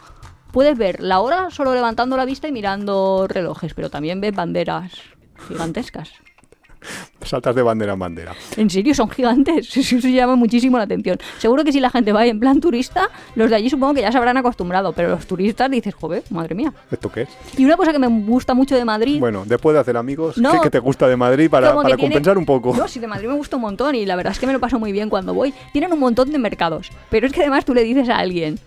puedes 0.51 0.77
ver 0.77 1.01
la 1.01 1.19
hora 1.19 1.49
solo 1.49 1.73
levantando 1.73 2.15
la 2.15 2.25
vista 2.25 2.47
y 2.47 2.51
mirando 2.51 3.25
relojes, 3.27 3.73
pero 3.73 3.89
también 3.89 4.21
ves 4.21 4.35
banderas 4.35 4.91
gigantescas. 5.47 6.11
Saltas 7.21 7.53
de 7.53 7.61
bandera 7.61 7.93
en 7.93 7.99
bandera. 7.99 8.33
En 8.57 8.69
serio, 8.69 8.93
son 8.95 9.09
gigantes. 9.09 9.75
Eso 9.77 10.07
llama 10.07 10.35
muchísimo 10.35 10.77
la 10.77 10.83
atención. 10.85 11.17
Seguro 11.37 11.63
que 11.63 11.71
si 11.71 11.79
la 11.79 11.89
gente 11.89 12.11
va 12.13 12.25
en 12.25 12.39
plan 12.39 12.59
turista, 12.59 13.09
los 13.35 13.49
de 13.49 13.55
allí 13.57 13.69
supongo 13.69 13.93
que 13.95 14.01
ya 14.01 14.11
se 14.11 14.17
habrán 14.17 14.37
acostumbrado, 14.37 14.93
pero 14.93 15.09
los 15.09 15.27
turistas 15.27 15.69
dices, 15.69 15.93
joder, 15.93 16.23
madre 16.29 16.55
mía. 16.55 16.73
¿Esto 16.91 17.11
qué 17.11 17.23
es? 17.23 17.29
Y 17.57 17.65
una 17.65 17.75
cosa 17.77 17.91
que 17.91 17.99
me 17.99 18.07
gusta 18.07 18.53
mucho 18.53 18.75
de 18.75 18.85
Madrid. 18.85 19.19
Bueno, 19.19 19.43
después 19.45 19.73
de 19.73 19.79
hacer 19.81 19.97
amigos, 19.97 20.37
No. 20.37 20.51
¿qué, 20.53 20.59
qué 20.63 20.69
te 20.69 20.79
gusta 20.79 21.07
de 21.07 21.17
Madrid 21.17 21.49
para, 21.49 21.69
como 21.71 21.83
para 21.83 21.95
que 21.95 21.99
tiene- 22.01 22.15
compensar 22.15 22.37
un 22.37 22.45
poco? 22.45 22.73
No, 22.75 22.87
sí, 22.87 22.99
de 22.99 23.07
Madrid 23.07 23.27
me 23.27 23.35
gusta 23.35 23.57
un 23.57 23.63
montón 23.63 23.95
y 23.95 24.05
la 24.05 24.15
verdad 24.15 24.31
es 24.33 24.39
que 24.39 24.47
me 24.47 24.53
lo 24.53 24.59
paso 24.59 24.79
muy 24.79 24.91
bien 24.91 25.09
cuando 25.09 25.33
voy. 25.33 25.53
Tienen 25.73 25.91
un 25.93 25.99
montón 25.99 26.31
de 26.31 26.39
mercados, 26.39 26.89
pero 27.09 27.27
es 27.27 27.33
que 27.33 27.41
además 27.41 27.65
tú 27.65 27.73
le 27.73 27.83
dices 27.83 28.09
a 28.09 28.17
alguien, 28.17 28.57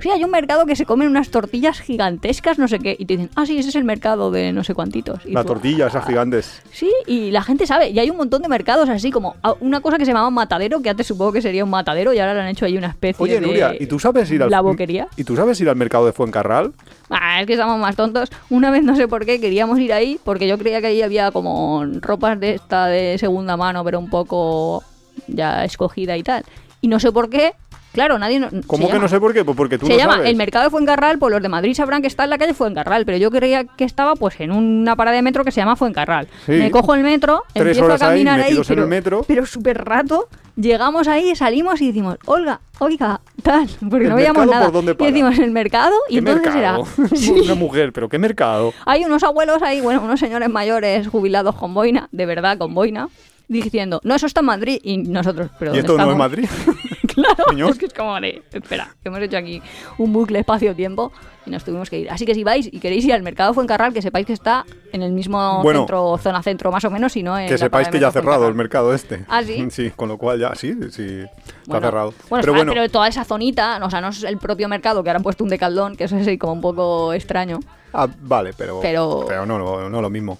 sí, 0.00 0.10
hay 0.10 0.24
un 0.24 0.30
mercado 0.30 0.66
que 0.66 0.74
se 0.76 0.84
comen 0.86 1.08
unas 1.08 1.30
tortillas 1.30 1.80
gigantescas, 1.80 2.58
no 2.58 2.68
sé 2.68 2.78
qué, 2.78 2.96
y 2.98 3.04
te 3.06 3.16
dicen, 3.16 3.30
ah, 3.36 3.46
sí, 3.46 3.58
ese 3.58 3.68
es 3.68 3.76
el 3.76 3.84
mercado 3.84 4.30
de 4.30 4.52
no 4.52 4.64
sé 4.64 4.74
cuantitos. 4.74 5.20
Y 5.24 5.32
La 5.32 5.42
tú, 5.42 5.48
tortilla, 5.48 5.86
esas 5.86 6.04
"Ah". 6.04 6.06
gigantes. 6.08 6.62
Sí, 6.72 6.90
y 7.06 7.30
la 7.30 7.42
gente 7.42 7.66
sabe, 7.66 7.90
y 7.90 7.98
hay 7.98 8.10
un 8.10 8.16
montón 8.16 8.42
de 8.42 8.48
mercados 8.48 8.88
así 8.88 9.10
como 9.10 9.36
una 9.60 9.80
cosa 9.80 9.98
que 9.98 10.04
se 10.04 10.10
llamaba 10.12 10.30
matadero, 10.30 10.80
que 10.82 10.90
antes 10.90 11.06
supongo 11.06 11.32
que 11.32 11.42
sería 11.42 11.64
un 11.64 11.70
matadero 11.70 12.12
y 12.12 12.18
ahora 12.18 12.34
le 12.34 12.40
han 12.40 12.48
hecho 12.48 12.64
ahí 12.64 12.76
una 12.76 12.88
especie 12.88 13.22
Oye, 13.22 13.34
de... 13.40 13.46
Nuria, 13.46 13.74
¿y 13.78 13.86
tú 13.86 13.98
sabes 13.98 14.30
ir 14.30 14.42
al 14.42 14.50
La 14.50 14.60
boquería. 14.60 15.08
¿Y 15.16 15.24
tú 15.24 15.36
sabes 15.36 15.60
ir 15.60 15.68
al 15.68 15.76
mercado 15.76 16.06
de 16.06 16.12
Fuencarral? 16.12 16.72
Ah, 17.10 17.40
es 17.40 17.46
que 17.46 17.54
estamos 17.54 17.78
más 17.80 17.96
tontos. 17.96 18.30
Una 18.50 18.70
vez 18.70 18.82
no 18.84 18.94
sé 18.96 19.08
por 19.08 19.26
qué 19.26 19.40
queríamos 19.40 19.78
ir 19.80 19.92
ahí, 19.92 20.18
porque 20.24 20.46
yo 20.46 20.56
creía 20.58 20.80
que 20.80 20.88
ahí 20.88 21.02
había 21.02 21.30
como 21.32 21.84
ropas 22.00 22.38
de 22.38 22.54
esta 22.54 22.86
de 22.86 23.18
segunda 23.18 23.56
mano, 23.56 23.84
pero 23.84 23.98
un 23.98 24.08
poco 24.10 24.82
ya 25.26 25.64
escogida 25.64 26.16
y 26.16 26.22
tal. 26.22 26.44
Y 26.80 26.88
no 26.88 27.00
sé 27.00 27.12
por 27.12 27.28
qué, 27.28 27.52
claro, 27.92 28.18
nadie... 28.18 28.40
No, 28.40 28.48
¿Cómo 28.66 28.86
que 28.86 28.92
llama- 28.94 29.02
no 29.04 29.08
sé 29.08 29.20
por 29.20 29.32
qué? 29.32 29.44
Pues 29.44 29.56
porque 29.56 29.78
tú 29.78 29.86
se 29.86 29.96
llama 29.96 30.14
sabes. 30.14 30.30
el 30.30 30.36
mercado 30.36 30.64
de 30.64 30.70
Fuencarral, 30.70 31.18
pues 31.18 31.32
los 31.32 31.42
de 31.42 31.48
Madrid 31.48 31.74
sabrán 31.74 32.02
que 32.02 32.08
está 32.08 32.24
en 32.24 32.30
la 32.30 32.38
calle 32.38 32.54
Fuencarral, 32.54 33.04
pero 33.04 33.18
yo 33.18 33.30
creía 33.30 33.64
que 33.64 33.84
estaba 33.84 34.14
pues 34.16 34.38
en 34.40 34.52
una 34.52 34.96
parada 34.96 35.16
de 35.16 35.22
metro 35.22 35.44
que 35.44 35.50
se 35.52 35.60
llama 35.60 35.76
Fuencarral. 35.76 36.28
Sí. 36.46 36.52
Me 36.52 36.70
cojo 36.70 36.94
el 36.94 37.02
metro, 37.02 37.42
Tres 37.52 37.66
empiezo 37.66 37.84
horas 37.84 38.02
a 38.02 38.08
caminar 38.08 38.40
ahí, 38.40 38.58
pero, 38.66 38.82
el 38.82 38.88
metro. 38.88 39.24
pero 39.26 39.46
súper 39.46 39.84
rato, 39.84 40.28
llegamos 40.56 41.08
ahí, 41.08 41.34
salimos 41.36 41.80
y 41.80 41.88
decimos, 41.88 42.16
Olga, 42.26 42.60
oiga, 42.78 43.20
tal, 43.42 43.68
porque 43.88 44.04
¿El 44.04 44.10
no 44.10 44.16
veíamos 44.16 44.46
nada. 44.46 44.64
por 44.66 44.72
dónde 44.72 44.96
y 44.98 45.04
decimos, 45.06 45.38
el 45.38 45.50
mercado, 45.50 45.94
y 46.08 46.12
¿Qué 46.14 46.18
entonces 46.18 46.54
mercado? 46.54 46.86
era... 46.98 47.08
Sí. 47.16 47.30
Una 47.30 47.54
mujer, 47.54 47.92
pero 47.92 48.08
¿qué 48.08 48.18
mercado? 48.18 48.72
Hay 48.86 49.04
unos 49.04 49.22
abuelos 49.22 49.62
ahí, 49.62 49.80
bueno, 49.80 50.02
unos 50.02 50.20
señores 50.20 50.48
mayores 50.48 51.08
jubilados 51.08 51.54
con 51.56 51.74
boina, 51.74 52.08
de 52.12 52.26
verdad 52.26 52.56
con 52.58 52.74
boina, 52.74 53.08
diciendo, 53.48 54.00
no, 54.04 54.14
eso 54.14 54.26
está 54.26 54.40
en 54.40 54.46
Madrid. 54.46 54.78
Y 54.82 54.98
nosotros, 54.98 55.50
pero 55.58 55.72
¿Y 55.74 55.78
¿dónde 55.82 55.92
esto 55.92 56.06
no 56.06 56.12
es? 56.12 56.16
Madrid? 56.18 56.48
claro, 57.22 57.44
Señor. 57.50 57.70
es 57.70 57.78
que 57.78 57.86
es 57.86 57.94
como 57.94 58.20
de, 58.20 58.42
espera, 58.52 58.94
que 59.02 59.08
hemos 59.08 59.20
hecho 59.20 59.36
aquí 59.36 59.62
un 59.98 60.12
bucle 60.12 60.38
espacio-tiempo 60.40 61.12
y 61.46 61.50
nos 61.50 61.64
tuvimos 61.64 61.88
que 61.88 61.98
ir. 62.00 62.10
Así 62.10 62.26
que 62.26 62.34
si 62.34 62.44
vais 62.44 62.66
y 62.70 62.78
queréis 62.80 63.04
ir 63.04 63.12
al 63.12 63.22
mercado 63.22 63.54
Fuencarral, 63.54 63.92
que 63.94 64.02
sepáis 64.02 64.26
que 64.26 64.32
está 64.32 64.64
en 64.92 65.02
el 65.02 65.12
mismo 65.12 65.62
Bueno. 65.62 65.80
centro, 65.80 66.18
zona 66.18 66.42
centro 66.42 66.70
más 66.70 66.84
o 66.84 66.90
menos, 66.90 67.16
y 67.16 67.22
no 67.22 67.38
en 67.38 67.48
que 67.48 67.56
sepáis 67.58 67.88
que 67.88 67.98
ya 68.00 68.08
ha 68.08 68.12
cerrado 68.12 68.46
el 68.48 68.54
mercado 68.54 68.92
este. 68.94 69.24
¿Ah, 69.28 69.42
sí? 69.42 69.66
Sí, 69.70 69.90
con 69.96 70.08
lo 70.08 70.18
cual 70.18 70.38
ya, 70.38 70.54
sí, 70.54 70.74
sí, 70.90 71.24
está 71.62 71.80
cerrado. 71.80 72.12
Bueno, 72.28 72.42
pero 72.42 72.52
ah, 72.52 72.56
bueno, 72.56 72.72
pero 72.72 72.88
toda 72.88 73.08
esa 73.08 73.24
zonita, 73.24 73.80
o 73.82 73.90
sea, 73.90 74.00
no 74.00 74.08
es 74.08 74.22
el 74.24 74.36
propio 74.38 74.68
mercado 74.68 75.02
que 75.02 75.10
ahora 75.10 75.18
han 75.18 75.22
puesto 75.22 75.44
un 75.44 75.50
decaldón, 75.50 75.96
que 75.96 76.04
eso 76.04 76.16
es 76.16 76.22
así 76.26 76.36
como 76.38 76.52
un 76.54 76.60
poco 76.60 77.12
extraño. 77.12 77.60
ah, 77.92 78.06
vale, 78.20 78.52
pero, 78.56 78.80
Pero- 78.80 79.24
no, 79.46 79.58
no, 79.58 79.88
no 79.88 80.02
lo 80.02 80.10
mismo. 80.10 80.38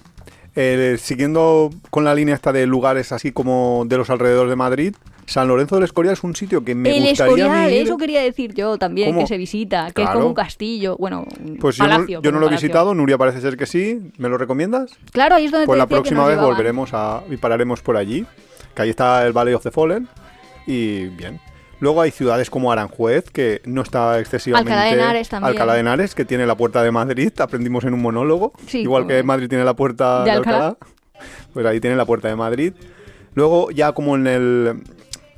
Eh, 0.55 0.97
siguiendo 0.99 1.69
con 1.91 2.03
la 2.03 2.13
línea 2.13 2.35
esta 2.35 2.51
de 2.51 2.67
lugares 2.67 3.13
así 3.13 3.31
como 3.31 3.83
de 3.87 3.97
los 3.97 4.09
alrededores 4.09 4.49
de 4.49 4.57
Madrid, 4.57 4.95
San 5.25 5.47
Lorenzo 5.47 5.75
del 5.75 5.85
Escorial 5.85 6.11
es 6.13 6.23
un 6.25 6.35
sitio 6.35 6.65
que 6.65 6.75
me 6.75 6.89
el 6.89 7.03
gustaría 7.07 7.45
Escorial, 7.45 7.71
eso 7.71 7.97
quería 7.97 8.21
decir 8.21 8.53
yo 8.53 8.77
también, 8.77 9.09
¿Cómo? 9.11 9.21
que 9.21 9.27
se 9.27 9.37
visita, 9.37 9.85
que 9.91 10.01
es 10.01 10.07
Claro. 10.07 10.13
como 10.19 10.27
un 10.27 10.33
castillo, 10.33 10.97
bueno, 10.97 11.25
un 11.41 11.55
Pues 11.57 11.77
yo, 11.77 11.85
palacio. 11.85 12.17
no, 12.17 12.23
yo 12.23 12.31
no 12.33 12.39
lo 12.39 12.47
he 12.47 12.49
visitado, 12.51 12.93
Nuria 12.93 13.17
parece 13.17 13.39
ser 13.39 13.55
que 13.55 13.65
sí. 13.65 14.11
¿Me 14.17 14.27
lo 14.27 14.37
recomiendas? 14.37 14.91
Claro, 15.13 15.35
ahí 15.35 15.45
es 15.45 15.51
donde 15.51 15.67
Pues 15.67 15.77
te 15.77 15.79
la 15.79 15.87
próxima 15.87 16.25
vez 16.25 16.31
llevaban. 16.35 16.51
volveremos 16.53 16.89
a, 16.93 17.23
y 17.29 17.37
pararemos 17.37 17.81
por 17.81 17.95
allí. 17.95 18.25
Que 18.75 18.81
ahí 18.81 18.89
está 18.89 19.25
el 19.25 19.31
Valley 19.31 19.53
of 19.53 19.63
the 19.63 19.71
Fallen. 19.71 20.09
Y 20.67 21.05
bien. 21.05 21.39
Luego 21.81 21.99
hay 21.99 22.11
ciudades 22.11 22.51
como 22.51 22.71
Aranjuez, 22.71 23.31
que 23.31 23.59
no 23.65 23.81
está 23.81 24.19
excesivamente... 24.19 24.71
Alcalá 24.71 24.87
de 24.87 25.01
Henares 25.01 25.29
también. 25.29 25.51
Alcalá 25.51 25.73
de 25.73 25.79
Henares, 25.79 26.13
que 26.13 26.25
tiene 26.25 26.45
la 26.45 26.55
puerta 26.55 26.83
de 26.83 26.91
Madrid, 26.91 27.33
aprendimos 27.39 27.83
en 27.85 27.95
un 27.95 28.01
monólogo. 28.03 28.53
Sí, 28.67 28.81
Igual 28.81 29.07
que 29.07 29.23
Madrid 29.23 29.49
tiene 29.49 29.65
la 29.65 29.73
puerta 29.73 30.19
¿De 30.19 30.25
de, 30.25 30.31
Alcalá? 30.31 30.67
Alcalá. 30.67 30.77
Pues 31.53 31.65
ahí 31.65 31.79
tiene 31.79 31.95
la 31.95 32.05
puerta 32.05 32.27
de 32.27 32.35
Madrid. 32.35 32.73
Luego 33.33 33.71
ya 33.71 33.93
como 33.93 34.15
en 34.15 34.27
el... 34.27 34.83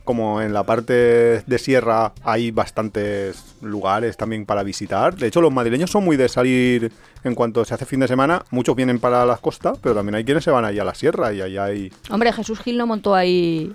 Como 0.04 0.42
en 0.42 0.52
la 0.52 0.66
parte 0.66 0.94
de 0.94 1.58
sierra 1.60 2.12
hay 2.26 2.52
bastantes 2.52 3.56
lugares 3.62 4.18
también 4.18 4.46
para 4.46 4.62
visitar. 4.62 5.16
De 5.16 5.28
hecho, 5.28 5.40
los 5.40 5.54
madrileños 5.54 5.92
son 5.92 6.04
muy 6.04 6.18
de 6.18 6.28
salir 6.28 6.92
en 7.24 7.36
cuanto 7.36 7.64
se 7.64 7.74
hace 7.74 7.86
fin 7.86 8.02
de 8.02 8.10
semana. 8.10 8.44
Muchos 8.52 8.76
vienen 8.76 9.00
para 9.00 9.26
las 9.26 9.40
costas, 9.40 9.78
pero 9.82 9.96
también 9.96 10.16
hay 10.16 10.26
quienes 10.26 10.44
se 10.44 10.52
van 10.52 10.66
ahí 10.66 10.78
a 10.78 10.84
la 10.84 10.94
sierra 10.94 11.32
y 11.32 11.40
ahí 11.40 11.58
hay... 11.58 11.94
Hombre, 12.10 12.34
Jesús 12.34 12.60
Gil 12.60 12.78
no 12.78 12.86
montó 12.86 13.16
ahí. 13.16 13.74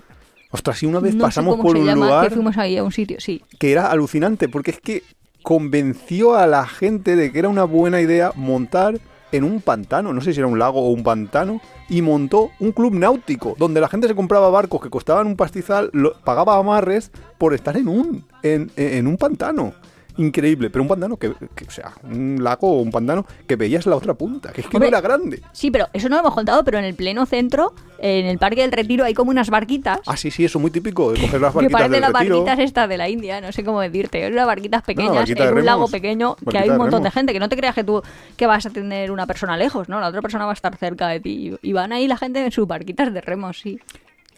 Ostras, 0.51 0.79
sí, 0.79 0.85
una 0.85 0.99
vez 0.99 1.13
no 1.15 1.25
pasamos 1.25 1.57
por 1.57 1.77
un 1.77 1.85
llama, 1.85 2.05
lugar 2.07 2.27
que 2.29 2.35
fuimos 2.35 2.57
ahí 2.57 2.77
a 2.77 2.83
un 2.83 2.91
sitio, 2.91 3.17
sí. 3.19 3.43
que 3.59 3.71
era 3.71 3.91
alucinante, 3.91 4.49
porque 4.49 4.71
es 4.71 4.79
que 4.79 5.03
convenció 5.43 6.35
a 6.35 6.47
la 6.47 6.65
gente 6.65 7.15
de 7.15 7.31
que 7.31 7.39
era 7.39 7.49
una 7.49 7.63
buena 7.63 8.01
idea 8.01 8.31
montar 8.35 8.99
en 9.31 9.43
un 9.43 9.61
pantano, 9.61 10.11
no 10.11 10.21
sé 10.21 10.33
si 10.33 10.39
era 10.39 10.47
un 10.47 10.57
lago 10.57 10.81
o 10.81 10.89
un 10.89 11.03
pantano, 11.03 11.61
y 11.87 12.01
montó 12.01 12.49
un 12.59 12.71
club 12.71 12.93
náutico, 12.95 13.55
donde 13.59 13.79
la 13.79 13.87
gente 13.87 14.07
se 14.07 14.15
compraba 14.15 14.49
barcos 14.49 14.81
que 14.81 14.89
costaban 14.89 15.27
un 15.27 15.35
pastizal, 15.35 15.89
lo- 15.93 16.13
pagaba 16.21 16.57
amarres 16.57 17.11
por 17.37 17.53
estar 17.53 17.77
en 17.77 17.87
un, 17.87 18.25
en, 18.41 18.71
en 18.75 19.05
un 19.05 19.17
pantano. 19.17 19.73
Increíble, 20.19 20.69
pero 20.69 20.81
un 20.83 20.89
pantano 20.89 21.15
que, 21.15 21.33
que, 21.55 21.63
o 21.65 21.71
sea, 21.71 21.93
un 22.03 22.43
lago 22.43 22.69
o 22.69 22.81
un 22.81 22.91
pantano 22.91 23.25
que 23.47 23.55
veías 23.55 23.85
la 23.85 23.95
otra 23.95 24.13
punta, 24.15 24.51
que 24.51 24.61
es 24.61 24.67
que 24.67 24.75
Hombre, 24.75 24.91
no 24.91 24.97
era 24.97 25.01
grande. 25.01 25.41
Sí, 25.53 25.71
pero 25.71 25.87
eso 25.93 26.09
no 26.09 26.17
lo 26.17 26.21
hemos 26.23 26.33
contado, 26.35 26.65
pero 26.65 26.77
en 26.77 26.83
el 26.83 26.93
pleno 26.93 27.25
centro, 27.25 27.73
en 27.99 28.25
el 28.25 28.37
Parque 28.37 28.61
del 28.61 28.73
Retiro, 28.73 29.05
hay 29.05 29.13
como 29.13 29.31
unas 29.31 29.49
barquitas. 29.49 30.01
Ah, 30.07 30.17
sí, 30.17 30.29
sí, 30.29 30.43
eso 30.43 30.57
es 30.57 30.61
muy 30.61 30.71
típico, 30.71 31.13
de 31.13 31.21
coger 31.21 31.39
las 31.39 31.53
que 31.53 31.55
barquitas 31.55 31.71
parecen 31.71 31.91
del 31.91 32.01
las 32.01 32.11
retiro. 32.11 32.43
barquitas 32.43 32.59
estas 32.65 32.89
de 32.89 32.97
la 32.97 33.07
India, 33.07 33.39
no 33.39 33.51
sé 33.53 33.63
cómo 33.63 33.79
decirte. 33.79 34.21
Son 34.23 34.33
unas 34.33 34.45
barquitas 34.45 34.81
pequeñas 34.83 35.15
barquita 35.15 35.47
en 35.47 35.57
un 35.57 35.65
lago 35.65 35.87
pequeño 35.87 36.35
que 36.49 36.57
hay 36.57 36.69
un 36.69 36.77
montón 36.77 37.01
de 37.01 37.11
gente. 37.11 37.31
Que 37.31 37.39
no 37.39 37.47
te 37.47 37.55
creas 37.55 37.75
que 37.75 37.85
tú 37.85 38.01
que 38.35 38.45
vas 38.45 38.65
a 38.65 38.69
tener 38.71 39.11
una 39.11 39.25
persona 39.25 39.55
lejos, 39.55 39.87
¿no? 39.87 40.01
La 40.01 40.09
otra 40.09 40.21
persona 40.21 40.43
va 40.45 40.51
a 40.51 40.53
estar 40.53 40.75
cerca 40.75 41.07
de 41.07 41.21
ti. 41.21 41.55
Y 41.61 41.71
van 41.71 41.93
ahí 41.93 42.07
la 42.07 42.17
gente 42.17 42.43
en 42.43 42.51
sus 42.51 42.67
barquitas 42.67 43.13
de 43.13 43.21
remos, 43.21 43.59
sí. 43.59 43.79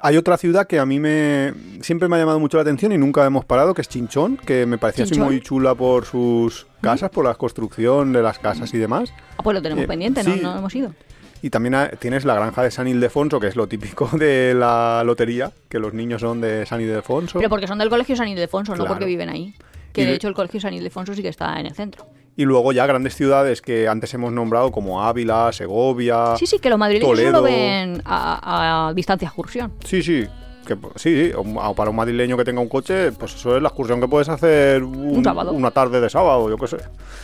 Hay 0.03 0.17
otra 0.17 0.37
ciudad 0.37 0.65
que 0.67 0.79
a 0.79 0.85
mí 0.85 0.99
me 0.99 1.53
siempre 1.81 2.07
me 2.07 2.15
ha 2.15 2.19
llamado 2.19 2.39
mucho 2.39 2.57
la 2.57 2.61
atención 2.63 2.91
y 2.91 2.97
nunca 2.97 3.25
hemos 3.25 3.45
parado, 3.45 3.73
que 3.73 3.81
es 3.81 3.89
Chinchón, 3.89 4.37
que 4.37 4.65
me 4.65 4.77
parecía 4.77 5.05
así 5.05 5.19
muy 5.19 5.41
chula 5.41 5.75
por 5.75 6.05
sus 6.05 6.65
casas, 6.81 7.09
por 7.11 7.25
la 7.25 7.35
construcción 7.35 8.11
de 8.13 8.23
las 8.23 8.39
casas 8.39 8.73
y 8.73 8.77
demás. 8.77 9.13
Ah, 9.37 9.43
pues 9.43 9.53
lo 9.55 9.61
tenemos 9.61 9.83
Eh, 9.83 9.87
pendiente, 9.87 10.23
sí. 10.23 10.39
¿no? 10.41 10.53
No 10.53 10.59
hemos 10.59 10.73
ido. 10.75 10.93
Y 11.43 11.49
también 11.49 11.75
ha- 11.75 11.89
tienes 11.89 12.23
la 12.25 12.35
granja 12.35 12.61
de 12.63 12.71
San 12.71 12.87
Ildefonso, 12.87 13.39
que 13.39 13.47
es 13.47 13.55
lo 13.55 13.67
típico 13.67 14.07
de 14.17 14.53
la 14.55 15.03
lotería, 15.05 15.51
que 15.69 15.79
los 15.79 15.93
niños 15.93 16.21
son 16.21 16.41
de 16.41 16.65
San 16.65 16.81
Ildefonso. 16.81 17.37
Pero 17.39 17.49
porque 17.49 17.67
son 17.67 17.77
del 17.77 17.89
Colegio 17.89 18.15
San 18.15 18.27
Ildefonso, 18.27 18.71
no 18.73 18.77
Claro. 18.77 18.89
porque 18.89 19.05
viven 19.05 19.29
ahí. 19.29 19.53
Que 19.93 20.01
Y 20.03 20.05
de- 20.05 20.13
hecho 20.15 20.27
el 20.27 20.33
Colegio 20.33 20.59
San 20.59 20.73
Ildefonso 20.73 21.13
sí 21.13 21.21
que 21.21 21.29
está 21.29 21.59
en 21.59 21.65
el 21.67 21.73
centro. 21.75 22.05
Y 22.37 22.45
luego 22.45 22.71
ya 22.71 22.85
grandes 22.85 23.15
ciudades 23.15 23.61
que 23.61 23.87
antes 23.87 24.13
hemos 24.13 24.31
nombrado 24.31 24.71
como 24.71 25.03
Ávila, 25.03 25.51
Segovia. 25.51 26.35
Sí, 26.37 26.45
sí, 26.47 26.59
que 26.59 26.69
los 26.69 26.79
madrileños 26.79 27.09
Toledo. 27.11 27.31
solo 27.39 27.43
ven 27.43 28.01
a, 28.05 28.87
a 28.87 28.93
distancia 28.93 29.27
excursión. 29.27 29.71
Sí, 29.85 30.01
sí. 30.01 30.25
Que, 30.65 30.75
sí, 30.95 31.25
sí, 31.27 31.31
o- 31.35 31.73
para 31.75 31.89
un 31.89 31.95
madrileño 31.95 32.37
que 32.37 32.45
tenga 32.45 32.61
un 32.61 32.69
coche, 32.69 33.11
pues 33.11 33.33
eso 33.35 33.55
es 33.57 33.61
la 33.61 33.69
excursión 33.69 33.99
que 33.99 34.07
puedes 34.07 34.29
hacer 34.29 34.83
un- 34.83 35.17
Un 35.17 35.23
sábado. 35.23 35.51
una 35.51 35.71
tarde 35.71 35.99
de 35.99 36.09
sábado, 36.09 36.49
yo 36.49 36.57
qué 36.57 36.67
sé. 36.67 36.77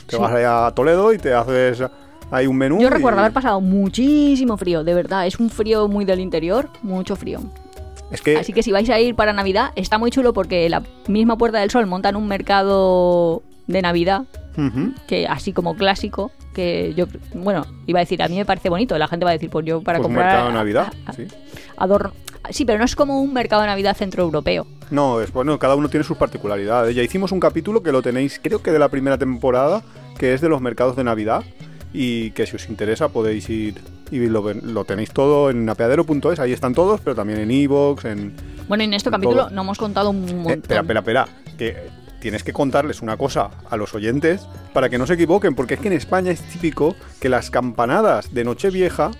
Te 0.08 0.16
Sí. 0.16 0.22
vas 0.22 0.32
allá 0.34 0.68
a 0.68 0.76
Toledo 0.76 1.14
y 1.14 1.18
te 1.20 1.34
haces 1.34 1.84
ahí 2.32 2.48
un 2.48 2.58
menú. 2.58 2.80
Yo 2.82 2.88
y- 2.88 2.92
recuerdo 2.92 3.20
haber 3.20 3.32
pasado 3.34 3.62
muchísimo 3.62 4.58
frío, 4.58 4.84
de 4.84 4.94
verdad. 4.94 5.26
Es 5.28 5.40
un 5.40 5.50
frío 5.50 5.88
muy 5.88 6.04
del 6.04 6.20
interior, 6.20 6.68
mucho 6.82 7.16
frío. 7.16 7.40
Es 8.12 8.22
que 8.22 8.38
Así 8.38 8.54
que 8.54 8.64
si 8.64 8.72
vais 8.72 8.90
a 8.90 9.00
ir 9.00 9.16
para 9.16 9.34
Navidad, 9.34 9.72
está 9.76 9.98
muy 9.98 10.12
chulo 10.12 10.34
porque 10.34 10.68
la 10.70 10.82
misma 11.08 11.38
Puerta 11.38 11.60
del 11.60 11.70
Sol 11.70 11.86
montan 11.86 12.16
un 12.16 12.28
mercado 12.28 13.44
de 13.68 13.82
Navidad, 13.82 14.24
Que 15.08 15.28
así 15.28 15.54
como 15.54 15.76
clásico, 15.76 16.32
que 16.54 16.94
yo, 16.96 17.06
bueno, 17.34 17.66
iba 17.86 18.00
a 18.00 18.04
decir, 18.04 18.22
a 18.24 18.28
mí 18.28 18.36
me 18.38 18.46
parece 18.46 18.70
bonito. 18.70 18.98
La 18.98 19.08
gente 19.08 19.24
va 19.26 19.32
a 19.32 19.34
decir, 19.34 19.50
pues 19.50 19.66
yo 19.66 19.82
para 19.82 20.00
Pues 20.00 20.08
un 20.08 20.14
comprar 20.16 20.28
mercado 20.32 20.48
de 20.50 20.54
Navidad, 20.56 20.94
a- 21.06 21.10
a- 21.12 21.14
sí. 21.14 21.28
adorno. 21.78 22.12
Sí, 22.50 22.66
pero 22.66 22.80
no 22.80 22.86
es 22.86 22.96
como 22.96 23.22
un 23.22 23.34
mercado 23.34 23.62
de 23.62 23.68
Navidad 23.68 23.96
centroeuropeo. 23.96 24.66
No, 24.90 25.22
es 25.22 25.32
bueno, 25.34 25.60
cada 25.60 25.76
uno 25.76 25.90
tiene 25.90 26.04
sus 26.06 26.18
particularidades. 26.18 26.96
Ya 26.96 27.04
hicimos 27.04 27.32
un 27.32 27.40
capítulo 27.40 27.84
que 27.84 27.92
lo 27.92 28.02
tenéis, 28.02 28.40
creo 28.42 28.62
que 28.64 28.72
de 28.72 28.80
la 28.80 28.90
primera 28.90 29.18
temporada, 29.18 29.84
que 30.18 30.34
es 30.34 30.42
de 30.42 30.50
los 30.50 30.62
mercados 30.62 30.96
de 30.96 31.04
Navidad. 31.04 31.44
Y 31.94 32.32
que 32.32 32.46
si 32.46 32.56
os 32.56 32.70
interesa 32.70 33.10
podéis 33.10 33.50
ir 33.50 33.82
y 34.12 34.20
lo, 34.28 34.84
tenéis 34.86 35.12
todo 35.12 35.50
en 35.50 35.68
apeadero.es, 35.70 36.40
ahí 36.40 36.52
están 36.54 36.74
todos, 36.74 37.00
pero 37.02 37.16
también 37.16 37.40
en 37.40 37.50
iVoox, 37.52 38.06
en... 38.06 38.34
Bueno, 38.68 38.84
y 38.84 38.88
en 38.88 38.94
este 38.94 39.10
capítulo 39.10 39.50
no 39.50 39.62
hemos 39.62 39.78
contado 39.78 40.10
un 40.12 40.22
montón. 40.22 40.52
Eh, 40.52 40.56
espera, 40.62 40.82
espera, 40.82 41.00
espera, 41.00 41.28
que 41.58 41.76
tienes 42.28 42.44
que 42.44 42.52
contarles 42.52 43.02
una 43.02 43.16
cosa 43.16 43.52
a 43.70 43.78
los 43.78 43.96
oyentes 43.96 44.50
para 44.74 44.90
que 44.90 44.98
no 44.98 45.08
se 45.08 45.14
equivoquen, 45.14 45.56
porque 45.56 45.76
es 45.76 45.80
que 45.80 45.88
en 45.88 45.94
España 45.94 46.30
es 46.30 46.42
típico 46.42 46.94
que 47.22 47.30
las 47.30 47.50
campanadas 47.50 48.34
de 48.34 48.44
Nochevieja 48.44 49.12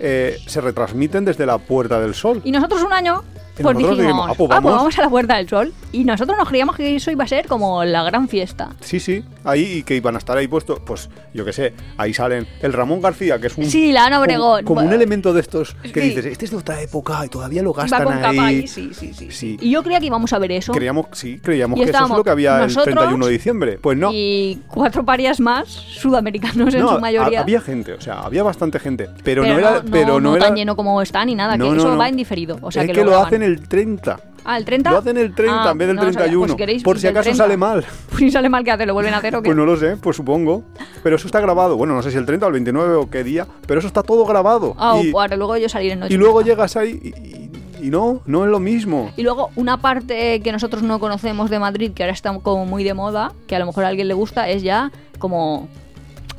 eh, 0.00 0.36
se 0.48 0.60
retransmiten 0.60 1.24
desde 1.24 1.46
la 1.46 1.58
Puerta 1.58 2.00
del 2.00 2.12
Sol. 2.12 2.40
Y 2.42 2.50
nosotros 2.50 2.82
un 2.82 2.92
año, 2.92 3.22
pues 3.62 3.76
dijimos, 3.76 3.98
dijimos, 3.98 4.28
ah, 4.30 4.34
pues 4.36 4.48
vamos". 4.48 4.98
a 4.98 5.02
la 5.02 5.08
Puerta 5.10 5.36
del 5.36 5.48
Sol. 5.48 5.72
Y 5.92 6.04
nosotros 6.04 6.36
nos 6.38 6.48
creíamos 6.48 6.76
que 6.76 6.96
eso 6.96 7.10
iba 7.10 7.24
a 7.24 7.28
ser 7.28 7.46
como 7.46 7.84
la 7.84 8.02
gran 8.04 8.28
fiesta. 8.28 8.70
Sí, 8.80 9.00
sí, 9.00 9.24
ahí 9.44 9.78
y 9.78 9.82
que 9.82 9.96
iban 9.96 10.14
a 10.14 10.18
estar 10.18 10.36
ahí 10.36 10.46
puestos, 10.48 10.80
pues 10.80 11.08
yo 11.32 11.44
qué 11.44 11.52
sé, 11.52 11.74
ahí 11.96 12.12
salen 12.12 12.46
el 12.60 12.72
Ramón 12.72 13.00
García, 13.00 13.38
que 13.38 13.46
es 13.48 13.56
un... 13.56 13.64
Sí, 13.64 13.92
la 13.92 14.06
Ana 14.06 14.20
Obregón. 14.20 14.64
Como, 14.64 14.80
un 14.80 14.86
Bueno. 14.86 14.96
elemento 14.96 15.32
de 15.32 15.40
estos 15.40 15.74
que 15.92 16.00
Sí. 16.00 16.08
dices, 16.08 16.26
este 16.26 16.44
es 16.46 16.50
de 16.50 16.56
otra 16.58 16.80
época 16.82 17.24
y 17.24 17.28
todavía 17.28 17.62
lo 17.62 17.72
Va 17.72 17.82
gastan 17.82 18.04
con 18.04 18.18
capa 18.20 18.46
ahí. 18.46 18.66
sí, 18.66 18.90
sí, 18.92 19.12
sí, 19.14 19.30
Sí. 19.30 19.56
Y 19.60 19.70
yo 19.70 19.82
creía 19.82 20.00
que 20.00 20.06
íbamos 20.06 20.32
a 20.32 20.38
ver 20.38 20.52
eso. 20.52 20.72
Creíamos, 20.72 21.06
sí, 21.12 21.38
creíamos 21.42 21.78
Y 21.78 21.84
que 21.84 21.90
eso 21.90 22.04
es 22.04 22.10
lo 22.10 22.24
que 22.24 22.30
había 22.30 22.64
el 22.64 22.74
31 22.74 23.26
de 23.26 23.32
diciembre. 23.32 23.78
Pues 23.80 23.96
no. 23.98 24.10
Y 24.12 24.60
cuatro 24.68 25.04
parias 25.04 25.40
más, 25.40 25.68
sudamericanos 25.68 26.74
en 26.74 26.80
no, 26.80 26.94
su 26.94 27.00
mayoría. 27.00 27.38
ha- 27.40 27.42
había 27.42 27.60
gente, 27.60 27.92
o 27.94 28.00
sea, 28.00 28.20
había 28.20 28.42
bastante 28.42 28.78
gente. 28.78 29.08
Pero, 29.24 29.42
pero 29.42 29.54
no 29.54 29.58
era, 29.58 29.82
pero 29.90 30.20
no, 30.20 30.36
era 30.36 30.46
tan 30.46 30.56
lleno 30.56 30.76
como 30.76 31.00
está 31.02 31.24
ni 31.24 31.34
nada, 31.34 31.56
No, 31.56 31.64
que 31.66 31.70
no, 31.72 31.76
eso 31.78 31.88
no. 31.92 31.96
va 31.98 32.08
en 32.08 32.16
diferido. 32.16 32.58
O 32.62 32.70
sea, 32.70 32.82
es 32.82 32.88
que, 32.88 32.94
que, 32.94 33.00
lo, 33.04 33.10
graban. 33.10 33.26
hacen 33.26 33.42
el 33.46 33.66
30. 33.68 34.20
Ah, 34.48 34.58
el 34.58 34.64
30. 34.64 34.90
Lo 34.92 34.98
hacen 34.98 35.16
el 35.16 35.34
30 35.34 35.64
Ah, 35.64 35.72
en 35.72 35.78
vez 35.78 35.88
del 35.88 35.96
no 35.96 36.02
lo 36.04 36.12
sabía. 36.12 36.24
31. 36.26 36.46
Pues 36.46 36.56
queréis, 36.56 36.82
por 36.84 36.98
si 37.00 37.06
acaso 37.08 37.24
30. 37.24 37.42
sale 37.44 37.56
mal. 37.56 37.84
Pues 38.10 38.18
si 38.20 38.30
sale 38.30 38.48
mal, 38.48 38.62
¿qué 38.62 38.70
hace? 38.70 38.86
¿Lo 38.86 38.94
vuelven 38.94 39.14
a 39.14 39.18
hacer 39.18 39.34
o 39.34 39.42
qué? 39.42 39.48
Pues 39.48 39.56
no 39.56 39.66
lo 39.66 39.76
sé, 39.76 39.96
pues 39.96 40.16
supongo. 40.16 40.62
Pero 41.02 41.16
eso 41.16 41.26
está 41.26 41.40
grabado. 41.40 41.76
Bueno, 41.76 41.94
no 41.94 42.02
sé 42.02 42.10
si 42.12 42.16
el 42.18 42.26
30 42.26 42.46
o 42.46 42.48
el 42.48 42.52
29 42.52 42.94
o 42.94 43.10
qué 43.10 43.24
día, 43.24 43.46
pero 43.66 43.78
eso 43.80 43.88
está 43.88 44.02
todo 44.04 44.24
grabado. 44.24 44.74
Ah, 44.78 45.00
y, 45.02 45.10
para 45.12 45.36
luego 45.36 45.56
yo 45.56 45.68
salir 45.68 45.92
en 45.92 46.00
noche. 46.00 46.14
y 46.14 46.16
luego 46.16 46.42
llegas 46.42 46.76
ahí 46.76 47.00
y, 47.02 47.08
y- 47.08 47.50
y 47.86 47.90
no, 47.90 48.22
no 48.24 48.44
es 48.44 48.50
lo 48.50 48.58
mismo. 48.58 49.12
Y 49.16 49.22
luego 49.22 49.50
una 49.54 49.76
parte 49.76 50.40
que 50.40 50.50
nosotros 50.52 50.82
no 50.82 50.98
conocemos 50.98 51.50
de 51.50 51.58
Madrid, 51.58 51.92
que 51.92 52.04
ahora 52.04 52.14
está 52.14 52.36
como 52.38 52.64
muy 52.64 52.84
de 52.84 52.94
moda, 52.94 53.32
que 53.46 53.54
a 53.54 53.58
lo 53.58 53.66
mejor 53.66 53.84
a 53.84 53.88
alguien 53.88 54.08
le 54.08 54.14
gusta, 54.14 54.48
es 54.48 54.62
ya 54.62 54.90
como 55.18 55.68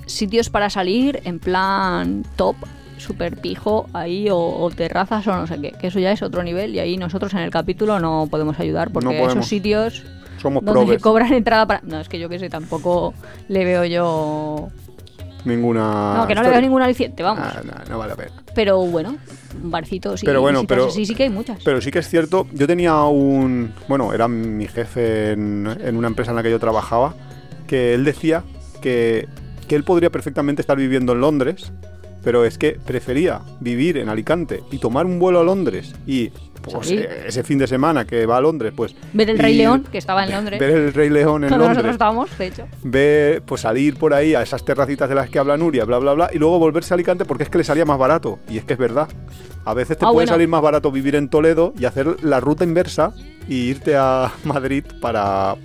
sitios 0.07 0.49
para 0.49 0.69
salir 0.69 1.21
en 1.25 1.37
plan 1.39 2.25
top, 2.37 2.55
super 2.97 3.37
pijo 3.37 3.87
ahí, 3.93 4.29
o, 4.29 4.37
o 4.37 4.69
terrazas 4.71 5.25
o 5.27 5.35
no 5.35 5.47
sé 5.47 5.59
qué. 5.61 5.71
Que 5.71 5.87
eso 5.87 5.99
ya 5.99 6.11
es 6.11 6.21
otro 6.21 6.43
nivel 6.43 6.75
y 6.75 6.79
ahí 6.79 6.97
nosotros 6.97 7.33
en 7.33 7.39
el 7.39 7.51
capítulo 7.51 7.99
no 7.99 8.27
podemos 8.29 8.59
ayudar 8.59 8.91
porque 8.91 9.07
podemos. 9.09 9.31
esos 9.33 9.47
sitios 9.47 10.03
Somos 10.41 10.63
donde 10.63 10.81
probes. 10.83 11.01
cobran 11.01 11.33
entrada 11.33 11.65
para... 11.65 11.81
No, 11.83 11.99
es 11.99 12.09
que 12.09 12.19
yo 12.19 12.29
que 12.29 12.39
sé, 12.39 12.49
tampoco 12.49 13.13
le 13.49 13.65
veo 13.65 13.85
yo... 13.85 14.69
Ninguna. 15.45 16.15
no, 16.17 16.27
que 16.27 16.35
no 16.35 16.43
le 16.43 16.49
veo 16.49 16.59
ningún 16.59 16.81
aliciente, 16.81 17.23
vamos. 17.23 17.43
Ah, 17.47 17.61
no, 17.63 17.71
no 17.89 17.97
vale 17.99 18.09
la 18.11 18.15
pena. 18.17 18.31
Pero 18.53 18.79
bueno, 18.81 19.15
barcitos 19.61 20.21
y 20.21 20.25
Pero 20.25 20.41
bueno, 20.41 20.63
pero- 20.67 20.87
así 20.87 21.05
sí 21.05 21.15
que 21.15 21.23
hay 21.23 21.29
muchas. 21.29 21.59
Pero 21.63 21.79
sí 21.79 21.89
que 21.89 21.99
es 21.99 22.09
cierto, 22.09 22.47
yo 22.51 22.67
tenía 22.67 23.01
un. 23.03 23.71
Bueno, 23.87 24.11
era 24.13 24.27
mi 24.27 24.67
jefe 24.67 25.31
en, 25.31 25.67
en 25.81 25.95
una 25.95 26.07
empresa 26.07 26.31
en 26.31 26.35
la 26.37 26.43
que 26.43 26.49
yo 26.51 26.59
trabajaba, 26.59 27.15
que 27.65 27.93
él 27.93 28.03
decía 28.03 28.43
que, 28.81 29.27
que 29.69 29.75
él 29.75 29.85
podría 29.85 30.09
perfectamente 30.09 30.61
estar 30.61 30.75
viviendo 30.75 31.13
en 31.13 31.21
Londres, 31.21 31.71
pero 32.27 32.43
es 32.43 32.57
que 32.57 32.73
prefería 32.73 33.39
vivir 33.61 33.95
en 33.95 34.09
Alicante 34.09 34.61
y 34.69 34.79
tomar 34.79 35.05
un 35.05 35.17
vuelo 35.17 35.39
a 35.39 35.45
Londres 35.45 35.95
y 36.05 36.29
pues, 36.61 36.91
ese 36.91 37.41
fin 37.45 37.57
de 37.57 37.67
semana 37.67 38.05
que 38.05 38.25
va 38.25 38.35
a 38.35 38.41
Londres, 38.41 38.73
pues. 38.75 38.93
Ver 39.13 39.29
el 39.29 39.39
Rey 39.39 39.55
León, 39.55 39.85
que 39.89 39.97
estaba 39.97 40.25
en 40.25 40.31
Londres. 40.31 40.59
Ver 40.59 40.71
el 40.71 40.93
Rey 40.93 41.09
León 41.09 41.45
en 41.45 41.49
Cuando 41.51 41.69
nosotros 41.69 41.75
Londres. 41.77 41.93
estábamos, 41.93 42.37
de 42.37 42.47
hecho. 42.47 42.67
Ver, 42.83 43.41
pues 43.43 43.61
salir 43.61 43.95
por 43.95 44.13
ahí 44.13 44.35
a 44.35 44.41
esas 44.41 44.65
terracitas 44.65 45.07
de 45.07 45.15
las 45.15 45.29
que 45.29 45.39
habla 45.39 45.55
Nuria, 45.55 45.85
bla, 45.85 45.99
bla, 45.99 46.11
bla, 46.15 46.29
y 46.33 46.37
luego 46.37 46.59
volverse 46.59 46.93
a 46.93 46.95
Alicante 46.95 47.23
porque 47.23 47.43
es 47.45 47.49
que 47.49 47.59
le 47.59 47.63
salía 47.63 47.85
más 47.85 47.97
barato. 47.97 48.39
Y 48.49 48.57
es 48.57 48.65
que 48.65 48.73
es 48.73 48.79
verdad. 48.79 49.07
A 49.63 49.73
veces 49.73 49.97
te 49.97 50.03
Ah, 50.03 50.09
puede 50.09 50.25
bueno. 50.25 50.31
salir 50.33 50.49
más 50.49 50.61
barato 50.61 50.91
vivir 50.91 51.15
en 51.15 51.29
Toledo 51.29 51.71
y 51.79 51.85
hacer 51.85 52.21
la 52.25 52.41
ruta 52.41 52.65
inversa 52.65 53.13
y 53.47 53.69
irte 53.69 53.95
a 53.95 54.33
Madrid 54.43 54.83
para, 54.99 55.55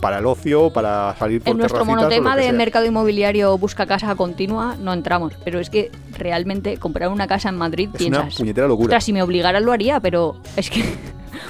para 0.00 0.18
el 0.18 0.26
ocio, 0.26 0.70
para 0.70 1.14
salir 1.18 1.40
por 1.42 1.52
En 1.52 1.58
nuestro 1.58 1.84
monotema 1.84 2.36
de 2.36 2.42
sea. 2.44 2.52
mercado 2.52 2.84
inmobiliario 2.86 3.56
busca 3.58 3.86
casa 3.86 4.14
continua 4.14 4.76
no 4.80 4.92
entramos, 4.92 5.34
pero 5.44 5.58
es 5.58 5.70
que 5.70 5.90
realmente 6.18 6.76
comprar 6.76 7.08
una 7.10 7.26
casa 7.26 7.48
en 7.48 7.56
Madrid 7.56 7.88
Es 7.94 8.00
una 8.02 8.18
piensas, 8.20 8.34
puñetera 8.38 8.66
locura. 8.68 8.86
ostras, 8.86 9.04
si 9.04 9.12
me 9.12 9.22
obligaran 9.22 9.64
lo 9.64 9.72
haría, 9.72 9.98
pero 10.00 10.36
es 10.56 10.68
que 10.70 10.80
en 10.80 10.86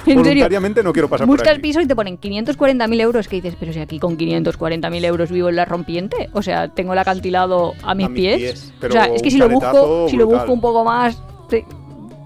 serio, 0.05 0.15
Voluntariamente 0.23 0.81
no 0.83 0.93
quiero 0.93 1.09
pasar 1.09 1.27
por 1.27 1.35
buscas 1.37 1.53
aquí. 1.53 1.61
piso 1.61 1.81
y 1.81 1.85
te 1.87 1.95
ponen 1.95 2.17
540.000 2.19 3.01
euros 3.01 3.27
que 3.27 3.35
dices, 3.37 3.55
pero 3.59 3.73
si 3.73 3.79
aquí 3.79 3.99
con 3.99 4.17
540.000 4.17 5.03
euros 5.05 5.29
vivo 5.31 5.49
en 5.49 5.55
la 5.57 5.65
rompiente, 5.65 6.29
o 6.33 6.41
sea, 6.41 6.69
tengo 6.69 6.93
el 6.93 6.99
acantilado 6.99 7.73
a 7.83 7.93
mis, 7.95 8.09
mis 8.09 8.15
pies. 8.19 8.37
pies, 8.37 8.73
o 8.89 8.91
sea, 8.91 9.05
es 9.05 9.21
que 9.21 9.29
si 9.31 9.37
lo 9.37 9.49
busco, 9.49 10.07
si 10.09 10.15
lo 10.17 10.25
busco 10.27 10.51
un 10.53 10.61
poco 10.61 10.83
más, 10.85 11.21
te- 11.49 11.65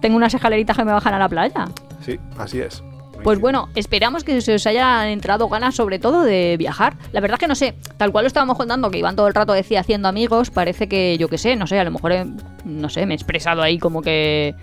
tengo 0.01 0.17
unas 0.17 0.33
escaleritas 0.33 0.77
que 0.77 0.85
me 0.85 0.91
bajan 0.91 1.13
a 1.15 1.19
la 1.19 1.29
playa. 1.29 1.65
Sí, 2.05 2.19
así 2.37 2.59
es. 2.59 2.83
Pues 3.23 3.39
bueno, 3.39 3.69
esperamos 3.75 4.23
que 4.23 4.41
se 4.41 4.55
os 4.55 4.65
hayan 4.65 5.07
entrado 5.07 5.47
ganas 5.47 5.75
sobre 5.75 5.99
todo 5.99 6.23
de 6.23 6.55
viajar. 6.57 6.95
La 7.11 7.21
verdad 7.21 7.37
que 7.37 7.47
no 7.47 7.53
sé, 7.55 7.75
tal 7.97 8.11
cual 8.11 8.23
lo 8.23 8.27
estábamos 8.27 8.57
contando, 8.57 8.89
que 8.89 8.97
Iván 8.97 9.15
todo 9.15 9.27
el 9.27 9.35
rato 9.35 9.53
decía 9.53 9.81
haciendo 9.81 10.07
amigos, 10.07 10.49
parece 10.49 10.89
que 10.89 11.17
yo 11.19 11.27
qué 11.27 11.37
sé, 11.37 11.55
no 11.55 11.67
sé, 11.67 11.79
a 11.79 11.83
lo 11.83 11.91
mejor, 11.91 12.11
he- 12.13 12.25
no 12.65 12.89
sé, 12.89 13.05
me 13.05 13.13
he 13.13 13.15
expresado 13.15 13.61
ahí 13.61 13.77
como 13.77 14.01
que... 14.01 14.55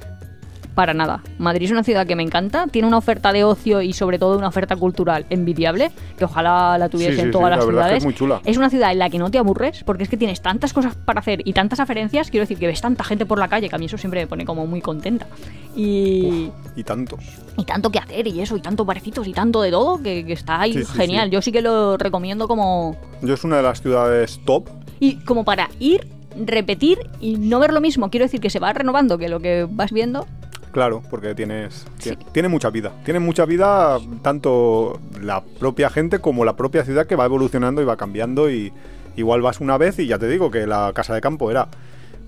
Para 0.79 0.95
nada. 0.95 1.25
Madrid 1.39 1.65
es 1.65 1.73
una 1.73 1.83
ciudad 1.83 2.07
que 2.07 2.15
me 2.15 2.23
encanta, 2.23 2.69
tiene 2.69 2.87
una 2.87 2.99
oferta 2.99 3.33
de 3.33 3.43
ocio 3.43 3.83
y 3.83 3.93
sobre 3.93 4.17
todo 4.17 4.39
una 4.39 4.47
oferta 4.47 4.77
cultural 4.77 5.27
envidiable, 5.29 5.91
que 6.17 6.25
ojalá 6.25 6.79
la 6.79 6.89
tuviese 6.89 7.15
Sí, 7.15 7.19
sí, 7.19 7.25
en 7.25 7.31
todas 7.33 7.49
sí, 7.49 7.57
las 7.57 7.59
la 7.59 7.65
verdad 7.65 7.87
es 7.89 7.93
que 7.95 7.99
ciudades. 7.99 7.99
es 7.99 8.05
muy 8.05 8.15
chula. 8.15 8.41
Es 8.45 8.57
una 8.59 8.71
ciudad 8.71 8.93
en 8.93 9.01
la 9.01 9.11
que 9.11 9.19
no 9.19 9.29
te 9.29 9.39
aburres, 9.39 9.83
porque 9.83 10.05
es 10.05 10.09
que 10.09 10.17
tienes 10.17 10.41
tantas 10.41 10.73
cosas 10.73 10.95
para 10.95 11.19
hacer 11.19 11.43
y 11.45 11.53
tantas 11.53 11.81
aferencias, 11.81 12.31
quiero 12.31 12.45
decir 12.45 12.59
que 12.59 12.69
ves 12.69 12.81
tanta 12.81 13.03
gente 13.03 13.27
por 13.27 13.41
la 13.41 13.49
calle, 13.49 13.69
que 13.69 13.75
a 13.75 13.79
mí 13.81 13.87
eso 13.87 13.99
siempre 13.99 14.21
me 14.21 14.29
pone 14.29 14.45
como 14.45 14.69
muy 14.69 14.81
contenta. 14.81 15.27
Y... 15.75 16.53
Y 16.77 16.85
tanto. 16.85 17.19
Y 17.57 17.65
tanto 17.65 17.91
que 17.91 17.99
hacer 17.99 18.29
y 18.29 18.41
eso, 18.41 18.57
y 18.57 18.61
tanto 18.61 18.87
parecitos 18.87 19.27
y 19.27 19.33
tanto 19.33 19.61
de 19.63 19.73
todo, 19.73 20.01
que, 20.01 20.25
que 20.25 20.33
está 20.33 20.61
ahí 20.61 20.85
genial. 20.85 21.29
Yo 21.33 21.43
sí 21.43 21.51
que 21.51 21.61
lo 21.61 21.97
recomiendo 21.97 22.47
como... 22.47 22.97
Yo 23.21 23.35
es 23.35 23.43
una 23.43 23.57
de 23.57 23.65
las 23.65 23.83
ciudades 23.83 24.39
top. 24.45 24.69
Y 25.01 25.17
como 25.25 25.45
para 25.45 25.71
ir, 25.81 26.07
repetir 26.37 26.99
y 27.21 27.35
no 27.35 27.59
ver 27.59 27.73
lo 27.73 27.81
mismo. 27.81 28.11
Quiero 28.11 28.27
decir 28.27 28.41
que 28.41 28.49
se 28.49 28.61
va 28.61 28.73
renovando, 28.73 29.19
que 29.19 29.29
lo 29.29 29.41
que 29.41 29.67
vas 29.69 29.91
viendo... 29.91 30.25
Claro, 30.73 31.03
porque 31.11 31.35
tienes 31.35 31.87
Sí. 31.99 32.17
tiene 32.33 32.49
mucha 32.49 32.71
vida. 32.71 32.93
Tiene 33.05 33.21
mucha 33.21 33.45
vida 33.45 33.99
tanto 34.23 35.01
la 35.21 35.43
propia 35.43 35.91
gente 35.91 36.19
como 36.21 36.45
la 36.45 36.57
propia 36.57 36.85
ciudad 36.85 37.07
que 37.07 37.17
va 37.17 37.25
evolucionando 37.25 37.81
y 37.83 37.85
va 37.85 37.97
cambiando 37.97 38.51
y 38.51 38.73
igual 39.17 39.43
vas 39.43 39.61
una 39.61 39.79
vez 39.79 39.99
y 39.99 40.07
ya 40.07 40.19
te 40.19 40.29
digo 40.29 40.51
que 40.51 40.67
la 40.67 40.93
casa 40.95 41.15
de 41.15 41.21
campo 41.21 41.51
era 41.51 41.69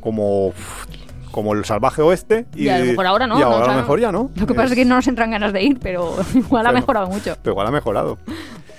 como 0.00 0.52
como 1.30 1.52
el 1.54 1.64
salvaje 1.64 2.02
oeste 2.02 2.46
y, 2.56 2.64
Y 2.64 2.68
a 2.70 2.78
lo 2.80 2.84
mejor 2.86 3.06
ahora 3.06 3.26
no, 3.28 3.36
y 3.36 3.40
no, 3.40 3.46
ahora 3.46 3.66
a 3.66 3.76
lo 3.76 3.80
mejor 3.82 4.00
ya 4.00 4.10
no. 4.10 4.30
Lo 4.34 4.46
que 4.48 4.54
pasa 4.54 4.70
es 4.70 4.74
que 4.74 4.84
no 4.84 4.96
nos 4.96 5.06
entran 5.06 5.30
ganas 5.30 5.52
de 5.52 5.62
ir, 5.62 5.78
pero 5.80 6.16
igual 6.34 6.66
ha 6.66 6.70
Pero- 6.70 6.80
mejorado 6.80 7.06
mucho. 7.06 7.36
Pero 7.40 7.52
igual 7.52 7.66
ha 7.68 7.70
mejorado. 7.70 8.18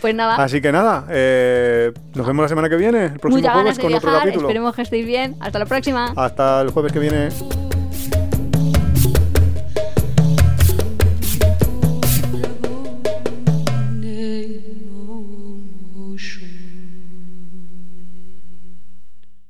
Pues 0.02 0.14
nada, 0.16 0.36
Así 0.44 0.60
que 0.62 0.72
nada, 0.72 1.06
eh, 1.12 1.94
nos 2.16 2.26
vemos 2.28 2.44
la 2.44 2.50
semana 2.50 2.68
que 2.68 2.76
viene, 2.76 3.06
el 3.06 3.20
próximo 3.20 3.38
muchas 3.38 3.54
jueves 3.54 3.64
ganas 3.66 3.78
de 3.78 3.84
con 3.84 3.94
otro 3.94 4.10
viajar. 4.10 4.26
capítulo. 4.28 4.48
Esperemos 4.50 4.76
que 4.76 4.82
estéis 4.82 5.06
bien. 5.06 5.36
Hasta 5.40 5.60
la 5.60 5.66
próxima. 5.66 6.12
Hasta 6.18 6.62
el 6.62 6.72
jueves 6.72 6.92
que 6.92 7.00
viene. 7.00 7.30